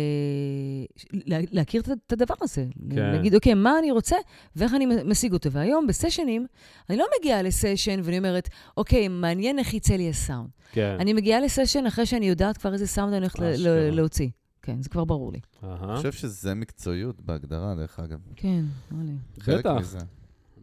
אה, 1.26 1.40
להכיר 1.52 1.82
את- 1.82 2.12
הדבר 2.12 2.34
הזה. 2.40 2.66
כן. 2.90 2.96
להגיד, 2.96 3.34
אוקיי, 3.34 3.54
מה 3.54 3.78
אני 3.78 3.90
רוצה 3.90 4.16
ואיך 4.56 4.74
אני 4.74 4.86
משיג 5.04 5.32
אותו. 5.32 5.52
והיום, 5.52 5.86
ב 5.86 5.92
sessionים, 5.92 6.46
אני 6.90 6.98
לא 6.98 7.04
מגיעה 7.20 7.42
ל 7.42 7.50
session 7.50 8.00
ואני 8.04 8.18
אומרת, 8.18 8.48
אוקיי, 8.76 9.08
מעניין 9.08 9.58
איך 9.58 9.74
יצא 9.74 9.94
לי 9.94 10.08
הסאונד. 10.08 10.48
כן. 10.72 10.96
אני 11.00 11.12
מגיעה 11.12 11.40
ל 11.40 11.46
session 11.46 11.86
אחרי 11.86 12.06
שאני 12.06 12.28
יודעת 12.28 12.56
כבר 12.58 12.72
איזה 12.72 12.86
סאונד 12.86 13.12
אני 13.12 13.20
הולכת 13.20 13.38
להוציא. 13.92 14.28
כן, 14.62 14.82
זה 14.82 14.88
כבר 14.88 15.04
ברור 15.04 15.32
לי. 15.32 15.38
אני 15.62 15.96
חושב 15.96 16.12
שזה 16.12 16.54
מקצועיות 16.54 17.20
בהגדרה, 17.20 17.74
דרך 17.74 18.00
אגב. 18.00 18.18
כן, 18.36 18.64
נראה 18.90 19.04
לי. 19.04 19.12
בטח. 19.58 19.70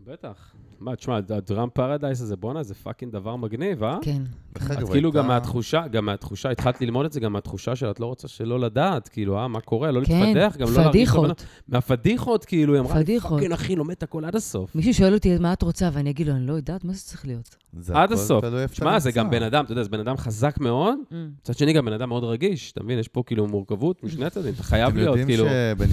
בטח. 0.07 0.53
מה, 0.79 0.95
תשמע, 0.95 1.17
ה 1.17 1.28
Drum 1.28 1.69
Paradise 1.69 2.21
הזה, 2.21 2.35
בואנה, 2.35 2.63
זה 2.63 2.73
fucking 2.75 3.11
דבר 3.11 3.35
מגניב, 3.35 3.83
אה? 3.83 3.97
כן. 4.01 4.21
את 4.53 4.89
כאילו 4.91 5.11
גם 5.11 5.27
מהתחושה, 5.27 5.87
גם 5.87 6.05
מהתחושה, 6.05 6.49
התחלת 6.49 6.81
ללמוד 6.81 7.05
את 7.05 7.11
זה 7.11 7.19
גם 7.19 7.33
מהתחושה 7.33 7.75
של 7.75 7.91
את 7.91 7.99
לא 7.99 8.05
רוצה 8.05 8.27
שלא 8.27 8.59
לדעת, 8.59 9.07
כאילו, 9.07 9.37
אה, 9.37 9.47
מה 9.47 9.61
קורה, 9.61 9.91
לא 9.91 10.05
כן, 10.05 10.19
להתפתח, 10.19 10.57
גם 10.57 10.67
לא 10.67 10.81
להרגיש... 10.81 11.09
לא 11.09 11.13
פדיחות. 11.13 11.45
מהפדיחות, 11.67 12.45
כאילו, 12.45 12.73
היא 12.73 12.81
אמרה. 12.81 12.93
fucking 12.93 13.51
אחי, 13.51 13.75
לומד 13.75 13.91
את 13.91 14.03
הכל 14.03 14.25
עד 14.25 14.35
הסוף. 14.35 14.75
מישהו 14.75 14.93
שואל 14.93 15.13
אותי 15.13 15.37
מה 15.37 15.53
את 15.53 15.61
רוצה, 15.61 15.89
ואני 15.93 16.09
אגיד 16.09 16.27
לו, 16.27 16.33
אני 16.33 16.47
לא 16.47 16.53
יודעת, 16.53 16.83
מה 16.83 16.93
זה 16.93 17.01
צריך 17.01 17.25
להיות? 17.25 17.55
עד 17.93 18.11
הסוף. 18.11 18.45
תשמע, 18.71 18.99
זה. 18.99 19.11
גם 19.11 19.29
בן 19.29 19.43
אדם, 19.43 19.63
אתה 19.65 19.71
יודע, 19.71 19.83
זה 19.83 19.89
בן 19.89 19.99
אדם 19.99 20.17
חזק 20.17 20.57
מאוד, 20.59 20.97
Mm. 21.11 21.13
מצד 21.41 21.57
שני 21.57 21.73
גם 21.73 21.85
בן 21.85 21.93
אדם 21.93 22.09
מאוד 22.09 22.23
רגיש, 22.23 22.71
אתה 22.71 22.83
מבין? 22.83 22.99
יש 22.99 23.07
פה 23.07 23.23
כאילו 23.25 23.47
מורכבות 23.47 24.03
משני 24.03 24.25
הצדדים, 24.25 24.53
אתה 24.53 24.63
חייב 24.63 24.95
להיות, 24.95 25.17
כאילו... 25.25 25.45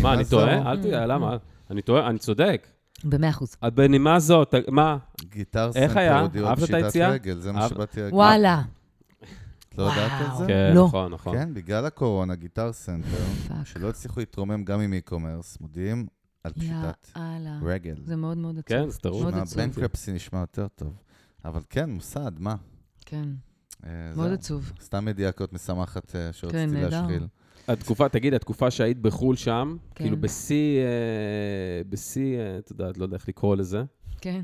מה, 0.02 0.14
אני 0.14 0.24
טועה? 0.24 0.72
אל 0.72 0.82
תדע, 0.82 1.06
למה? 1.06 1.36
אני 1.70 1.82
טועה, 1.82 2.08
אני 2.08 2.18
צודק. 2.18 2.66
במאה 3.04 3.30
אחוז. 3.30 3.56
את 3.66 3.74
בנימה 3.74 4.20
זאת, 4.20 4.54
מה? 4.68 4.96
גיטר 5.24 5.70
איך 5.74 5.96
היה? 5.96 6.10
סנטר 6.12 6.22
אודיו 6.24 6.46
אהבת 6.46 6.58
את 6.58 6.64
פשיטת 6.64 6.82
היציאה? 6.82 7.08
רגל, 7.10 7.40
זה 7.40 7.52
מה 7.52 7.68
שבאתי 7.68 8.00
להגיד. 8.00 8.14
וואלה. 8.14 8.62
את 9.68 9.78
לא 9.78 9.82
יודעת 9.82 10.12
על 10.20 10.26
וואו. 10.26 10.38
זה? 10.38 10.46
כן, 10.46 10.72
לא. 10.74 10.86
נכון, 10.86 11.12
נכון. 11.12 11.36
כן, 11.36 11.54
בגלל 11.54 11.86
הקורונה, 11.86 12.34
גיטר 12.34 12.72
סנטר. 12.72 13.24
שלא 13.64 13.88
הצליחו 13.88 14.20
להתרומם 14.20 14.64
גם 14.64 14.80
עם 14.80 14.94
e-commerce, 14.94 15.56
מודיעים 15.60 16.06
על 16.44 16.52
פשיטת 16.52 17.08
יאללה. 17.16 17.58
רגל. 17.62 17.94
זה 18.04 18.16
מאוד 18.16 18.38
מאוד 18.38 18.58
עצוב. 18.58 18.78
כן, 18.78 18.88
זה 18.90 18.98
עצוב. 19.42 19.56
בנקרפסי 19.56 20.12
נשמע 20.12 20.40
יותר 20.40 20.68
טוב. 20.68 20.92
אבל 21.44 21.60
כן, 21.70 21.90
מוסד, 21.90 22.32
מה? 22.38 22.54
כן, 23.06 23.28
אה, 23.86 23.90
מאוד. 24.16 24.32
עצוב. 24.32 24.72
סתם 24.82 25.08
ידיעה 25.08 25.32
כזאת 25.32 25.52
משמחת 25.52 26.16
אה, 26.16 26.32
שרציתי 26.32 26.52
כן, 26.52 26.70
נהדר. 26.74 27.00
להשחיל. 27.00 27.26
התקופה, 27.68 28.08
תגיד, 28.08 28.34
התקופה 28.34 28.70
שהיית 28.70 28.98
בחו"ל 28.98 29.36
שם, 29.36 29.76
כן. 29.94 30.04
כאילו 30.04 30.16
בשיא, 30.20 30.80
אה, 30.80 30.86
בשיא, 31.88 32.38
אה, 32.38 32.58
את 32.58 32.70
יודעת, 32.70 32.98
לא 32.98 33.04
יודע 33.04 33.16
איך 33.16 33.28
לקרוא 33.28 33.56
לזה. 33.56 33.82
כן. 34.20 34.40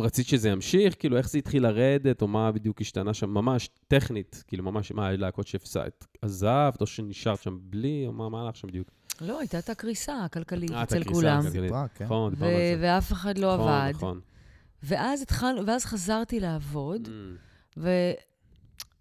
רצית 0.00 0.26
שזה 0.26 0.48
ימשיך? 0.48 0.94
כאילו, 0.98 1.16
איך 1.16 1.30
זה 1.30 1.38
התחיל 1.38 1.62
לרדת, 1.62 2.22
או 2.22 2.28
מה 2.28 2.52
בדיוק 2.52 2.80
השתנה 2.80 3.14
שם? 3.14 3.30
ממש 3.30 3.70
טכנית, 3.88 4.44
כאילו, 4.46 4.64
ממש, 4.64 4.92
מה, 4.92 5.12
להקות 5.12 5.46
שהפסדת? 5.46 6.06
עזבת, 6.22 6.80
או 6.80 6.86
שנשארת 6.86 7.42
שם 7.42 7.58
בלי, 7.62 8.04
או 8.06 8.12
מה, 8.12 8.28
מה 8.28 8.42
הלך 8.42 8.56
שם 8.56 8.68
בדיוק? 8.68 8.88
לא, 9.20 9.38
הייתה 9.40 9.58
את 9.58 9.70
הקריסה 9.70 10.24
הכלכלית 10.24 10.70
אה, 10.70 10.82
את 10.82 10.88
אצל 10.88 11.00
הקריסה 11.02 11.20
כולם. 11.20 11.38
הכלכלית. 11.40 11.64
סיפרה, 11.64 11.88
כן. 11.94 12.04
נכון, 12.04 12.32
ו- 12.32 12.36
דיברנו 12.36 12.52
על 12.52 12.58
זה. 12.58 12.76
ואף 12.80 13.12
אחד 13.12 13.38
לא 13.38 13.54
נכון, 13.54 13.68
עבד. 13.72 13.90
נכון. 13.94 14.20
ואז 14.82 15.22
התחלנו, 15.22 15.66
ואז 15.66 15.84
חזרתי 15.84 16.40
לעבוד, 16.40 17.08
Mm, 17.08 17.10
ו- 17.76 18.12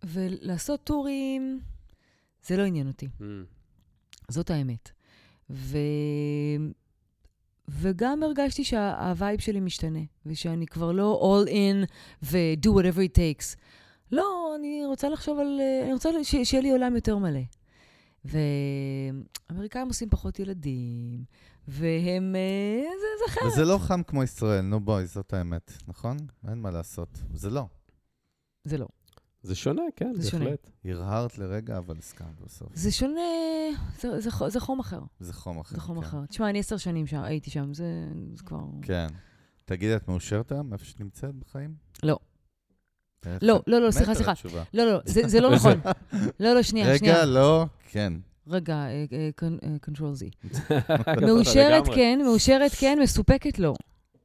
ולעשות 0.03 0.83
טורים, 0.83 1.59
זה 2.45 2.57
לא 2.57 2.63
עניין 2.63 2.87
אותי. 2.87 3.09
mm. 3.19 3.23
זאת 4.29 4.49
האמת. 4.49 4.89
ו... 5.49 5.77
וגם 7.69 8.23
הרגשתי 8.23 8.63
שהווייב 8.63 9.39
שלי 9.39 9.59
משתנה, 9.59 9.99
ושאני 10.25 10.65
כבר 10.67 10.91
לא 10.91 11.41
all 11.45 11.49
in 11.49 11.89
ו-do 12.23 12.69
whatever 12.69 12.97
it 12.97 13.15
takes. 13.15 13.57
לא, 14.11 14.53
אני 14.59 14.85
רוצה 14.85 15.09
לחשוב 15.09 15.39
על... 15.39 15.59
אה, 15.61 15.83
אני 15.83 15.93
רוצה 15.93 16.09
ש- 16.23 16.35
שיהיה 16.43 16.63
לי 16.63 16.71
עולם 16.71 16.95
יותר 16.95 17.17
מלא. 17.17 17.39
ואמריקאים 18.25 19.87
עושים 19.87 20.09
פחות 20.09 20.39
ילדים, 20.39 21.23
והם... 21.67 22.35
אה, 22.35 22.83
זה, 22.99 23.05
זה 23.19 23.33
אחרת. 23.33 23.51
וזה 23.53 23.65
לא 23.65 23.77
חם 23.77 24.03
כמו 24.03 24.23
ישראל, 24.23 24.61
נו 24.61 24.79
בואי, 24.79 25.05
זאת 25.05 25.33
האמת, 25.33 25.71
נכון? 25.87 26.17
אין 26.49 26.61
מה 26.61 26.71
לעשות. 26.71 27.19
זה 27.33 27.49
לא. 27.49 27.65
זה 28.63 28.77
לא. 28.77 28.87
זה 29.43 29.55
שונה, 29.55 29.81
כן, 29.95 30.13
זה 30.15 30.29
שונה. 30.29 30.45
בהחלט. 30.45 30.69
הרהרת 30.85 31.37
לרגע, 31.37 31.77
אבל 31.77 31.95
הסכמת 31.97 32.39
בסוף. 32.45 32.67
זה 32.73 32.91
שונה, 32.91 33.21
זה, 34.01 34.19
זה, 34.19 34.29
זה 34.47 34.59
חום 34.59 34.79
אחר. 34.79 34.99
זה 35.19 35.33
חום 35.33 35.59
אחר. 35.59 35.75
זה 35.75 35.81
חום 35.81 36.01
כן. 36.01 36.07
אחר. 36.07 36.25
תשמע, 36.25 36.49
אני 36.49 36.59
עשר 36.59 36.77
שנים 36.77 37.07
שם, 37.07 37.21
הייתי 37.23 37.49
שם, 37.49 37.73
זה, 37.73 37.85
זה 38.33 38.43
כבר... 38.43 38.59
כן. 38.81 39.07
תגידי, 39.65 39.95
את 39.95 40.07
מאושרת 40.07 40.51
היום, 40.51 40.73
איפה 40.73 40.85
שאת 40.85 40.99
נמצאת 40.99 41.35
בחיים? 41.35 41.73
לא. 42.03 42.17
לא, 43.25 43.63
לא, 43.67 43.79
לא, 43.81 43.87
מתה 43.87 43.91
סליחה, 43.91 44.15
סליחה. 44.35 44.63
לא, 44.73 44.85
לא, 44.85 44.99
זה, 45.05 45.27
זה 45.27 45.41
לא 45.41 45.51
נכון. 45.55 45.79
לא, 46.39 46.53
לא, 46.53 46.61
שנייה, 46.61 46.97
שנייה. 46.97 47.15
רגע, 47.15 47.25
לא, 47.25 47.65
כן. 47.89 48.13
רגע, 48.47 48.75
אה, 48.75 49.05
אה, 49.11 49.29
אה, 49.43 49.75
control 49.87 50.01
Z. 50.01 50.51
מאושרת 51.27 51.83
לגמרי. 51.83 51.95
כן, 51.95 52.19
מאושרת 52.23 52.71
כן, 52.79 52.99
מסופקת 53.01 53.59
לא. 53.59 53.73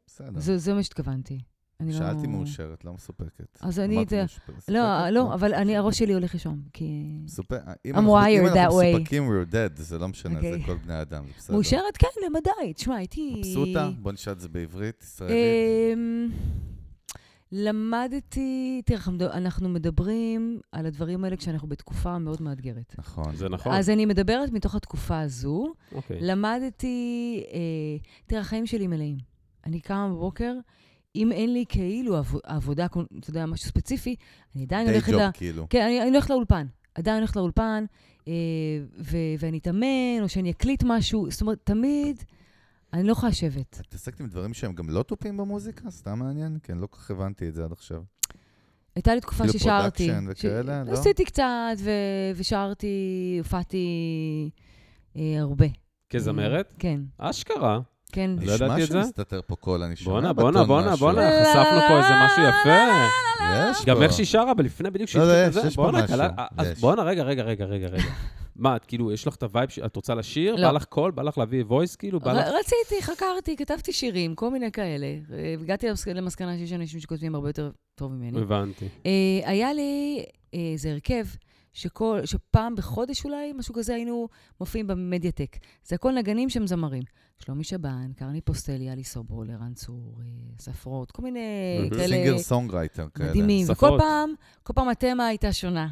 בסדר. 0.06 0.40
זה 0.40 0.58
זה 0.58 0.74
מה 0.74 0.82
שהתכוונתי. 0.82 1.38
אני 1.80 1.92
לא- 1.92 1.98
שאלתי 1.98 2.26
מאושרת, 2.26 2.84
לא 2.84 2.92
מסופקת. 2.92 3.58
אז 3.60 3.78
אני- 3.80 3.94
אמרתי 3.96 4.10
זה- 4.10 4.20
מאושרת, 4.20 4.48
מסופקת? 4.48 4.68
לא, 4.68 5.08
לא, 5.10 5.34
אבל 5.34 5.54
אני, 5.54 5.76
הראש 5.76 5.98
שלי 5.98 6.12
הולך 6.14 6.34
לישון, 6.34 6.62
כי... 6.72 7.02
מסופק- 7.24 7.52
I'm 7.52 7.90
אנחנו- 7.94 8.18
אם 8.18 8.22
wired 8.24 8.54
that 8.54 8.58
אנחנו 8.58 8.80
way. 8.80 8.84
מסופקים, 8.96 9.28
we're 9.28 9.52
dead, 9.52 9.82
זה 9.82 9.98
לא 9.98 10.08
משנה, 10.08 10.40
זה 10.40 10.46
אוקיי. 10.46 10.64
כל 10.66 10.74
בני 10.74 11.00
אדם, 11.02 11.24
זה 11.26 11.32
בסדר. 11.38 11.54
מאושרת 11.56 11.96
כן, 11.98 12.06
למדי. 12.26 12.72
תשמע, 12.74 12.96
הייתי... 12.96 13.34
מבסוטה? 13.38 13.90
בוא 14.02 14.12
נשאל 14.12 14.32
את 14.32 14.40
זה 14.40 14.48
בעברית, 14.48 15.02
ישראלית. 15.02 15.36
אמ, 15.94 16.28
למדתי, 17.52 18.82
תראה, 18.84 19.00
אנחנו 19.32 19.68
מדברים 19.68 20.60
על 20.72 20.86
הדברים 20.86 21.24
האלה 21.24 21.36
כשאנחנו 21.36 21.68
בתקופה 21.68 22.18
מאוד 22.18 22.42
מאתגרת. 22.42 22.94
נכון. 22.98 23.36
זה 23.36 23.48
נכון. 23.48 23.72
אז 23.72 23.90
אני 23.90 24.06
מדברת 24.06 24.52
מתוך 24.52 24.74
התקופה 24.74 25.20
הזו. 25.20 25.72
אוקיי. 25.94 26.18
למדתי, 26.20 27.42
אה, 27.52 27.58
תראה, 28.26 28.40
החיים 28.40 28.66
שלי 28.66 28.86
מלאים. 28.86 29.16
אני 29.66 29.80
קמה 29.80 30.08
בבוקר, 30.08 30.54
אם 31.16 31.32
אין 31.32 31.52
לי 31.52 31.64
כאילו 31.68 32.16
עבו- 32.16 32.40
עבודה, 32.44 32.86
אתה 33.18 33.30
יודע, 33.30 33.46
משהו 33.46 33.66
ספציפי, 33.68 34.16
אני 34.56 34.62
עדיין 34.64 34.86
די 34.86 34.92
הולכת 34.92 35.12
ג'וב, 35.12 35.20
ל... 35.20 35.30
כאילו. 35.34 35.66
כן, 35.70 35.82
אני, 35.86 36.00
אני 36.02 36.10
הולכת 36.10 36.30
לאולפן. 36.30 36.66
עדיין 36.94 37.18
הולכת 37.18 37.36
לאולפן, 37.36 37.84
אה, 38.28 38.32
ו- 38.98 39.16
ואני 39.38 39.58
אתאמן, 39.58 40.18
או 40.22 40.28
שאני 40.28 40.50
אקליט 40.50 40.82
משהו. 40.86 41.30
זאת 41.30 41.40
אומרת, 41.40 41.58
תמיד 41.64 42.22
אני 42.92 43.02
לא 43.02 43.12
יכולה 43.12 43.30
לשבת. 43.30 43.76
את 43.80 43.86
מתעסקת 43.86 44.20
עם 44.20 44.26
דברים 44.28 44.54
שהם 44.54 44.72
גם 44.74 44.90
לא 44.90 45.02
תופים 45.02 45.36
במוזיקה? 45.36 45.90
סתם 45.90 46.18
מעניין? 46.18 46.58
כן, 46.62 46.78
לא 46.78 46.86
כל 46.86 46.96
כך 46.96 47.10
הבנתי 47.10 47.48
את 47.48 47.54
זה 47.54 47.64
עד 47.64 47.72
עכשיו. 47.72 48.02
הייתה 48.96 49.14
לי 49.14 49.20
תקופה 49.20 49.44
כאילו 49.44 49.58
ששרתי. 49.58 50.06
production 50.08 50.26
וכאלה, 50.30 50.84
לא? 50.84 50.92
עשיתי 50.92 51.24
קצת, 51.24 51.44
ו- 51.78 51.90
ושרתי, 52.36 52.86
הופעתי 53.38 53.86
אה, 55.16 55.36
הרבה. 55.40 55.66
כזמרת? 56.10 56.72
כן, 56.78 57.00
אשכרה. 57.18 57.80
כן. 58.12 58.30
לא 58.42 58.52
ידעתי 58.52 58.64
את 58.82 58.88
זה. 58.88 58.98
נשמע 58.98 59.02
שמסתתר 59.04 59.40
פה 59.46 59.56
קול, 59.56 59.82
אני 59.82 59.96
שומע 59.96 60.14
בואנה, 60.20 60.32
בטון 60.32 60.42
בואנה, 60.52 60.66
בואנה, 60.66 60.92
משהו. 60.92 61.06
בואנה, 61.06 61.30
חשפנו 61.44 61.80
פה 61.88 61.98
איזה 61.98 62.14
משהו 62.24 62.42
יפה. 62.42 62.78
יש 63.70 63.84
גם 63.86 63.96
פה. 63.96 64.02
איך 64.02 64.12
שהיא 64.12 64.26
שרה, 64.26 64.52
אבל 64.52 64.64
לפני 64.64 64.90
בדיוק 64.90 65.10
לא, 65.14 65.20
לא, 65.24 65.26
שהתחיל 65.28 65.42
יש, 65.50 65.56
את 65.56 65.62
זה, 65.62 65.68
יש 65.68 65.76
פה 65.76 65.82
בואנה, 65.82 66.04
משהו, 66.04 66.16
יש. 66.72 66.78
בואנה, 66.80 67.02
רגע, 67.02 67.22
רגע, 67.22 67.42
רגע, 67.42 67.64
רגע, 67.64 67.86
רגע. 67.86 68.02
מה, 68.56 68.76
את 68.76 68.84
כאילו, 68.84 69.12
יש 69.12 69.26
לך 69.26 69.34
את 69.34 69.42
ה 69.42 69.46
vibe, 69.46 69.68
ש- 69.70 69.78
את 69.78 69.96
רוצה 69.96 70.14
לשיר? 70.14 70.54
לא. 70.56 70.62
בא 70.62 70.72
לך 70.72 70.84
קול? 70.84 71.10
בא 71.10 71.22
לך 71.22 71.38
להביא 71.38 71.64
voice, 71.64 71.96
כאילו? 71.96 72.20
בא 72.20 72.32
לך... 72.32 72.46
רציתי, 72.60 73.02
חקרתי, 73.02 73.56
כתבתי 73.56 73.92
שירים, 73.92 74.34
כל 74.34 74.50
מיני 74.50 74.72
כאלה. 74.72 75.06
אה, 75.06 75.54
הגעתי 75.60 75.88
למסק- 75.88 76.08
למסקנה 76.08 76.56
שיש 76.58 76.72
אנשים 76.72 77.00
שכותבים 77.00 77.34
הרבה 77.34 77.48
יותר 77.48 77.70
טוב 77.94 78.12
ממני. 78.12 78.40
הבנתי. 78.40 78.88
אה, 79.06 79.10
היה 79.44 79.72
לי 79.72 80.24
אה, 80.54 80.58
איזה 80.72 80.90
הרכב, 80.92 81.24
שכל, 81.78 82.20
שפעם 82.24 82.74
בחודש 82.74 83.24
אולי, 83.24 83.52
משהו 83.52 83.74
כזה, 83.74 83.94
היינו 83.94 84.28
מופיעים 84.60 84.86
במדיטק. 84.86 85.56
זה 85.84 85.94
הכל 85.94 86.12
נגנים 86.12 86.50
שהם 86.50 86.66
זמרים. 86.66 87.02
שלומי 87.38 87.64
שבן, 87.64 88.12
קרני 88.16 88.40
פוסטלי, 88.40 88.92
אלי 88.92 89.04
סובול, 89.04 89.50
ערן 89.50 89.74
צור, 89.74 90.14
אה, 90.20 90.24
ספרות, 90.58 91.10
כל 91.10 91.22
מיני. 91.22 91.40
כאלה 91.90 92.08
singer 92.08 92.38
songwriter 92.38 93.08
כאלה. 93.14 93.30
מדהימים. 93.30 93.66
וכל 93.70 93.90
פעם, 93.98 94.34
כל 94.62 94.72
פעם 94.72 94.88
התמה 94.88 95.26
הייתה 95.26 95.52
שונה. 95.52 95.88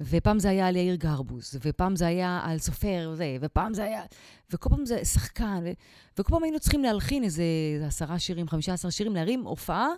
ופעם 0.00 0.38
זה 0.38 0.48
היה 0.48 0.68
על 0.68 0.76
יאיר 0.76 0.94
גרבוז, 0.94 1.58
ופעם 1.62 1.96
זה 1.96 2.06
היה 2.06 2.40
על 2.44 2.58
סופר, 2.58 3.10
וזה, 3.12 3.36
ופעם 3.40 3.74
זה 3.74 3.84
היה... 3.84 4.02
וכל 4.50 4.70
פעם 4.70 4.86
זה 4.86 5.04
שחקן, 5.04 5.60
ו... 5.64 5.70
וכל 6.18 6.32
פעם 6.32 6.42
היינו 6.42 6.60
צריכים 6.60 6.82
להלחין 6.82 7.24
איזה 7.24 7.44
עשרה 7.86 8.18
שירים, 8.18 8.48
חמישה 8.48 8.72
עשר 8.72 8.90
שירים, 8.90 9.14
להרים 9.14 9.42
הופעה 9.44 9.88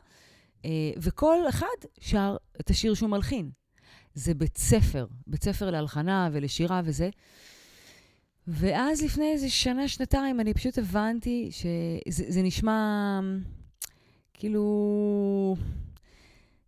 אה, 0.64 0.70
וכל 0.99 1.39
אחד 1.49 1.89
שר 2.01 2.37
את 2.61 2.70
השיר 2.70 2.95
שהוא 2.95 3.11
מלחין. 3.11 3.51
זה 4.17 4.35
בית 4.35 4.59
ספר, 4.59 5.07
בית 5.27 5.45
ספר 5.45 5.71
להלחנה 5.71 6.29
ולשירה 6.33 6.81
וזה. 6.85 7.11
ואז 8.49 9.03
לפני 9.03 9.33
איזה 9.33 9.51
שנה, 9.51 9.89
שנתיים, 9.89 10.41
אני 10.41 10.55
פשוט 10.55 10.79
הבנתי 10.79 11.49
שזה 11.51 12.25
זה 12.29 12.43
נשמע 12.43 13.21
כאילו... 14.35 15.57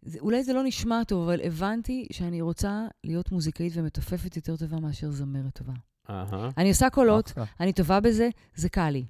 זה, 0.03 0.19
אולי 0.21 0.43
זה 0.43 0.53
לא 0.53 0.63
נשמע 0.65 1.05
טוב, 1.05 1.29
אבל 1.29 1.41
הבנתי 1.45 2.07
שאני 2.13 2.41
רוצה 2.41 2.87
להיות 3.05 3.33
מוזיקאית 3.33 3.73
ומתופפת 3.77 4.37
יותר 4.37 4.57
טובה 4.57 4.81
מאשר 4.81 5.11
זמרת 5.11 5.59
טובה. 5.59 5.73
אהה. 6.11 6.51
אני 6.59 6.69
עושה 6.69 6.91
קולות, 6.91 7.31
אחלה. 7.31 7.45
אני 7.61 7.73
טובה 7.73 8.01
בזה, 8.01 8.29
זה 8.55 8.69
קל 8.69 8.91
לי. 8.91 9.05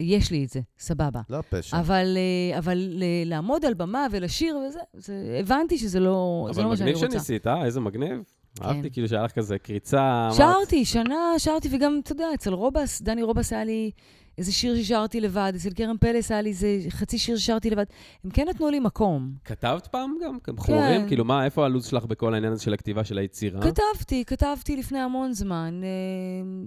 יש 0.00 0.30
לי 0.30 0.44
את 0.44 0.48
זה, 0.48 0.60
סבבה. 0.78 1.20
לא 1.30 1.38
פשע. 1.50 1.80
אבל, 1.80 2.16
אה, 2.16 2.58
אבל 2.58 3.02
אה, 3.02 3.22
לעמוד 3.26 3.64
על 3.64 3.74
במה 3.74 4.06
ולשיר 4.10 4.56
וזה, 4.56 4.78
זה, 4.94 5.36
הבנתי 5.40 5.78
שזה 5.78 6.00
לא, 6.00 6.46
זה 6.46 6.54
אבל 6.54 6.62
לא 6.62 6.68
מה 6.68 6.76
שאני 6.76 6.90
מגניב 6.90 7.04
רוצה. 7.04 7.18
שניסית, 7.18 7.46
אה? 7.46 7.64
איזה 7.64 7.80
מגניב. 7.80 8.22
כן. 8.58 8.64
אהבתי 8.64 8.90
כאילו 8.90 9.08
שהיה 9.08 9.22
לך 9.22 9.32
כזה 9.32 9.58
קריצה. 9.58 10.26
אמרת, 10.26 10.36
שרתי, 10.36 10.84
שנה 10.84 11.34
שרתי, 11.38 11.68
וגם, 11.72 12.00
אתה 12.02 12.12
יודע, 12.12 12.26
אצל 12.34 12.52
רובס, 12.52 13.02
דני 13.02 13.22
רובס 13.22 13.52
היה 13.52 13.64
לי 13.64 13.90
איזה 14.38 14.52
שיר 14.52 14.76
ששרתי 14.76 15.20
לבד, 15.20 15.52
אצל 15.56 15.70
קרן 15.70 15.96
פלס 15.96 16.30
היה 16.30 16.42
לי 16.42 16.50
איזה 16.50 16.78
חצי 16.88 17.18
שיר 17.18 17.36
ששרתי 17.36 17.70
לבד. 17.70 17.84
הם 18.24 18.30
כן 18.30 18.46
נתנו 18.48 18.70
לי 18.70 18.80
מקום. 18.80 19.32
כתבת 19.44 19.86
פעם 19.86 20.14
גם? 20.24 20.38
גם 20.48 20.56
חורים? 20.56 21.00
כן. 21.02 21.08
כאילו, 21.08 21.24
מה, 21.24 21.44
איפה 21.44 21.64
הלו"ז 21.64 21.86
שלך 21.86 22.04
בכל 22.04 22.34
העניין 22.34 22.52
הזה 22.52 22.62
של 22.62 22.74
הכתיבה 22.74 23.04
של 23.04 23.18
היצירה? 23.18 23.60
כתבתי, 23.62 24.24
כתבתי 24.24 24.76
לפני 24.76 24.98
המון 24.98 25.32
זמן. 25.32 25.80
אה, 25.82 25.88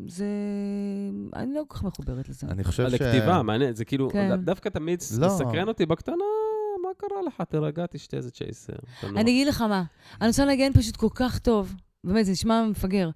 זה... 0.07 0.26
אני 1.36 1.53
לא 1.53 1.63
כל 1.68 1.78
כך 1.78 1.84
מחוברת 1.84 2.30
לזה. 2.30 2.47
אני 2.47 2.63
חושב 2.63 2.84
על 2.84 2.89
ש... 2.89 2.93
הכתיבה, 2.93 3.43
מעניין, 3.43 3.76
זה 3.76 3.86
כאילו, 3.86 4.09
כן. 4.09 4.36
דווקא 4.36 4.70
תמיד 4.70 5.03
לא. 5.20 5.28
מסקרן 5.28 5.68
אותי 5.68 5.86
בקטנה, 5.86 6.15
מה 6.84 6.89
קרה 6.97 7.22
לך? 7.28 7.41
תירגע, 7.49 7.86
תשתה 7.91 8.18
איזה 8.18 8.32
צ'ייסר. 8.32 8.74
תנוח. 9.01 9.18
אני 9.18 9.32
אגיד 9.32 9.47
לך 9.47 9.61
מה, 9.61 9.84
אני 10.22 10.28
רוצה 10.28 10.45
לנגן 10.45 10.74
פשוט 10.74 10.95
כל 10.95 11.09
כך 11.15 11.39
טוב. 11.39 11.74
באמת, 12.03 12.26
זה 12.26 12.32
נשמע 12.32 12.65
מפגר. 12.70 13.09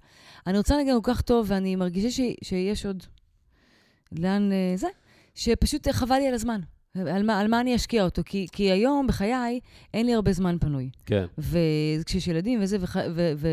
אני 0.46 0.58
רוצה 0.58 0.76
לנגן 0.76 0.92
כל 1.02 1.12
כך 1.12 1.20
טוב, 1.20 1.46
ואני 1.48 1.76
מרגישה 1.76 2.10
ש... 2.10 2.20
שיש 2.42 2.86
עוד... 2.86 3.02
לאן 4.18 4.52
אה, 4.52 4.76
זה? 4.76 4.86
שפשוט 5.34 5.88
אה, 5.88 5.92
חבל 5.92 6.16
לי 6.16 6.28
על 6.28 6.34
הזמן. 6.34 6.60
על 6.94 7.22
מה, 7.26 7.40
על 7.40 7.48
מה 7.48 7.60
אני 7.60 7.76
אשקיע 7.76 8.04
אותו? 8.04 8.22
כי, 8.26 8.46
כי 8.52 8.70
היום, 8.70 9.06
בחיי, 9.06 9.60
אין 9.94 10.06
לי 10.06 10.14
הרבה 10.14 10.32
זמן 10.32 10.56
פנוי. 10.60 10.90
כן. 11.06 11.24
וכשיש 11.38 12.28
ילדים 12.28 12.58
וזה, 12.62 12.76
וח... 12.80 12.96
ו... 13.14 13.32
ו... 13.36 13.48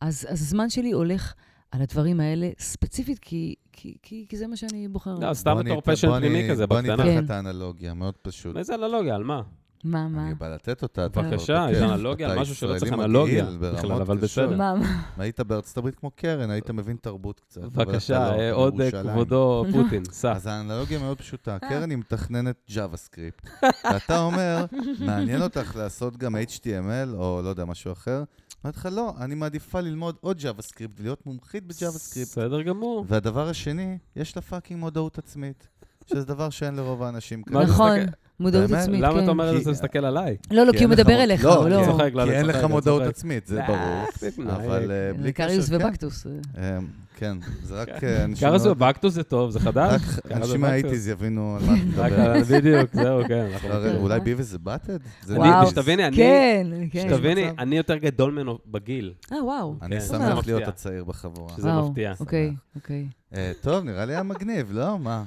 אז, 0.00 0.26
אז 0.30 0.42
הזמן 0.42 0.70
שלי 0.70 0.90
הולך 0.92 1.34
על 1.70 1.82
הדברים 1.82 2.20
האלה 2.20 2.50
ספציפית, 2.58 3.18
כי, 3.18 3.54
כי, 3.72 3.94
כי, 4.02 4.26
כי 4.28 4.36
זה 4.36 4.46
מה 4.46 4.56
שאני 4.56 4.88
בוחרת. 4.88 5.22
לא, 5.22 5.34
סתם 5.34 5.52
בוא 5.54 5.62
בתור 5.62 5.72
אני- 5.74 5.82
פשן 5.96 6.08
בוא 6.08 6.16
אני- 6.16 6.28
פנימי 6.28 6.50
כזה, 6.50 6.66
בוא 6.66 6.78
אני 6.78 6.88
בקטנה. 6.88 7.02
אתן 7.04 7.12
לך 7.12 7.18
כן. 7.18 7.24
את 7.24 7.30
האנלוגיה, 7.30 7.94
מאוד 7.94 8.14
פשוט. 8.22 8.56
איזה 8.56 8.74
אנלוגיה, 8.74 9.14
על 9.14 9.24
מה? 9.24 9.42
מה, 9.84 10.08
מה? 10.08 10.26
אני 10.26 10.34
בא 10.34 10.54
לתת 10.54 10.82
אותה. 10.82 11.08
בבקשה, 11.08 11.66
יש 11.70 11.78
תוקף. 11.78 11.92
אנלוגיה 11.92 12.40
משהו 12.40 12.54
שלא 12.54 12.78
צריך 12.78 12.92
אנלוגיה 12.92 13.46
בכלל, 13.60 14.00
אבל. 14.00 14.18
בסדר. 14.18 14.56
מה, 14.56 14.74
מה? 14.74 15.02
היית 15.22 15.40
בארצות 15.40 15.76
הברית 15.76 15.94
כמו 15.94 16.10
קרן, 16.10 16.50
היית 16.50 16.70
מבין 16.70 16.96
תרבות 16.96 17.40
קצת. 17.40 17.60
בבקשה, 17.60 18.18
לא, 18.18 18.40
אה, 18.40 18.52
עוד 18.52 18.80
אה. 18.80 18.90
כבודו 18.90 19.64
פוטין, 19.72 20.04
סע. 20.04 20.32
אז 20.32 20.46
האנלוגיה 20.46 20.98
מאוד 20.98 21.18
פשוטה. 21.18 21.58
קרן 21.58 21.90
היא 21.90 21.98
מתכננת 21.98 22.56
ג'אווה 22.70 22.96
סקריפט. 22.96 23.48
ואתה 23.92 24.20
אומר, 24.20 24.64
מעניין 25.00 25.42
אותך 25.42 25.76
לעשות 25.76 26.16
גם 26.16 26.36
HTML, 26.36 27.14
או 27.14 27.40
לא 27.44 27.48
יודע, 27.48 27.64
משהו 27.64 27.92
אחר? 27.92 28.24
אומרת 28.64 28.76
לך, 28.76 28.88
לא, 28.92 29.14
אני 29.20 29.34
מעדיפה 29.34 29.80
ללמוד 29.80 30.16
עוד 30.20 30.38
JavaScript 30.38 31.00
ולהיות 31.00 31.26
מומחית 31.26 31.66
ב 31.66 31.98
JavaScript. 31.98 32.30
בסדר 32.30 32.62
גמור. 32.62 33.04
והדבר 33.08 33.48
השני, 33.48 33.98
יש 34.16 34.36
לה 34.36 34.42
fucking 34.42 34.80
מודעות 34.80 35.18
עצמית. 35.18 35.68
שזה 36.06 36.24
דבר 36.24 36.50
שאין 36.50 36.76
לרוב 36.76 37.02
האנשים 37.02 37.42
כאן. 37.42 37.54
מה, 37.54 37.64
נכון, 37.64 37.98
מודעות 38.40 38.70
באמת? 38.70 38.82
עצמית, 38.82 39.00
למה 39.00 39.14
כן. 39.14 39.22
אתה 39.22 39.30
אומר 39.30 39.48
את 39.48 39.52
זה? 39.52 39.58
כי- 39.58 39.62
אתה 39.62 39.70
מסתכל 39.70 40.04
עליי. 40.04 40.36
לא, 40.50 40.64
לא, 40.66 40.72
כי 40.72 40.84
הוא 40.84 40.90
מדבר 40.90 41.22
אליך, 41.22 41.44
לא, 41.44 41.54
הוא 41.54 41.68
לא... 41.68 41.78
אני 41.78 41.86
צוחק, 41.86 42.10
לא, 42.14 42.24
כי 42.24 42.30
אין 42.32 42.46
לך 42.46 42.64
מודעות. 42.64 43.02
עצמית, 43.02 43.46
זה 43.46 43.60
אה, 43.60 43.66
ברור. 43.66 44.52
אבל 44.56 44.90
אה, 44.90 45.12
בלי 45.18 45.32
קשר, 45.32 45.46
קריוס 45.48 45.68
כן. 45.70 45.74
ובקטוס. 45.76 46.26
אה, 46.58 46.78
כן, 47.16 47.36
זה 47.62 47.74
רק 47.82 47.88
אה, 48.04 48.24
אנשים 48.24 48.48
קרס 48.48 48.64
מאוד- 48.66 48.76
ובקטוס 48.76 49.14
זה 49.14 49.22
טוב, 49.22 49.50
זה 49.50 49.60
חדש? 49.60 49.92
רק 50.02 50.02
אנשים 50.26 50.40
ובקטוס. 50.40 50.56
מה 50.56 50.66
eighties 50.66 51.08
יבינו 51.08 51.56
על 51.56 51.66
מה 51.66 51.74
אתה 52.06 52.08
מדבר. 52.08 52.58
בדיוק, 52.58 52.90
זהו, 52.94 53.20
כן. 53.28 53.46
מכירים. 53.54 53.96
אולי 53.96 54.20
ביבס 54.20 54.46
זה 54.46 54.58
באטד? 54.58 54.98
וואו. 55.28 55.66
שתביני, 55.70 56.06
אני... 56.06 56.16
כן, 56.16 56.66
כן. 56.90 57.08
שתביני. 57.10 57.50
אני 57.58 57.76
יותר 57.76 57.96
גדול 57.96 58.32
ממנו 58.32 58.58
בגיל. 58.66 59.12
אה, 59.32 59.44
וואו. 59.44 59.76
אני 59.82 60.00
כן, 60.00 60.06
שמח. 60.06 60.46
להיות 60.46 60.68
הצעיר 60.68 61.04
בחבורה. 61.04 61.52
שזה 61.56 61.72
מפתיע. 61.72 62.12
אוקיי, 62.20 62.54
אוקיי. 62.76 63.08
טוב, 63.60 63.84
נראה 63.84 64.04
לי 64.04 64.12
היה 64.12 64.22
מגניב, 64.22 64.68
לא? 64.72 64.98
מה? 64.98 65.22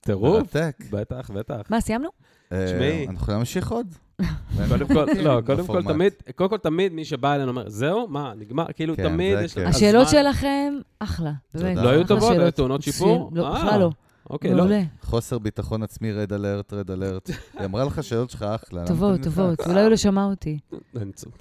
טירוף. 0.00 0.36
מרתק. 0.56 0.76
בטח, 0.90 1.30
בטח. 1.30 1.60
מה, 1.70 1.80
סיימנו? 1.80 2.08
אה, 2.54 2.66
תשמעי. 2.66 3.06
אנחנו 3.06 3.14
יכולים 3.14 3.38
להמשיך 3.38 3.70
עוד? 3.70 3.86
קודם 4.68 4.88
כל, 4.88 5.06
לא, 5.22 5.40
קודם 5.46 5.66
כל. 5.66 5.82
תמיד, 5.82 6.12
קודם 6.34 6.50
כל 6.50 6.56
תמיד 6.56 6.92
מי 6.92 7.04
שבא 7.04 7.34
אלינו 7.34 7.50
אומר, 7.50 7.68
זהו, 7.68 8.08
מה, 8.08 8.32
נגמר? 8.38 8.66
כאילו, 8.74 8.96
כן, 8.96 9.08
תמיד 9.08 9.38
יש... 9.42 9.52
הכיף. 9.52 9.68
השאלות 9.68 10.08
שלכם, 10.08 10.74
אחלה. 10.98 11.32
לא 11.54 11.88
היו 11.88 12.06
טובות? 12.06 12.28
שאלות. 12.28 12.42
היו 12.42 12.50
טעונות 12.50 12.82
שיפור? 12.82 13.30
לא, 13.34 13.46
אה. 13.46 13.64
בכלל 13.64 13.80
לא. 13.80 13.90
אוקיי, 14.30 14.54
לא. 14.54 14.64
חוסר 15.02 15.38
ביטחון 15.38 15.82
עצמי, 15.82 16.12
red 16.12 16.32
alert, 16.32 16.72
red 16.72 16.90
alert. 16.90 17.30
היא 17.58 17.64
אמרה 17.64 17.84
לך 17.84 18.04
שאלות 18.04 18.30
שלך 18.30 18.42
אחלה. 18.42 18.86
טובות? 18.86 19.20
טובות. 19.22 19.60
אולי 19.66 19.80
הוא 19.80 19.90
לא 19.90 19.96
שמע 19.96 20.24
אותי. 20.24 20.58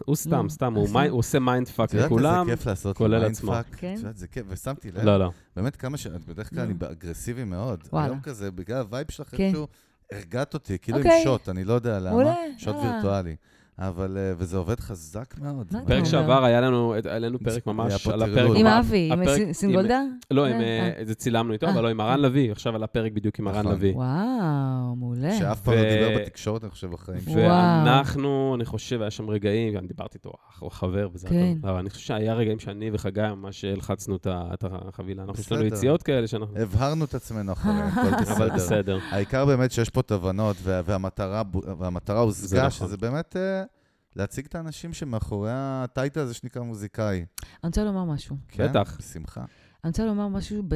הוא 0.06 0.16
סתם, 0.16 0.44
לא, 0.44 0.50
סתם, 0.50 0.74
הוא 0.74 0.88
לא. 0.94 1.02
עושה 1.10 1.40
mind 1.40 1.68
fuck 1.68 1.90
את 1.90 1.94
יודעת 1.94 2.12
לכולם. 2.12 2.50
איזה 2.50 2.58
כיף 2.58 2.68
לעשות 2.68 2.98
כולל 2.98 3.20
mind 3.20 3.32
עצמו. 3.32 3.52
fuck? 3.52 3.66
כן? 3.78 3.94
את 3.94 4.00
יודעת, 4.00 4.18
זה 4.18 4.28
כיף, 4.28 4.46
ושמתי 4.50 4.92
לב. 4.92 5.04
לא, 5.04 5.20
לא. 5.20 5.32
באמת 5.56 5.76
כמה 5.76 5.98
ש... 5.98 6.08
בדרך 6.08 6.50
כלל 6.50 6.60
לא. 6.60 6.64
אני 6.64 6.74
אגרסיבי 6.92 7.44
מאוד. 7.44 7.84
וואלה. 7.94 8.06
היום 8.06 8.20
כזה, 8.20 8.52
בגלל 8.52 8.78
ה 8.78 8.83
vibe 8.83 9.06
שלך 9.10 9.28
כן. 9.32 9.44
איכשהו, 9.44 9.68
הרגעת 10.14 10.54
אותי, 10.54 10.78
כאילו 10.82 10.98
עם 10.98 11.06
אוקיי. 11.06 11.24
shoot, 11.24 11.50
אני 11.50 11.64
לא 11.64 11.74
יודע 11.74 12.00
למה. 12.00 12.34
shoot. 12.58 12.76
וירטואלי. 12.76 13.36
אבל, 13.80 14.18
אה, 14.18 14.34
וזה 14.38 14.58
עובד 14.58 14.80
חזק 14.80 15.36
מאוד. 15.42 15.74
פרק? 15.88 16.04
שעבר 16.04 16.44
היה 16.44 16.62
לנו, 16.62 16.94
היה 16.94 17.20
לנו 17.20 17.40
פרק 17.40 17.64
היה 17.68 17.74
ממש 17.74 18.08
על 18.08 18.22
הפרק. 18.22 18.58
עם. 18.58 18.68
אבי, 18.68 19.10
עם 19.12 19.22
סינגולדה? 19.54 20.02
לא, 20.32 20.46
עם, 20.46 20.62
אה, 20.62 20.92
אה. 21.00 21.06
זה 21.06 21.16
צילמנו 21.16 21.54
איתו. 21.54 21.70
אבל 21.70 21.84
לא, 21.84 21.88
עם 21.90 22.00
הרן 22.00 22.20
לביא, 22.20 22.52
עכשיו 22.52 22.76
על 22.76 22.84
הפרק 22.84 23.12
בדיוק 23.12 23.40
עם 23.40 23.48
הרן 23.48 23.60
נכון. 23.60 23.72
לביא. 23.72 23.94
וואו, 23.96 24.96
מעולה. 24.96 25.38
שאף 25.40 25.62
פעם 25.62 25.74
לא 25.74 25.82
דיבר 25.82 26.18
בתקשורת, 26.22 26.64
אני 26.64 26.72
חושב, 26.72 26.92
בחיים 26.92 27.20
שלו. 27.22 27.34
ואנחנו, 27.36 28.54
אני 28.56 28.66
חושב, 28.66 29.02
היה 29.02 29.12
שם 29.12 29.30
רגעים, 29.30 29.74
גם 29.74 29.88
דיברתי 29.88 30.18
איתו, 30.18 30.32
אח 30.50 30.62
או 30.62 30.70
חבר, 30.70 31.10
וזה 31.14 31.28
כן. 31.28 31.54
הכל. 31.60 31.68
אבל 31.70 31.80
אני 31.80 31.90
חושב 31.90 32.02
שהיה 32.02 32.34
רגעים 32.34 32.60
שאני 32.60 32.90
וחגי 32.94 33.22
ממש 33.22 33.66
הלחצנו 33.66 34.16
את 34.26 34.64
החבילה. 34.72 35.24
אנחנו, 35.24 35.42
יש 35.42 35.52
לנו. 35.52 35.64
יציאות 35.64 36.04
כאלה 36.04 36.28
שאנחנו... 36.28 36.58
הבהרנו 36.60 37.06
את 37.06 37.16
עצמנו 37.16 37.54
אחרי, 37.54 37.72
הכל 37.74 38.02
בסדר. 38.22 38.54
בסדר. 38.56 39.00
העיקר 39.12 39.46
באמת 39.46 39.72
שיש 39.72 39.90
פה 39.90 40.02
תובנות, 40.02 40.56
וה- 40.64 40.82
והמטרה 41.78 42.20
הושגה, 42.20 42.66
נכון. 42.68 42.88
שזה 42.88 42.98
באמת 42.98 43.36
להציג 44.16 44.46
את 44.46 44.56
האנשים 44.56 44.94
שמאחורי 44.94 45.52
הטייטל 45.54 46.20
הזה 46.20 46.34
שנקרא 46.34 46.62
מוזיקאי. 46.62 47.18
אני 47.18 47.26
רוצה 47.64 47.84
לומר 47.84 48.04
משהו. 48.06 48.38
כן? 48.48 48.70
בטח. 48.70 48.98
בשמחה. 49.00 49.42
אני 49.84 49.90
רוצה 49.90 50.06
לומר 50.06 50.28
משהו 50.28 50.64
ב... 50.68 50.76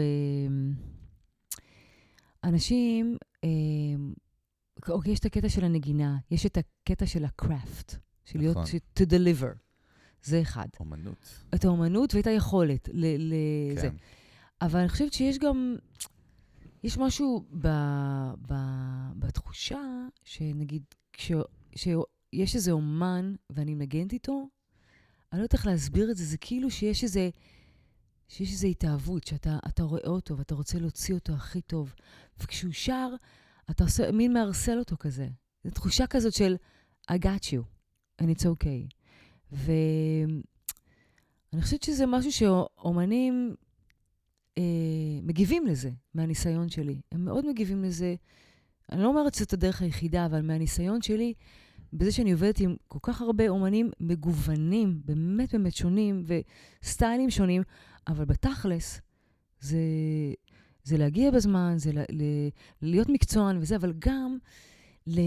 אנשים, 2.44 3.18
אה, 3.44 3.50
אוקיי, 4.90 5.12
יש 5.14 5.20
את 5.20 5.26
הקטע 5.26 5.50
של 5.50 5.64
הנגינה, 5.66 6.18
יש 6.32 6.46
את 6.46 6.58
הקטע 6.58 7.06
של 7.06 7.26
הקראפט, 7.26 7.96
של 8.26 8.40
להיות, 8.40 8.58
נכון. 8.58 8.66
ש- 8.66 9.00
to 9.00 9.04
deliver. 9.06 9.58
זה 10.24 10.42
אחד. 10.42 10.68
אומנות. 10.80 11.44
את 11.56 11.66
האומנות 11.66 12.16
ואת 12.16 12.28
היכולת 12.28 12.90
ל... 12.94 13.06
ל 13.06 13.34
זה. 13.76 13.82
כן. 13.82 13.96
אבל 14.62 14.80
אני 14.80 14.90
חושבת 14.90 15.14
שיש 15.14 15.38
גם, 15.38 15.76
יש 16.84 16.98
משהו 16.98 17.46
ב, 17.62 17.68
ב, 18.48 18.54
בתחושה 19.16 19.82
שנגיד, 20.24 20.84
כש, 21.14 21.32
שיש 22.36 22.56
איזה 22.56 22.72
אומן 22.72 23.36
ואני 23.50 23.74
מנגנת 23.76 24.14
איתו, 24.14 24.48
אני 25.32 25.40
לא 25.40 25.44
יודעת 25.44 25.54
איך 25.54 25.68
להסביר 25.68 26.12
את 26.12 26.18
זה, 26.18 26.26
זה 26.26 26.38
כאילו 26.38 26.72
שיש 26.72 27.04
איזה, 27.04 27.30
שיש 28.28 28.52
איזו 28.52 28.68
התאהבות, 28.68 29.24
שאתה 29.24 29.60
אתה 29.68 29.84
רואה 29.84 30.08
אותו 30.08 30.38
ואתה 30.38 30.56
רוצה 30.56 30.80
להוציא 30.80 31.16
אותו 31.16 31.34
הכי 31.34 31.62
טוב. 31.62 31.94
וכשהוא 32.40 32.74
שר, 32.74 33.10
אתה 33.72 33.84
עושה, 33.84 34.12
מין 34.12 34.34
מערסל 34.34 34.80
אותו 34.80 34.98
כזה. 35.00 35.28
זו 35.64 35.72
תחושה 35.72 36.08
כזאת 36.08 36.34
של 36.34 36.56
I 37.12 37.16
got 37.16 37.44
you, 37.44 37.62
and 38.22 38.26
it's 38.26 38.44
okay. 38.44 38.96
ואני 39.52 40.42
חושבת 41.62 41.84
שזה 41.84 42.06
משהו 42.06 42.32
שאומנים 42.32 43.56
אה, 44.58 44.64
מגיבים 45.24 45.66
לזה, 45.66 45.92
מהניסיון 46.14 46.70
שלי. 46.70 47.02
הם 47.12 47.26
מאוד 47.26 47.46
מגיבים 47.50 47.84
לזה. 47.84 48.16
אני 48.92 49.02
לא 49.02 49.08
אומרת 49.08 49.34
שזאת 49.34 49.54
הדרך 49.54 49.82
היחידה, 49.82 50.26
אבל 50.26 50.42
מהניסיון 50.42 51.02
שלי, 51.02 51.34
בזה 51.94 52.12
שאני 52.12 52.32
עובדת 52.32 52.60
עם 52.60 52.76
כל 52.88 53.00
כך 53.02 53.22
הרבה 53.22 53.50
אומנים 53.50 53.92
מגוונים, 54.00 55.02
באמת 55.06 55.54
באמת 55.54 55.76
שונים, 55.76 56.24
וסטיילים 56.84 57.30
שונים, 57.30 57.64
אבל 58.08 58.26
בתכלס, 58.26 59.02
זה, 59.60 59.78
זה 60.84 60.98
להגיע 60.98 61.32
בזמן, 61.32 61.74
זה 61.78 61.92
ל, 61.92 62.00
ל, 62.00 62.24
להיות 62.82 63.10
מקצוען 63.10 63.58
וזה, 63.58 63.76
אבל 63.76 63.94
גם 64.00 64.38
ל, 65.08 65.20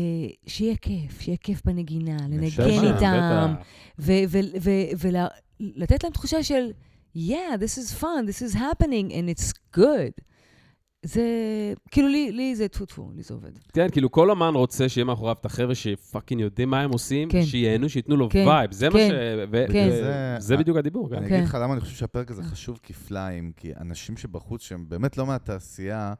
שיהיה 0.47 0.77
כיף, 0.77 1.20
שיהיה 1.20 1.37
כיף 1.37 1.62
בנגינה, 1.65 2.16
לנגן 2.28 2.95
איתם. 2.95 3.55
ולתת 5.61 6.05
להם 6.05 6.12
תחושה 6.12 6.43
של, 6.43 6.70
yeah, 7.16 7.57
this 7.61 7.78
is 7.78 8.01
fun, 8.01 8.27
this 8.27 8.43
is 8.43 8.55
happening, 8.55 9.11
and 9.11 9.28
it's 9.35 9.53
good. 9.77 10.30
זה, 11.02 11.22
כאילו 11.90 12.09
לי, 12.09 12.32
לי 12.32 12.55
זה 12.56 12.68
טפו 12.68 12.85
טפו, 12.86 13.10
לי 13.14 13.22
זה 13.22 13.35
עובד. 13.35 13.51
כן, 13.72 13.86
כאילו 13.93 14.10
כל 14.10 14.31
אומן 14.31 14.55
רוצה 14.55 14.89
שיהיה 14.89 15.05
מאחוריו 15.05 15.36
את 15.40 15.47
החבר'ה 15.47 15.74
ש 15.74 15.89
fucking 15.89 16.40
יודעים 16.40 16.70
מה 16.70 16.81
הם 16.81 16.90
עושים, 16.90 17.28
כן. 17.28 17.43
שייהנו, 17.43 17.89
שייתנו 17.89 18.16
לו 18.16 18.28
כן, 18.31 18.44
vibe. 18.48 18.72
זה 18.72 18.89
מה 18.89 18.94
כן, 18.98 19.09
ש... 19.10 19.12
ו- 19.52 19.64
כן. 19.72 19.89
זה- 19.90 20.36
זה 20.39 20.56
בדיוק 20.56 20.77
הדיבור, 20.77 21.09
כן. 21.09 21.14
אני 21.16 21.28
כן. 21.28 21.35
אגיד 21.35 21.44
לך 21.48 21.59
למה 21.62 21.72
אני 21.72 21.81
חושב 21.81 21.97
שהפרק 21.97 22.31
הזה 22.31 22.43
חשוב 22.43 22.78
כפליים, 22.82 23.52
כי 23.56 23.72
אנשים 23.81 24.16
שבחוץ, 24.16 24.62
שהם 24.62 24.85
באמת 24.89 25.16
לא 25.18 25.27
מהתעשייה, 25.27 26.14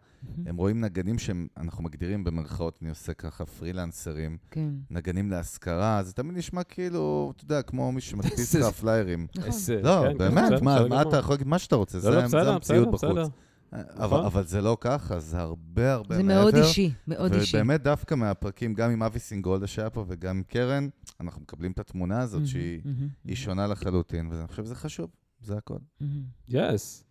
הם 0.47 0.57
רואים 0.57 0.81
נגנים 0.81 1.19
שהם, 1.19 1.47
אנחנו 1.57 1.85
מגדירים 1.85 2.25
במרכאות, 2.25 2.79
אני 2.83 2.91
עושה 2.91 3.13
ככה, 3.15 3.45
פרילנסרים, 3.47 4.37
כן, 4.51 4.69
נגנים 4.91 5.31
להשכרה, 5.31 6.03
זה 6.03 6.13
תמיד 6.13 6.37
נשמע 6.37 6.63
כאילו, 6.63 7.33
אתה 7.37 7.45
יודע, 7.45 7.63
כמו 7.63 7.93
מי 7.93 8.01
שמדפיס 8.01 8.55
לך 8.57 8.65
פליירים. 8.67 9.27
נכון. 9.37 9.51
לא, 9.83 10.03
כן, 10.03 10.13
כן, 10.13 10.19
באמת, 10.19 10.63
מה 10.63 10.89
מה. 10.89 11.03
אתה 11.03 11.17
יכול 11.17 11.33
להגיד 11.35 11.47
מה 11.47 11.59
שאתה 11.59 11.77
רוצה, 11.77 11.97
לא, 11.99 12.03
זה 12.03 12.11
לא, 12.37 12.45
זה 12.45 12.51
המציאות 12.51 12.91
בחוץ. 12.91 13.29
אבל 13.73 14.05
נכון. 14.07 14.25
אבל 14.25 14.45
זה 14.45 14.61
לא 14.61 14.77
ככה, 14.81 15.21
זה 15.21 15.39
הרבה 15.41 15.93
הרבה 15.95 16.17
זה 16.17 16.23
מעבר. 16.23 16.41
מאוד 16.43 16.55
אישי, 16.55 16.91
מאוד 17.07 17.35
אישי. 17.35 17.57
ובאמת 17.57 17.83
דווקא 17.83 18.15
מהפרקים, 18.15 18.75
גם 18.75 18.91
עם 18.91 19.03
אבי 19.03 19.19
סינגולדה 19.19 19.67
שהיה 19.67 19.91
פה 19.91 20.05
וגם 20.09 20.37
עם 20.37 20.43
קרן, 20.43 20.89
אנחנו 21.21 21.43
מקבלים 21.43 21.73
את 21.73 21.79
התמונה 21.79 22.21
הזאת 22.21 22.35
מהמם, 22.35 22.47
שהיא 22.47 22.81
היא 23.25 23.37
שונה 23.37 23.67
לחלוטין, 23.67 24.29
ואני 24.31 24.49
חושב 24.49 24.65
שזה 24.65 24.75
חשוב, 24.75 25.11
זה 25.41 25.57
הכל. 25.57 25.77
מהמם. 26.01 26.23
yes. 26.49 27.05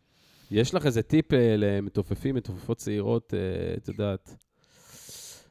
יש 0.52 0.74
לך 0.74 0.86
איזה 0.86 1.02
טיפ 1.02 1.34
אה, 1.34 1.56
למתופפים, 1.58 2.36
מתופפות 2.36 2.78
צעירות, 2.78 3.34
אה, 3.34 3.40
את 3.78 3.88
יודעת. 3.88 4.36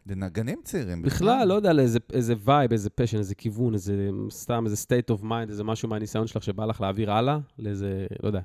לנגנים 0.07 0.61
צעירים 0.65 1.03
בכלל, 1.03 1.49
לא 1.49 1.55
יודע, 1.55 1.73
לאיזה- 1.73 1.99
איזה 2.13 2.35
vibe, 2.45 2.73
איזה 2.73 2.91
passion, 2.91 3.19
איזה 3.19 3.35
כיוון, 3.35 3.75
איזה 3.75 4.09
סתם, 4.31 4.65
איזה 4.67 4.77
state 4.77 5.15
of 5.15 5.23
mind, 5.23 5.49
איזה 5.51 5.65
משהו 5.65 5.89
מהניסיון 5.89 6.27
שלך 6.27 6.43
שבא 6.43 6.65
לך 6.67 6.81
להעביר 6.81 7.13
הלאה, 7.13 7.39
לאיזה, 7.59 8.07
לא 8.23 8.27
יודע, 8.27 8.41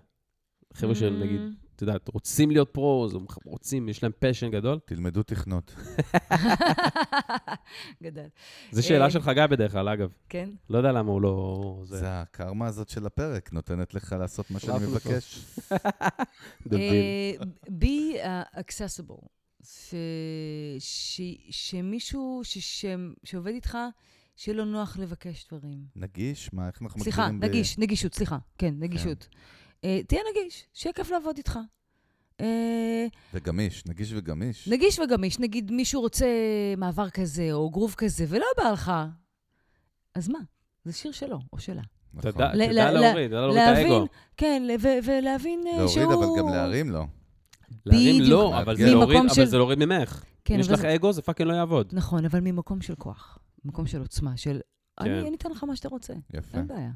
חבר'ה 0.74 0.96
שהם 0.96 1.20
נגיד, 1.20 1.42
את 1.76 1.82
יודעת, 1.82 2.08
רוצים 2.08 2.52
להיות 2.52 2.70
פרו, 2.70 3.10
רוצים, 3.46 3.90
יש 3.90 4.04
להם 4.04 4.12
פשן 4.20 4.52
גדול. 4.52 4.80
תלמדו 4.86 5.24
תכנות. 5.24 5.76
גדל. 8.04 8.28
זו 8.72 8.84
שאלה 8.84 9.06
אה, 9.06 9.12
של 9.12 9.22
חגי 9.22 9.42
בדרך 9.50 9.72
כלל, 9.72 9.90
אגב. 9.90 10.10
כן? 10.30 10.50
לא 10.70 10.78
יודע 10.78 10.92
למה 10.92 11.12
הוא 11.12 11.22
לא... 11.22 11.82
זה 11.84 11.98
זה 11.98 12.22
הקרמה 12.22 12.68
הזאת 12.68 12.90
של 12.90 13.06
הפרק, 13.06 13.54
נותנת 13.54 13.94
לך 13.94 14.16
לעשות 14.20 14.52
מה 14.52 14.60
שאני 14.60 14.72
לא, 14.72 14.78
אפילו 14.78 14.92
מבקש. 14.92 15.46
דביל. 16.68 16.82
אה, 16.82 17.34
be 17.68 18.16
uh, 18.24 18.60
accessible. 18.60 19.28
ש... 19.64 19.96
ש... 20.80 21.22
שמישהו 21.50 22.42
ש... 22.44 22.58
ש... 22.58 22.86
שעובד 23.24 23.52
איתך, 23.52 23.78
שיהיה 24.36 24.58
לו 24.58 24.66
נוח 24.66 24.98
לבקש 24.98 25.48
דברים. 25.52 25.86
נגיש? 25.96 26.54
מה, 26.54 26.68
איך 26.68 26.82
אנחנו 26.82 27.04
סליחה, 27.04 27.22
מגדירים 27.22 27.40
ב- 27.40 27.46
נגיש, 27.46 27.78
נגישות, 27.78 28.16
סליחה. 28.16 28.38
כן, 28.58 28.74
נגישות. 28.80 29.28
אה, 29.32 29.38
תהיה 30.08 30.22
נגיש, 30.32 30.64
שיהיה 30.74 30.94
כיף 30.94 31.12
לעבוד 31.12 31.38
איתך. 31.38 31.60
אה, 32.42 33.06
וגמיש, 33.34 33.86
נגיש 33.86 34.14
וגמיש. 34.16 34.68
נגיש 34.68 35.00
וגמיש, 35.00 35.40
נגיד 35.40 35.72
מישהו 35.72 36.02
רוצה 36.02 36.26
מעבר 36.78 37.10
כזה 37.10 37.50
או 37.52 37.70
גרוב 37.70 37.94
כזה, 37.98 38.26
ולא 38.30 38.46
בא 38.58 38.70
לך, 38.72 38.92
אז 40.16 40.30
מה? 40.30 40.40
זה 40.86 40.94
שיר 40.94 41.12
שלו 41.12 41.40
או 41.54 41.60
שלה. 41.60 41.82
נכון. 42.14 42.42
ל- 42.54 42.72
להוריד, 42.72 43.28
תדע 43.28 43.40
להוריד 43.42 43.58
את 43.62 43.78
האגו. 43.78 44.06
כן, 44.38 44.64
ולהבין 45.04 45.62
אה, 45.68 45.72
להוריד, 45.78 45.90
שהוא... 45.94 46.14
אבל 46.14 46.40
גם 46.40 46.48
להרים 46.50 46.90
לא. 46.92 47.04
להרים. 47.86 48.22
לא, 48.22 48.62
אבל 48.62 48.76
זה 48.78 48.84
ממקום 48.84 49.00
להוריד, 49.00 49.34
של- 49.34 49.42
אבל 49.42 49.50
זה 49.50 49.58
להוריד 49.58 49.80
ממך. 49.80 50.24
כן, 50.46 50.54
אם 50.54 50.60
יש 50.60 50.70
לך 50.70 50.80
זה- 50.80 50.96
אגו, 50.96 51.12
זה 51.14 51.22
fucking 51.22 51.50
לא 51.50 51.54
יעבוד. 51.56 51.90
נכון, 51.94 52.26
אבל 52.26 52.40
ממקום 52.40 52.82
של 52.82 52.96
כוח, 52.96 53.38
ממקום 53.66 53.88
של 53.88 54.00
עוצמה, 54.00 54.38
של 54.38 54.60
כן. 55.00 55.06
אני 55.12 55.28
אני 55.28 55.36
אתן 55.36 55.52
לך 55.52 55.64
מה 55.64 55.76
שאתה 55.76 55.90
רוצה, 55.90 56.14
יפה. 56.34 56.58
אין 56.58 56.68
בעיה. 56.68 56.92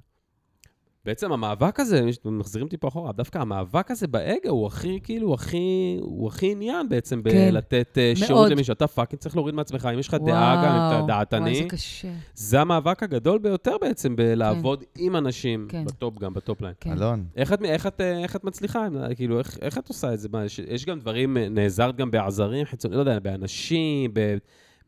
בעצם 1.07 1.31
המאבק 1.31 1.79
הזה, 1.79 2.05
מחזירים 2.25 2.67
טיפה 2.67 2.87
אחורה, 2.87 3.11
דווקא 3.11 3.37
המאבק 3.37 3.91
הזה 3.91 4.07
באגו 4.07 4.49
הוא 4.49 4.67
הכי, 4.67 4.99
כאילו, 5.03 5.27
הוא 5.27 5.33
הכי, 5.33 5.97
הוא 6.01 6.27
הכי 6.27 6.51
עניין 6.51 6.89
בעצם 6.89 7.21
כן. 7.21 7.51
בלתת 7.51 7.97
אה, 7.97 8.11
שירות. 8.15 8.51
למישהו. 8.51 8.73
אתה 8.73 8.87
fucking 8.87 9.21
צריך 9.21 9.35
להוריד 9.35 9.55
מעצמך, 9.55 9.89
אם 9.93 9.99
יש 9.99 10.07
לך 10.07 10.13
דעה 10.13 10.55
גם, 10.55 10.71
אם 10.71 10.87
אתה 10.87 10.95
וואו, 10.95 11.07
דעתני, 11.07 11.55
זה 11.55 11.63
קשה. 11.69 12.07
זה 12.33 12.61
המאבק 12.61 13.03
הגדול 13.03 13.39
ביותר 13.39 13.75
בעצם, 13.81 14.15
בלעבוד 14.15 14.83
עם 14.97 15.15
אנשים, 15.15 15.67
כן. 15.69 15.85
ב 15.85 15.94
top 15.94 16.19
גם, 16.19 16.33
ב 16.33 16.40
top 16.40 16.61
line. 16.61 16.73
כן. 16.79 16.91
אלון, 16.91 17.25
איך 17.35 17.53
את, 17.53 17.61
איך, 17.65 17.87
את, 17.87 18.01
אה, 18.01 18.23
איך 18.23 18.35
את 18.35 18.43
מצליחה? 18.43 18.87
כאילו, 19.15 19.39
איך, 19.39 19.57
איך 19.61 19.77
את 19.77 19.87
עושה 19.87 20.13
את 20.13 20.19
זה? 20.19 20.29
מה, 20.31 20.45
יש, 20.45 20.59
יש 20.59 20.85
גם 20.85 20.99
דברים, 20.99 21.37
אה, 21.37 21.49
נעזרת 21.49 21.95
גם 21.95 22.11
בעזרים 22.11 22.65
חיצוניים, 22.65 22.97
לא 22.97 23.01
יודע, 23.01 23.19
באנשים, 23.19 24.13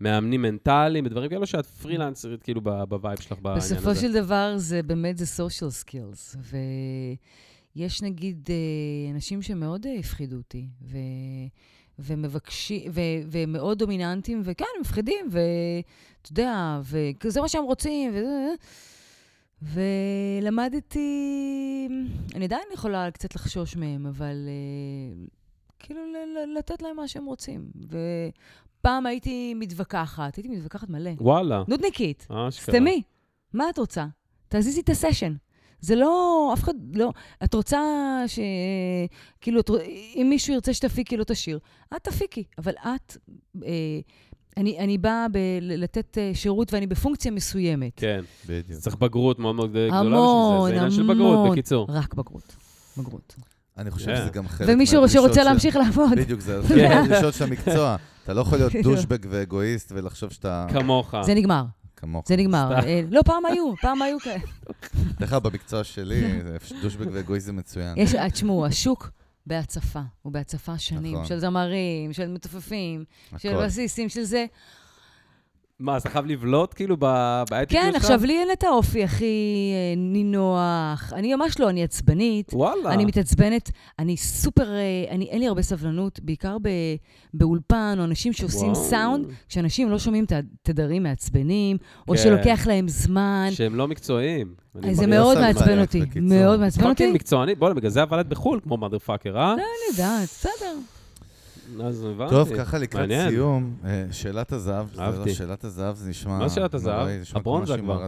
במאמנים 0.02 0.42
מנטליים, 0.42 1.04
בדברים 1.04 1.30
כאלו 1.30 1.48
שאת 1.48 1.66
פרילנסרית, 1.66 2.44
כאילו, 2.44 2.62
ב 2.62 2.73
vibe 2.73 3.20
שלך 3.20 3.40
בעניין 3.42 3.58
הזה. 3.58 3.76
בסופו 3.76 3.96
של 3.96 4.14
דבר 4.14 4.54
זה 4.58 4.84
באמת, 4.84 5.18
זה 5.18 5.26
social 5.26 5.84
skills, 5.84 6.38
ויש 7.76 8.02
נגיד 8.02 8.50
אה, 8.50 9.12
אנשים 9.16 9.42
שמאוד 9.42 9.86
אה, 9.86 9.96
הפחידו 10.00 10.38
אותי, 10.38 10.68
ו... 10.82 10.98
ומבקשים, 12.00 12.92
ו... 12.94 13.02
ומאוד 13.32 13.80
דומיננטיים, 13.80 14.42
וכן, 14.44 14.66
מפחידים, 14.82 15.26
ואתה 15.30 16.32
יודע, 16.32 16.82
וזה 17.24 17.42
מה 17.42 17.48
שהם 17.48 17.64
רוצים, 17.64 18.12
וזה... 18.14 18.54
ולמדתי, 19.62 21.08
אני 22.36 22.46
עדיין 22.46 22.64
יכולה 22.74 23.12
קצת 23.12 23.36
לחשוש 23.36 23.76
מהם, 23.76 24.06
אבל 24.06 24.48
אה, 24.48 25.26
כאילו 25.80 26.02
לתת 26.58 26.82
להם 26.82 26.96
מה 26.96 27.08
שהם 27.08 27.26
רוצים. 27.26 27.72
ופעם 28.80 29.06
הייתי 29.06 29.54
מתווכחת, 29.54 30.36
הייתי 30.36 30.50
מתווכחת 30.50 30.90
מלא. 30.90 31.12
וואלה, 31.22 31.64
נודניקית. 31.68 32.28
אשכרה. 32.30 32.50
סתמי, 32.76 33.02
מה 33.54 33.70
את 33.70 33.78
רוצה? 33.78 34.06
תזיזי 34.50 34.80
את 34.82 34.90
הסשן. 34.90 35.34
זה 35.82 35.96
לא, 35.96 36.50
אף 36.54 36.64
אחד 36.64 36.74
לא, 36.94 37.12
את 37.44 37.54
רוצה 37.54 37.80
ש... 38.28 38.40
כאילו, 39.42 39.60
את, 39.60 39.70
אם 40.16 40.28
מישהו 40.30 40.54
ירצה 40.54 40.74
שתפיקי 40.74 41.18
לו 41.18 41.24
את 41.24 41.32
השיר, 41.32 41.60
את 41.96 42.04
תפיקי, 42.04 42.44
אבל 42.58 42.72
את, 42.72 43.18
אה, 43.66 43.70
אני, 44.58 44.80
אני 44.80 44.98
באה 44.98 45.26
ב- 45.32 45.38
לתת 45.62 46.18
אה, 46.18 46.32
שירות 46.34 46.74
ואני 46.74 46.88
בפונקציה 46.88 47.32
מסוימת. 47.32 47.92
כן, 47.96 48.22
בדיוק. 48.48 48.80
צריך 48.80 48.96
בגרות 48.96 49.40
מאוד 49.40 49.56
מאוד 49.56 49.70
גדולה 49.70 49.88
בשביל 49.90 50.10
זה. 50.10 50.16
המון, 50.16 50.70
זה 50.70 50.76
עניין 50.76 50.92
של 50.92 51.04
בגרות, 51.04 51.34
המון. 51.38 51.52
בקיצור. 51.52 51.88
רק 51.90 52.14
בגרות, 52.14 52.56
בגרות. 52.98 53.36
אני 53.78 53.92
חושב 53.92 54.06
כן. 54.06 54.16
שזה 54.16 54.30
גם 54.30 54.48
חלק 54.48 54.68
ומישהו 54.74 54.96
מהדרישות 55.02 55.24
שרוצה 55.24 55.42
של- 55.42 55.48
להמשיך 55.50 55.76
לעבוד. 55.76 56.12
בדיוק, 56.18 56.40
זה 56.42 56.60
חלק 56.68 56.90
מהדרישות 56.90 57.34
של 57.34 57.44
המקצוע. 57.44 57.96
אתה 58.30 58.38
לא 58.38 58.42
יכול 58.42 58.58
להיות. 58.58 58.76
דושבג 58.84 59.18
ואגואיסט 59.30 59.92
ולחשוב 59.92 60.32
שאתה 60.32 60.68
כמוך. 60.74 61.16
זה 61.22 61.34
נגמר, 61.34 61.66
כמוך. 61.96 62.28
זה 62.28 62.36
נגמר. 62.36 62.74
אה, 62.74 63.02
לא, 63.12 63.22
פעם 63.26 63.46
היו, 63.46 63.74
פעם 63.82 64.02
היו 64.02 64.20
כאלה. 64.20 64.40
דרך 65.20 65.34
אגב, 65.34 65.44
במקצוע 65.44 65.84
שלי, 65.84 66.42
דושבג 66.82 67.06
ואגואיסט 67.12 67.46
זה 67.46 67.54
מצוין. 67.54 67.98
יש, 67.98 68.16
אה, 68.16 68.30
תשמעו, 68.30 68.66
השוק 68.66 69.10
בהצפה, 69.46 70.02
הוא 70.22 70.34
בהצפה 70.34 70.78
שנים, 70.78 71.14
נכון. 71.14 71.26
של 71.26 71.40
זמרים, 71.40 72.14
של 72.14 72.28
מתופפים, 72.28 73.04
של. 73.38 73.66
בסיסים, 73.66 74.10
של 74.10 74.24
זה. 74.24 74.46
מה, 75.80 75.96
אז 75.96 76.02
אתה 76.02 76.10
חייב 76.10 76.26
לבלוט 76.26 76.74
כאילו 76.74 76.98
באתיקות 76.98 77.68
כן, 77.70 77.90
שלך? 77.94 78.04
עכשיו, 78.04 78.20
לי 78.26 78.40
אין 78.40 78.48
את 78.54 78.64
האופי 78.64 79.04
הכי 79.04 79.26
אה, 79.74 79.94
נינוח. 79.98 81.14
אני 81.16 81.36
ממש 81.36 81.60
לא, 81.60 81.70
אני 81.70 81.84
עצבנית. 81.84 82.54
וואלה. 82.54 82.94
אני 82.94 83.06
מתעצבנת, 83.06 83.72
אני 84.00 84.18
סופר, 84.18 84.74
אה, 84.74 84.80
אני, 85.12 85.26
אין 85.26 85.40
לי 85.40 85.48
הרבה 85.48 85.62
סבלנות, 85.62 86.20
בעיקר 86.20 86.58
ב, 86.62 86.70
באולפן, 87.34 87.96
או 88.00 88.04
אנשים 88.04 88.34
שעושים 88.34 88.72
וואו. 88.72 88.84
סאונד, 88.90 89.26
כשאנשים 89.50 89.90
לא 89.90 90.00
שומעים 90.00 90.24
את 90.24 90.32
התדרים 90.66 91.04
מעצבנים, 91.04 91.78
או 92.08 92.14
כן. 92.14 92.20
שלוקח 92.24 92.68
להם 92.68 92.88
זמן. 92.88 93.48
שהם 93.52 93.76
לא 93.76 93.88
מקצועיים. 93.88 94.48
אז 94.76 94.96
זה 94.96 95.08
מרגיש- 95.08 95.08
מאוד 95.20 95.38
לא 95.38 95.44
מעצבן 95.44 95.80
אותי. 95.82 96.02
מאוד 96.22 96.60
מעצבן 96.60 96.84
אותי. 96.84 96.94
fucking 96.96 97.16
מקצוענית, 97.16 97.58
בוא'נה, 97.60 97.74
בגלל 97.76 97.90
זה 97.92 98.02
עבדת 98.02 98.26
בחו"ל, 98.26 98.60
כמו 98.64 98.76
mother 98.76 99.08
fucker, 99.10 99.36
אה? 99.36 99.54
אני 99.54 99.62
יודעת, 99.92 100.24
בסדר. 100.24 100.76
אז 101.84 102.04
הבנתי. 102.04 102.32
טוב, 102.32 102.50
ככה 102.58 102.78
לקראת. 102.78 103.10
סיום, 103.30 103.76
אה, 103.86 104.06
שאלת 104.12 104.52
הזהב, 104.52 104.88
זה 104.94 105.02
לא 105.02 105.06
אהבתי. 105.06 105.34
שאלת 105.34 105.64
הזהב, 105.64 105.96
זה 105.96 106.10
נשמע... 106.10 106.40
מה 106.40 106.50
שאלת 106.50 106.74
הזהב? 106.74 107.08
הברונזה 107.34 107.78
כבר. 107.78 108.08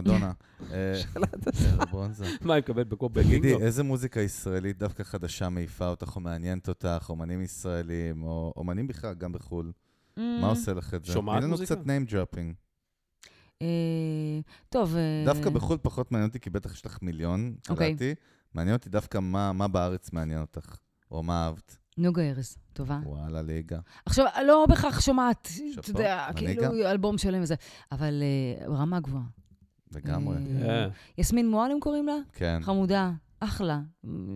אה, 0.72 0.94
כן, 1.14 1.20
הברונזה. 1.78 2.24
מה, 2.44 2.54
היא 2.54 2.62
מקבלת 2.62 2.88
בקו 2.88 3.08
תגידי, 3.08 3.38
בגינגו? 3.38 3.60
איזה 3.60 3.82
מוזיקה 3.82 4.20
ישראלית 4.20 4.78
דווקא 4.78 5.02
חדשה 5.02 5.48
מעיפה 5.48 5.88
אותך 5.88 6.16
או 6.16 6.20
מעניינת 6.20 6.68
אותך, 6.68 7.06
אומנים 7.08 7.42
ישראלים, 7.42 8.22
או 8.22 8.52
אומנים 8.56 8.86
בכלל, 8.86 9.14
גם 9.14 9.32
בחו"ל? 9.32 9.72
מה 10.16 10.48
עושה 10.48 10.72
לך 10.72 10.94
את 10.94 11.04
זה? 11.04 11.12
שומעת 11.12 11.36
תני 11.36 11.44
לנו 11.44 11.50
מוזיקה? 11.50 11.76
קצת 11.76 11.84
name 11.86 12.10
dropping. 12.10 12.54
אה, 13.62 14.40
טוב, 14.68 14.96
אה, 14.96 15.22
דווקא 15.26 15.50
בחו"ל 15.50 15.78
פחות 15.82 16.12
מעניין 16.12 16.28
אותי, 16.28 16.40
כי 16.40 16.50
בטח 16.50 16.74
יש 16.74 16.86
לך 16.86 16.98
מיליון, 17.02 17.54
אוקיי. 17.68 17.88
קראתי. 17.88 18.14
מעניין 18.54 18.76
אותי 18.76 18.90
דווקא 18.90 19.18
מה 19.18 19.52
מה 19.52 19.68
בארץ 19.68 20.12
מעניין 20.12 20.40
אותך, 20.40 20.76
או 21.10 21.22
מה 21.22 21.44
אהבת. 21.44 21.81
נוגה 21.98 22.22
ארז, 22.22 22.56
טובה. 22.72 23.00
וואלה, 23.04 23.42
ליגה. 23.42 23.78
עכשיו, 24.06 24.26
לא 24.46 24.66
בהכרח 24.68 25.00
שומעת, 25.00 25.48
אתה 25.78 25.90
יודע. 25.90 26.28
כאילו, 26.36 26.90
אלבום 26.90 27.18
שלם 27.18 27.42
וזה, 27.42 27.54
אבל 27.92 28.22
אה, 28.22 28.66
רמה 28.74 29.00
גבוהה. 29.00 29.24
לגמרי. 29.94 30.36
אה, 30.36 30.68
אה, 30.68 30.88
יסמין 31.18 31.50
מועלם 31.50 31.80
קוראים 31.80 32.06
לה? 32.06 32.16
כן. 32.32 32.58
חמודה, 32.62 33.10
אחלה. 33.40 33.80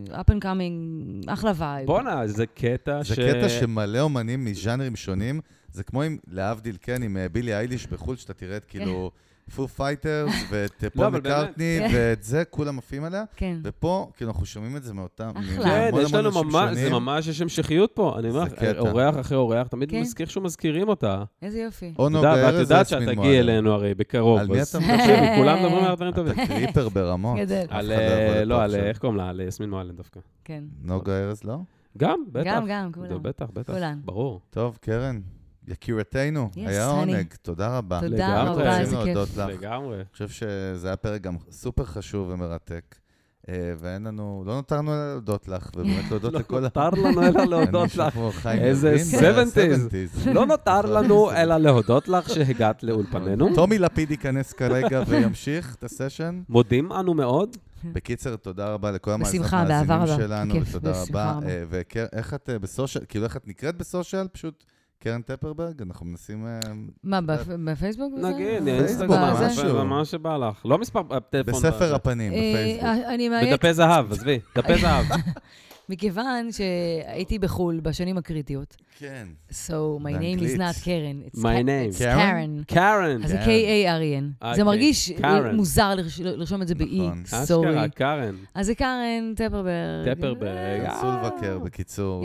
up 0.09 0.31
and 0.31 0.43
coming, 0.43 1.25
אחלה 1.27 1.53
vibe. 1.57 1.87
בואנה, 1.87 2.27
זה 2.27 2.47
קטע 2.47 3.05
ש... 3.05 3.09
זה 3.09 3.15
קטע 3.17 3.49
שמלא 3.49 4.01
אומנים 4.01 4.45
מז'אנרים 4.45 4.97
שונים, 4.97 5.41
זה 5.69 5.85
כמו 5.85 6.03
עם, 6.03 6.19
להבדיל, 6.27 6.77
כן, 6.81 7.03
עם 7.03 7.17
בילי 7.33 7.55
אייליש 7.55 7.87
בחו"ל, 7.87 8.17
שאתה 8.17 8.35
תראה 8.35 8.57
את 8.57 8.65
כאילו 8.65 9.11
Foo 9.55 9.69
Fighters 9.69 10.33
ואת 10.51 10.85
אה, 10.85 10.91
פול 10.91 11.03
לא, 11.03 11.09
אבל 11.09 11.21
באמת. 11.21 11.37
מקארטני, 11.37 11.79
כן. 11.79 11.91
ואת 11.95 12.23
זה 12.23 12.45
כולם 12.45 12.79
עפים 12.79 13.05
עליה, 13.05 13.25
כן. 13.37 13.59
ופה, 13.65 14.11
כאילו, 14.17 14.31
אנחנו 14.31 14.47
שומעים 14.47 14.77
את 14.77 14.83
זה 14.83 14.95
מאותם... 14.95 15.31
אחלה. 15.35 15.65
כן, 15.65 15.91
יש 16.03 16.15
לנו 16.15 16.31
ממש, 16.45 16.79
זה. 16.79 16.91
ממש, 16.91 17.27
יש 17.27 17.41
המשכיות 17.41 17.91
פה. 17.95 18.17
אני 18.19 18.31
אומר 18.31 18.45
לך. 18.45 18.53
אורח 18.79 19.21
אחרי 19.21 19.37
אורח, 19.37 19.67
תמיד 19.67 19.91
כן. 19.91 20.01
מזכיר 20.01 20.27
שהוא 20.27 20.45
מזכירים 20.45 20.89
אותה. 20.89 21.25
איזה 21.43 21.61
יופי. 21.61 21.95
או 21.99 22.07
אתה 22.07 22.15
נוגה 22.15 22.29
יודע, 22.29 22.47
ואת 22.47 22.61
יודעת 22.61 22.89
שאת. 22.89 23.09
תגיעי 23.09 23.39
אלינו 23.39 23.73
הרי 23.73 23.95
בקרוב. 23.95 24.39
על 24.39 24.47
מי 24.47 24.63
אתה 24.63 24.79
מדבר? 24.81 24.97
תקשיבי, 24.97 25.27
כולם 25.37 25.59
מדברים 25.63 25.85
על 25.85 25.95
דברים 25.95 26.13
טובים. 26.13 26.33
אתה 26.33 26.47
קריפר 26.47 26.89
ברמות. 26.89 27.39
על, 27.69 27.87
לא 27.87 27.95
אה, 27.95 28.45
לא, 28.45 28.63
על. 28.63 28.75
אה, 28.75 28.89
איך 28.89 28.99
קוראים 28.99 29.17
לה? 29.17 29.29
על 29.29 29.41
יסמין 29.41 29.71
מועלם 29.71 29.97
דווקא. 29.97 30.21
כן. 30.45 30.65
נוגה 30.83 31.25
ארז, 31.25 31.45
לא? 31.45 31.59
גם, 31.99 32.25
בטח. 32.33 32.47
גם, 32.47 32.67
גם, 32.69 32.93
כולם. 32.93 33.23
בטח, 33.23 33.47
בטח. 33.53 33.73
כולן. 33.73 33.99
ברור. 34.05 34.41
טוב, 34.51 34.79
קרן, 34.81 35.21
יקירתנו, 35.69 36.51
Yes, 36.55 36.59
היה 36.69 36.89
honey. 36.91 36.93
עונג, 36.93 37.27
תודה 37.43 37.79
רבה. 37.79 38.01
תודה. 38.01 38.43
רבה, 38.43 38.81
איזה 38.81 38.97
כיף. 39.05 39.37
לגמרי. 39.39 39.97
אני 39.97 40.05
חושב 40.13 40.29
שזה 40.29 40.87
היה 40.89 40.97
פרק 40.97 41.21
גם 41.21 41.37
סופר 41.51 41.85
חשוב 41.85 42.29
ומרתק, 42.31 42.95
אה, 43.49 43.55
ואין 43.79 44.03
לנו, 44.07 44.43
לא 44.47 44.55
נותרנו 44.55 44.93
אלא 44.93 45.13
להודות 45.13 45.49
לך, 45.49 45.71
ובאמת 45.77 46.11
להודות 46.11 46.33
לא 46.33 46.39
לכל 46.41 46.59
ה... 46.59 46.61
נותר 46.61 46.91
לנו 46.91 47.23
אלא 47.23 47.45
להודות 47.45 47.97
לך. 47.97 48.19
איזה 48.47 48.91
לוין, 48.91 49.05
זה 49.05 49.33
70s. 49.33 49.59
ה- 49.59 50.27
70s. 50.27 50.31
לא 50.31 50.47
נותר 50.47 50.81
לנו 50.97 51.31
אלא 51.33 51.57
להודות 51.57 52.09
לך 52.09 52.31
שהגעת 52.31 52.83
לאולפנינו. 52.83 53.55
טומי 53.55 53.79
לפיד 53.79 54.11
ייכנס 54.11 54.53
כרגע 54.53 55.03
וימשיך 55.07 55.75
את 55.75 55.85
הסשן. 55.85 56.43
מודים 56.49 56.93
אנו 56.93 57.15
מאוד. 57.15 57.57
בקיצר, 57.93 58.37
תודה 58.37 58.69
רבה 58.73 58.91
לכל 58.91 59.11
המאזינות 59.11 59.47
בשמחה, 59.47 59.65
באהבה 59.65 59.99
מאזינים 59.99 60.21
רבה. 60.21 60.27
שלנו, 60.29 60.55
בכיף, 60.55 60.69
ותודה 60.75 60.91
בשמחה 60.93 61.33
רבה. 61.33 61.49
אה, 61.49 61.63
ואיך 61.69 62.35
את 62.35 62.51
אה, 62.51 62.59
בסושיאל, 62.59 63.05
כאילו 63.09 63.25
איך 63.25 63.37
את 63.37 63.49
נקראת 63.49 63.77
בסושיאל? 63.79 64.29
פשוט 64.33 64.65
קרן 65.07 65.23
טפרברג? 65.23 65.83
אנחנו 65.83 66.07
מנסים... 66.07 66.47
אה, 66.47 66.61
מה, 67.05 67.19
בפ- 67.19 67.57
בפייסבוק? 67.65 68.13
נגיד, 68.19 68.69
אינסטגרם? 68.69 69.35
משהו. 69.47 69.85
מה 69.85 70.05
שבא 70.05 70.37
לך. 70.37 70.67
לא 70.67 70.79
מספר 70.79 71.03
הטלפון. 71.11 71.55
בספר 71.55 71.85
בזה. 71.87 71.95
הפנים, 71.95 72.33
אה, 72.33 72.39
בפייסבוק. 72.39 73.09
אני 73.15 73.29
מאיימת, 73.29 73.53
בדפי 73.53 73.75
זהב, 73.75 74.13
עזבי, 74.13 74.39
דפי 74.57 74.79
זהב. 74.83 75.05
מכיוון 75.89 76.49
שהייתי 76.53 77.39
בחו"ל 77.39 77.81
בשנים 77.81 78.19
הקריטיות, 78.19 78.77
כן. 78.99 79.27
so 79.51 79.73
my 80.03 80.13
name 80.13 80.41
is 80.43 80.59
not 80.59 80.85
Karen, 80.85 81.35
it's 81.35 81.39
My 81.39 81.43
name. 81.63 81.93
it's 81.95 81.99
Karen? 81.99 82.73
Karen. 82.75 83.25
אז 83.25 83.31
זה. 83.31 83.39
K-A-R-E-N. 83.45 84.45
אה, 84.47 84.55
זה. 84.57 84.65
מרגיש. 84.65 85.13
מוזר 85.55 85.95
לרש- 85.95 86.21
לרשום 86.21 86.63
את 86.63 86.69
זה 86.69 86.75
ב-E, 86.75 86.85
נכון. 86.85 87.23
סורי. 87.27 87.69
אשכרה, 87.71 87.89
קארן. 87.89 88.35
אז 88.55 88.67
זה 88.67 88.75
קארן 88.75 89.33
טפרברג. 89.37 90.15
טפרברג. 90.15 90.87
כנסו 90.87 91.07
לבקר, 91.07 91.59
בקיצור. 91.59 92.25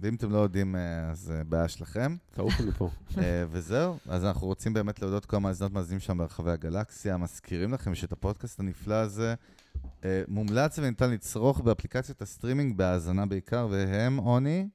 ואם 0.00 0.14
אתם 0.14 0.30
לא 0.30 0.38
יודעים, 0.38 0.76
אה, 0.76 0.80
אז 1.10 1.32
אה, 1.36 1.44
בעיה 1.44 1.68
שלכם. 1.68 2.16
תעופו 2.34 2.62
מפה. 2.64 2.90
אה, 3.18 3.44
וזהו, 3.50 3.96
אז 4.08 4.24
אנחנו 4.24 4.46
רוצים 4.46 4.72
באמת 4.72 5.02
להודות 5.02 5.26
כל 5.26 5.36
המאזינות 5.36 5.72
מאזינים 5.72 6.00
שלנו 6.00 6.18
ברחבי 6.18 6.50
הגלקסיה. 6.50 7.16
מזכירים 7.16 7.72
לכם 7.72 7.94
שאת 7.94 8.12
הפודקאסט 8.12 8.60
הנפלא 8.60 8.94
הזה 8.94 9.34
מומלץ 10.28 10.78
וניתן 10.78 11.10
לצרוך 11.10 11.60
באפליקציות 11.60 12.22
הסטרימינג 12.22 12.76
בהאזנה 12.76 13.26
בעיקר, 13.26 13.66
והם 13.70 14.16
עוני. 14.16 14.68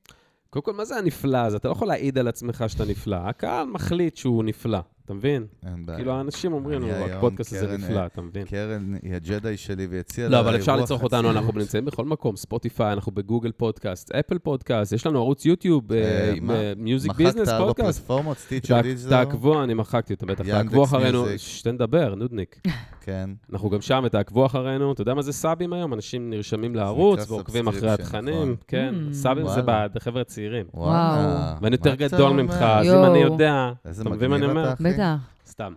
קודם 0.49 0.65
כל, 0.65 0.73
מה 0.73 0.85
זה 0.85 0.97
הנפלא 0.97 1.37
הזה? 1.37 1.57
אתה 1.57 1.67
לא 1.67 1.73
יכול 1.73 1.87
להעיד 1.87 2.17
על 2.17 2.27
עצמך 2.27 2.63
שאתה 2.67 2.85
נפלא. 2.85 3.15
הקהל 3.15 3.67
מחליט 3.67 4.15
שהוא 4.15 4.43
נפלא, 4.43 4.79
אתה 5.05 5.13
מבין? 5.13 5.45
אין 5.65 5.85
בעיה. 5.85 5.97
כאילו, 5.97 6.11
האנשים 6.11 6.53
אומרים 6.53 6.81
לנו, 6.81 7.05
הפודקאסט 7.05 7.53
הזה 7.53 7.77
נפלא, 7.77 7.99
אה, 7.99 8.05
אתה 8.05 8.21
מבין? 8.21 8.45
קרן 8.45 8.93
היא 9.03 9.15
הג'די 9.15 9.57
שלי 9.57 9.87
והציעה 9.91 10.29
לא, 10.29 10.33
לה 10.33 10.39
אבל 10.39 10.55
אפשר 10.55 10.75
לצרוך 10.75 11.03
אותנו, 11.03 11.31
אנחנו. 11.31 11.59
נמצאים 11.59 11.85
בכל 11.85 12.05
מקום, 12.05 12.35
ספוטיפיי, 12.35 12.93
אנחנו 12.93 13.11
בגוגל 13.11 13.51
פודקאסט, 13.51 14.11
אפל 14.11 14.37
פודקאסט, 14.37 14.93
יש 14.93 15.05
לנו 15.07 15.19
ערוץ 15.19 15.45
יוטיוב, 15.45 15.91
אה, 15.93 16.33
מה? 16.41 16.53
מיוזיק 16.77 17.11
ביזנס 17.11 17.35
מחקת 17.35 17.47
ארבע 17.49 17.65
פודקאסט. 17.73 17.99
פלטפורמות, 17.99 18.37
סטיצ'ר 18.37 18.81
דיג'טל, 18.81 19.09
תעקבו, 19.09 19.63
אני 19.63 19.73
מחקתי 19.73 20.13
אותם 20.13 20.27
בטח, 20.27 20.43
תעקבו 20.45 20.83
אחרינו. 20.83 21.25
שתן 21.37 21.77
דבר, 21.77 22.15
נודניק. 22.15 22.59
כן. 23.05 23.29
אנחנו 23.53 23.69
גם 23.69 23.81
שם, 23.81 24.03
תעקבו 24.11 24.45
אחרינו, 24.45 24.91
אתה 24.91 25.01
יודע 25.01 25.13
מה 25.13 25.21
זה 25.21 25.33
סאבים 25.33 25.73
היום? 25.73 25.93
אנשים 25.93 26.29
נרשמים 26.29 26.75
לערוץ 26.75 27.31
ועוקבים 27.31 27.67
אחרי 27.67 27.89
התכנים, 27.91 28.33
נכון. 28.35 28.55
כן, 28.67 28.95
Mm. 29.09 29.13
סאבים 29.13 29.47
זה. 29.47 29.61
בחבר'ה 29.65 30.21
הצעירים. 30.21 30.65
וואלה. 30.73 31.55
ואני 31.61 31.75
יותר 31.75 31.95
גדול? 31.95 32.31
ממך, 32.31 32.53
אז 32.53 32.87
אם. 32.87 33.03
אני 33.05 33.17
יודע, 33.19 33.71
אתה 34.01 34.09
מבין 34.09 34.29
מה 34.29 34.35
אני 34.35 34.45
אומר? 34.45 34.73
בטח. 34.93 35.17
סתם. 35.47 35.73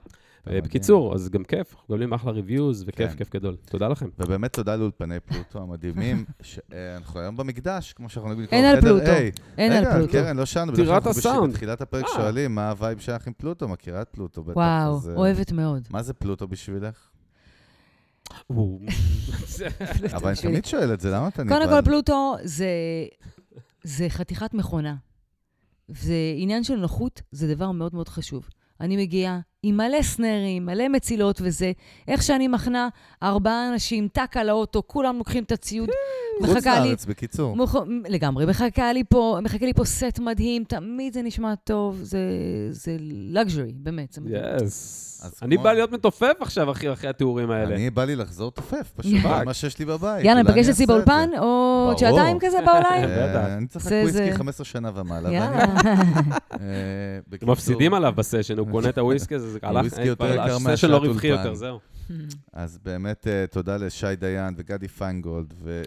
אה. 0.50 0.60
בקיצור, 0.60 1.14
אז 1.14 1.28
גם 1.28 1.44
כיף, 1.44 1.70
אנחנו 1.70 1.84
מקבלים 1.84 2.12
אחלה 2.12 2.32
reviews, 2.32 2.84
וכיף, 2.86 3.10
כן. 3.10 3.16
כיף 3.16 3.30
גדול. 3.30 3.56
תודה 3.64 3.88
לכם. 3.88 4.08
ובאמת 4.18 4.52
תודה 4.52 4.76
לאולפני 4.76 5.20
פלוטו 5.20 5.58
המדהימים, 5.58 6.24
שאנחנו 6.42 7.20
היום 7.20 7.36
במקדש, 7.36 7.92
כמו 7.92 8.08
שאנחנו 8.08 8.32
נגיד 8.32 8.48
אין 8.52 8.64
על 8.64 8.80
פלוטו. 8.80 9.10
אין 9.58 9.72
על 9.72 9.78
רגע, 9.78 9.94
פלוטו. 9.94 10.12
קרן, 10.12 10.36
לא 10.36 10.44
שאלנו, 10.44 10.72
טירת 10.74 11.06
אנחנו 11.06 11.10
הסאונד. 11.10 11.52
בתחילת 11.52 11.80
הפרק 11.80 12.04
אה. 12.04 12.08
שואלים 12.08 12.54
מה 12.54 12.70
ה 12.70 12.76
vibe 12.76 12.98
שלך 12.98 13.26
עם 13.26 13.32
פלוטו, 13.32 13.68
מכירה 13.68 14.02
את 14.02 14.08
פלוטו 14.08 14.42
בטח. 14.42 14.56
וואו, 14.56 15.00
אה, 15.08 15.14
אוהבת 15.14 15.52
מאוד. 15.52 15.88
מה 15.90 16.02
זה 16.02 16.14
פלוטו 16.14 16.48
בשבילך? 16.48 17.10
אבל 20.14 20.28
אני. 20.28 20.36
תמיד 20.42 20.64
שואל 20.64 20.94
את 20.94 21.00
זה, 21.00 21.10
למה 21.10 21.28
אתה 21.28 21.44
נבהל? 21.44 21.58
קודם 21.58 21.70
כל, 21.70 21.90
פלוטו 21.90 22.36
זה, 22.42 22.68
זה 23.82 24.06
חתיכת 24.08 24.54
מכונה. 24.54 24.94
זה 25.88 26.14
עניין 26.36 26.64
של 26.64 26.76
נוחות, 26.76 27.22
זה 27.32 27.54
דבר 27.54 27.70
מאוד 27.70 27.94
מאוד 27.94 28.08
חשוב. 28.08 28.48
אני 28.80 28.96
מגיעה 28.96 29.40
עם 29.68 29.76
מלא 29.76 30.02
סנרים, 30.02 30.66
מלא 30.66 30.88
מצילות 30.88 31.38
וזה. 31.44 31.72
איך 32.08 32.22
שאני 32.22 32.48
מחנה 32.48 32.88
ארבעה 33.22 33.68
אנשים, 33.72 34.08
טאק 34.12 34.36
על 34.36 34.48
האוטו, 34.48 34.82
כולם 34.86 35.18
לוקחים 35.18 35.44
את 35.44 35.52
הציוד. 35.52 35.88
חוץ 36.40 36.50
מחכה 36.50 36.80
לי, 36.80 36.88
לארץ, 36.88 37.04
בקיצור. 37.04 37.56
מוכ... 37.56 37.76
לגמרי, 38.08 38.46
מחכה 38.46 38.92
לי 38.92 39.04
פה, 39.08 39.38
מחכה 39.42 39.66
לי 39.66 39.72
פה 39.74 39.84
סט 39.84 40.18
מדהים, 40.18 40.64
תמיד 40.64 41.12
זה 41.12 41.22
נשמע 41.22 41.54
טוב, 41.54 41.98
זה, 42.02 42.18
זה 42.70 42.96
luxury, 43.34 43.72
באמת, 43.74 44.12
זה. 44.12 44.20
יס. 44.64 45.02
אני 45.42 45.54
כמו- 45.54 45.64
בא 45.64 45.72
להיות 45.72 45.92
מתופף 45.92 46.32
עכשיו, 46.40 46.70
אחי, 46.70 46.92
אחרי 46.92 47.10
התיאורים 47.10 47.50
האלה. 47.50 47.74
אני 47.74 47.90
בא 47.90 48.04
לי 48.04 48.16
לחזור 48.16 48.50
תופף, 48.50 48.92
פשוט, 48.96 49.12
מה 49.46 49.54
שיש 49.54 49.78
לי 49.78 49.84
בבית. 49.84 50.24
יאללה, 50.24 50.42
נפגש 50.42 50.64
אני 50.64 50.72
אצלי 50.72 50.86
באולפן. 50.86 51.28
או 51.38 51.44
עוד. 51.88 51.98
שעתיים 51.98 52.38
כזה 52.40 52.58
באולי? 52.66 52.84
אה. 53.04 53.56
אני 53.56 53.66
צריך 53.66 53.86
וויסקי 53.86 54.12
זה- 54.12 54.36
15 54.36 54.64
שנה 54.64 54.90
ומעלה. 54.94 55.28
אה, 56.52 56.58
מפסידים 57.42 57.94
עליו 57.94 58.12
בסשן, 58.16 58.58
הוא 58.58 58.68
קונה 58.70 58.88
את 58.88 58.98
הוויסקי 58.98 59.34
הזה, 59.34 59.55
זה 59.62 59.68
הלך, 59.68 59.92
יותר 59.98 60.14
כבר- 60.14 60.34
יקר 60.34 60.54
הסשן 60.54 60.64
מהשעת 60.64 60.90
לא 60.90 60.96
רווחי. 60.96 61.26
יותר, 61.26 61.54
זהו. 61.54 61.78
אז 62.52 62.78
באמת 62.84 63.26
אה, 63.26 63.44
תודה 63.50 63.76
לשי 63.76 64.16
דיין 64.18 64.54
וגדי 64.56 64.88
פיינגולד. 64.88 65.54
וזיו 65.62 65.86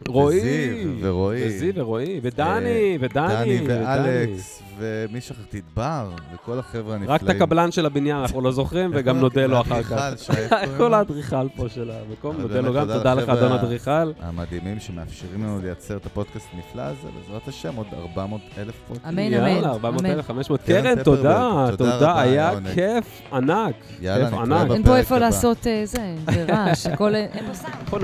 ורועי. 1.01 1.47
וזיו 1.47 1.75
ורועי, 1.75 2.19
ודני, 2.23 2.97
ודני, 3.01 3.27
דני 3.27 3.59
ודני. 3.61 3.67
ואלכס, 3.67 4.63
ומי 4.77 5.21
שכחתי? 5.21 5.59
את 5.59 5.63
בר, 5.73 6.11
וכל 6.33 6.59
החבר'ה 6.59 6.95
הנפלאים. 6.95 7.09
רק 7.09 7.23
את 7.23 7.29
הקבלן 7.29 7.71
של 7.71 7.85
הבניין 7.85 8.17
אנחנו 8.17 8.41
לא 8.41 8.51
זוכרים, 8.51 8.91
וגם 8.93 9.19
נודה 9.23 9.45
לו 9.45 9.61
אחר 9.61 9.83
כך. 9.83 9.99
כל? 10.77 10.93
האדריכל 10.93 11.49
פה 11.55 11.69
של 11.69 11.91
המקום, 11.91 12.37
נודה 12.41 12.61
לו 12.61 12.73
גם, 12.73 12.87
תודה 12.87 13.13
לך, 13.13 13.29
אדון 13.29 13.51
אדריכל. 13.51 14.11
המדהימים 14.19 14.79
שמאפשרים 14.79 15.43
לנו 15.43 15.59
לייצר 15.63 15.97
את 15.97 16.05
הפודקאסט 16.05 16.47
הנפלא 16.53 16.81
הזה, 16.81 17.07
בעזרת 17.17 17.47
השם, 17.47 17.75
עוד 17.75 17.87
400 17.93 18.41
אלף 18.57 18.75
פרקים. 18.87 19.03
אמן, 19.09 19.19
אמן. 19.19 19.47
יאללה, 19.47 19.69
400 19.69 20.01
אמן. 20.01 20.11
אלף, 20.11 20.27
500. 20.27 20.61
קרן 20.61 21.03
תודה, 21.03 21.65
תודה 21.77 22.21
היה. 22.21 22.51
כיף 22.73 23.21
ענק. 23.33 23.75
יאללה, 24.01 24.27
נתראה 24.27 24.41
ענק. 24.41 24.71
אין 24.71 24.83
פה 24.83 24.89
בפרק 24.89 24.97
איפה 24.99 25.15
הבא. 25.15 25.25
לעשות 25.25 25.67
אה, 25.67 25.81
זה, 25.85 26.08
זה 26.31 26.45
רעש, 26.49 26.85
הכל... 26.85 27.15
אין 27.15 27.47
פה 27.47 27.53
סאונד. 27.53 27.75
בוא 27.89 27.99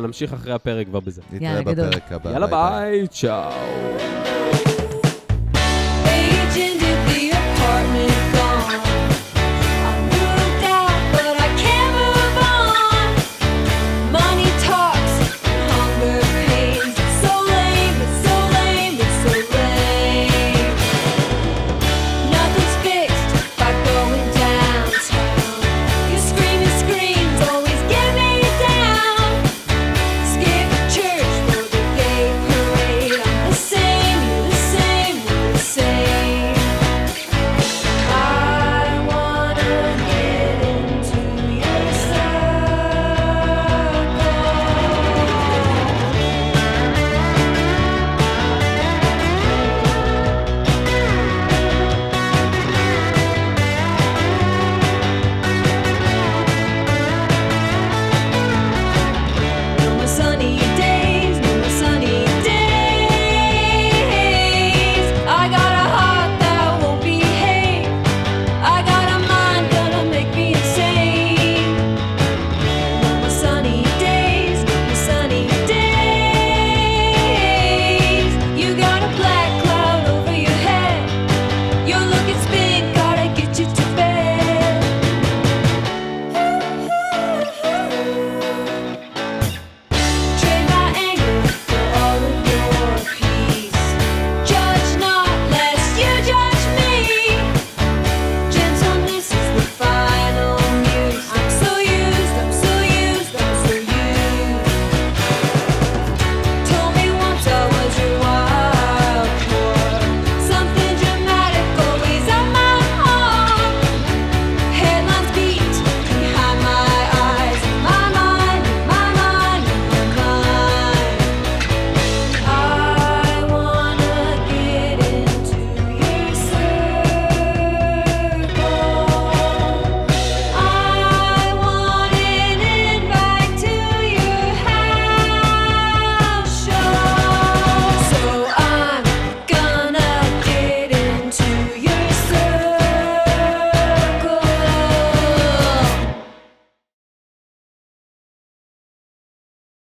נמשיך 0.00 0.32
אחרי 0.32 0.52
הפרק 0.52 0.86
כבר 0.86 1.00
בזה. 1.00 1.22
נתראה 1.32 1.50
יאללה, 1.50 1.62
גדול. 1.62 1.88
בפרק 1.88 2.12
הבא. 2.12 2.30
יאללה 2.30 2.46
ביי, 2.46 3.06
צ'או. 3.08 4.21